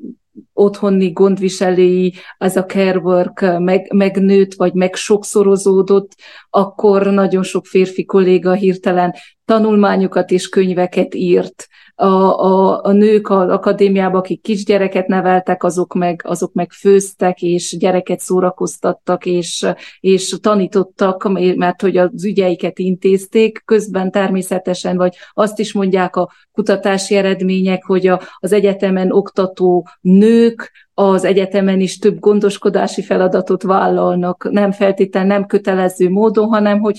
otthoni 0.54 1.12
gondviselői, 1.12 2.14
az 2.38 2.56
a 2.56 2.66
care 2.66 2.98
work 2.98 3.60
meg, 3.60 3.94
megnőtt, 3.94 4.54
vagy 4.54 4.74
meg 4.74 4.96
sokszorozódott, 4.96 6.16
akkor 6.50 7.08
nagyon 7.08 7.44
sok 7.44 7.66
férfi 7.66 8.06
kolléga 8.06 8.54
hirtelen 8.54 9.14
tanulmányokat 9.52 10.32
és 10.32 10.50
könyveket 10.50 11.16
írt. 11.16 11.68
A, 11.96 12.06
a, 12.06 12.84
a 12.84 12.92
nők 12.92 13.30
az 13.30 13.50
akadémiában, 13.50 14.20
akik 14.20 14.42
kisgyereket 14.42 15.08
neveltek, 15.08 15.64
azok 15.64 15.94
meg, 15.94 16.22
azok 16.28 16.54
meg 16.54 16.72
főztek, 16.72 17.42
és 17.42 17.78
gyereket 17.78 18.20
szórakoztattak, 18.20 19.26
és, 19.26 19.66
és 20.00 20.36
tanítottak, 20.42 21.30
mert 21.56 21.82
hogy 21.82 21.98
az 21.98 22.26
ügyeiket 22.26 22.80
intézték, 22.80 23.62
közben 23.66 24.12
természetesen, 24.12 24.98
vagy 24.98 25.16
azt 25.34 25.60
is 25.60 25.74
mondják 25.74 26.16
a 26.16 26.32
kutatási 26.52 27.16
eredmények, 27.16 27.84
hogy 27.84 28.08
a, 28.08 28.22
az 28.38 28.52
egyetemen 28.52 29.12
oktató 29.12 29.88
nők 30.02 30.72
az 31.02 31.24
egyetemen 31.24 31.80
is 31.80 31.98
több 31.98 32.20
gondoskodási 32.20 33.02
feladatot 33.02 33.64
vállalnak, 33.64 34.48
nem 34.52 34.72
feltétlenül 34.72 35.30
nem 35.30 35.46
kötelező 35.46 36.10
módon, 36.10 36.48
hanem 36.48 36.80
hogy 36.80 36.98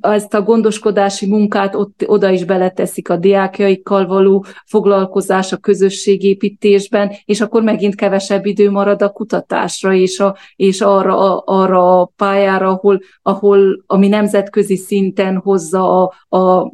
ezt 0.00 0.34
a 0.34 0.42
gondoskodási 0.42 1.26
munkát 1.26 1.74
ott, 1.74 2.04
oda 2.06 2.30
is 2.30 2.44
beleteszik 2.44 3.08
a 3.08 3.16
diákjaikkal 3.16 4.06
való 4.06 4.44
foglalkozás 4.66 5.52
a 5.52 5.56
közösségépítésben, 5.56 7.12
és 7.24 7.40
akkor 7.40 7.62
megint 7.62 7.94
kevesebb 7.94 8.46
idő 8.46 8.70
marad 8.70 9.02
a 9.02 9.10
kutatásra 9.10 9.94
és, 9.94 10.20
a, 10.20 10.36
és 10.56 10.80
arra, 10.80 11.18
a, 11.18 11.42
arra 11.46 12.00
a 12.00 12.12
pályára, 12.16 12.68
ahol, 12.68 13.00
ahol 13.22 13.82
ami 13.86 14.08
nemzetközi 14.08 14.76
szinten 14.76 15.36
hozza 15.36 16.02
a, 16.02 16.36
a 16.36 16.72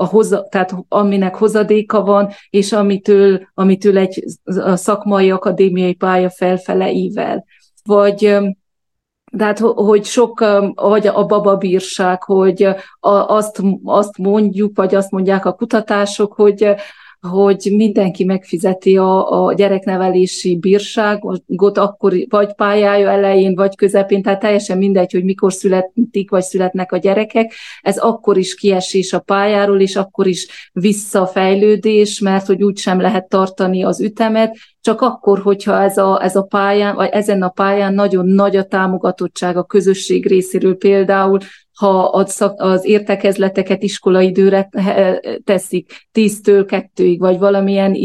a 0.00 0.04
hoza, 0.04 0.46
tehát 0.48 0.74
aminek 0.88 1.34
hozadéka 1.34 2.02
van, 2.02 2.28
és 2.50 2.72
amitől, 2.72 3.48
amitől 3.54 3.98
egy 3.98 4.24
szakmai 4.74 5.30
akadémiai 5.30 5.94
pálya 5.94 6.30
felfele 6.30 6.90
ível. 6.90 7.44
Vagy 7.84 8.38
tehát, 9.38 9.58
hogy 9.58 10.04
sok, 10.04 10.44
vagy 10.74 11.06
a 11.06 11.26
bababírság, 11.26 12.22
hogy 12.22 12.68
azt, 13.26 13.62
azt 13.84 14.18
mondjuk, 14.18 14.76
vagy 14.76 14.94
azt 14.94 15.10
mondják 15.10 15.44
a 15.44 15.52
kutatások, 15.52 16.32
hogy 16.32 16.74
hogy 17.28 17.72
mindenki 17.76 18.24
megfizeti 18.24 18.96
a, 18.96 19.44
a 19.44 19.52
gyereknevelési 19.52 20.56
bírságot, 20.56 21.78
akkor 21.78 22.14
vagy 22.28 22.54
pályája 22.54 23.10
elején, 23.10 23.54
vagy 23.54 23.76
közepén, 23.76 24.22
tehát 24.22 24.40
teljesen 24.40 24.78
mindegy, 24.78 25.12
hogy 25.12 25.24
mikor 25.24 25.52
születik, 25.52 26.30
vagy 26.30 26.42
születnek 26.42 26.92
a 26.92 26.96
gyerekek, 26.96 27.52
ez 27.80 27.98
akkor 27.98 28.36
is 28.36 28.54
kiesés 28.54 29.12
a 29.12 29.18
pályáról, 29.18 29.80
és 29.80 29.96
akkor 29.96 30.26
is 30.26 30.70
visszafejlődés, 30.72 32.20
mert 32.20 32.46
hogy 32.46 32.62
úgy 32.62 32.78
sem 32.78 33.00
lehet 33.00 33.28
tartani 33.28 33.84
az 33.84 34.00
ütemet, 34.00 34.56
csak 34.80 35.00
akkor, 35.00 35.38
hogyha 35.38 35.82
ez 35.82 35.96
a, 35.96 36.22
ez 36.22 36.36
a 36.36 36.42
pályán, 36.42 36.94
vagy 36.94 37.08
ezen 37.12 37.42
a 37.42 37.48
pályán 37.48 37.94
nagyon 37.94 38.26
nagy 38.26 38.56
a 38.56 38.64
támogatottság 38.64 39.56
a 39.56 39.64
közösség 39.64 40.26
részéről 40.26 40.76
például, 40.76 41.38
ha 41.80 42.04
az, 42.56 42.84
értekezleteket 42.84 43.82
iskolaidőre 43.82 44.68
teszik, 45.44 46.08
tíztől 46.12 46.64
kettőig, 46.64 47.20
vagy 47.20 47.38
valamilyen, 47.38 47.96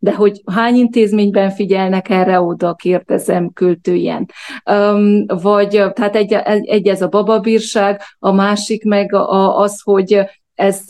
de 0.00 0.14
hogy 0.14 0.42
hány 0.52 0.74
intézményben 0.74 1.50
figyelnek 1.50 2.08
erre 2.08 2.40
oda, 2.40 2.74
kérdezem 2.74 3.52
költőjen. 3.52 4.26
Vagy, 5.26 5.68
tehát 5.68 6.16
egy, 6.16 6.32
egy 6.62 6.88
ez 6.88 7.02
a 7.02 7.08
bababírság, 7.08 8.00
a 8.18 8.32
másik 8.32 8.84
meg 8.84 9.14
az, 9.56 9.80
hogy 9.82 10.20
ez 10.54 10.86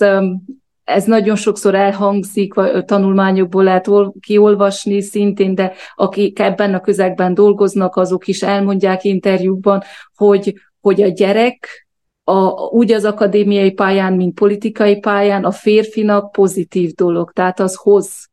ez 0.85 1.05
nagyon 1.05 1.37
sokszor 1.37 1.75
elhangzik, 1.75 2.55
vagy 2.55 2.85
tanulmányokból 2.85 3.65
lehet 3.65 3.89
kiolvasni 4.21 5.01
szintén, 5.01 5.55
de 5.55 5.73
akik 5.95 6.39
ebben 6.39 6.75
a 6.75 6.81
közegben 6.81 7.35
dolgoznak, 7.35 7.97
azok 7.97 8.27
is 8.27 8.43
elmondják 8.43 9.05
interjúkban, 9.05 9.83
hogy, 10.15 10.55
hogy 10.81 11.03
a 11.03 11.09
gyerek 11.09 11.84
a, 12.25 12.49
úgy 12.67 12.93
az 12.93 13.05
akadémiai 13.05 13.71
pályán, 13.71 14.13
mint 14.13 14.35
politikai 14.35 14.99
pályán 14.99 15.45
a 15.45 15.51
férfinak 15.51 16.33
pozitív 16.33 16.93
dolog, 16.93 17.33
tehát 17.33 17.61
az 17.61 17.75
hoz 17.75 18.29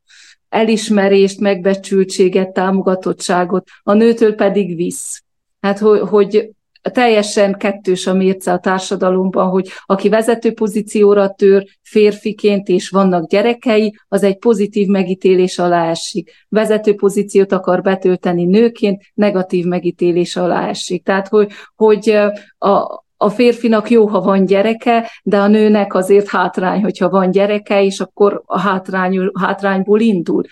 elismerést, 0.50 1.40
megbecsültséget, 1.40 2.54
támogatottságot, 2.54 3.68
a 3.84 3.94
nőtől 3.94 4.36
pedig 4.36 4.76
visz. 4.76 5.24
Hát, 5.62 5.80
hogy, 5.80 6.00
hogy 6.00 6.52
teljesen 6.82 7.58
kettős 7.58 8.08
a 8.08 8.14
mérce 8.14 8.52
a 8.52 8.60
társadalomban, 8.60 9.50
hogy 9.50 9.68
aki 9.86 10.10
vezető 10.10 10.54
pozícióra 10.54 11.34
tör 11.34 11.66
férfiként, 11.82 12.68
és 12.68 12.90
vannak 12.90 13.30
gyerekei, 13.30 13.96
az 14.08 14.24
egy 14.24 14.38
pozitív 14.38 14.88
megítélés 14.88 15.60
alá 15.60 15.90
esik. 15.90 16.32
Vezető 16.50 16.96
pozíciót 16.96 17.52
akar 17.52 17.82
betölteni 17.82 18.46
nőként, 18.46 19.02
negatív 19.14 19.66
megítélés 19.66 20.36
alá 20.36 20.68
esik. 20.68 21.04
Tehát, 21.04 21.28
hogy, 21.28 21.52
hogy 21.76 22.10
a, 22.58 23.01
a 23.22 23.30
férfinak 23.30 23.90
jó, 23.90 24.08
ha 24.08 24.22
van 24.22 24.46
gyereke, 24.46 25.12
de 25.24 25.38
a 25.38 25.48
nőnek 25.48 25.94
azért 25.94 26.28
hátrány, 26.28 26.82
hogyha 26.82 27.10
van 27.10 27.32
gyereke, 27.32 27.84
és 27.84 28.00
akkor 28.00 28.42
a 28.46 28.60
hátrány, 28.60 29.32
hátrányból 29.40 30.00
indul. 30.00 30.44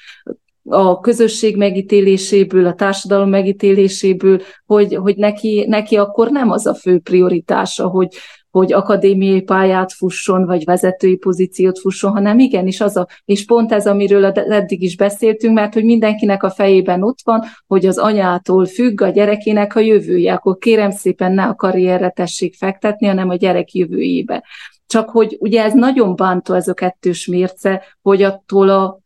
A 0.63 0.99
közösség 0.99 1.57
megítéléséből, 1.57 2.65
a 2.65 2.73
társadalom 2.73 3.29
megítéléséből, 3.29 4.41
hogy, 4.65 4.95
hogy 4.95 5.15
neki, 5.15 5.65
neki 5.67 5.95
akkor 5.97 6.31
nem 6.31 6.51
az 6.51 6.65
a 6.65 6.73
fő 6.73 6.99
prioritása, 6.99 7.87
hogy, 7.87 8.15
hogy 8.51 8.73
akadémiai 8.73 9.41
pályát 9.41 9.93
fusson, 9.93 10.45
vagy 10.45 10.63
vezetői 10.63 11.15
pozíciót 11.15 11.79
fusson, 11.79 12.11
hanem 12.11 12.39
igenis 12.39 12.81
az 12.81 12.97
a, 12.97 13.07
és 13.25 13.45
pont 13.45 13.71
ez, 13.71 13.87
amiről 13.87 14.25
eddig 14.25 14.81
is 14.81 14.97
beszéltünk, 14.97 15.53
mert 15.53 15.73
hogy 15.73 15.83
mindenkinek 15.83 16.43
a 16.43 16.49
fejében 16.49 17.03
ott 17.03 17.19
van, 17.23 17.43
hogy 17.67 17.85
az 17.85 17.97
anyától 17.97 18.65
függ 18.65 19.01
a 19.01 19.09
gyerekének 19.09 19.75
a 19.75 19.79
jövője, 19.79 20.33
akkor 20.33 20.57
kérem 20.57 20.91
szépen 20.91 21.31
ne 21.31 21.43
a 21.43 21.55
karrierre 21.55 22.09
tessék 22.09 22.55
fektetni, 22.55 23.07
hanem 23.07 23.29
a 23.29 23.35
gyerek 23.35 23.73
jövőjébe. 23.73 24.43
Csak 24.87 25.09
hogy 25.09 25.37
ugye 25.39 25.63
ez 25.63 25.73
nagyon 25.73 26.15
bántó 26.15 26.53
ez 26.53 26.67
a 26.67 26.73
kettős 26.73 27.27
mérce, 27.27 27.83
hogy 28.01 28.21
attól 28.21 28.69
a 28.69 28.99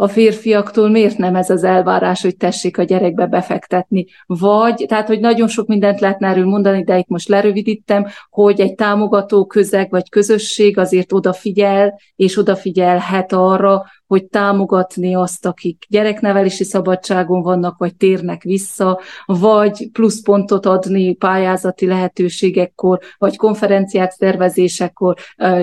a 0.00 0.08
férfiaktól 0.08 0.88
miért 0.88 1.18
nem 1.18 1.36
ez 1.36 1.50
az 1.50 1.64
elvárás, 1.64 2.22
hogy 2.22 2.36
tessék 2.36 2.78
a 2.78 2.82
gyerekbe 2.82 3.26
befektetni. 3.26 4.06
Vagy, 4.26 4.84
tehát, 4.88 5.06
hogy 5.06 5.20
nagyon 5.20 5.48
sok 5.48 5.66
mindent 5.66 6.00
lehetne 6.00 6.28
erről 6.28 6.44
mondani, 6.44 6.84
de 6.84 6.98
itt 6.98 7.08
most 7.08 7.28
lerövidítem, 7.28 8.06
hogy 8.30 8.60
egy 8.60 8.74
támogató 8.74 9.46
közeg 9.46 9.90
vagy 9.90 10.08
közösség 10.08 10.78
azért 10.78 11.12
odafigyel, 11.12 12.00
és 12.16 12.38
odafigyelhet 12.38 13.32
arra, 13.32 13.84
hogy 14.08 14.24
támogatni 14.24 15.14
azt, 15.14 15.46
akik 15.46 15.86
gyereknevelési 15.88 16.64
szabadságon 16.64 17.42
vannak, 17.42 17.78
vagy 17.78 17.96
térnek 17.96 18.42
vissza, 18.42 19.00
vagy 19.26 19.88
pluszpontot 19.92 20.66
adni 20.66 21.14
pályázati 21.14 21.86
lehetőségekkor, 21.86 22.98
vagy 23.18 23.36
konferenciák 23.36 24.10
szervezésekor, 24.10 25.16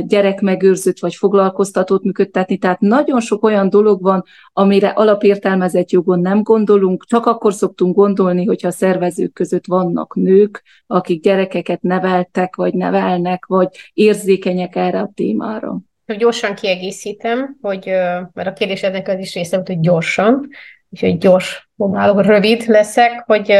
gyerekmegőrzőt 0.05 0.99
vagy 0.99 1.15
foglalkoztatót 1.15 2.03
működtetni. 2.03 2.57
Tehát 2.57 2.79
nagyon 2.79 3.19
sok 3.19 3.43
olyan 3.43 3.69
dolog 3.69 4.01
van, 4.01 4.23
amire 4.53 4.87
alapértelmezett 4.87 5.89
jogon 5.89 6.19
nem 6.19 6.43
gondolunk, 6.43 7.05
csak 7.05 7.25
akkor 7.25 7.53
szoktunk 7.53 7.95
gondolni, 7.95 8.45
hogyha 8.45 8.67
a 8.67 8.71
szervezők 8.71 9.33
között 9.33 9.65
vannak 9.65 10.15
nők, 10.15 10.63
akik 10.87 11.21
gyerekeket 11.23 11.81
neveltek, 11.81 12.55
vagy 12.55 12.73
nevelnek, 12.73 13.45
vagy 13.45 13.67
érzékenyek 13.93 14.75
erre 14.75 14.99
a 14.99 15.11
témára. 15.13 15.79
Gyorsan 16.07 16.55
kiegészítem, 16.55 17.57
hogy, 17.61 17.85
mert 18.33 18.47
a 18.47 18.53
kérdésednek 18.53 19.07
az 19.07 19.19
is 19.19 19.33
része 19.33 19.55
volt, 19.55 19.67
hogy 19.67 19.79
gyorsan, 19.79 20.49
úgyhogy 20.89 21.17
gyors, 21.17 21.69
próbálok, 21.75 22.25
rövid 22.25 22.67
leszek, 22.67 23.23
hogy, 23.25 23.53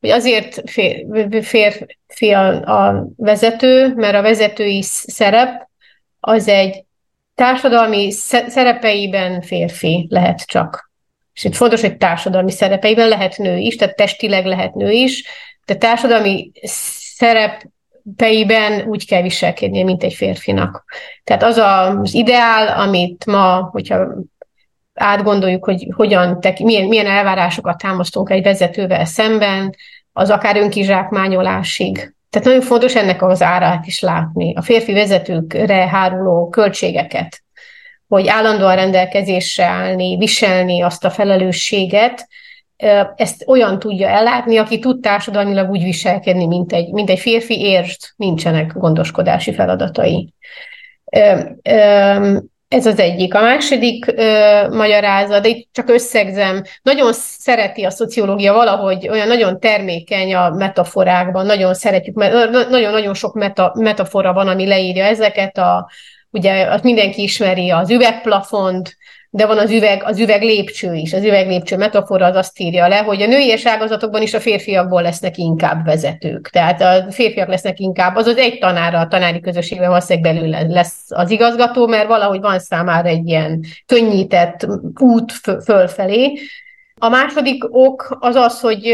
hogy 0.00 0.10
azért 0.10 0.70
fér, 0.70 1.06
férfi 1.42 2.30
a, 2.32 2.46
a 2.62 3.06
vezető, 3.16 3.94
mert 3.94 4.14
a 4.14 4.22
vezetői 4.22 4.82
szerep 4.82 5.68
az 6.20 6.48
egy 6.48 6.84
társadalmi 7.34 8.10
szerepeiben 8.48 9.40
férfi 9.40 10.06
lehet 10.10 10.46
csak. 10.46 10.92
És 11.32 11.44
itt 11.44 11.54
fontos, 11.54 11.80
hogy 11.80 11.96
társadalmi 11.96 12.50
szerepeiben 12.50 13.08
lehet 13.08 13.36
nő 13.36 13.56
is, 13.56 13.76
tehát 13.76 13.96
testileg 13.96 14.46
lehet 14.46 14.74
nő 14.74 14.90
is, 14.90 15.24
de 15.64 15.74
társadalmi 15.74 16.50
szerepeiben 18.04 18.88
úgy 18.88 19.06
kell 19.06 19.22
viselkednie, 19.22 19.84
mint 19.84 20.02
egy 20.02 20.14
férfinak. 20.14 20.84
Tehát 21.24 21.42
az 21.42 21.56
az 21.56 22.14
ideál, 22.14 22.80
amit 22.80 23.26
ma, 23.26 23.68
hogyha 23.72 24.06
átgondoljuk, 24.94 25.64
hogy 25.64 25.88
hogyan, 25.96 26.38
milyen, 26.62 26.88
milyen 26.88 27.06
elvárásokat 27.06 27.78
támasztunk 27.78 28.30
egy 28.30 28.42
vezetővel 28.42 29.04
szemben, 29.04 29.74
az 30.12 30.30
akár 30.30 30.56
önkizsákmányolásig. 30.56 32.14
Tehát 32.30 32.46
nagyon 32.46 32.62
fontos 32.62 32.94
ennek 32.94 33.22
az 33.22 33.42
árát 33.42 33.86
is 33.86 34.00
látni. 34.00 34.54
A 34.54 34.62
férfi 34.62 34.92
vezetőkre 34.92 35.88
háruló 35.88 36.48
költségeket, 36.48 37.42
hogy 38.08 38.28
állandóan 38.28 38.74
rendelkezésre 38.74 39.64
állni, 39.64 40.16
viselni 40.16 40.82
azt 40.82 41.04
a 41.04 41.10
felelősséget, 41.10 42.28
ezt 43.16 43.44
olyan 43.46 43.78
tudja 43.78 44.08
ellátni, 44.08 44.56
aki 44.56 44.78
tud 44.78 45.00
társadalmilag 45.00 45.70
úgy 45.70 45.82
viselkedni, 45.82 46.46
mint 46.46 46.72
egy, 46.72 46.92
mint 46.92 47.10
egy 47.10 47.18
férfi, 47.18 47.60
értsd, 47.60 48.00
nincsenek 48.16 48.72
gondoskodási 48.72 49.52
feladatai. 49.52 50.34
Ez 52.68 52.86
az 52.86 52.98
egyik. 52.98 53.34
A 53.34 53.40
második 53.40 54.06
ö, 54.06 54.68
magyarázat, 54.68 55.42
de 55.42 55.48
itt 55.48 55.68
csak 55.72 55.88
összegzem, 55.88 56.62
nagyon 56.82 57.12
szereti 57.12 57.84
a 57.84 57.90
szociológia 57.90 58.52
valahogy, 58.52 59.08
olyan 59.08 59.28
nagyon 59.28 59.60
termékeny 59.60 60.34
a 60.34 60.50
metaforákban, 60.50 61.46
nagyon 61.46 61.74
szeretjük, 61.74 62.14
nagyon-nagyon 62.70 63.14
sok 63.14 63.34
meta, 63.34 63.72
metafora 63.78 64.32
van, 64.32 64.48
ami 64.48 64.66
leírja 64.66 65.04
ezeket, 65.04 65.58
a, 65.58 65.90
ugye 66.30 66.78
mindenki 66.82 67.22
ismeri 67.22 67.70
az 67.70 67.90
üvegplafont, 67.90 68.96
de 69.34 69.46
van 69.46 69.58
az 69.58 69.70
üveg, 69.70 70.02
az 70.04 70.18
üveg 70.18 70.42
lépcső 70.42 70.94
is. 70.94 71.12
Az 71.12 71.22
üveg 71.22 71.46
lépcső 71.46 71.76
metafora 71.76 72.26
az 72.26 72.36
azt 72.36 72.60
írja 72.60 72.88
le, 72.88 72.98
hogy 72.98 73.22
a 73.22 73.26
női 73.26 73.60
ágazatokban 73.64 74.22
is 74.22 74.34
a 74.34 74.40
férfiakból 74.40 75.02
lesznek 75.02 75.36
inkább 75.36 75.84
vezetők. 75.84 76.48
Tehát 76.48 76.80
a 76.80 77.12
férfiak 77.12 77.48
lesznek 77.48 77.78
inkább, 77.78 78.16
az 78.16 78.26
az 78.26 78.36
egy 78.36 78.58
tanára 78.58 78.98
a 78.98 79.08
tanári 79.08 79.40
közösségben 79.40 79.88
valószínűleg 79.88 80.34
belül 80.34 80.72
lesz 80.72 81.04
az 81.08 81.30
igazgató, 81.30 81.86
mert 81.86 82.06
valahogy 82.06 82.40
van 82.40 82.58
számára 82.58 83.08
egy 83.08 83.28
ilyen 83.28 83.64
könnyített 83.86 84.66
út 85.00 85.32
fölfelé. 85.64 86.38
A 86.94 87.08
második 87.08 87.64
ok 87.74 88.16
az 88.20 88.34
az, 88.34 88.60
hogy 88.60 88.92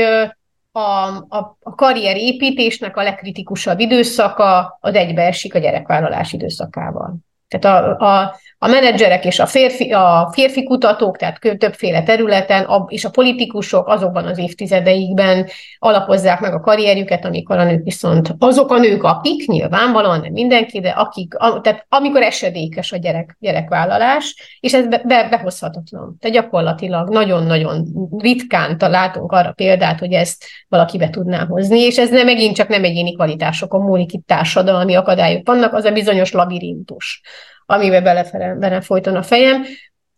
a, 0.73 0.81
a, 1.29 1.57
a 1.61 1.75
karrierépítésnek 1.75 2.97
a 2.97 3.03
legkritikusabb 3.03 3.79
időszaka 3.79 4.79
az 4.81 4.95
egybeesik 4.95 5.55
a 5.55 5.59
gyerekvállalás 5.59 6.33
időszakával. 6.33 7.15
Tehát 7.49 7.99
a, 7.99 8.07
a, 8.07 8.37
a 8.63 8.69
menedzserek 8.69 9.25
és 9.25 9.39
a 9.39 9.47
férfi, 9.47 9.93
a 9.93 10.31
férfi 10.33 10.65
kutatók, 10.65 11.17
tehát 11.17 11.39
többféle 11.59 12.03
területen, 12.03 12.65
a, 12.65 12.87
és 12.89 13.05
a 13.05 13.11
politikusok 13.11 13.89
azokban 13.89 14.27
az 14.27 14.39
évtizedeikben 14.39 15.47
alapozzák 15.79 16.41
meg 16.41 16.55
a 16.55 16.61
karrierjüket, 16.61 17.25
amikor 17.25 17.59
a 17.59 17.65
nők 17.65 17.85
viszont 17.85 18.35
azok 18.39 18.71
a 18.71 18.79
nők, 18.79 19.03
akik 19.03 19.47
nyilvánvalóan 19.47 20.21
nem 20.21 20.33
mindenki, 20.33 20.81
de 20.81 20.89
akik, 20.89 21.35
a, 21.39 21.61
tehát 21.61 21.87
amikor 21.89 22.23
esedékes 22.23 22.93
a 22.93 22.97
gyerek, 22.97 23.37
gyerekvállalás, 23.39 24.59
és 24.61 24.75
ez 24.75 24.87
be, 24.87 25.03
be, 25.05 25.27
behozhatatlan. 25.31 26.17
Tehát 26.19 26.37
gyakorlatilag 26.37 27.09
nagyon-nagyon 27.09 27.87
ritkán 28.19 28.77
látunk 28.79 29.33
arra 29.33 29.53
példát, 29.53 29.99
hogy 29.99 30.13
ezt 30.13 30.45
valaki 30.69 30.99
be 30.99 31.11
tudná 31.11 31.47
hozni, 31.47 31.79
és 31.79 31.99
ez 31.99 32.11
nem 32.11 32.25
megint 32.25 32.57
csak 32.57 32.69
nem 32.69 32.85
egyéni 32.85 33.15
kvalitásokon 33.15 33.83
múlik 33.83 34.13
itt 34.13 34.27
társadalmi 34.27 34.95
akadályok 34.95 35.47
vannak, 35.47 35.73
az 35.73 35.85
a 35.85 35.91
bizonyos 35.91 36.33
labirintus 36.33 37.23
amiben 37.75 38.03
bele 38.59 38.81
folyton 38.81 39.17
a 39.17 39.23
fejem. 39.23 39.65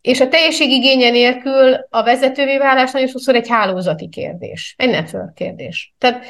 És 0.01 0.19
a 0.19 0.27
igénye 0.57 1.09
nélkül 1.09 1.73
a 1.89 2.03
vezetővé 2.03 2.57
válás 2.57 2.91
nagyon 2.91 3.07
sokszor 3.07 3.35
egy 3.35 3.49
hálózati 3.49 4.09
kérdés, 4.09 4.75
egy 4.77 4.89
network 4.89 5.33
kérdés. 5.33 5.93
Tehát 5.97 6.25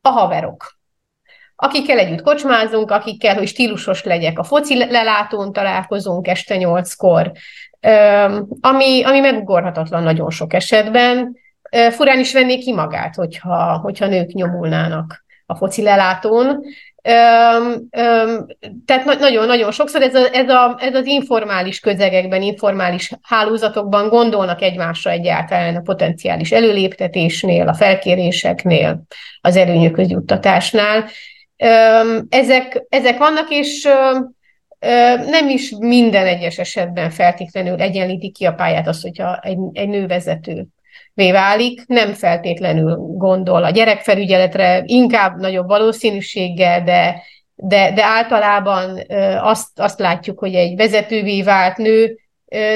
a 0.00 0.08
haverok, 0.08 0.78
akikkel 1.56 1.98
együtt 1.98 2.22
kocsmázunk, 2.22 2.90
akikkel, 2.90 3.34
hogy 3.34 3.46
stílusos 3.46 4.02
legyek, 4.02 4.38
a 4.38 4.44
foci 4.44 4.76
lelátón 4.76 5.52
találkozunk 5.52 6.28
este 6.28 6.56
nyolckor, 6.56 7.32
ami, 8.60 9.02
ami 9.04 9.20
megugorhatatlan 9.20 10.02
nagyon 10.02 10.30
sok 10.30 10.52
esetben. 10.52 11.36
Furán 11.90 12.18
is 12.18 12.32
vennék 12.32 12.60
ki 12.60 12.72
magát, 12.72 13.14
hogyha, 13.14 13.78
hogyha 13.78 14.06
nők 14.06 14.32
nyomulnának 14.32 15.24
a 15.46 15.54
foci 15.54 15.82
lelátón, 15.82 16.64
Öm, 17.04 17.86
öm, 17.90 18.46
tehát 18.86 19.18
nagyon-nagyon 19.18 19.70
sokszor 19.70 20.02
ez, 20.02 20.14
a, 20.14 20.28
ez, 20.32 20.48
a, 20.48 20.76
ez 20.80 20.94
az 20.94 21.06
informális 21.06 21.80
közegekben, 21.80 22.42
informális 22.42 23.10
hálózatokban 23.22 24.08
gondolnak 24.08 24.62
egymásra 24.62 25.10
egyáltalán 25.10 25.76
a 25.76 25.80
potenciális 25.80 26.52
előléptetésnél, 26.52 27.68
a 27.68 27.74
felkéréseknél, 27.74 29.02
az 29.40 29.56
előnyökhöz 29.56 30.10
juttatásnál. 30.10 31.04
Öm, 31.56 32.26
ezek, 32.28 32.84
ezek 32.88 33.18
vannak, 33.18 33.50
és 33.50 33.84
öm, 33.84 34.34
nem 35.30 35.48
is 35.48 35.74
minden 35.78 36.26
egyes 36.26 36.58
esetben 36.58 37.10
feltétlenül 37.10 37.80
egyenlíti 37.80 38.30
ki 38.30 38.44
a 38.44 38.52
pályát 38.52 38.88
az, 38.88 39.02
hogyha 39.02 39.38
egy, 39.40 39.58
egy 39.72 39.88
nővezető 39.88 40.66
válik, 41.14 41.86
nem 41.86 42.12
feltétlenül 42.12 42.96
gondol 42.96 43.64
a 43.64 43.70
gyerekfelügyeletre, 43.70 44.82
inkább 44.86 45.40
nagyobb 45.40 45.66
valószínűséggel, 45.66 46.82
de, 46.82 47.22
de, 47.54 47.92
de 47.92 48.04
általában 48.04 48.98
azt, 49.40 49.80
azt 49.80 49.98
látjuk, 49.98 50.38
hogy 50.38 50.54
egy 50.54 50.76
vezetővé 50.76 51.42
vált 51.42 51.76
nő 51.76 52.16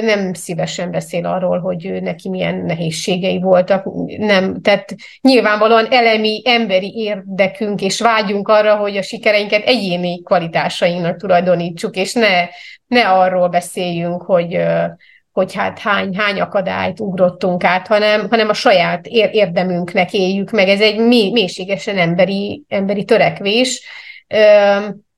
nem 0.00 0.32
szívesen 0.34 0.90
beszél 0.90 1.26
arról, 1.26 1.58
hogy 1.58 2.02
neki 2.02 2.28
milyen 2.28 2.54
nehézségei 2.54 3.40
voltak. 3.40 3.84
Nem, 4.18 4.60
tehát 4.60 4.94
nyilvánvalóan 5.20 5.86
elemi, 5.90 6.42
emberi 6.44 6.92
érdekünk 6.96 7.82
és 7.82 8.00
vágyunk 8.00 8.48
arra, 8.48 8.76
hogy 8.76 8.96
a 8.96 9.02
sikereinket 9.02 9.64
egyéni 9.64 10.22
kvalitásainknak 10.22 11.16
tulajdonítsuk, 11.16 11.96
és 11.96 12.12
ne, 12.12 12.46
ne 12.86 13.08
arról 13.08 13.48
beszéljünk, 13.48 14.22
hogy 14.22 14.58
hogy 15.36 15.54
hát 15.54 15.78
hány, 15.78 16.16
hány 16.16 16.40
akadályt 16.40 17.00
ugrottunk 17.00 17.64
át, 17.64 17.86
hanem, 17.86 18.26
hanem 18.30 18.48
a 18.48 18.54
saját 18.54 19.06
érdemünknek 19.06 20.12
éljük 20.12 20.50
meg. 20.50 20.68
Ez 20.68 20.80
egy 20.80 20.98
mély, 20.98 21.30
mélységesen 21.30 21.98
emberi, 21.98 22.64
emberi 22.68 23.04
törekvés. 23.04 23.82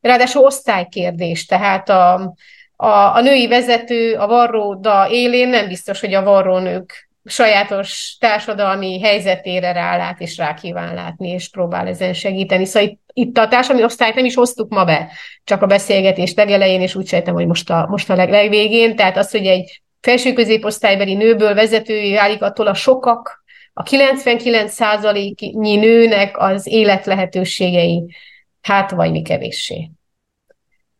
Ráadásul 0.00 0.44
osztálykérdés, 0.44 1.46
tehát 1.46 1.88
a, 1.88 2.34
a, 2.76 2.88
a 2.88 3.20
női 3.20 3.48
vezető 3.48 4.14
a 4.14 4.26
varróda 4.26 5.08
élén 5.10 5.48
nem 5.48 5.68
biztos, 5.68 6.00
hogy 6.00 6.14
a 6.14 6.22
varrónők 6.22 7.10
sajátos 7.24 8.16
társadalmi 8.20 9.00
helyzetére 9.00 9.72
rálát, 9.72 10.20
és 10.20 10.36
rá 10.36 10.54
kíván 10.54 10.94
látni, 10.94 11.28
és 11.28 11.48
próbál 11.48 11.86
ezen 11.86 12.12
segíteni. 12.12 12.64
Szóval 12.64 12.88
itt, 12.88 13.00
itt 13.12 13.38
a 13.38 13.48
társadalmi 13.48 13.84
osztályt 13.84 14.14
nem 14.14 14.24
is 14.24 14.34
hoztuk 14.34 14.70
ma 14.70 14.84
be, 14.84 15.10
csak 15.44 15.62
a 15.62 15.66
beszélgetés 15.66 16.34
legelején, 16.34 16.80
és 16.80 16.94
úgy 16.94 17.06
sejtem, 17.06 17.34
hogy 17.34 17.46
most 17.46 17.70
a, 17.70 17.86
most 17.88 18.10
a 18.10 18.14
legvégén. 18.14 18.96
Tehát 18.96 19.16
az, 19.16 19.30
hogy 19.30 19.46
egy 19.46 19.82
felső 20.00 20.32
középosztálybeli 20.32 21.14
nőből 21.14 21.54
vezetői 21.54 22.12
válik 22.12 22.42
attól 22.42 22.66
a 22.66 22.74
sokak, 22.74 23.44
a 23.72 23.82
99%-nyi 23.82 25.76
nőnek 25.76 26.38
az 26.38 26.66
élet 26.66 27.06
lehetőségei 27.06 28.14
hát 28.60 28.90
vagy 28.90 29.10
mi 29.10 29.22
kevéssé 29.22 29.90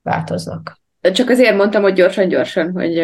változnak. 0.02 0.80
Csak 1.00 1.28
azért 1.28 1.56
mondtam, 1.56 1.82
hogy 1.82 1.92
gyorsan-gyorsan, 1.92 2.72
hogy 2.72 2.98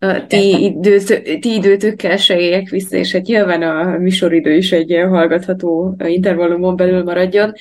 uh, 0.00 0.26
ti, 0.26 0.64
időt, 0.64 1.22
ti 1.40 1.54
időtökkel 1.54 2.16
se 2.16 2.38
éljek 2.40 2.68
vissza, 2.68 2.96
és 2.96 3.12
hogy 3.12 3.22
nyilván 3.22 3.62
a 3.62 3.98
műsoridő 3.98 4.56
is 4.56 4.72
egy 4.72 5.04
hallgatható 5.08 5.96
intervallumon 6.04 6.76
belül 6.76 7.02
maradjon. 7.02 7.52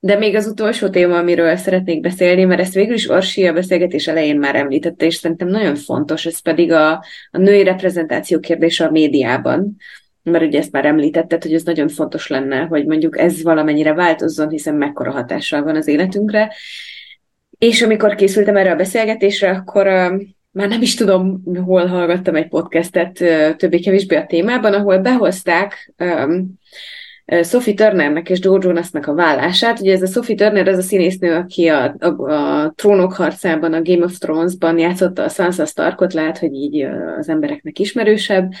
De 0.00 0.16
még 0.16 0.36
az 0.36 0.46
utolsó 0.46 0.88
téma, 0.88 1.18
amiről 1.18 1.56
szeretnék 1.56 2.00
beszélni, 2.00 2.44
mert 2.44 2.60
ezt 2.60 2.74
végül 2.74 2.94
is 2.94 3.08
Orsi 3.08 3.46
a 3.46 3.52
beszélgetés 3.52 4.06
elején 4.06 4.38
már 4.38 4.56
említette, 4.56 5.06
és 5.06 5.14
szerintem 5.14 5.48
nagyon 5.48 5.74
fontos, 5.74 6.26
ez 6.26 6.40
pedig 6.40 6.72
a, 6.72 6.92
a 7.30 7.38
női 7.38 7.62
reprezentáció 7.62 8.40
kérdése 8.40 8.84
a 8.84 8.90
médiában. 8.90 9.76
Mert 10.22 10.44
ugye 10.44 10.58
ezt 10.58 10.72
már 10.72 10.84
említetted, 10.84 11.42
hogy 11.42 11.54
ez 11.54 11.62
nagyon 11.62 11.88
fontos 11.88 12.26
lenne, 12.26 12.60
hogy 12.60 12.86
mondjuk 12.86 13.18
ez 13.18 13.42
valamennyire 13.42 13.94
változzon, 13.94 14.48
hiszen 14.48 14.74
mekkora 14.74 15.10
hatással 15.10 15.62
van 15.62 15.76
az 15.76 15.88
életünkre. 15.88 16.52
És 17.58 17.82
amikor 17.82 18.14
készültem 18.14 18.56
erre 18.56 18.70
a 18.70 18.76
beszélgetésre, 18.76 19.50
akkor 19.50 19.86
már 20.50 20.68
nem 20.68 20.82
is 20.82 20.94
tudom, 20.94 21.42
hol 21.64 21.86
hallgattam 21.86 22.34
egy 22.34 22.48
podcastet 22.48 23.12
többé-kevésbé 23.56 24.16
a 24.16 24.26
témában, 24.26 24.74
ahol 24.74 24.98
behozták 24.98 25.94
um, 25.98 26.58
Sophie 27.42 27.74
Turnernek 27.74 28.30
és 28.30 28.38
Joe 28.42 28.58
Jonasnak 28.62 29.06
a 29.06 29.14
vállását. 29.14 29.80
Ugye 29.80 29.92
ez 29.92 30.02
a 30.02 30.06
Sophie 30.06 30.36
Turner, 30.36 30.68
az 30.68 30.78
a 30.78 30.82
színésznő, 30.82 31.34
aki 31.34 31.68
a, 31.68 31.96
a, 31.98 32.06
a 32.06 32.72
trónok 32.76 33.12
harcában, 33.12 33.72
a 33.72 33.82
Game 33.82 34.04
of 34.04 34.18
Thrones-ban 34.18 34.78
játszotta 34.78 35.22
a 35.22 35.28
Sansa 35.28 35.66
Starkot, 35.66 36.12
lehet, 36.12 36.38
hogy 36.38 36.52
így 36.52 36.82
az 37.18 37.28
embereknek 37.28 37.78
ismerősebb, 37.78 38.52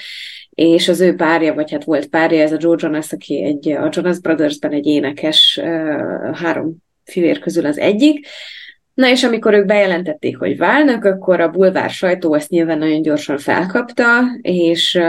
és 0.50 0.88
az 0.88 1.00
ő 1.00 1.14
párja, 1.14 1.54
vagy 1.54 1.70
hát 1.70 1.84
volt 1.84 2.06
párja, 2.06 2.42
ez 2.42 2.52
a 2.52 2.58
Joe 2.60 2.76
Jonas, 2.78 3.12
aki 3.12 3.42
egy, 3.42 3.70
a 3.70 3.88
Jonas 3.92 4.18
Brothers-ben 4.18 4.72
egy 4.72 4.86
énekes, 4.86 5.60
három 6.32 6.76
fivér 7.04 7.38
közül 7.38 7.66
az 7.66 7.78
egyik, 7.78 8.26
Na 8.98 9.08
és 9.08 9.24
amikor 9.24 9.54
ők 9.54 9.66
bejelentették, 9.66 10.38
hogy 10.38 10.56
válnak, 10.56 11.04
akkor 11.04 11.40
a 11.40 11.48
bulvár 11.48 11.90
sajtó 11.90 12.34
ezt 12.34 12.48
nyilván 12.48 12.78
nagyon 12.78 13.02
gyorsan 13.02 13.38
felkapta, 13.38 14.22
és, 14.40 15.00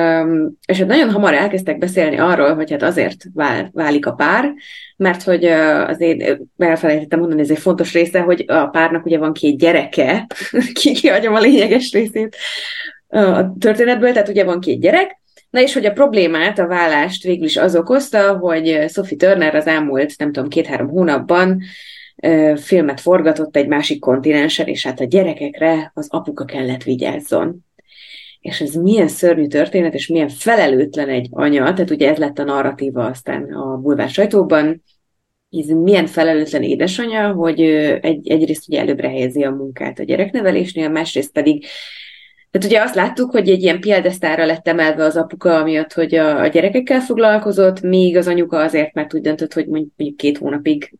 és 0.65 0.77
hát 0.77 0.87
nagyon 0.87 1.11
hamar 1.11 1.33
elkezdtek 1.33 1.77
beszélni 1.77 2.17
arról, 2.17 2.55
hogy 2.55 2.71
hát 2.71 2.83
azért 2.83 3.25
vál, 3.33 3.69
válik 3.73 4.05
a 4.05 4.11
pár, 4.11 4.53
mert 4.97 5.23
hogy 5.23 5.43
azért 5.43 6.39
elfelejtettem 6.57 7.19
mondani, 7.19 7.41
ez 7.41 7.49
egy 7.49 7.59
fontos 7.59 7.93
része, 7.93 8.19
hogy 8.19 8.43
a 8.47 8.65
párnak 8.65 9.05
ugye 9.05 9.17
van 9.17 9.33
két 9.33 9.57
gyereke, 9.57 10.27
ki 10.81 10.93
kiadjam 10.93 11.33
a 11.33 11.39
lényeges 11.39 11.91
részét 11.91 12.35
a 13.07 13.57
történetből, 13.59 14.11
tehát 14.11 14.29
ugye 14.29 14.43
van 14.43 14.59
két 14.59 14.79
gyerek, 14.79 15.17
Na 15.49 15.61
és 15.61 15.73
hogy 15.73 15.85
a 15.85 15.91
problémát, 15.91 16.59
a 16.59 16.67
vállást 16.67 17.23
végül 17.23 17.45
is 17.45 17.57
az 17.57 17.75
okozta, 17.75 18.37
hogy 18.37 18.85
Sophie 18.87 19.17
Turner 19.17 19.55
az 19.55 19.67
elmúlt, 19.67 20.13
nem 20.17 20.31
tudom, 20.31 20.49
két-három 20.49 20.89
hónapban 20.89 21.61
filmet 22.55 22.99
forgatott 22.99 23.55
egy 23.55 23.67
másik 23.67 23.99
kontinensen, 23.99 24.67
és 24.67 24.85
hát 24.85 24.99
a 24.99 25.03
gyerekekre 25.03 25.91
az 25.93 26.07
apuka 26.09 26.45
kellett 26.45 26.83
vigyázzon. 26.83 27.65
És 28.39 28.61
ez 28.61 28.73
milyen 28.73 29.07
szörnyű 29.07 29.47
történet, 29.47 29.93
és 29.93 30.07
milyen 30.07 30.29
felelőtlen 30.29 31.09
egy 31.09 31.27
anya, 31.31 31.73
tehát 31.73 31.89
ugye 31.89 32.09
ez 32.09 32.17
lett 32.17 32.39
a 32.39 32.43
narratíva 32.43 33.05
aztán 33.05 33.43
a 33.53 33.77
bulvár 33.77 34.09
sajtóban, 34.09 34.83
ez 35.49 35.67
milyen 35.67 36.05
felelőtlen 36.05 36.63
édesanyja, 36.63 37.31
hogy 37.31 37.61
egy, 38.01 38.29
egyrészt 38.29 38.67
ugye 38.67 38.79
előbbre 38.79 39.09
helyezi 39.09 39.43
a 39.43 39.51
munkát 39.51 39.99
a 39.99 40.03
gyereknevelésnél, 40.03 40.89
másrészt 40.89 41.31
pedig 41.31 41.65
tehát 42.51 42.67
ugye 42.67 42.81
azt 42.81 42.95
láttuk, 42.95 43.31
hogy 43.31 43.49
egy 43.49 43.61
ilyen 43.63 43.79
piedesztára 43.79 44.45
lett 44.45 44.67
emelve 44.67 45.03
az 45.03 45.17
apuka, 45.17 45.57
amiatt, 45.57 45.93
hogy 45.93 46.15
a, 46.15 46.41
a 46.41 46.47
gyerekekkel 46.47 46.99
foglalkozott, 46.99 47.81
míg 47.81 48.17
az 48.17 48.27
anyuka 48.27 48.57
azért, 48.57 48.93
mert 48.93 49.13
úgy 49.13 49.21
döntött, 49.21 49.53
hogy 49.53 49.67
mondjuk 49.67 50.15
két 50.17 50.37
hónapig 50.37 50.97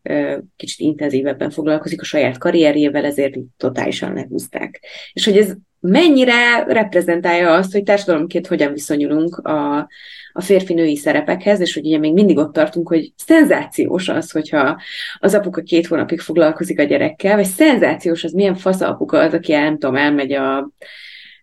kicsit 0.56 0.80
intenzívebben 0.80 1.50
foglalkozik 1.50 2.00
a 2.00 2.04
saját 2.04 2.38
karrierjével, 2.38 3.04
ezért 3.04 3.36
így 3.36 3.46
totálisan 3.56 4.12
lehúzták. 4.12 4.80
És 5.12 5.24
hogy 5.24 5.36
ez 5.36 5.54
mennyire 5.80 6.64
reprezentálja 6.64 7.54
azt, 7.54 7.72
hogy 7.72 7.82
társadalomként 7.82 8.46
hogyan 8.46 8.72
viszonyulunk 8.72 9.36
a, 9.36 9.88
a 10.32 10.40
férfi-női 10.40 10.96
szerepekhez, 10.96 11.60
és 11.60 11.74
hogy 11.74 11.86
ugye 11.86 11.98
még 11.98 12.12
mindig 12.12 12.36
ott 12.36 12.52
tartunk, 12.52 12.88
hogy 12.88 13.12
szenzációs 13.16 14.08
az, 14.08 14.30
hogyha 14.30 14.80
az 15.18 15.34
apuka 15.34 15.62
két 15.62 15.86
hónapig 15.86 16.20
foglalkozik 16.20 16.78
a 16.78 16.82
gyerekkel, 16.82 17.36
vagy 17.36 17.44
szenzációs 17.44 18.24
az, 18.24 18.32
milyen 18.32 18.54
fasz 18.54 18.80
apuka 18.80 19.18
az, 19.18 19.34
aki 19.34 19.52
el, 19.52 19.62
nem 19.62 19.78
tudom, 19.78 19.96
elmegy 19.96 20.32
a 20.32 20.70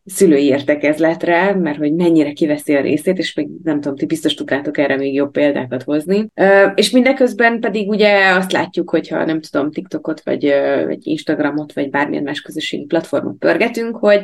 szülői 0.07 0.45
értekezletre, 0.45 1.55
mert 1.55 1.77
hogy 1.77 1.93
mennyire 1.93 2.31
kiveszi 2.31 2.75
a 2.75 2.81
részét, 2.81 3.17
és 3.17 3.34
még 3.34 3.47
nem 3.63 3.81
tudom, 3.81 3.97
ti 3.97 4.05
biztos 4.05 4.34
tudnátok 4.34 4.77
erre 4.77 4.95
még 4.95 5.13
jobb 5.13 5.31
példákat 5.31 5.84
hozni. 5.84 6.27
És 6.75 6.91
mindeközben 6.91 7.59
pedig 7.59 7.89
ugye 7.89 8.29
azt 8.29 8.51
látjuk, 8.51 8.89
hogyha 8.89 9.25
nem 9.25 9.41
tudom, 9.41 9.71
TikTokot, 9.71 10.21
vagy, 10.23 10.53
vagy 10.85 11.07
Instagramot, 11.07 11.73
vagy 11.73 11.89
bármilyen 11.89 12.23
más 12.23 12.41
közösségi 12.41 12.85
platformot 12.85 13.38
pörgetünk, 13.38 13.97
hogy 13.97 14.21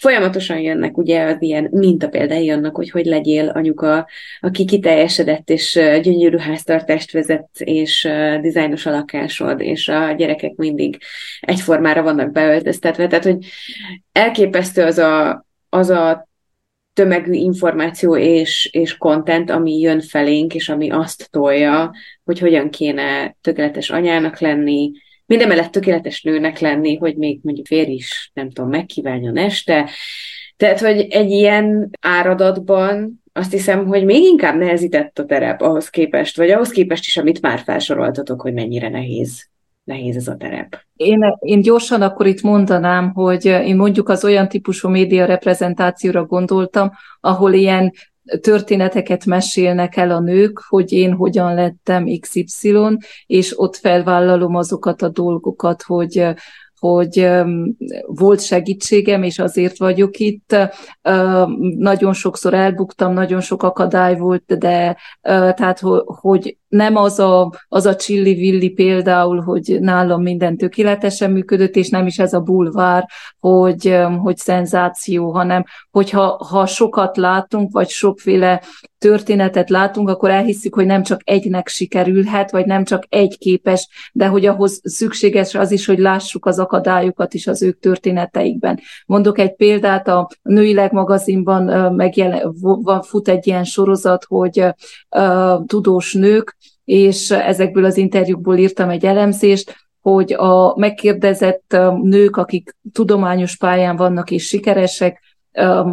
folyamatosan 0.00 0.58
jönnek 0.58 0.98
ugye 0.98 1.22
az 1.22 1.36
ilyen 1.38 1.68
mintapeldái 1.70 2.50
annak, 2.50 2.76
hogy 2.76 2.90
hogy 2.90 3.04
legyél 3.04 3.48
anyuka, 3.48 4.08
aki 4.40 4.64
kiteljesedett, 4.64 5.50
és 5.50 5.72
gyönyörű 6.02 6.36
háztartást 6.36 7.12
vezet, 7.12 7.48
és 7.54 8.08
dizájnos 8.40 8.86
a 8.86 8.90
lakásod, 8.90 9.60
és 9.60 9.88
a 9.88 10.12
gyerekek 10.12 10.54
mindig 10.54 10.98
egyformára 11.40 12.02
vannak 12.02 12.32
beöltöztetve. 12.32 13.06
Tehát, 13.06 13.24
hogy 13.24 13.46
elképesztő 14.12 14.82
az 14.82 14.98
a, 14.98 15.46
az 15.68 15.90
a 15.90 16.28
tömegű 16.92 17.32
információ 17.32 18.16
és, 18.16 18.68
és 18.72 18.96
content, 18.96 19.50
ami 19.50 19.78
jön 19.78 20.00
felénk, 20.00 20.54
és 20.54 20.68
ami 20.68 20.90
azt 20.90 21.30
tolja, 21.30 21.92
hogy 22.24 22.38
hogyan 22.38 22.70
kéne 22.70 23.36
tökéletes 23.40 23.90
anyának 23.90 24.38
lenni, 24.38 24.90
mindemellett 25.26 25.70
tökéletes 25.70 26.22
nőnek 26.22 26.58
lenni, 26.58 26.96
hogy 26.96 27.16
még 27.16 27.40
mondjuk 27.42 27.66
férj 27.66 27.92
is, 27.92 28.30
nem 28.34 28.50
tudom, 28.50 28.70
megkívánjon 28.70 29.36
este. 29.36 29.90
Tehát, 30.56 30.80
hogy 30.80 31.06
egy 31.10 31.30
ilyen 31.30 31.90
áradatban 32.00 33.22
azt 33.32 33.52
hiszem, 33.52 33.86
hogy 33.86 34.04
még 34.04 34.22
inkább 34.22 34.56
nehezített 34.56 35.18
a 35.18 35.24
terep 35.24 35.60
ahhoz 35.60 35.88
képest, 35.88 36.36
vagy 36.36 36.50
ahhoz 36.50 36.70
képest 36.70 37.06
is, 37.06 37.16
amit 37.16 37.40
már 37.40 37.58
felsoroltatok, 37.58 38.40
hogy 38.40 38.52
mennyire 38.52 38.88
nehéz 38.88 39.48
nehéz 39.86 40.16
ez 40.16 40.28
a 40.28 40.36
terep. 40.36 40.80
Én, 40.96 41.18
én 41.38 41.60
gyorsan 41.60 42.02
akkor 42.02 42.26
itt 42.26 42.42
mondanám, 42.42 43.12
hogy 43.12 43.44
én 43.44 43.76
mondjuk 43.76 44.08
az 44.08 44.24
olyan 44.24 44.48
típusú 44.48 44.88
média 44.88 45.24
reprezentációra 45.24 46.24
gondoltam, 46.24 46.90
ahol 47.20 47.52
ilyen 47.52 47.92
történeteket 48.40 49.24
mesélnek 49.24 49.96
el 49.96 50.10
a 50.10 50.20
nők, 50.20 50.62
hogy 50.68 50.92
én 50.92 51.12
hogyan 51.12 51.54
lettem 51.54 52.06
XY, 52.20 52.98
és 53.26 53.58
ott 53.58 53.76
felvállalom 53.76 54.54
azokat 54.54 55.02
a 55.02 55.08
dolgokat, 55.08 55.82
hogy 55.82 56.34
hogy 56.78 57.28
volt 58.06 58.40
segítségem, 58.40 59.22
és 59.22 59.38
azért 59.38 59.78
vagyok 59.78 60.18
itt. 60.18 60.56
Nagyon 61.78 62.12
sokszor 62.12 62.54
elbuktam, 62.54 63.12
nagyon 63.12 63.40
sok 63.40 63.62
akadály 63.62 64.16
volt, 64.16 64.58
de 64.58 64.96
tehát, 65.22 65.80
hogy 66.04 66.56
nem 66.68 66.96
az 66.96 67.18
a, 67.18 67.52
az 67.68 67.86
a 67.86 67.96
csilli-villi 67.96 68.70
például, 68.70 69.40
hogy 69.40 69.76
nálam 69.80 70.22
minden 70.22 70.56
tökéletesen 70.56 71.30
működött, 71.30 71.76
és 71.76 71.88
nem 71.88 72.06
is 72.06 72.18
ez 72.18 72.32
a 72.32 72.40
bulvár, 72.40 73.06
hogy, 73.40 73.96
hogy 74.22 74.36
szenzáció, 74.36 75.30
hanem 75.30 75.64
hogyha 75.90 76.44
ha 76.48 76.66
sokat 76.66 77.16
látunk, 77.16 77.72
vagy 77.72 77.88
sokféle 77.88 78.62
történetet 78.98 79.70
látunk, 79.70 80.08
akkor 80.08 80.30
elhiszük, 80.30 80.74
hogy 80.74 80.86
nem 80.86 81.02
csak 81.02 81.20
egynek 81.24 81.68
sikerülhet, 81.68 82.50
vagy 82.50 82.66
nem 82.66 82.84
csak 82.84 83.04
egy 83.08 83.38
képes, 83.38 83.88
de 84.12 84.26
hogy 84.26 84.46
ahhoz 84.46 84.80
szükséges 84.82 85.54
az 85.54 85.70
is, 85.70 85.86
hogy 85.86 85.98
lássuk 85.98 86.46
az 86.46 86.58
akadályokat 86.58 87.34
is 87.34 87.46
az 87.46 87.62
ők 87.62 87.78
történeteikben. 87.78 88.80
Mondok 89.06 89.38
egy 89.38 89.54
példát, 89.54 90.08
a 90.08 90.28
Nőileg 90.42 90.92
magazinban 90.92 91.94
megjelen, 91.94 92.54
fut 93.02 93.28
egy 93.28 93.46
ilyen 93.46 93.64
sorozat, 93.64 94.24
hogy 94.24 94.64
uh, 95.10 95.64
tudós 95.66 96.12
nők, 96.12 96.56
és 96.86 97.30
ezekből 97.30 97.84
az 97.84 97.96
interjúkból 97.96 98.56
írtam 98.56 98.88
egy 98.88 99.04
elemzést, 99.04 99.76
hogy 100.00 100.32
a 100.32 100.76
megkérdezett 100.76 101.76
nők, 102.02 102.36
akik 102.36 102.76
tudományos 102.92 103.56
pályán 103.56 103.96
vannak 103.96 104.30
és 104.30 104.46
sikeresek, 104.46 105.20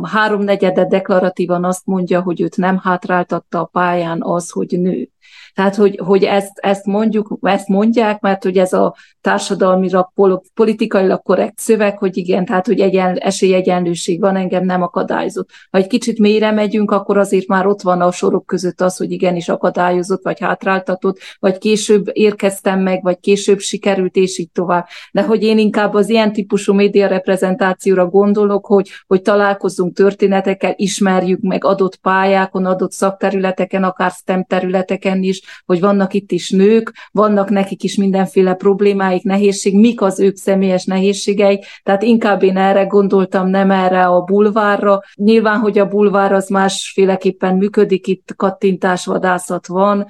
háromnegyede 0.04 0.86
deklaratívan 0.86 1.64
azt 1.64 1.86
mondja, 1.86 2.22
hogy 2.22 2.42
őt 2.42 2.58
nem 2.58 2.78
hátráltatta 2.78 3.60
a 3.60 3.66
pályán 3.66 4.22
az, 4.22 4.50
hogy 4.50 4.80
nő. 4.80 5.10
Tehát, 5.54 5.76
hogy, 5.76 6.00
hogy 6.06 6.24
ezt, 6.24 6.60
ezt, 6.60 6.86
mondjuk, 6.86 7.38
ezt 7.42 7.68
mondják, 7.68 8.20
mert 8.20 8.44
hogy 8.44 8.58
ez 8.58 8.74
a 8.74 8.96
társadalmilag, 9.22 10.10
politikailag 10.54 11.22
korrekt 11.22 11.60
szöveg, 11.60 11.98
hogy 11.98 12.18
igen, 12.18 12.46
tehát, 12.46 12.66
hogy 12.66 12.80
egyen, 12.80 13.18
esélyegyenlőség 13.18 14.20
van, 14.20 14.36
engem 14.36 14.66
nem 14.66 14.82
akadályozott. 14.82 15.50
Ha 15.72 15.78
egy 15.78 15.88
kicsit 15.88 16.20
mélyre 16.20 16.52
megyünk, 16.52 16.92
akkor 16.92 17.18
azért 17.18 17.48
már 17.48 17.68
ott 17.68 17.82
van 17.82 18.02
a 18.02 18.12
sorok 18.12 18.46
között 18.46 18.82
az, 18.82 18.98
hogy 18.98 19.12
igenis 19.12 19.50
akadályozott, 19.50 20.24
vagy 20.24 20.40
hátráltatott, 20.40 21.20
vagy 21.40 21.58
később 21.58 22.10
érkeztem 22.12 22.80
meg, 22.80 23.04
vagy 23.04 23.20
később 23.20 23.60
sikerült, 23.60 24.16
és 24.16 24.38
így 24.38 24.52
tovább. 24.52 24.86
De 25.12 25.22
hogy 25.24 25.44
én 25.44 25.58
inkább 25.58 25.94
az 25.94 26.10
ilyen 26.10 26.34
típusú 26.34 26.74
média 26.74 27.08
reprezentációra 27.08 28.06
gondolok, 28.06 28.66
hogy, 28.66 28.90
hogy 29.08 29.22
találkozzunk 29.22 29.96
történetekkel, 29.96 30.74
ismerjük 30.76 31.42
meg 31.42 31.64
adott 31.64 31.96
pályákon, 31.96 32.66
adott 32.66 32.92
szakterületeken, 32.92 33.84
akár 33.84 34.12
STEM 34.12 34.46
területeken 34.46 35.24
is, 35.24 35.42
hogy 35.66 35.80
vannak 35.80 36.14
itt 36.14 36.32
is 36.32 36.50
nők, 36.50 36.94
vannak 37.12 37.50
nekik 37.50 37.84
is 37.84 37.96
mindenféle 37.96 38.54
problémáik, 38.54 39.24
nehézség, 39.24 39.76
mik 39.80 40.02
az 40.02 40.20
ők 40.20 40.36
személyes 40.36 40.86
nehézségei, 40.86 41.64
tehát 41.84 42.04
inkább 42.04 42.44
én 42.44 42.58
erre 42.58 42.84
gondoltam, 42.84 43.48
nem 43.48 43.72
erre 43.72 44.06
a 44.06 44.22
bulvárra. 44.22 45.00
Nyilván, 45.16 45.60
hogy 45.60 45.80
a 45.80 45.88
bulvár 45.88 46.32
az 46.32 46.50
másféleképpen 46.50 47.56
működik, 47.56 48.08
itt 48.08 48.34
kattintásvadászat 48.36 49.68
van, 49.68 50.08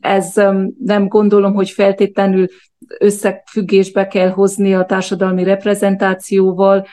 ez 0.00 0.32
nem 0.84 1.08
gondolom, 1.08 1.54
hogy 1.54 1.70
feltétlenül 1.70 2.46
összefüggésbe 2.98 4.06
kell 4.06 4.28
hozni 4.28 4.74
a 4.74 4.84
társadalmi 4.84 5.42
reprezentációval, 5.42 6.86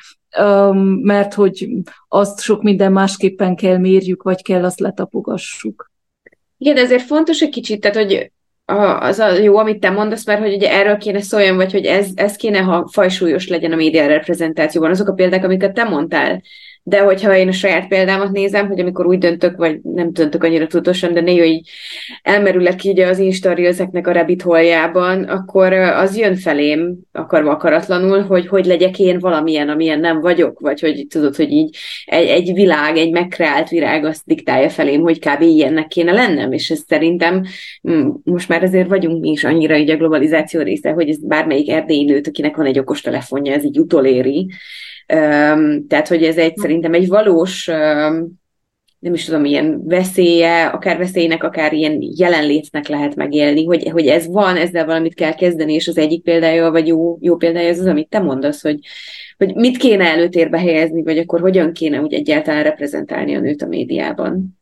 mert 1.02 1.34
hogy 1.34 1.68
azt 2.08 2.42
sok 2.42 2.64
minden 2.64 2.92
másképpen 2.92 3.56
kell 3.56 3.78
mérjük, 3.78 4.24
vagy 4.24 4.42
kell 4.42 4.64
azt 4.64 4.80
letapogassuk. 4.80 5.92
Igen, 6.58 6.78
ezért 6.78 7.04
fontos 7.04 7.42
egy 7.42 7.50
kicsit, 7.50 7.82
tehát 7.82 7.98
hogy 7.98 8.32
az 9.00 9.20
a 9.20 9.34
jó, 9.34 9.58
amit 9.58 9.80
te 9.80 9.90
mondasz, 9.90 10.26
mert 10.26 10.42
hogy 10.42 10.54
ugye 10.54 10.72
erről 10.72 10.98
kéne 10.98 11.22
szóljon, 11.22 11.56
vagy 11.56 11.72
hogy 11.72 11.86
ez, 11.86 12.10
ez 12.16 12.36
kéne, 12.36 12.60
ha 12.60 12.88
fajsúlyos 12.92 13.48
legyen 13.48 13.72
a 13.72 13.76
média 13.76 14.08
reprezentációban. 14.08 14.90
Azok 14.90 15.08
a 15.08 15.14
példák, 15.14 15.44
amiket 15.44 15.74
te 15.74 15.84
mondtál, 15.84 16.42
de 16.88 17.00
hogyha 17.00 17.36
én 17.36 17.48
a 17.48 17.52
saját 17.52 17.88
példámat 17.88 18.32
nézem, 18.32 18.68
hogy 18.68 18.80
amikor 18.80 19.06
úgy 19.06 19.18
döntök, 19.18 19.58
vagy 19.58 19.80
nem 19.82 20.14
döntök 20.14 20.44
annyira 20.44 20.68
tudatosan, 20.68 21.14
de 21.14 21.22
néha 21.22 21.44
így 21.44 21.70
elmerülek 22.22 22.84
így 22.84 23.00
az 23.00 23.20
Insta 23.20 23.50
a 23.50 24.12
rabbit 24.12 24.42
holjában, 24.42 25.24
akkor 25.24 25.74
az 25.74 26.18
jön 26.18 26.36
felém, 26.36 27.00
akarva 27.12 27.52
akaratlanul, 27.52 28.22
hogy 28.22 28.48
hogy 28.48 28.66
legyek 28.66 29.00
én 29.00 29.20
valamilyen, 29.20 29.70
amilyen 29.70 30.00
nem 30.00 30.22
vagyok, 30.22 30.60
vagy 30.60 30.80
hogy 30.80 31.06
tudod, 31.10 31.36
hogy 31.36 31.52
így 31.52 31.78
egy, 32.06 32.28
egy 32.28 32.54
világ, 32.54 32.98
egy 32.98 33.12
megkreált 33.12 33.70
virág 33.70 34.06
azt 34.06 34.22
diktálja 34.26 34.70
felém, 34.70 35.02
hogy 35.02 35.20
kb. 35.20 35.42
ilyennek 35.42 35.88
kéne 35.88 36.12
lennem, 36.12 36.52
és 36.52 36.70
ez 36.70 36.80
szerintem 36.88 37.44
mm, 37.90 38.10
most 38.24 38.50
már 38.50 38.64
azért 38.64 38.90
vagyunk 38.90 39.22
mi 39.22 39.30
is 39.30 39.44
annyira 39.44 39.78
így 39.78 39.90
a 39.90 39.98
globalizáció 39.98 40.62
része, 40.62 40.90
hogy 40.90 41.10
ez 41.10 41.28
bármelyik 41.28 41.70
erdélyi 41.70 42.04
nőt, 42.04 42.28
akinek 42.28 42.56
van 42.56 42.66
egy 42.66 42.80
okos 42.80 43.02
telefonja, 43.02 43.54
ez 43.54 43.64
így 43.64 43.80
utoléri, 43.80 44.48
tehát, 45.88 46.08
hogy 46.08 46.24
ez 46.24 46.38
egy 46.38 46.58
szerintem 46.58 46.94
egy 46.94 47.08
valós, 47.08 47.66
nem 49.00 49.14
is 49.14 49.26
tudom, 49.26 49.46
ilyen 49.46 49.88
veszélye, 49.88 50.66
akár 50.66 50.98
veszélynek, 50.98 51.44
akár 51.44 51.74
ilyen 51.74 51.98
jelenlétnek 52.18 52.88
lehet 52.88 53.16
megélni, 53.16 53.66
hogy, 53.66 53.90
hogy 53.90 54.08
ez 54.08 54.28
van, 54.28 54.58
ezzel 54.58 54.86
valamit 54.86 55.14
kell 55.14 55.34
kezdeni, 55.34 55.74
és 55.74 55.88
az 55.88 55.98
egyik 55.98 56.24
példája, 56.24 56.72
vagy 56.72 56.88
jó, 56.88 57.18
jó 57.22 57.36
példája 57.36 57.70
az 57.70 57.80
az, 57.80 57.86
amit 57.86 58.10
te 58.10 58.20
mondasz, 58.20 58.62
hogy, 58.62 58.80
hogy 59.38 59.56
mit 59.56 59.78
kéne 59.78 60.06
előtérbe 60.06 60.60
helyezni, 60.60 61.04
vagy 61.04 61.18
akkor 61.18 61.40
hogyan 61.40 61.74
kéne 61.74 62.02
úgy 62.02 62.14
egyáltalán 62.14 62.64
reprezentálni 62.64 63.36
a 63.36 63.40
nőt 63.40 63.62
a 63.62 63.68
médiában. 63.68 64.60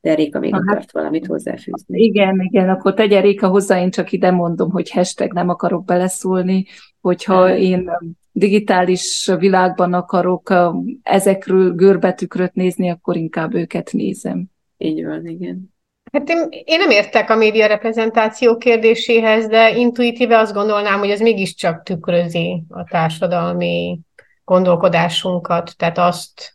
De 0.00 0.14
Réka 0.14 0.38
még 0.38 0.52
hát, 0.52 0.62
akart 0.66 0.92
valamit 0.92 1.26
hozzáfűzni. 1.26 2.02
Igen, 2.02 2.40
igen, 2.50 2.68
akkor 2.68 2.94
tegye 2.94 3.20
Réka 3.20 3.48
hozzá, 3.48 3.80
én 3.80 3.90
csak 3.90 4.12
ide 4.12 4.30
mondom, 4.30 4.70
hogy 4.70 4.90
hashtag 4.90 5.32
nem 5.32 5.48
akarok 5.48 5.84
beleszólni, 5.84 6.66
hogyha 7.00 7.56
én 7.56 7.90
digitális 8.38 9.30
világban 9.38 9.92
akarok 9.92 10.54
ezekről 11.02 11.74
görbetükröt 11.74 12.54
nézni, 12.54 12.90
akkor 12.90 13.16
inkább 13.16 13.54
őket 13.54 13.92
nézem. 13.92 14.44
Így 14.76 15.04
van, 15.04 15.26
igen. 15.26 15.74
Hát 16.12 16.28
én, 16.28 16.48
én 16.64 16.78
nem 16.78 16.90
értek 16.90 17.30
a 17.30 17.36
média 17.36 17.66
reprezentáció 17.66 18.56
kérdéséhez, 18.56 19.46
de 19.46 19.76
intuitíve 19.76 20.38
azt 20.38 20.52
gondolnám, 20.52 20.98
hogy 20.98 21.10
ez 21.10 21.20
mégiscsak 21.20 21.82
tükrözi 21.82 22.62
a 22.68 22.84
társadalmi 22.84 24.00
gondolkodásunkat, 24.44 25.74
tehát 25.76 25.98
azt, 25.98 26.52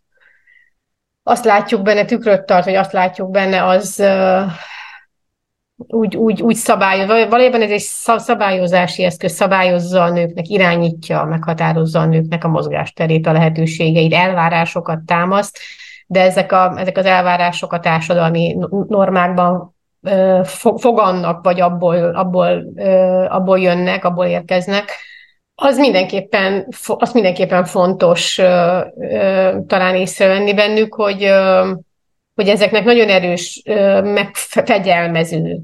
azt 1.23 1.45
látjuk 1.45 1.81
benne, 1.81 2.05
tükröt 2.05 2.45
tart, 2.45 2.65
vagy 2.65 2.76
azt 2.76 2.91
látjuk 2.91 3.31
benne, 3.31 3.65
az, 3.65 4.03
úgy, 5.88 6.15
úgy, 6.15 6.41
úgy 6.41 6.55
szabályoz, 6.55 7.07
valójában 7.07 7.61
ez 7.61 7.69
egy 7.69 8.19
szabályozási 8.19 9.03
eszköz, 9.03 9.31
szabályozza 9.31 10.03
a 10.03 10.10
nőknek, 10.10 10.47
irányítja, 10.47 11.23
meghatározza 11.23 11.99
a 11.99 12.05
nőknek 12.05 12.43
a 12.43 12.47
mozgásterét, 12.47 13.27
a 13.27 13.31
lehetőségeit, 13.31 14.14
elvárásokat 14.14 14.99
támaszt, 15.05 15.57
de 16.07 16.22
ezek, 16.22 16.51
a, 16.51 16.73
ezek 16.77 16.97
az 16.97 17.05
elvárások 17.05 17.73
a 17.73 17.80
társadalmi 17.80 18.57
normákban 18.88 19.76
fogannak, 20.76 21.43
vagy 21.43 21.61
abból, 21.61 22.15
abból, 22.15 22.64
abból 23.30 23.60
jönnek, 23.60 24.05
abból 24.05 24.26
érkeznek, 24.26 24.91
az 25.55 25.77
mindenképpen, 25.77 26.68
az 26.85 27.14
mindenképpen 27.14 27.65
fontos 27.65 28.35
talán 29.68 29.95
észrevenni 29.95 30.53
bennük, 30.53 30.93
hogy, 30.93 31.30
hogy 32.35 32.47
ezeknek 32.47 32.84
nagyon 32.84 33.10
erős 33.10 33.61
megfegyelmező 34.03 35.60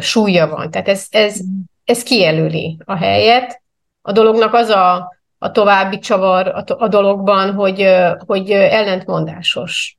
súlya 0.00 0.48
van. 0.48 0.70
Tehát 0.70 0.88
ez, 0.88 1.06
ez, 1.10 1.40
ez 1.84 2.02
kijelöli 2.02 2.78
a 2.84 2.96
helyet. 2.96 3.62
A 4.02 4.12
dolognak 4.12 4.54
az 4.54 4.68
a, 4.68 5.12
a 5.38 5.50
további 5.50 5.98
csavar 5.98 6.46
a, 6.48 6.64
a 6.66 6.88
dologban, 6.88 7.52
hogy, 7.52 7.88
hogy 8.26 8.50
ellentmondásos 8.50 9.98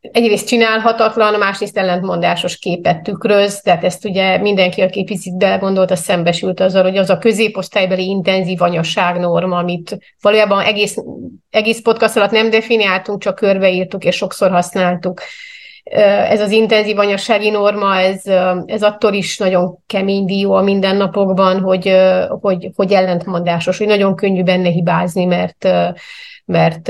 egyrészt 0.00 0.46
csinálhatatlan, 0.46 1.38
másrészt 1.38 1.78
ellentmondásos 1.78 2.58
képet 2.58 3.02
tükröz, 3.02 3.60
tehát 3.60 3.84
ezt 3.84 4.04
ugye 4.04 4.38
mindenki, 4.38 4.80
aki 4.80 5.04
picit 5.04 5.36
belegondolta, 5.36 5.96
szembesült 5.96 6.60
azzal, 6.60 6.82
hogy 6.82 6.96
az 6.96 7.10
a 7.10 7.18
középosztálybeli 7.18 8.08
intenzív 8.08 8.62
anyaság 8.62 9.18
norma, 9.18 9.58
amit 9.58 9.98
valójában 10.20 10.64
egész, 10.64 10.96
egész 11.50 11.80
podcast 11.82 12.16
alatt 12.16 12.30
nem 12.30 12.50
definiáltunk, 12.50 13.22
csak 13.22 13.34
körbeírtuk 13.34 14.04
és 14.04 14.16
sokszor 14.16 14.50
használtuk. 14.50 15.20
Ez 16.28 16.40
az 16.40 16.50
intenzív 16.50 16.98
anyassági 16.98 17.50
norma, 17.50 17.96
ez, 17.96 18.22
ez 18.66 18.82
attól 18.82 19.12
is 19.12 19.38
nagyon 19.38 19.78
kemény 19.86 20.24
dió 20.24 20.52
a 20.52 20.62
mindennapokban, 20.62 21.60
hogy, 21.60 21.96
hogy, 22.40 22.70
hogy 22.74 22.92
ellentmondásos, 22.92 23.78
hogy 23.78 23.86
nagyon 23.86 24.16
könnyű 24.16 24.42
benne 24.42 24.68
hibázni, 24.68 25.24
mert 25.24 25.68
mert 26.48 26.88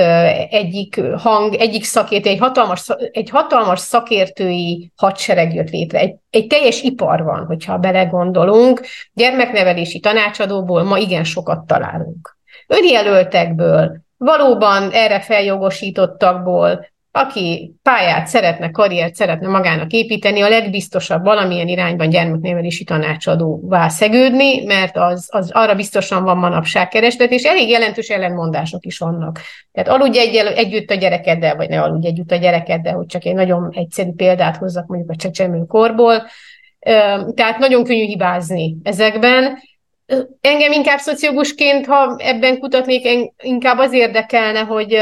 egyik 0.51 1.01
hang, 1.17 1.55
egyik 1.55 1.85
szakértő, 1.85 2.29
egy 2.29 2.39
hatalmas, 2.39 2.89
egy 3.13 3.31
hatalmas 3.31 3.81
szakértői 3.81 4.93
hadsereg 4.97 5.55
jött 5.55 5.71
létre. 5.71 5.99
Egy, 5.99 6.15
egy 6.31 6.47
teljes 6.47 6.83
ipar 6.83 7.23
van, 7.23 7.45
hogyha 7.47 7.79
belegondolunk. 7.79 8.81
Gyermeknevelési 9.13 10.01
tanácsadóból 10.01 10.83
ma 10.83 10.99
igen 10.99 11.25
sokat 11.25 11.67
találunk. 11.67 12.37
Önjelöltekből, 12.67 14.01
valóban 14.17 14.91
erre 14.91 15.21
feljogosítottakból, 15.21 16.87
aki 17.11 17.75
pályát 17.83 18.27
szeretne, 18.27 18.71
karriert 18.71 19.15
szeretne 19.15 19.49
magának 19.49 19.93
építeni, 19.93 20.41
a 20.41 20.49
legbiztosabb 20.49 21.25
valamilyen 21.25 21.69
irányban 21.69 22.09
gyermeknevelési 22.09 22.85
tanácsadóvá 22.85 23.89
szegődni, 23.89 24.65
mert 24.65 24.97
az, 24.97 25.29
az 25.31 25.51
arra 25.53 25.75
biztosan 25.75 26.25
van 26.25 26.37
manapság 26.37 26.89
kereslet, 26.89 27.31
és 27.31 27.43
elég 27.43 27.69
jelentős 27.69 28.09
ellentmondások 28.09 28.85
is 28.85 28.99
vannak. 28.99 29.41
Tehát 29.73 29.89
aludj 29.89 30.19
egy, 30.19 30.35
együtt 30.35 30.91
a 30.91 30.95
gyerekeddel, 30.95 31.57
vagy 31.57 31.69
ne 31.69 31.83
aludj 31.83 32.07
együtt 32.07 32.31
a 32.31 32.37
gyerekeddel, 32.37 32.95
hogy 32.95 33.07
csak 33.07 33.25
egy 33.25 33.35
nagyon 33.35 33.71
egyszerű 33.73 34.13
példát 34.13 34.57
hozzak 34.57 34.87
mondjuk 34.87 35.11
a 35.11 35.17
csecsemő 35.17 35.65
korból. 35.65 36.27
Tehát 37.35 37.59
nagyon 37.59 37.85
könnyű 37.85 38.05
hibázni 38.05 38.77
ezekben. 38.83 39.59
Engem 40.41 40.73
inkább 40.73 40.99
szociológusként, 40.99 41.87
ha 41.87 42.17
ebben 42.19 42.59
kutatnék, 42.59 43.33
inkább 43.43 43.79
az 43.79 43.93
érdekelne, 43.93 44.61
hogy 44.61 44.99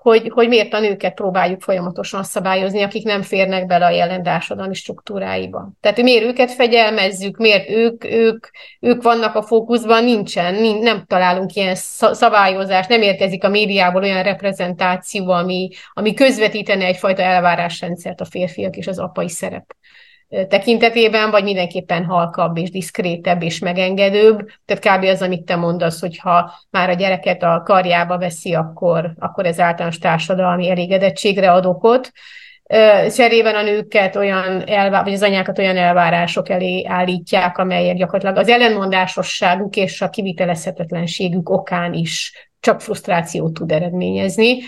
hogy, 0.00 0.30
hogy 0.34 0.48
miért 0.48 0.72
a 0.72 0.80
nőket 0.80 1.14
próbáljuk 1.14 1.60
folyamatosan 1.60 2.22
szabályozni, 2.22 2.82
akik 2.82 3.04
nem 3.04 3.22
férnek 3.22 3.66
bele 3.66 3.86
a 3.86 3.90
jelen 3.90 4.22
társadalmi 4.22 4.74
struktúráiba. 4.74 5.70
Tehát 5.80 6.02
miért 6.02 6.24
őket 6.24 6.50
fegyelmezzük, 6.50 7.36
miért 7.36 7.70
ők, 7.70 8.04
ők, 8.04 8.46
ők 8.80 9.02
vannak 9.02 9.34
a 9.34 9.42
fókuszban, 9.42 10.04
nincsen, 10.04 10.54
nem 10.78 11.04
találunk 11.06 11.54
ilyen 11.54 11.74
szabályozást, 11.74 12.88
nem 12.88 13.02
érkezik 13.02 13.44
a 13.44 13.48
médiából 13.48 14.02
olyan 14.02 14.22
reprezentáció, 14.22 15.30
ami, 15.30 15.68
ami 15.92 16.14
közvetítene 16.14 16.84
egyfajta 16.84 17.22
elvárásrendszert 17.22 18.20
a 18.20 18.24
férfiak 18.24 18.76
és 18.76 18.86
az 18.86 18.98
apai 18.98 19.28
szerep 19.28 19.74
tekintetében, 20.48 21.30
vagy 21.30 21.44
mindenképpen 21.44 22.04
halkabb 22.04 22.56
és 22.56 22.70
diszkrétebb 22.70 23.42
és 23.42 23.58
megengedőbb. 23.58 24.50
Tehát 24.64 24.98
kb. 24.98 25.04
az, 25.04 25.22
amit 25.22 25.44
te 25.44 25.56
mondasz, 25.56 26.00
hogy 26.00 26.18
ha 26.18 26.52
már 26.70 26.88
a 26.88 26.94
gyereket 26.94 27.42
a 27.42 27.62
karjába 27.64 28.18
veszi, 28.18 28.54
akkor, 28.54 29.12
akkor 29.18 29.46
ez 29.46 29.60
általános 29.60 29.98
társadalmi 29.98 30.70
elégedettségre 30.70 31.52
ad 31.52 31.66
okot. 31.66 32.10
Cserében 33.14 33.54
a 33.54 33.62
nőket 33.62 34.16
olyan 34.16 34.68
elvá- 34.68 35.04
vagy 35.04 35.12
az 35.12 35.22
anyákat 35.22 35.58
olyan 35.58 35.76
elvárások 35.76 36.48
elé 36.48 36.84
állítják, 36.86 37.58
amelyek 37.58 37.96
gyakorlatilag 37.96 38.36
az 38.36 38.48
ellenmondásosságuk 38.48 39.76
és 39.76 40.00
a 40.00 40.10
kivitelezhetetlenségük 40.10 41.48
okán 41.48 41.92
is 41.92 42.32
csak 42.60 42.80
frusztrációt 42.80 43.52
tud 43.52 43.72
eredményezni. 43.72 44.58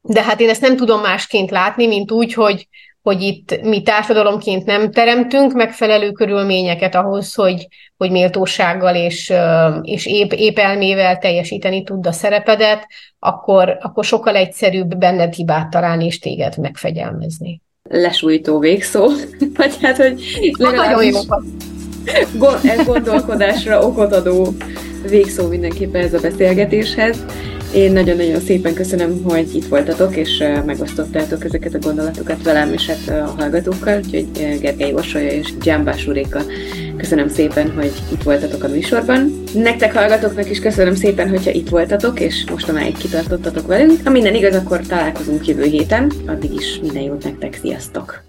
De 0.00 0.22
hát 0.22 0.40
én 0.40 0.48
ezt 0.48 0.60
nem 0.60 0.76
tudom 0.76 1.00
másként 1.00 1.50
látni, 1.50 1.86
mint 1.86 2.12
úgy, 2.12 2.32
hogy 2.32 2.68
hogy 3.08 3.22
itt 3.22 3.60
mi 3.62 3.82
társadalomként 3.82 4.64
nem 4.64 4.90
teremtünk 4.90 5.52
megfelelő 5.52 6.12
körülményeket 6.12 6.94
ahhoz, 6.94 7.34
hogy, 7.34 7.68
hogy 7.96 8.10
méltósággal 8.10 8.94
és, 8.94 9.32
és 9.82 10.06
épp, 10.06 10.32
épp 10.32 10.58
elmével 10.58 11.18
teljesíteni 11.18 11.82
tud 11.82 12.06
a 12.06 12.12
szerepedet, 12.12 12.86
akkor, 13.18 13.78
akkor 13.80 14.04
sokkal 14.04 14.36
egyszerűbb 14.36 14.96
benned 14.96 15.32
hibát 15.32 15.70
találni 15.70 16.04
és 16.04 16.18
téged 16.18 16.58
megfegyelmezni. 16.58 17.60
lesújtó 17.82 18.58
végszó, 18.58 19.06
vagy 19.56 19.76
hát, 19.82 19.96
hogy 19.96 20.22
legalábbis 20.58 21.16
gondolkodásra 22.86 23.86
okot 23.86 24.12
adó 24.12 24.48
végszó 25.08 25.48
mindenképpen 25.48 26.02
ez 26.02 26.14
a 26.14 26.20
beszélgetéshez. 26.20 27.24
Én 27.74 27.92
nagyon-nagyon 27.92 28.40
szépen 28.40 28.74
köszönöm, 28.74 29.22
hogy 29.22 29.54
itt 29.54 29.66
voltatok, 29.66 30.16
és 30.16 30.44
megosztottátok 30.66 31.44
ezeket 31.44 31.74
a 31.74 31.78
gondolatokat 31.78 32.42
velem 32.42 32.72
és 32.72 32.86
hát 32.86 33.08
a 33.08 33.34
hallgatókkal, 33.38 34.00
úgyhogy 34.04 34.26
Gergely 34.60 34.92
Orsolya 34.92 35.30
és 35.30 35.56
Gyámbás 35.62 36.06
Uréka, 36.06 36.40
köszönöm 36.96 37.28
szépen, 37.28 37.72
hogy 37.72 37.92
itt 38.12 38.22
voltatok 38.22 38.62
a 38.64 38.68
műsorban. 38.68 39.42
Nektek 39.54 39.92
hallgatóknak 39.92 40.50
is 40.50 40.60
köszönöm 40.60 40.94
szépen, 40.94 41.28
hogyha 41.28 41.50
itt 41.50 41.68
voltatok, 41.68 42.20
és 42.20 42.44
mostanáig 42.50 42.96
kitartottatok 42.96 43.66
velünk. 43.66 44.00
Ha 44.04 44.10
minden 44.10 44.34
igaz, 44.34 44.54
akkor 44.54 44.80
találkozunk 44.80 45.46
jövő 45.46 45.64
héten. 45.64 46.12
Addig 46.26 46.52
is 46.54 46.78
minden 46.82 47.02
jót 47.02 47.24
nektek, 47.24 47.58
sziasztok! 47.60 48.22